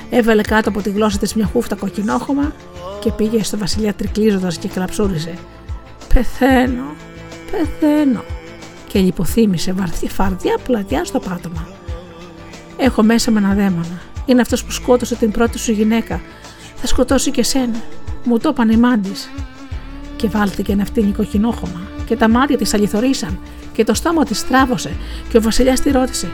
έβαλε 0.09 0.41
κάτω 0.41 0.69
από 0.69 0.81
τη 0.81 0.89
γλώσσα 0.89 1.17
της 1.17 1.33
μια 1.33 1.45
χούφτα 1.45 1.75
κοκκινόχωμα 1.75 2.53
και 2.99 3.11
πήγε 3.11 3.43
στο 3.43 3.57
βασιλιά 3.57 3.93
τρικλίζοντας 3.93 4.57
και 4.57 4.67
κλαψούριζε. 4.67 5.33
Πεθαίνω, 6.13 6.95
πεθαίνω. 7.51 8.23
Και 8.87 8.99
λιποθύμησε 8.99 9.71
βαρδιά 9.71 10.09
φαρδιά 10.09 10.57
πλατιά 10.63 11.05
στο 11.05 11.19
πάτωμα. 11.19 11.67
Έχω 12.77 13.03
μέσα 13.03 13.31
με 13.31 13.39
ένα 13.39 13.53
δαίμονα. 13.53 14.01
Είναι 14.25 14.41
αυτός 14.41 14.63
που 14.63 14.71
σκότωσε 14.71 15.15
την 15.15 15.31
πρώτη 15.31 15.59
σου 15.59 15.71
γυναίκα. 15.71 16.21
Θα 16.75 16.87
σκοτώσει 16.87 17.31
και 17.31 17.43
σένα. 17.43 17.81
Μου 18.23 18.39
το 18.39 18.49
είπαν 18.49 18.69
οι 18.69 18.77
μάντις. 18.77 19.29
Και 20.15 20.27
βάλθηκε 20.27 20.75
να 20.75 20.85
φτύνει 20.85 21.11
κοκκινόχωμα 21.11 21.81
και 22.05 22.15
τα 22.15 22.29
μάτια 22.29 22.57
της 22.57 22.73
αληθορίσαν 22.73 23.39
και 23.73 23.83
το 23.83 23.93
στόμα 23.93 24.23
της 24.23 24.47
τράβωσε 24.47 24.95
και 25.29 25.37
ο 25.37 25.41
βασιλιάς 25.41 25.79
τη 25.79 25.91
ρώτησε 25.91 26.29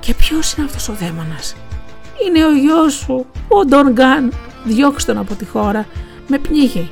«Και 0.00 0.14
ποιος 0.14 0.52
είναι 0.52 0.66
αυτός 0.66 0.88
ο 0.88 0.92
δαίμονας; 0.92 1.56
«Είναι 2.26 2.44
ο 2.44 2.52
γιος 2.52 2.92
σου, 2.92 3.26
ο 3.48 3.64
Ντον 3.64 3.92
Γκάν, 3.92 4.32
διώξτε 4.64 5.12
τον 5.12 5.20
από 5.20 5.34
τη 5.34 5.44
χώρα, 5.44 5.86
με 6.26 6.38
πνίγει». 6.38 6.88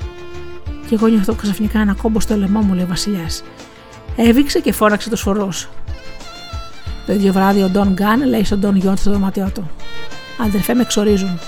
Και 0.88 0.94
εγώ 0.94 1.06
νιώθω 1.06 1.34
ξαφνικά 1.34 1.80
ένα 1.80 1.94
κόμπο 2.02 2.20
στο 2.20 2.36
λαιμό 2.36 2.60
μου, 2.60 2.74
λέει 2.74 2.84
ο 2.84 2.86
βασιλιάς. 2.88 3.42
Έβηξε 4.16 4.60
και 4.60 4.72
φόραξε 4.72 5.10
τους 5.10 5.20
φορού. 5.20 5.48
Το 7.06 7.12
ίδιο 7.12 7.32
βράδυ 7.32 7.62
ο 7.62 7.68
Ντον 7.68 7.92
Γκάν 7.92 8.28
λέει 8.28 8.44
στον 8.44 8.58
Ντον 8.58 8.76
Γιόντ 8.76 8.98
στο 8.98 9.10
δωμάτιό 9.10 9.50
του. 9.54 9.70
Αδερφέ 10.38 10.74
με 10.74 10.84
ξορίζουν. 10.84 11.38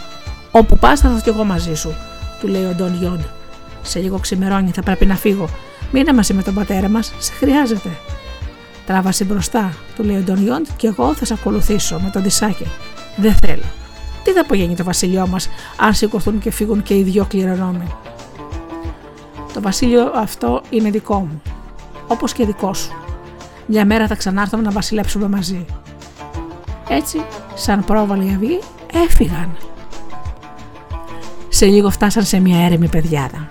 Όπου 0.50 0.78
πας 0.78 1.00
θα 1.00 1.08
έρθω 1.08 1.20
κι 1.20 1.28
εγώ 1.28 1.44
μαζί 1.44 1.74
σου, 1.74 1.94
του 2.40 2.48
λέει 2.48 2.64
ο 2.64 2.74
Ντόν 2.76 2.94
Γιόντ. 2.98 3.20
Σε 3.82 3.98
λίγο 3.98 4.18
ξημερώνει, 4.18 4.70
θα 4.70 4.82
πρέπει 4.82 5.06
να 5.06 5.14
φύγω. 5.14 5.48
Μείνε 5.92 6.12
μαζί 6.12 6.34
με 6.34 6.42
τον 6.42 6.54
πατέρα 6.54 6.88
μας, 6.88 7.12
σε 7.18 7.32
χρειάζεται. 7.32 7.88
Τράβασε 8.86 9.24
μπροστά, 9.24 9.72
του 9.96 10.04
λέει 10.04 10.16
ο 10.16 10.20
Ντόν 10.20 10.42
Γιόντ, 10.42 10.66
και 10.76 10.86
εγώ 10.86 11.14
θα 11.14 11.24
σε 11.24 11.34
ακολουθήσω 11.34 12.00
με 12.04 12.10
τον 12.10 12.22
Τισάκι. 12.22 12.66
Δεν 13.16 13.34
θέλω. 13.34 13.64
Τι 14.24 14.32
θα 14.32 14.40
απογένει 14.40 14.76
το 14.76 14.84
βασίλειό 14.84 15.26
μας, 15.26 15.48
αν 15.76 15.94
σηκωθούν 15.94 16.38
και 16.38 16.50
φύγουν 16.50 16.82
και 16.82 16.96
οι 16.96 17.02
δυο 17.02 17.24
κληρονόμοι; 17.28 17.94
Το 19.52 19.60
βασίλειο 19.60 20.12
αυτό 20.14 20.62
είναι 20.70 20.90
δικό 20.90 21.18
μου, 21.18 21.42
όπως 22.06 22.32
και 22.32 22.46
δικό 22.46 22.74
σου. 22.74 22.92
Μια 23.66 23.84
μέρα 23.84 24.06
θα 24.06 24.14
ξανάρθουμε 24.14 24.62
να 24.62 24.70
βασιλέψουμε 24.70 25.28
μαζί. 25.28 25.64
Έτσι, 26.88 27.24
σαν 27.54 27.84
πρόβαλη 27.84 28.32
αυγή, 28.34 28.58
έφυγαν. 28.92 29.56
Σε 31.48 31.66
λίγο 31.66 31.90
φτάσαν 31.90 32.24
σε 32.24 32.40
μια 32.40 32.64
έρημη 32.64 32.88
παιδιάδα. 32.88 33.48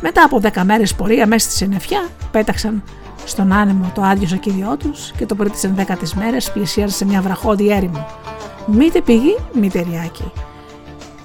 Μετά 0.00 0.24
από 0.24 0.40
δέκα 0.40 0.64
μέρες 0.64 0.94
πορεία 0.94 1.26
μέσα 1.26 1.48
στη 1.48 1.56
συννεφιά, 1.56 2.08
πέταξαν 2.30 2.82
στον 3.24 3.52
άνεμο 3.52 3.90
το 3.94 4.02
άδειο 4.02 4.28
σακίδιό 4.28 4.76
τους 4.76 5.12
και 5.16 5.26
το 5.26 5.34
πρωί 5.34 5.50
της 5.50 5.64
ενδέκατης 5.64 6.14
μέρες 6.14 6.50
πλησίασαν 6.52 6.96
σε 6.96 7.04
μια 7.04 7.20
βραχώδη 7.20 7.70
έρημο. 7.70 8.06
Μήτε 8.66 9.00
πηγή, 9.00 9.36
μήτε 9.52 9.86
ριάκι. 9.90 10.32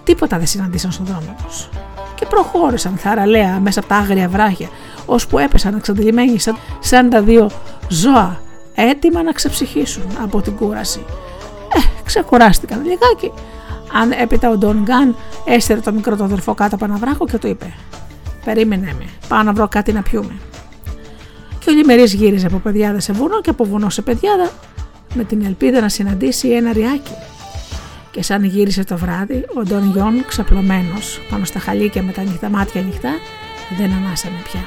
Τίποτα 0.04 0.38
δεν 0.38 0.48
συναντήσαν 0.48 0.92
στον 0.92 1.06
δρόμο 1.06 1.36
τους. 1.46 1.70
Και 2.16 2.26
προχώρησαν 2.26 2.98
θαραλέα 2.98 3.60
μέσα 3.60 3.80
από 3.80 3.90
τα 3.90 3.96
άγρια 3.96 4.30
βράχια, 4.30 4.70
ώσπου 5.06 5.38
έπεσαν 5.38 5.76
εξαντλημένοι 5.76 6.40
σαν, 6.40 6.58
σαν 6.80 7.10
τα 7.10 7.22
δύο 7.22 7.50
ζώα, 7.90 8.40
έτοιμα 8.76 9.24
να 9.24 9.32
ξεψυχήσουν 9.32 10.06
από 10.24 10.42
την 10.42 10.56
κούραση. 10.56 11.06
Ε, 11.76 11.80
ξεκουράστηκαν 12.04 12.82
λιγάκι. 12.84 13.32
Αν 14.02 14.12
έπειτα 14.12 14.50
ο 14.50 14.58
Ντόν 14.58 14.82
Γκάν 14.84 15.16
έστερε 15.46 15.80
το 15.80 15.92
μικρό 15.92 16.16
του 16.16 16.24
αδερφό 16.24 16.54
κάτω 16.54 16.76
από 16.76 16.86
ένα 16.86 16.96
βράχο 16.96 17.26
και 17.26 17.38
του 17.38 17.48
είπε: 17.48 17.74
Περίμενε 18.46 18.96
με, 18.98 19.06
πάω 19.28 19.44
να 19.44 19.54
βρω 19.54 19.68
κάτι 19.68 19.94
να 19.94 20.02
πιούμε. 20.02 20.40
Και 21.60 21.70
ο 21.70 21.74
Λιμερής 21.74 22.14
γύριζε 22.14 22.48
από 22.48 22.58
παιδιάδα 22.58 23.00
σε 23.00 23.14
βουνό 23.14 23.42
και 23.42 23.50
από 23.50 23.66
βουνό 23.66 23.90
σε 23.90 24.02
παιδιάδα 24.02 24.50
με 25.16 25.24
την 25.24 25.46
ελπίδα 25.46 25.82
να 25.82 25.90
συναντήσει 25.90 26.50
ένα 26.50 26.74
ριάκι. 26.74 27.14
Και 28.12 28.24
σαν 28.24 28.44
γύρισε 28.44 28.84
το 28.84 28.98
βράδυ, 28.98 29.46
ο 29.56 29.62
Ντόν 29.62 29.92
Γιόν 29.92 30.26
ξαπλωμένος 30.28 31.22
πάνω 31.30 31.46
στα 31.46 31.60
χαλίκια 31.60 32.04
με 32.04 32.12
τα 32.12 32.22
νυχτά 32.22 32.50
μάτια 32.50 32.82
ανοιχτά, 32.82 33.10
δεν 33.78 33.92
ανάσανε 33.94 34.42
πια. 34.44 34.60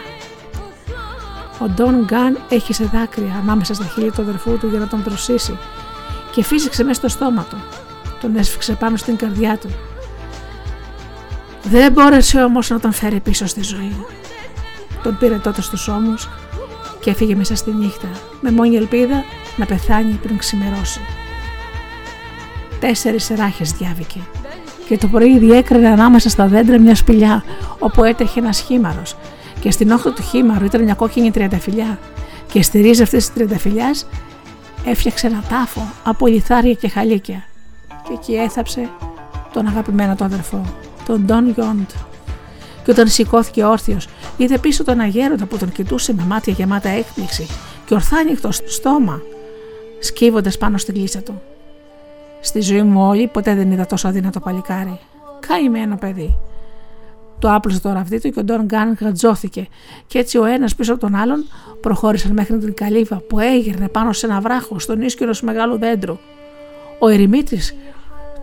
Ο 1.59 1.69
Ντόν 1.69 2.05
Γκάν 2.05 2.39
έχει 2.49 2.73
σε 2.73 2.85
δάκρυα 2.85 3.35
ανάμεσα 3.43 3.75
στα 3.75 3.85
χείλη 3.85 4.11
του 4.11 4.23
αδερφού 4.23 4.59
του 4.59 4.69
για 4.69 4.79
να 4.79 4.89
τον 4.89 5.03
δροσίσει 5.03 5.59
και 6.33 6.43
φύσηξε 6.43 6.85
μέσα 6.85 6.99
στο 6.99 7.09
στόμα 7.09 7.47
του. 7.51 7.57
Τον 8.21 8.37
έσφιξε 8.37 8.73
πάνω 8.73 8.97
στην 8.97 9.17
καρδιά 9.17 9.59
του. 9.59 9.69
Δεν 11.63 11.93
μπόρεσε 11.93 12.43
όμως 12.43 12.71
να 12.71 12.81
τον 12.81 12.93
φέρει 12.93 13.21
πίσω 13.21 13.47
στη 13.47 13.63
ζωή. 13.63 14.05
Τον 15.03 15.19
πήρε 15.19 15.37
τότε 15.37 15.63
στους 15.63 15.89
ώμους 15.89 16.29
και 17.01 17.11
έφυγε 17.11 17.35
μέσα 17.35 17.57
στη 17.57 17.71
νύχτα 17.71 18.09
με 18.41 18.51
μόνη 18.51 18.77
ελπίδα 18.77 19.25
να 19.59 19.67
πεθάνει 19.67 20.19
πριν 20.23 20.39
ξημερώσει. 20.39 21.01
Τέσσερις 22.81 23.29
ράχες 23.37 23.73
διάβηκε 23.73 24.21
και 24.89 24.99
το 24.99 25.07
πρωί 25.07 25.39
διέκρινε 25.39 25.89
ανάμεσα 25.89 26.29
στα 26.29 26.47
δέντρα 26.47 26.79
μια 26.79 26.95
σπηλιά 26.95 27.45
όπου 27.79 28.05
έτρεχε 28.05 28.41
ένας 28.41 28.61
χήμαρο 28.61 29.03
και 29.61 29.71
στην 29.71 29.91
όχθη 29.91 30.11
του 30.11 30.23
χήμαρου 30.23 30.65
ήταν 30.65 30.83
μια 30.83 30.95
κόκκινη 30.95 31.31
τριανταφυλιά 31.31 31.99
και 32.53 32.63
στη 32.63 32.81
ρίζα 32.81 33.03
αυτής 33.03 33.25
της 33.25 33.35
τριανταφυλιά 33.35 33.95
έφτιαξε 34.85 35.27
ένα 35.27 35.43
τάφο 35.49 35.93
από 36.05 36.27
λιθάρια 36.27 36.73
και 36.73 36.89
χαλίκια 36.89 37.45
και 38.09 38.13
εκεί 38.13 38.35
έθαψε 38.35 38.91
τον 39.53 39.67
αγαπημένο 39.67 40.15
του 40.15 40.25
αδερφό, 40.25 40.65
τον 41.07 41.25
Ντόν 41.25 41.51
Γιόντ. 41.51 41.91
Και 42.85 42.91
όταν 42.91 43.09
σηκώθηκε 43.09 43.65
όρθιος, 43.65 44.09
είδε 44.37 44.59
πίσω 44.59 44.85
τον 44.85 45.01
αγέροντα 45.01 45.47
που 45.47 45.57
τον 45.57 45.73
κοιτούσε 45.73 46.15
με 46.15 46.23
μάτια 46.23 46.53
γεμάτα 46.53 46.89
έκπληξη 46.89 47.47
και 47.87 47.95
ορθάνυχτο 47.95 48.53
στόμα, 48.53 49.21
σκύβοντας 49.99 50.59
πάνω 50.59 50.79
στην 50.79 50.95
κλίσα 50.95 51.23
του. 51.23 51.41
Στη 52.41 52.61
ζωή 52.61 52.83
μου 52.83 53.09
όλη 53.09 53.27
ποτέ 53.27 53.55
δεν 53.55 53.71
είδα 53.71 53.87
τόσο 53.87 54.09
αδύνατο 54.09 54.41
παλικάρι. 54.41 54.99
Καημένο 55.47 55.97
παιδί. 55.97 56.39
Το 57.39 57.55
άπλωσε 57.55 57.81
το 57.81 57.93
ραβδί 57.93 58.21
του 58.21 58.31
και 58.31 58.41
ο 58.41 58.45
Ντόν 58.45 58.65
Γκάν 58.65 58.97
γατζώθηκε 59.01 59.69
και 60.07 60.19
έτσι 60.19 60.39
ο 60.39 60.45
ένας 60.45 60.75
πίσω 60.75 60.93
από 60.93 61.01
τον 61.01 61.15
άλλον 61.15 61.45
προχώρησαν 61.81 62.33
μέχρι 62.33 62.59
την 62.59 62.75
καλύβα 62.75 63.17
που 63.17 63.39
έγερνε 63.39 63.89
πάνω 63.89 64.13
σε 64.13 64.27
ένα 64.27 64.41
βράχο 64.41 64.79
στον 64.79 65.01
ίσκιο 65.03 65.25
ενός 65.25 65.43
μεγάλου 65.43 65.79
δέντρου. 65.79 66.19
Ο 66.99 67.09
ερημίτη 67.09 67.59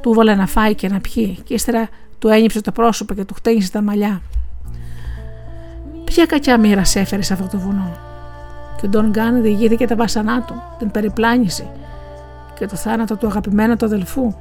του 0.02 0.14
βάλε 0.14 0.36
να 0.36 0.48
φάει 0.48 0.76
και 0.76 0.88
να 0.88 1.00
πιει 1.00 1.38
και 1.44 1.54
ύστερα 1.54 1.90
του 2.20 2.28
ένιψε 2.28 2.62
το 2.62 2.72
πρόσωπο 2.72 3.14
και 3.14 3.26
του 3.26 3.34
χτένισε 3.34 3.72
τα 3.72 3.82
μαλλιά. 3.82 4.22
Ποια 6.04 6.26
κακιά 6.26 6.58
μοίρα 6.58 6.84
σε 6.84 7.00
έφερες 7.00 7.26
σε 7.26 7.34
αυτό 7.34 7.48
το 7.48 7.58
βουνό; 7.58 7.98
Και 8.86 8.98
ο 8.98 9.02
Ντόν 9.02 9.10
Γκάν 9.10 9.42
διηγήθηκε 9.42 9.88
τα 9.88 9.96
βάσανά 9.96 10.42
του, 10.42 10.62
την 10.78 10.92
περιπλάνηση 10.92 11.68
και 12.60 12.66
το 12.66 12.76
θάνατο 12.76 13.16
του 13.18 13.28
αγαπημένου 13.28 13.76
του 13.76 13.86
αδελφού 13.86 14.34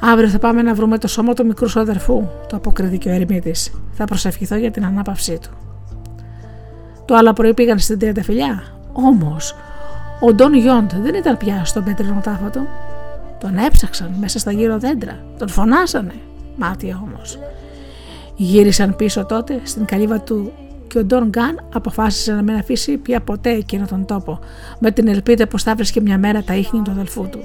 Αύριο 0.00 0.28
θα 0.28 0.38
πάμε 0.38 0.62
να 0.62 0.74
βρούμε 0.74 0.98
το 0.98 1.08
σώμα 1.08 1.34
του 1.34 1.46
μικρού 1.46 1.68
σου 1.68 1.80
αδερφού, 1.80 2.28
το 2.48 2.56
αποκρίθηκε 2.56 3.08
ο 3.08 3.12
ερημίτης. 3.12 3.70
Θα 3.92 4.04
προσευχηθώ 4.04 4.56
για 4.56 4.70
την 4.70 4.84
ανάπαυσή 4.84 5.38
του. 5.42 5.48
Το 7.04 7.14
άλλο 7.14 7.32
πρωί 7.32 7.54
πήγαν 7.54 7.78
στην 7.78 7.98
τριανταφυλιά. 7.98 8.62
Όμως, 8.92 9.54
ο 10.20 10.32
Ντόν 10.32 10.54
Γιόντ 10.54 10.92
δεν 11.02 11.14
ήταν 11.14 11.36
πια 11.36 11.64
στον 11.64 11.84
πέτρινο 11.84 12.20
τάφο 12.22 12.50
του. 12.50 12.66
Τον 13.40 13.56
έψαξαν 13.56 14.14
μέσα 14.20 14.38
στα 14.38 14.52
γύρω 14.52 14.78
δέντρα. 14.78 15.18
Τον 15.38 15.48
φωνάσανε. 15.48 16.14
Μάτια 16.56 17.00
όμως. 17.04 17.38
Γύρισαν 18.36 18.96
πίσω 18.96 19.26
τότε 19.26 19.60
στην 19.64 19.84
καλύβα 19.84 20.20
του 20.20 20.52
και 20.88 20.98
ο 20.98 21.04
Ντόν 21.04 21.28
Γκάν 21.28 21.68
αποφάσισε 21.74 22.32
να 22.32 22.42
μην 22.42 22.54
αφήσει 22.54 22.96
πια 22.96 23.20
ποτέ 23.20 23.50
εκείνο 23.50 23.86
τον 23.86 24.04
τόπο, 24.04 24.38
με 24.78 24.90
την 24.90 25.08
ελπίδα 25.08 25.46
πως 25.46 25.62
θα 25.62 25.74
βρίσκε 25.74 26.00
μια 26.00 26.18
μέρα 26.18 26.42
τα 26.42 26.54
ίχνη 26.54 26.82
του 26.82 26.90
αδελφού 26.90 27.28
του 27.28 27.40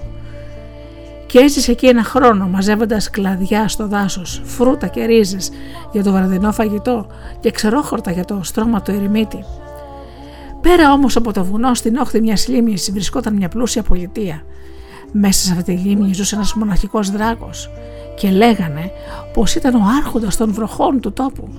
και 1.33 1.39
έζησε 1.39 1.71
εκεί 1.71 1.87
ένα 1.87 2.03
χρόνο 2.03 2.47
μαζεύοντας 2.47 3.09
κλαδιά 3.09 3.67
στο 3.67 3.87
δάσος, 3.87 4.41
φρούτα 4.43 4.87
και 4.87 5.05
ρίζες 5.05 5.49
για 5.91 6.03
το 6.03 6.11
βραδινό 6.11 6.51
φαγητό 6.51 7.07
και 7.39 7.51
ξερόχορτα 7.51 8.11
για 8.11 8.25
το 8.25 8.39
στρώμα 8.43 8.81
του 8.81 8.91
ερημίτη. 8.91 9.43
Πέρα 10.61 10.91
όμως 10.91 11.15
από 11.15 11.33
το 11.33 11.43
βουνό, 11.43 11.73
στην 11.73 11.95
όχθη 11.95 12.21
μιας 12.21 12.47
λίμνης 12.47 12.91
βρισκόταν 12.91 13.35
μια 13.35 13.49
πλούσια 13.49 13.83
πολιτεία. 13.83 14.43
Μέσα 15.11 15.45
σε 15.45 15.51
αυτή 15.51 15.75
τη 15.75 15.81
λίμνη 15.81 16.13
ζούσε 16.13 16.35
ένας 16.35 16.53
μοναχικός 16.53 17.11
δράκος 17.11 17.69
και 18.15 18.29
λέγανε 18.29 18.91
πως 19.33 19.55
ήταν 19.55 19.75
ο 19.75 19.83
άρχοντας 19.97 20.37
των 20.37 20.53
βροχών 20.53 20.99
του 20.99 21.13
τόπου. 21.13 21.49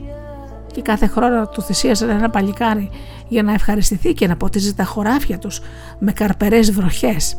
Και 0.75 0.83
κάθε 0.83 1.07
χρόνο 1.07 1.49
του 1.49 1.63
θυσίαζαν 1.63 2.09
ένα 2.09 2.31
παλικάρι 2.31 2.91
για 3.29 3.43
να 3.43 3.53
ευχαριστηθεί 3.53 4.13
και 4.13 4.27
να 4.27 4.37
ποτίζει 4.37 4.75
τα 4.75 4.85
χωράφια 4.85 5.39
τους 5.39 5.61
με 5.99 6.13
καρπερές 6.13 6.73
βροχές 6.73 7.37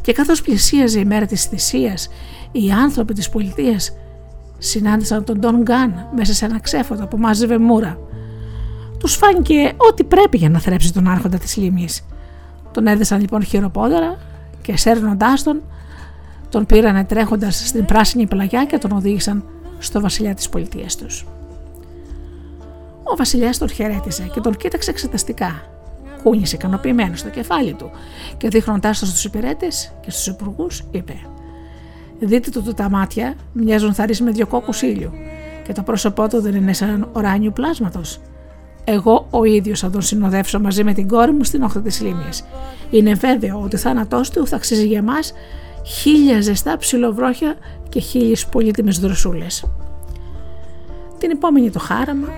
και 0.00 0.12
καθώς 0.12 0.42
πλησίαζε 0.42 1.00
η 1.00 1.04
μέρα 1.04 1.26
της 1.26 1.44
θυσίας, 1.44 2.08
οι 2.52 2.70
άνθρωποι 2.70 3.14
της 3.14 3.28
πολιτείας 3.28 3.96
συνάντησαν 4.58 5.24
τον 5.24 5.38
Ντόν 5.38 5.62
Γκάν 5.62 6.08
μέσα 6.16 6.34
σε 6.34 6.44
ένα 6.44 6.60
ξέφωτο 6.60 7.06
που 7.06 7.18
μάζευε 7.18 7.58
μούρα. 7.58 7.98
Τους 8.98 9.14
φάνηκε 9.14 9.72
ό,τι 9.76 10.04
πρέπει 10.04 10.36
για 10.36 10.48
να 10.48 10.58
θρέψει 10.58 10.92
τον 10.92 11.08
άρχοντα 11.08 11.38
της 11.38 11.56
λίμνης. 11.56 12.06
Τον 12.72 12.86
έδεσαν 12.86 13.20
λοιπόν 13.20 13.44
χειροπόδερα 13.44 14.18
και 14.62 14.76
σέρνοντάς 14.76 15.42
τον, 15.42 15.62
τον 16.48 16.66
πήρανε 16.66 17.04
τρέχοντας 17.04 17.62
στην 17.66 17.84
πράσινη 17.84 18.26
πλαγιά 18.26 18.64
και 18.64 18.78
τον 18.78 18.92
οδήγησαν 18.92 19.44
στο 19.78 20.00
βασιλιά 20.00 20.34
της 20.34 20.48
πολιτείας 20.48 20.96
τους. 20.96 21.26
Ο 23.12 23.16
βασιλιάς 23.16 23.58
τον 23.58 23.68
χαιρέτησε 23.68 24.30
και 24.32 24.40
τον 24.40 24.56
κοίταξε 24.56 24.90
εξεταστικά 24.90 25.62
κούνησε 26.22 26.56
ικανοποιημένο 26.56 27.16
στο 27.16 27.28
κεφάλι 27.28 27.74
του 27.74 27.90
και 28.36 28.48
δείχνοντάς 28.48 28.98
το 28.98 29.06
στους 29.06 29.24
υπηρέτες 29.24 29.92
και 30.00 30.10
στους 30.10 30.26
υπουργούς, 30.26 30.84
είπε: 30.90 31.14
Δείτε 32.18 32.50
του 32.50 32.74
τα 32.74 32.90
μάτια, 32.90 33.34
μοιάζουν 33.52 33.94
θαρεί 33.94 34.14
με 34.22 34.30
δυο 34.30 34.46
κόκκους 34.46 34.82
ήλιου, 34.82 35.12
και 35.66 35.72
το 35.72 35.82
πρόσωπό 35.82 36.28
του 36.28 36.40
δεν 36.40 36.54
είναι 36.54 36.72
σαν 36.72 37.08
ουράνιου 37.16 37.52
πλάσματος. 37.52 38.20
Εγώ 38.84 39.26
ο 39.30 39.44
ίδιος 39.44 39.80
θα 39.80 39.90
τον 39.90 40.02
συνοδεύσω 40.02 40.60
μαζί 40.60 40.84
με 40.84 40.92
την 40.92 41.08
κόρη 41.08 41.32
μου 41.32 41.44
στην 41.44 41.62
όχθη 41.62 41.80
της 41.80 42.00
λίμνης. 42.00 42.44
Είναι 42.90 43.14
βέβαιο 43.14 43.60
ότι 43.64 43.76
ο 43.76 43.78
θάνατός 43.78 44.30
του 44.30 44.46
θα 44.46 44.56
αξίζει 44.56 44.86
για 44.86 45.02
μας 45.02 45.32
χίλια 45.86 46.40
ζεστά 46.40 46.76
ψιλοβρόχια 46.76 47.54
και 47.88 48.00
χίλιες 48.00 48.46
πολύτιμες 48.46 48.98
δροσούλες. 48.98 49.64
Την 51.18 51.30
επόμενη 51.30 51.70
το 51.70 51.78
χάραμα 51.78 52.28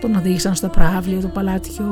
τον 0.00 0.14
οδήγησαν 0.14 0.54
στο 0.54 0.68
πράβλιο 0.68 1.20
του 1.20 1.30
παλάτιου 1.30 1.84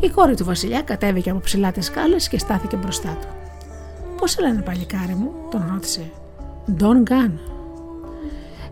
η 0.00 0.08
κόρη 0.08 0.34
του 0.34 0.44
Βασιλιά 0.44 0.82
κατέβηκε 0.82 1.30
από 1.30 1.40
ψηλά 1.40 1.72
τις 1.72 1.86
σκάλες 1.86 2.28
και 2.28 2.38
στάθηκε 2.38 2.76
μπροστά 2.76 3.16
του. 3.20 3.26
Πώς 4.18 4.30
σε 4.30 4.40
λένε, 4.40 4.62
παλικάρι 4.62 5.14
μου, 5.14 5.32
τον 5.50 5.68
ρώτησε. 5.72 6.10
Ντόν 6.72 7.02
Γκάν. 7.02 7.40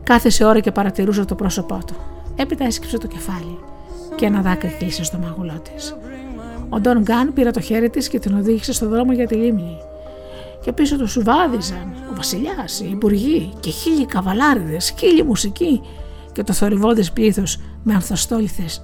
Κάθεσε 0.02 0.44
ώρα 0.44 0.60
και 0.60 0.70
παρατηρούσε 0.70 1.24
το 1.24 1.34
πρόσωπό 1.34 1.78
του. 1.86 1.94
Έπειτα 2.36 2.64
έσκυψε 2.64 2.98
το 2.98 3.06
κεφάλι 3.06 3.58
και 4.14 4.26
ένα 4.26 4.40
δάκρυ 4.40 4.76
κλείσε 4.78 5.04
στο 5.04 5.18
μαγουλό 5.18 5.60
της. 5.62 5.96
Ο 6.68 6.80
Ντόν 6.80 7.02
Γκάν 7.02 7.32
πήρε 7.32 7.50
το 7.50 7.60
χέρι 7.60 7.90
της 7.90 8.08
και 8.08 8.18
την 8.18 8.34
οδήγησε 8.34 8.72
στο 8.72 8.88
δρόμο 8.88 9.12
για 9.12 9.26
τη 9.26 9.34
λίμνη. 9.34 9.76
Και 10.60 10.72
πίσω 10.72 10.96
του 10.96 11.08
σου 11.08 11.22
βάδιζαν 11.22 11.94
ο 12.10 12.14
βασιλιάς, 12.16 12.80
οι 12.80 12.88
υπουργοί 12.90 13.52
και 13.60 13.70
χίλιοι 13.70 14.06
καβαλάριδες, 14.06 14.94
χίλιοι 14.98 15.24
μουσικοί 15.26 15.80
και 16.32 16.42
το 16.42 16.52
θορυβόδες 16.52 17.12
πλήθος 17.12 17.58
με 17.84 18.00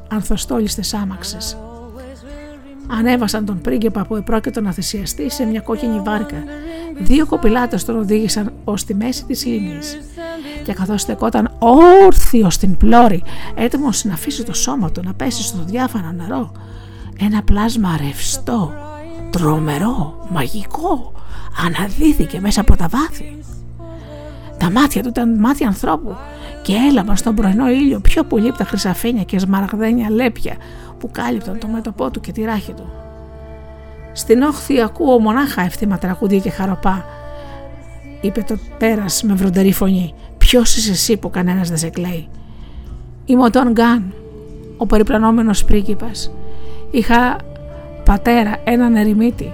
ανθοστόλιστες 0.09 0.95
άμαξες. 0.95 1.57
Ανέβασαν 2.87 3.45
τον 3.45 3.61
πρίγκεπα 3.61 4.07
που 4.07 4.17
επρόκειτο 4.17 4.61
να 4.61 4.73
θυσιαστεί 4.73 5.31
σε 5.31 5.45
μια 5.45 5.61
κόκκινη 5.61 6.01
βάρκα. 6.01 6.37
Δύο 6.99 7.27
κοπηλάτες 7.27 7.85
τον 7.85 7.99
οδήγησαν 7.99 8.53
ως 8.65 8.85
τη 8.85 8.95
μέση 8.95 9.25
της 9.25 9.47
λίμνης. 9.47 9.99
Και 10.65 10.73
καθώς 10.73 11.01
στεκόταν 11.01 11.51
όρθιο 11.59 12.51
στην 12.51 12.77
πλώρη, 12.77 13.23
έτοιμος 13.55 14.05
να 14.05 14.13
αφήσει 14.13 14.45
το 14.45 14.53
σώμα 14.53 14.91
του 14.91 15.03
να 15.05 15.15
πέσει 15.15 15.43
στο 15.43 15.59
διάφανο 15.65 16.13
νερό, 16.13 16.53
ένα 17.21 17.43
πλάσμα 17.43 17.97
ρευστό, 18.01 18.73
τρομερό, 19.31 20.27
μαγικό, 20.31 21.13
αναδύθηκε 21.67 22.41
μέσα 22.41 22.61
από 22.61 22.77
τα 22.77 22.89
βάθη. 22.89 23.39
Τα 24.59 24.71
μάτια 24.71 25.03
του 25.03 25.09
ήταν 25.09 25.39
μάτια 25.39 25.67
ανθρώπου 25.67 26.17
και 26.62 26.74
έλαβαν 26.91 27.16
στον 27.16 27.35
πρωινό 27.35 27.69
ήλιο 27.69 28.01
πιο 28.01 28.24
πολύ 28.24 28.49
από 28.49 28.59
τα 28.59 28.65
χρυσαφένια 28.65 29.23
και 29.23 29.39
σμαραγδένια 29.39 30.11
λέπια 30.11 30.57
που 30.99 31.11
κάλυπταν 31.11 31.59
το 31.59 31.66
μέτωπό 31.66 32.11
του 32.11 32.20
και 32.20 32.32
τη 32.32 32.43
ράχη 32.45 32.73
του. 32.73 32.91
Στην 34.12 34.43
όχθη 34.43 34.81
ακούω 34.81 35.19
μονάχα 35.19 35.62
ευθύμα 35.62 35.99
τραγούδια 35.99 36.39
και 36.39 36.51
χαροπά, 36.51 37.05
είπε 38.20 38.43
το 38.43 38.59
πέρας 38.78 39.23
με 39.23 39.35
βροντερή 39.35 39.73
φωνή. 39.73 40.15
Ποιος 40.39 40.77
είσαι 40.77 40.91
εσύ 40.91 41.16
που 41.16 41.31
κανένας 41.31 41.69
δεν 41.69 41.78
σε 41.78 41.89
κλαίει; 41.89 42.28
Είμαι 43.24 43.45
ο 43.45 43.51
Τον 43.51 43.73
Γκάν, 43.73 44.15
ο 44.77 44.87
περιπλανόμενος 44.87 45.65
πρίγκιπας. 45.65 46.32
Είχα 46.91 47.37
πατέρα, 48.05 48.61
έναν 48.65 48.97
ερημίτη. 48.97 49.53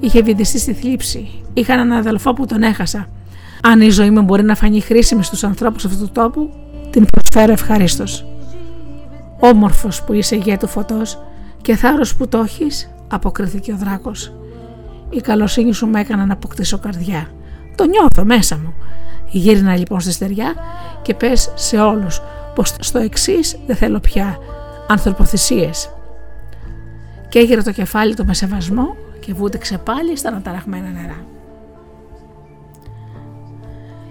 Είχε 0.00 0.22
βυθιστεί 0.22 0.58
στη 0.58 0.72
θλίψη. 0.72 1.28
Είχα 1.54 1.72
έναν 1.72 1.92
αδελφό 1.92 2.32
που 2.32 2.46
τον 2.46 2.62
έχασα. 2.62 3.08
Αν 3.70 3.80
η 3.80 3.90
ζωή 3.90 4.10
μου 4.10 4.22
μπορεί 4.22 4.42
να 4.42 4.54
φανεί 4.54 4.80
χρήσιμη 4.80 5.22
στους 5.22 5.44
ανθρώπους 5.44 5.84
αυτού 5.84 5.98
του 5.98 6.10
τόπου, 6.12 6.50
την 6.90 7.06
προσφέρω 7.06 7.52
ευχαρίστως. 7.52 8.26
Όμορφος 9.38 10.02
που 10.02 10.12
είσαι 10.12 10.36
γέ 10.36 10.56
του 10.56 10.68
φωτός 10.68 11.22
και 11.62 11.76
θάρρος 11.76 12.16
που 12.16 12.28
το 12.28 12.38
έχεις, 12.38 12.90
αποκρίθηκε 13.08 13.72
ο 13.72 13.76
δράκος. 13.76 14.32
Η 15.10 15.20
καλοσύνη 15.20 15.72
σου 15.72 15.86
με 15.86 16.00
έκανα 16.00 16.26
να 16.26 16.32
αποκτήσω 16.32 16.78
καρδιά. 16.78 17.30
Το 17.74 17.84
νιώθω 17.84 18.24
μέσα 18.24 18.56
μου. 18.56 18.74
Γύρινα 19.30 19.76
λοιπόν 19.76 20.00
στη 20.00 20.12
στεριά 20.12 20.54
και 21.02 21.14
πες 21.14 21.52
σε 21.54 21.78
όλους 21.78 22.20
πως 22.54 22.74
στο 22.80 22.98
εξής 22.98 23.56
δεν 23.66 23.76
θέλω 23.76 24.00
πια 24.00 24.38
ανθρωποθυσίες. 24.88 25.90
Και 27.28 27.38
έγειρε 27.38 27.62
το 27.62 27.72
κεφάλι 27.72 28.14
του 28.14 28.24
με 28.24 28.34
σεβασμό 28.34 28.96
και 29.20 29.34
βούτυξε 29.34 29.78
πάλι 29.78 30.16
στα 30.16 30.28
αναταραχμένα 30.28 30.88
νερά. 30.88 31.35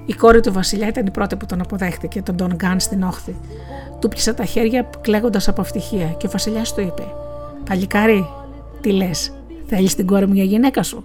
Η 0.06 0.14
κόρη 0.14 0.40
του 0.40 0.53
Βασιλιά 0.53 0.88
ήταν 0.88 1.06
η 1.06 1.11
πρώτη 1.11 1.36
που 1.36 1.45
τον 1.45 1.61
αποδέχτηκε, 1.61 2.22
τον 2.22 2.36
Τον 2.36 2.56
Γκάν 2.56 2.80
στην 2.80 3.03
όχθη. 3.03 3.36
Του 3.99 4.07
πιάσα 4.07 4.34
τα 4.34 4.45
χέρια 4.45 4.90
κλαίγοντας 5.02 5.48
από 5.48 5.61
ευτυχία 5.61 6.07
και 6.07 6.27
ο 6.27 6.30
Βασιλιάς 6.30 6.73
του 6.73 6.82
είπε: 6.82 7.03
Παλικάρι, 7.69 8.30
τι 8.82 8.91
λες, 8.91 9.34
θέλεις 9.68 9.95
την 9.95 10.06
κόρη 10.06 10.27
μου 10.27 10.34
για 10.34 10.44
γυναίκα 10.44 10.84
σου; 10.84 11.03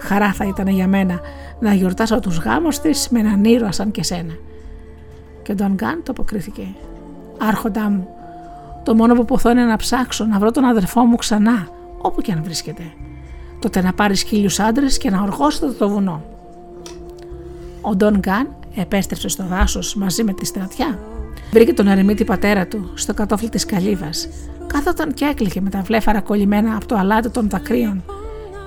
Χαρά 0.00 0.32
θα 0.32 0.44
ήταν 0.44 0.68
για 0.68 0.86
μένα 0.86 1.20
να 1.60 1.74
γιορτάσω 1.74 2.20
τους 2.20 2.38
γάμους 2.38 2.78
της 2.78 3.08
με 3.08 3.18
έναν 3.18 3.44
ήρωα 3.44 3.72
σαν 3.72 3.90
και 3.90 4.02
σένα. 4.02 4.32
Και 5.42 5.52
ο 5.52 5.54
Τον 5.54 5.74
Γκάν 5.74 6.02
το 6.02 6.10
αποκρίθηκε. 6.10 6.66
Άρχοντά 7.38 7.90
μου, 7.90 8.08
το 8.82 8.94
μόνο 8.94 9.14
που 9.14 9.24
ποθώ 9.24 9.50
είναι 9.50 9.64
να 9.64 9.76
ψάξω 9.76 10.24
να 10.24 10.38
βρω 10.38 10.50
τον 10.50 10.64
αδερφό 10.64 11.04
μου 11.04 11.16
ξανά, 11.16 11.68
όπου 11.98 12.20
και 12.20 12.32
αν 12.32 12.42
βρίσκεται. 12.42 12.82
Τότε 13.58 13.82
να 13.82 13.92
πάρεις 13.92 14.22
χίλιους 14.22 14.60
άντρες 14.60 14.98
και 14.98 15.10
να 15.10 15.22
οργώσετε 15.22 15.72
το 15.72 15.88
βουνό. 15.88 16.22
Ο 17.86 17.96
Ντόν 17.96 18.18
Γκάν 18.18 18.48
επέστρεψε 18.74 19.28
στο 19.28 19.44
δάσος 19.46 19.94
μαζί 19.94 20.24
με 20.24 20.32
τη 20.32 20.46
στρατιά. 20.46 20.98
Βρήκε 21.52 21.72
τον 21.72 21.86
ερεμίτη 21.86 22.24
πατέρα 22.24 22.66
του 22.66 22.90
στο 22.94 23.14
κατόφλι 23.14 23.48
της 23.48 23.64
καλύβας. 23.66 24.28
Κάθονταν 24.66 25.14
και 25.14 25.24
έκλειγε 25.24 25.60
με 25.60 25.70
τα 25.70 25.82
βλέφαρα 25.82 26.20
κολλημένα 26.20 26.76
από 26.76 26.86
το 26.86 26.96
αλάτι 26.96 27.30
των 27.30 27.48
δακρύων 27.48 28.04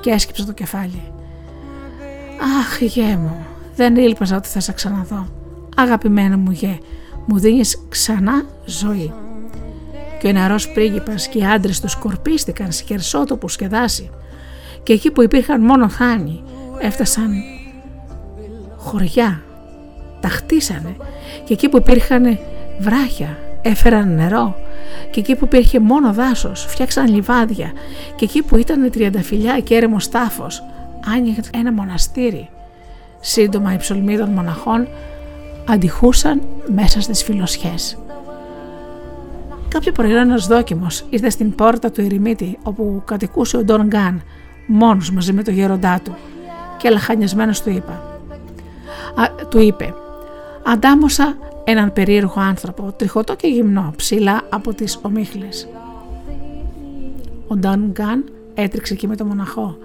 και 0.01 0.09
έσκυψε 0.09 0.45
το 0.45 0.51
κεφάλι. 0.51 1.01
Αχ, 2.59 2.81
γέ 2.81 3.17
μου, 3.17 3.45
δεν 3.75 3.95
ήλπιζα 3.95 4.35
ότι 4.35 4.47
θα 4.47 4.59
σε 4.59 4.71
ξαναδώ. 4.71 5.27
Αγαπημένο 5.75 6.37
μου 6.37 6.51
γέ, 6.51 6.77
μου 7.25 7.39
δίνεις 7.39 7.81
ξανά 7.89 8.45
ζωή. 8.65 9.13
Και 10.19 10.27
ο 10.27 10.31
νεαρός 10.31 10.71
πρίγκιπας 10.71 11.27
και 11.27 11.37
οι 11.37 11.45
άντρες 11.45 11.79
του 11.79 11.89
σκορπίστηκαν 11.89 12.71
σε 12.71 12.83
χερσότοπους 12.83 13.55
και 13.55 13.67
δάση. 13.67 14.09
Και 14.83 14.93
εκεί 14.93 15.11
που 15.11 15.23
υπήρχαν 15.23 15.61
μόνο 15.61 15.87
χάνοι, 15.87 16.43
έφτασαν 16.79 17.31
χωριά. 18.87 19.41
Τα 20.19 20.27
χτίσανε 20.27 20.95
και 21.43 21.53
εκεί 21.53 21.69
που 21.69 21.77
υπήρχαν 21.77 22.37
βράχια 22.79 23.37
έφεραν 23.61 24.15
νερό 24.15 24.55
και 25.11 25.19
εκεί 25.19 25.35
που 25.35 25.45
υπήρχε 25.45 25.79
μόνο 25.79 26.13
δάσος 26.13 26.65
φτιάξαν 26.69 27.07
λιβάδια 27.07 27.71
και 28.15 28.25
εκεί 28.25 28.43
που 28.43 28.57
ήταν 28.57 28.91
τριανταφυλιά 28.91 29.59
και 29.59 29.75
έρεμος 29.75 30.09
τάφος 30.09 30.63
άνοιγε 31.15 31.39
ένα 31.53 31.73
μοναστήρι. 31.73 32.49
Σύντομα 33.19 33.73
οι 33.73 33.77
ψωλμοί 33.77 34.17
των 34.17 34.29
μοναχών 34.29 34.87
αντιχούσαν 35.69 36.41
μέσα 36.75 37.01
στις 37.01 37.23
φιλοσιές. 37.23 37.97
Κάποιο 39.67 39.91
πρωί 39.91 40.15
ένας 40.15 40.47
δόκιμος 40.47 41.05
ήρθε 41.09 41.29
στην 41.29 41.55
πόρτα 41.55 41.91
του 41.91 42.01
ερημίτη 42.01 42.57
όπου 42.63 43.01
κατοικούσε 43.05 43.57
ο 43.57 43.63
Ντόν 43.63 43.87
Γκάν 43.87 44.21
μόνος 44.67 45.11
μαζί 45.11 45.33
με 45.33 45.43
το 45.43 45.51
γέροντά 45.51 45.99
του 46.03 46.15
και 46.77 46.89
λαχανιασμένος 46.89 47.61
του 47.61 47.69
είπα 47.69 48.16
του 49.49 49.59
είπε 49.59 49.93
«Αντάμωσα 50.63 51.37
έναν 51.63 51.93
περίεργο 51.93 52.39
άνθρωπο, 52.39 52.93
τριχωτό 52.97 53.35
και 53.35 53.47
γυμνό, 53.47 53.93
ψηλά 53.95 54.41
από 54.49 54.73
τις 54.73 54.99
ομίχλες». 55.01 55.67
Ο 57.47 57.55
Ντάν 57.55 57.89
Γκάν 57.91 58.23
έτριξε 58.53 58.93
εκεί 58.93 59.07
με 59.07 59.15
τον 59.15 59.27
μοναχό. 59.27 59.77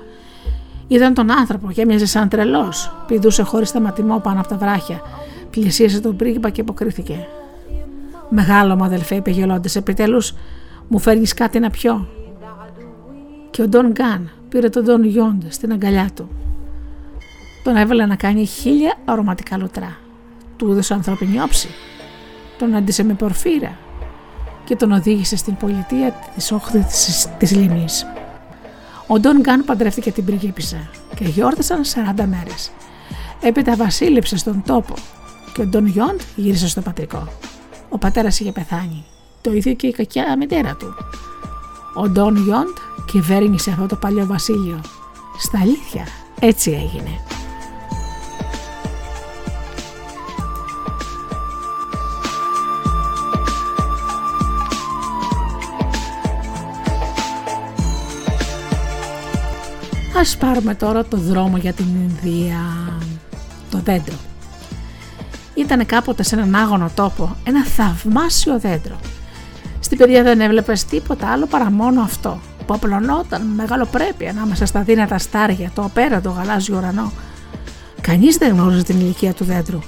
Είδαν 0.87 1.15
τον 1.15 1.31
άνθρωπο 1.31 1.73
και 1.73 1.81
έμοιαζε 1.81 2.07
σαν 2.07 2.29
τρελός. 2.29 2.95
Πηδούσε 3.07 3.43
χωρίς 3.43 3.69
σταματημό 3.69 4.19
πάνω 4.19 4.41
από 4.41 4.49
τα 4.49 4.57
βράχια. 4.57 5.01
Πλησίασε 5.51 6.01
τον 6.01 6.17
πρίγκιπα 6.17 6.51
και 6.51 6.61
αποκρίθηκε. 6.61 7.27
Μεγάλο 8.29 8.77
μου 8.77 8.85
αδελφέ, 8.85 9.15
είπε 9.15 9.31
γελώντας, 9.31 9.77
επιτέλους 9.77 10.35
μου 10.89 10.99
φέρνεις 10.99 11.35
κάτι 11.35 11.59
να 11.59 11.71
πιω. 11.71 12.09
Και 13.51 13.63
ο 13.63 13.69
Ντόν 13.69 13.91
Γκάν 13.91 14.31
πήρε 14.49 14.69
τον 14.69 14.85
Ντόν 14.85 15.05
Γιόντ 15.05 15.43
στην 15.49 15.73
αγκαλιά 15.73 16.09
του. 16.15 16.29
Τον 17.63 17.77
έβαλε 17.77 18.07
να 18.07 18.17
κάνει 18.17 18.47
χίλια 18.47 18.95
αρωματικά 19.05 19.57
λουτρά. 19.57 19.97
Του 20.57 20.71
έδωσε 20.71 20.95
ανθρώπινη 20.95 21.41
όψη. 21.41 21.69
Τον 22.59 22.75
άντισε 22.75 23.05
με 23.05 23.15
πορφύρα 23.15 23.79
και 24.65 24.77
τον 24.77 24.93
οδήγησε 24.93 25.37
στην 25.37 25.57
πολιτεία 25.57 26.15
της 26.35 26.53
όχθης 26.53 27.29
της 27.39 27.53
λίμνης. 27.57 28.07
Ο 29.07 29.19
Ντόν 29.19 29.41
Γκάν 29.41 29.65
παντρεύτηκε 29.65 30.13
την 30.13 30.25
πριγκίπισσα 30.25 30.91
και 31.15 31.25
γιόρτασαν 31.25 31.81
40 31.85 32.25
μέρες. 32.25 32.71
Έπειτα 33.41 33.77
βασίλεψε 33.77 34.37
στον 34.37 34.63
τόπο 34.67 34.95
και 35.53 35.61
ο 35.61 35.67
Ντόν 35.67 35.87
Γιόντ 35.87 36.21
γύρισε 36.37 36.69
στο 36.69 36.81
πατρικό. 36.81 37.29
Ο 37.89 37.99
πατέρας 37.99 38.41
είχε 38.41 38.53
πεθάνει. 38.53 39.05
Το 39.41 39.53
ίδιο 39.53 39.75
και 39.75 39.87
η 39.87 39.93
κακιά 39.93 40.37
μητέρα 40.37 40.75
του. 40.75 40.95
Ο 41.95 42.09
Ντόν 42.09 42.37
Γιόντ 42.37 42.77
κυβέρνησε 43.07 43.71
αυτό 43.71 43.87
το 43.87 43.97
παλιό 43.97 44.27
βασίλειο. 44.27 44.81
Στα 45.39 45.61
αλήθεια 45.61 46.07
έτσι 46.41 46.71
έγινε. 46.71 47.42
Ας 60.23 60.37
πάρουμε 60.37 60.75
τώρα 60.75 61.05
το 61.05 61.17
δρόμο 61.17 61.57
για 61.57 61.73
την 61.73 61.87
Ινδία. 61.87 62.59
Το 63.71 63.81
δέντρο. 63.85 64.15
Ήταν 65.55 65.87
κάποτε 65.87 66.23
σε 66.23 66.35
έναν 66.35 66.55
άγωνο 66.55 66.91
τόπο 66.95 67.37
ένα 67.45 67.65
θαυμάσιο 67.65 68.59
δέντρο. 68.59 68.97
Στην 69.81 69.99
παιδιά 69.99 70.23
δεν 70.23 70.41
έβλεπες 70.41 70.85
τίποτα 70.85 71.29
άλλο 71.29 71.47
παρά 71.47 71.71
μόνο 71.71 72.03
αυτό 72.03 72.41
που 72.67 72.75
απλωνόταν 72.75 73.43
με 73.43 73.55
μεγάλο 73.55 73.87
πρέπει 73.87 74.29
ανάμεσα 74.29 74.67
στα 74.67 74.83
δύνατα 74.83 75.19
στάρια, 75.19 75.71
το 75.75 75.83
απέραντο 75.83 76.31
γαλάζιο 76.31 76.77
ουρανό. 76.77 77.13
Κανείς 78.01 78.37
δεν 78.37 78.53
γνώριζε 78.53 78.83
την 78.83 79.01
ηλικία 79.01 79.33
του 79.33 79.45
δέντρου. 79.45 79.79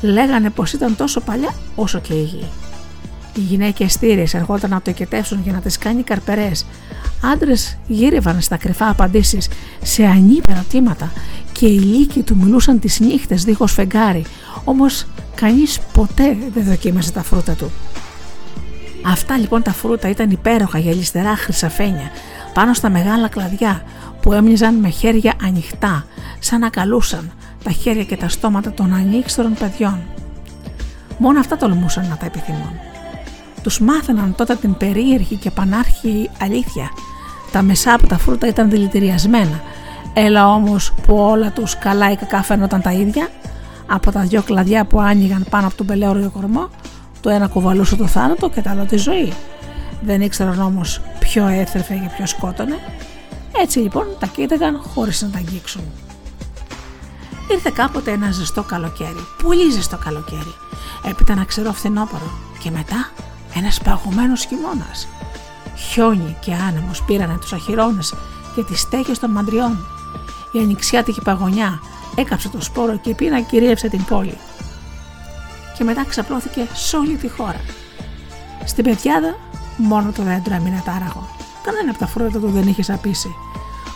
Λέγανε 0.00 0.50
πως 0.50 0.72
ήταν 0.72 0.96
τόσο 0.96 1.20
παλιά 1.20 1.54
όσο 1.74 2.00
και 2.00 2.14
η 2.14 2.22
γη. 2.22 2.46
Οι 3.34 3.40
γυναίκες 3.40 3.92
στήρε 3.92 4.24
ερχόταν 4.32 4.70
να 4.70 4.82
το 4.82 4.90
εκετεύσουν 4.90 5.40
για 5.42 5.52
να 5.52 5.60
τις 5.60 5.78
κάνει 5.78 6.02
καρπερές. 6.02 6.66
Άντρες 7.22 7.78
γύρευαν 7.86 8.40
στα 8.40 8.56
κρυφά 8.56 8.88
απαντήσεις 8.88 9.48
σε 9.82 10.04
ανήπερα 10.04 10.58
ερωτήματα 10.58 11.12
και 11.52 11.66
οι 11.66 11.78
λύκοι 11.78 12.22
του 12.22 12.36
μιλούσαν 12.36 12.78
τις 12.80 13.00
νύχτες 13.00 13.44
δίχως 13.44 13.72
φεγγάρι. 13.72 14.24
Όμως 14.64 15.06
κανείς 15.34 15.78
ποτέ 15.92 16.36
δεν 16.54 16.64
δοκίμασε 16.64 17.12
τα 17.12 17.22
φρούτα 17.22 17.52
του. 17.52 17.70
Αυτά 19.06 19.38
λοιπόν 19.38 19.62
τα 19.62 19.72
φρούτα 19.72 20.08
ήταν 20.08 20.30
υπέροχα 20.30 20.78
γυαλιστερά 20.78 21.36
χρυσαφένια 21.36 22.10
πάνω 22.54 22.74
στα 22.74 22.90
μεγάλα 22.90 23.28
κλαδιά 23.28 23.82
που 24.22 24.32
έμοιαζαν 24.32 24.74
με 24.74 24.88
χέρια 24.88 25.34
ανοιχτά, 25.42 26.06
σαν 26.38 26.60
να 26.60 26.68
καλούσαν 26.68 27.32
τα 27.62 27.70
χέρια 27.70 28.04
και 28.04 28.16
τα 28.16 28.28
στόματα 28.28 28.72
των 28.72 28.92
ανοίξτερων 28.92 29.54
παιδιών. 29.54 30.00
Μόνο 31.18 31.40
αυτά 31.40 31.56
τολμούσαν 31.56 32.08
να 32.08 32.16
τα 32.16 32.26
επιθυμούν. 32.26 32.72
Τους 33.62 33.80
μάθαιναν 33.80 34.34
τότε 34.34 34.54
την 34.54 34.76
περίεργη 34.76 35.36
και 35.36 35.50
πανάρχη 35.50 36.30
αλήθεια. 36.40 36.90
Τα 37.52 37.62
μεσά 37.62 37.94
από 37.94 38.06
τα 38.06 38.18
φρούτα 38.18 38.46
ήταν 38.46 38.70
δηλητηριασμένα. 38.70 39.60
Έλα 40.14 40.48
όμως 40.48 40.92
που 41.06 41.16
όλα 41.16 41.50
τους 41.50 41.78
καλά 41.78 42.10
ή 42.10 42.16
κακά 42.16 42.42
φαίνονταν 42.42 42.80
τα 42.80 42.92
ίδια, 42.92 43.28
από 43.86 44.10
τα 44.10 44.20
δυο 44.20 44.42
κλαδιά 44.42 44.84
που 44.84 45.00
άνοιγαν 45.00 45.46
πάνω 45.50 45.66
από 45.66 45.76
τον 45.76 45.86
πελαίωρο 45.86 46.30
κορμό, 46.30 46.68
το 47.20 47.30
ένα 47.30 47.46
κουβαλούσε 47.46 47.96
το 47.96 48.06
θάνατο 48.06 48.48
και 48.48 48.60
το 48.60 48.70
άλλο 48.70 48.84
τη 48.84 48.96
ζωή. 48.96 49.32
Δεν 50.00 50.20
ήξεραν 50.20 50.60
όμως 50.60 51.00
ποιο 51.18 51.46
έθρεφε 51.46 51.94
και 51.94 52.10
ποιο 52.16 52.26
σκότωνε. 52.26 52.78
Έτσι 53.62 53.78
λοιπόν 53.78 54.06
τα 54.18 54.26
κοίταγαν 54.26 54.82
χωρίς 54.94 55.22
να 55.22 55.28
τα 55.28 55.38
αγγίξουν. 55.38 55.82
Ήρθε 57.52 57.70
κάποτε 57.74 58.10
ένα 58.10 58.30
ζεστό 58.30 58.62
καλοκαίρι, 58.62 59.26
πολύ 59.42 59.70
ζεστό 59.70 59.96
καλοκαίρι. 60.04 60.54
Έπειτα 61.08 61.32
ένα 61.32 61.44
ξερό 61.44 61.72
φθινόπωρο 61.72 62.30
και 62.62 62.70
μετά 62.70 63.10
ένας 63.54 63.80
παγωμένος 63.80 64.44
χειμώνας. 64.44 65.08
Χιόνι 65.76 66.36
και 66.40 66.54
άνεμος 66.54 67.02
πήρανε 67.02 67.38
τους 67.40 67.52
αχυρώνες 67.52 68.14
και 68.54 68.62
τις 68.62 68.80
στέγες 68.80 69.18
των 69.18 69.30
μαντριών. 69.30 69.78
Η 70.52 70.58
ανοιξιάτικη 70.58 71.20
παγωνιά 71.22 71.80
έκαψε 72.14 72.48
το 72.48 72.60
σπόρο 72.60 72.96
και 72.96 73.10
η 73.10 73.14
πείνα 73.14 73.40
κυρίευσε 73.40 73.88
την 73.88 74.04
πόλη. 74.04 74.38
Και 75.76 75.84
μετά 75.84 76.04
ξαπλώθηκε 76.04 76.66
σε 76.72 76.96
όλη 76.96 77.16
τη 77.16 77.28
χώρα. 77.28 77.60
Στην 78.64 78.84
πεδιάδα 78.84 79.36
μόνο 79.76 80.12
το 80.12 80.22
δέντρο 80.22 80.54
έμεινε 80.54 80.82
τάραγο. 80.84 81.28
Κανένα 81.62 81.90
από 81.90 81.98
τα 81.98 82.06
φρούτα 82.06 82.38
του 82.38 82.48
δεν 82.48 82.66
είχε 82.66 82.82
σαπίσει. 82.82 83.34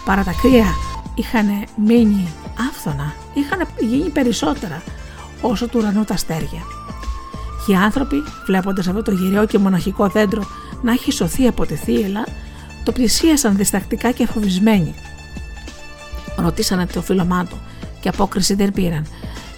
Παρά 0.05 0.25
τα 0.25 0.33
κρύα 0.43 0.67
είχαν 1.15 1.47
μείνει 1.85 2.29
άφθονα, 2.69 3.15
είχαν 3.35 3.67
γίνει 3.79 4.09
περισσότερα 4.11 4.83
όσο 5.41 5.69
του 5.69 5.79
ουρανού 5.79 6.05
τα 6.05 6.15
αστέρια. 6.15 6.63
Οι 7.67 7.75
άνθρωποι, 7.75 8.23
βλέποντας 8.47 8.89
αυτό 8.89 9.03
το 9.03 9.11
γυριό 9.11 9.47
και 9.47 9.59
μοναχικό 9.59 10.09
δέντρο 10.09 10.43
να 10.83 10.93
έχει 10.93 11.13
σωθεί 11.13 11.47
από 11.47 11.67
τη 11.67 11.75
θύελα, 11.75 12.27
το 12.85 12.93
πλησίασαν 12.93 13.57
διστακτικά 13.57 14.11
και 14.11 14.27
φοβισμένοι. 14.27 14.95
Ρωτήσανε 16.37 16.87
το 16.87 17.03
φίλωμά 17.03 17.45
του 17.45 17.61
και 18.01 18.09
απόκριση 18.09 18.55
δεν 18.55 18.73
πήραν. 18.73 19.07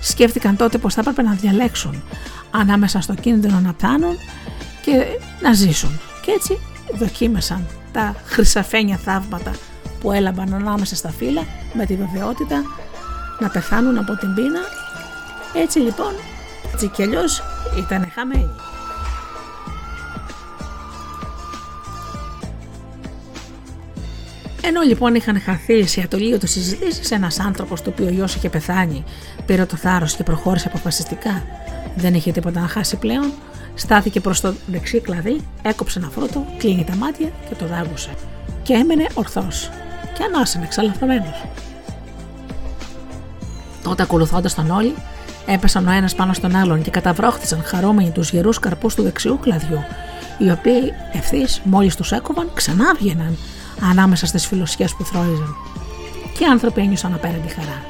Σκέφτηκαν 0.01 0.57
τότε 0.57 0.79
πως 0.79 0.95
θα 0.95 1.01
έπρεπε 1.01 1.23
να 1.23 1.33
διαλέξουν 1.33 2.03
ανάμεσα 2.51 3.01
στο 3.01 3.15
κίνδυνο 3.15 3.61
να 3.61 3.73
πτάνουν 3.73 4.17
και 4.83 5.05
να 5.43 5.53
ζήσουν. 5.53 6.01
Και 6.25 6.31
έτσι 6.31 6.59
δοκίμασαν 6.99 7.67
τα 7.93 8.15
χρυσαφένια 8.25 8.97
θαύματα 8.97 9.51
που 10.01 10.13
έλαμπαν 10.13 10.55
ανάμεσα 10.55 10.97
στα 10.97 11.11
φύλλα 11.11 11.43
με 11.73 11.87
τη 11.87 11.97
βεβαιότητα 11.97 12.63
να 13.39 13.49
πεθάνουν 13.49 13.99
από 13.99 14.17
την 14.17 14.35
πείνα. 14.35 14.61
Έτσι 15.55 15.79
λοιπόν, 15.79 16.13
έτσι 16.73 16.89
κι 16.89 17.03
αλλιώς 17.03 17.43
ήταν 17.79 18.11
χαμένοι. 18.15 18.51
Ενώ 24.69 24.81
λοιπόν 24.81 25.15
είχαν 25.15 25.41
χαθεί 25.41 25.87
σε 25.87 26.01
ατολείο 26.01 26.39
του 26.39 26.47
συζητήσεις, 26.47 27.11
ένας 27.11 27.41
άνθρωπος 27.41 27.83
του 27.83 27.91
οποίου 27.93 28.07
ο 28.07 28.11
γιο 28.11 28.25
είχε 28.25 28.49
πεθάνει 28.49 29.05
πήρε 29.47 29.65
το 29.65 29.77
θάρρος 29.77 30.17
και 30.17 30.23
προχώρησε 30.23 30.69
αποφασιστικά. 30.69 31.43
Δεν 31.97 32.15
είχε 32.15 32.33
τίποτα 32.33 32.61
να 32.61 32.69
χάσει 32.69 32.97
πλέον. 32.97 33.33
Στάθηκε 33.75 34.21
προς 34.21 34.41
το 34.41 34.55
δεξί 34.67 35.01
κλαδί, 35.01 35.41
έκοψε 35.63 35.99
ένα 35.99 36.09
φρούτο, 36.09 36.47
κλείνει 36.59 36.85
τα 36.85 36.97
μάτια 36.97 37.33
και 37.49 37.55
το 37.55 37.67
δάγουσε. 37.67 38.11
Και 38.63 38.73
έμενε 38.73 39.07
ορθός. 39.15 39.71
Και 40.15 40.25
ανάσανε 40.25 40.65
εξαλαφρωμένο. 40.65 41.35
Τότε, 43.83 44.03
ακολουθώντας 44.03 44.55
τον 44.55 44.71
όλοι, 44.71 44.95
έπεσαν 45.47 45.87
ο 45.87 45.91
ένας 45.91 46.15
πάνω 46.15 46.33
στον 46.33 46.57
άλλον 46.57 46.83
και 46.83 46.91
καταβρόχθησαν 46.91 47.63
χαρούμενοι 47.63 48.11
τους 48.11 48.31
γερούς 48.31 48.59
καρπούς 48.59 48.95
του 48.95 49.03
δεξιού 49.03 49.39
κλαδιού, 49.43 49.79
οι 50.39 50.51
οποίοι 50.51 50.93
ευθύς 51.13 51.61
μόλις 51.65 51.97
τους 51.97 52.13
έκοβαν 52.13 52.51
ξανά 52.55 52.95
βγαίναν 52.95 53.37
ανάμεσα 53.81 54.27
στις 54.27 54.47
φιλοσιέ 54.47 54.87
που 54.97 55.05
θρόιζαν. 55.05 55.57
Και 56.39 56.45
οι 56.45 56.47
άνθρωποι 56.47 56.81
ένιωσαν 56.81 57.15
απέραντη 57.15 57.49
χαρά. 57.49 57.83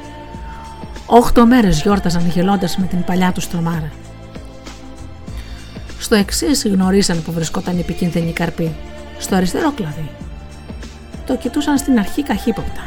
Οχτώ 1.05 1.45
μέρες 1.45 1.81
γιόρταζαν 1.81 2.27
γελώντας 2.27 2.77
με 2.77 2.85
την 2.85 3.03
παλιά 3.03 3.31
τους 3.31 3.47
τρομάρα. 3.47 3.91
Στο 5.99 6.15
εξής 6.15 6.65
γνωρίσαν 6.65 7.23
που 7.23 7.31
βρισκόταν 7.31 7.77
η 7.77 7.79
επικίνδυνη 7.79 8.33
καρπή, 8.33 8.75
στο 9.19 9.35
αριστερό 9.35 9.71
κλαδί. 9.71 10.09
Το 11.25 11.35
κοιτούσαν 11.35 11.77
στην 11.77 11.99
αρχή 11.99 12.23
καχύποπτα. 12.23 12.81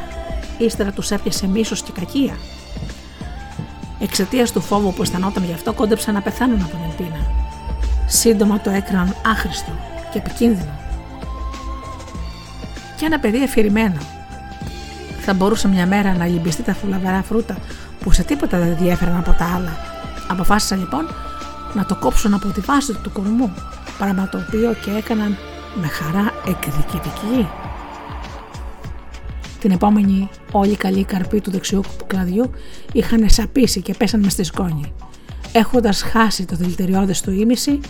Ύστερα 0.59 0.91
τους 0.91 1.11
έπιασε 1.11 1.47
μίσος 1.47 1.83
και 1.83 1.93
κακία. 1.93 2.37
Εξαιτίας 4.01 4.53
του 4.53 4.61
φόβου 4.61 4.93
που 4.93 5.03
αισθανόταν 5.03 5.45
γι' 5.45 5.53
αυτό, 5.53 5.73
κόντεψαν 5.73 6.15
να 6.15 6.21
πεθάνουν 6.21 6.63
από 6.63 6.71
την 6.71 6.97
πείνα. 6.97 7.27
Σύντομα 8.07 8.61
το 8.61 8.71
έκραν 8.71 9.15
άχρηστο 9.27 9.73
και 10.13 10.19
επικίνδυνο. 10.19 10.82
Και 13.03 13.09
ένα 13.09 13.19
παιδί 13.19 13.43
αφηρημένο. 13.43 14.01
Θα 15.21 15.35
μπορούσε 15.35 15.69
μια 15.69 15.87
μέρα 15.87 16.15
να 16.15 16.27
λυμπιστεί 16.27 16.63
τα 16.63 16.75
φουλαβερά 16.75 17.23
φρούτα 17.23 17.59
που 18.01 18.13
σε 18.13 18.23
τίποτα 18.23 18.59
δεν 18.59 18.77
διέφεραν 18.77 19.17
από 19.17 19.31
τα 19.39 19.45
άλλα. 19.55 19.77
Αποφάσισαν 20.29 20.79
λοιπόν 20.79 21.09
να 21.75 21.87
το 21.87 21.97
κόψουν 21.97 22.35
από 22.35 22.49
τη 22.49 22.61
βάση 22.61 22.93
του 23.03 23.13
κορμού, 23.13 23.55
πράγμα 23.99 24.29
το 24.29 24.39
οποίο 24.39 24.75
και 24.85 24.91
έκαναν 24.91 25.37
με 25.81 25.87
χαρά 25.87 26.33
εκδικητική. 26.47 27.49
Την 29.61 29.71
επόμενη 29.71 30.29
όλοι 30.53 30.71
οι 30.71 30.77
καλοί 30.77 31.05
καρποί 31.05 31.41
του 31.41 31.51
δεξιού 31.51 31.83
κλαδιού 32.07 32.51
είχαν 32.93 33.29
σαπίσει 33.29 33.83
και 33.83 33.95
πέσαν 33.95 34.21
μες 34.21 34.33
στη 34.33 34.43
σκόνη. 34.43 34.93
Έχοντας 35.53 36.03
χάσει 36.03 36.45
το 36.45 36.57
δηλητηριώδες 36.57 37.21
του 37.21 37.31
ίμιση, 37.31 37.81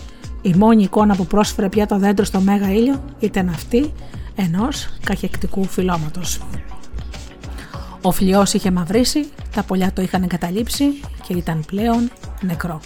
η 0.42 0.54
μόνη 0.54 0.82
εικόνα 0.82 1.16
που 1.16 1.26
πρόσφερε 1.26 1.68
πια 1.68 1.86
το 1.86 1.98
δέντρο 1.98 2.24
στο 2.24 2.40
μέγα 2.40 2.72
ήλιο 2.72 3.04
ήταν 3.18 3.48
αυτή 3.48 3.92
ενός 4.34 4.88
καχεκτικού 5.04 5.64
φυλώματος. 5.64 6.40
Ο 8.02 8.12
φλοιός 8.12 8.52
είχε 8.52 8.70
μαυρίσει, 8.70 9.30
τα 9.54 9.62
πολιά 9.62 9.92
το 9.92 10.02
είχαν 10.02 10.22
εγκαταλείψει 10.22 10.84
και 11.26 11.34
ήταν 11.34 11.64
πλέον 11.66 12.10
νεκρό. 12.40 12.80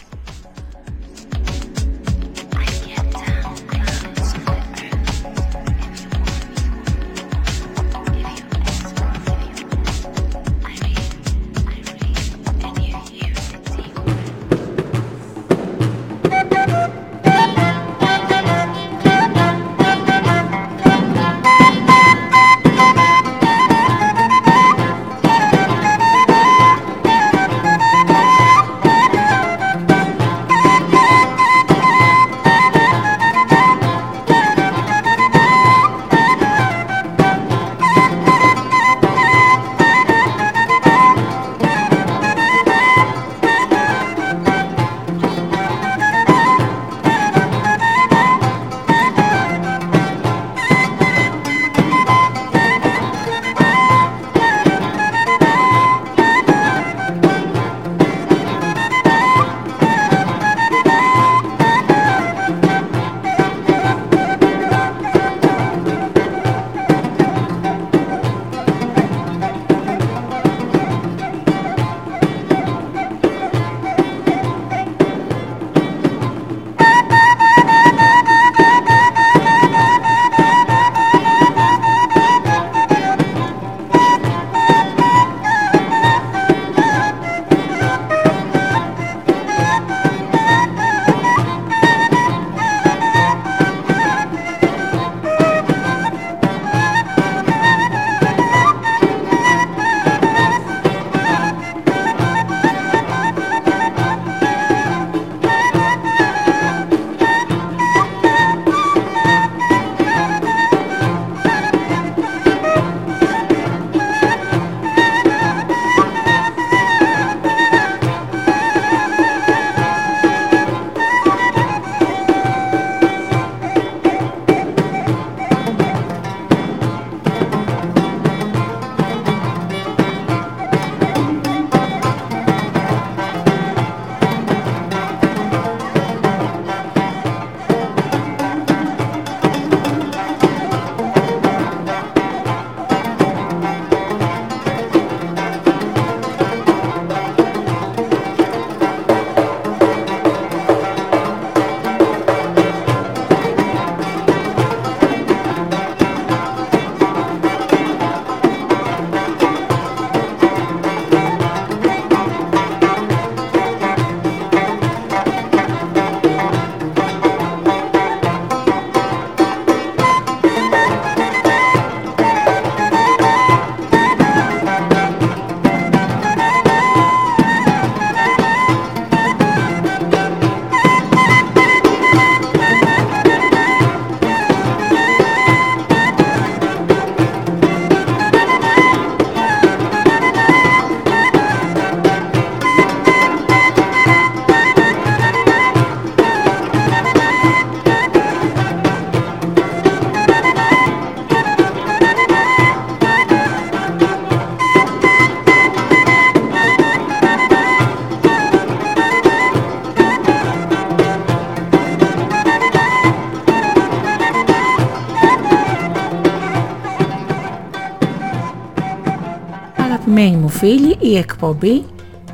Φίλοι, 220.58 220.96
η 221.00 221.16
εκπομπή 221.16 221.84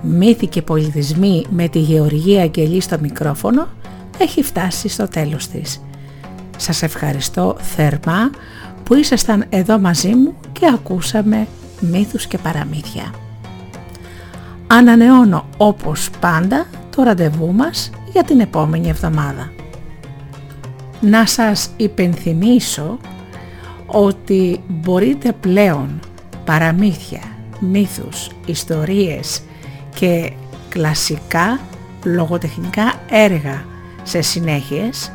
«Μύθοι 0.02 0.46
και 0.46 0.62
πολιτισμοί» 0.62 1.44
με 1.50 1.68
τη 1.68 1.78
Γεωργία 1.78 2.42
Αγγελή 2.42 2.80
στο 2.80 2.98
μικρόφωνο 3.00 3.68
έχει 4.18 4.42
φτάσει 4.42 4.88
στο 4.88 5.08
τέλος 5.08 5.46
της. 5.46 5.82
Σας 6.56 6.82
ευχαριστώ 6.82 7.56
θερμά 7.60 8.30
που 8.82 8.94
ήσασταν 8.94 9.44
εδώ 9.48 9.78
μαζί 9.78 10.08
μου 10.08 10.34
και 10.52 10.66
ακούσαμε 10.74 11.46
μύθους 11.80 12.26
και 12.26 12.38
παραμύθια. 12.38 13.14
Ανανεώνω 14.66 15.46
όπως 15.56 16.10
πάντα 16.20 16.66
το 16.96 17.02
ραντεβού 17.02 17.52
μας 17.52 17.90
για 18.12 18.24
την 18.24 18.40
επόμενη 18.40 18.88
εβδομάδα. 18.88 19.52
Να 21.00 21.26
σας 21.26 21.70
υπενθυμίσω 21.76 22.98
ότι 23.86 24.60
μπορείτε 24.68 25.32
πλέον 25.32 26.00
παραμύθια, 26.44 27.20
μύθους, 27.70 28.28
ιστορίες 28.46 29.42
και 29.94 30.32
κλασικά 30.68 31.60
λογοτεχνικά 32.04 32.94
έργα 33.10 33.64
σε 34.02 34.20
συνέχειες 34.20 35.12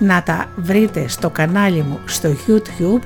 να 0.00 0.22
τα 0.22 0.50
βρείτε 0.56 1.08
στο 1.08 1.30
κανάλι 1.30 1.82
μου 1.82 1.98
στο 2.04 2.28
YouTube 2.46 3.02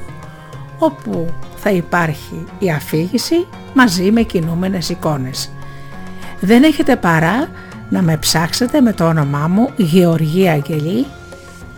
όπου 0.79 1.35
θα 1.57 1.71
υπάρχει 1.71 2.45
η 2.59 2.71
αφήγηση 2.71 3.47
μαζί 3.75 4.11
με 4.11 4.23
κινούμενες 4.23 4.89
εικόνες. 4.89 5.51
Δεν 6.41 6.63
έχετε 6.63 6.97
παρά 6.97 7.49
να 7.89 8.03
με 8.03 8.17
ψάξετε 8.17 8.81
με 8.81 8.93
το 8.93 9.07
όνομά 9.07 9.49
μου 9.49 9.71
Γεωργία 9.77 10.53
Αγγελή, 10.53 11.07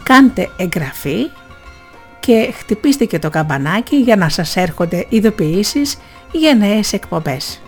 κάντε 0.03 0.49
εγγραφή 0.57 1.31
και 2.21 2.53
χτυπήστε 2.59 3.05
και 3.05 3.19
το 3.19 3.31
καμπανάκι 3.31 3.97
για 3.97 4.17
να 4.17 4.29
σας 4.29 4.57
έρχονται 4.57 5.07
ειδοποιήσεις 5.09 5.97
για 6.39 6.55
νέες 6.55 6.93
εκπομπές. 6.93 7.61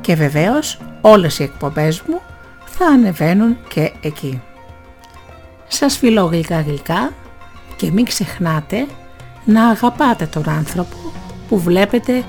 Και 0.00 0.14
βεβαίως 0.14 0.78
όλες 1.00 1.38
οι 1.38 1.42
εκπομπές 1.42 2.02
μου 2.02 2.20
θα 2.64 2.86
ανεβαίνουν 2.86 3.56
και 3.68 3.92
εκεί. 4.00 4.42
Σας 5.68 5.96
φιλώ 5.96 6.24
γλυκά 6.24 6.60
γλυκά 6.60 7.12
και 7.76 7.90
μην 7.90 8.04
ξεχνάτε 8.04 8.86
να 9.44 9.68
αγαπάτε 9.68 10.26
τον 10.26 10.48
άνθρωπο 10.48 10.96
που 11.48 11.58
βλέπετε 11.58 12.24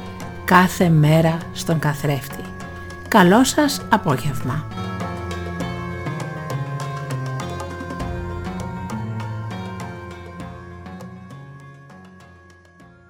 κάθε 0.46 0.90
μέρα 0.90 1.38
στον 1.54 1.80
καθρέφτη. 1.80 2.44
Καλό 3.08 3.44
σας 3.44 3.82
απόγευμα. 3.90 4.71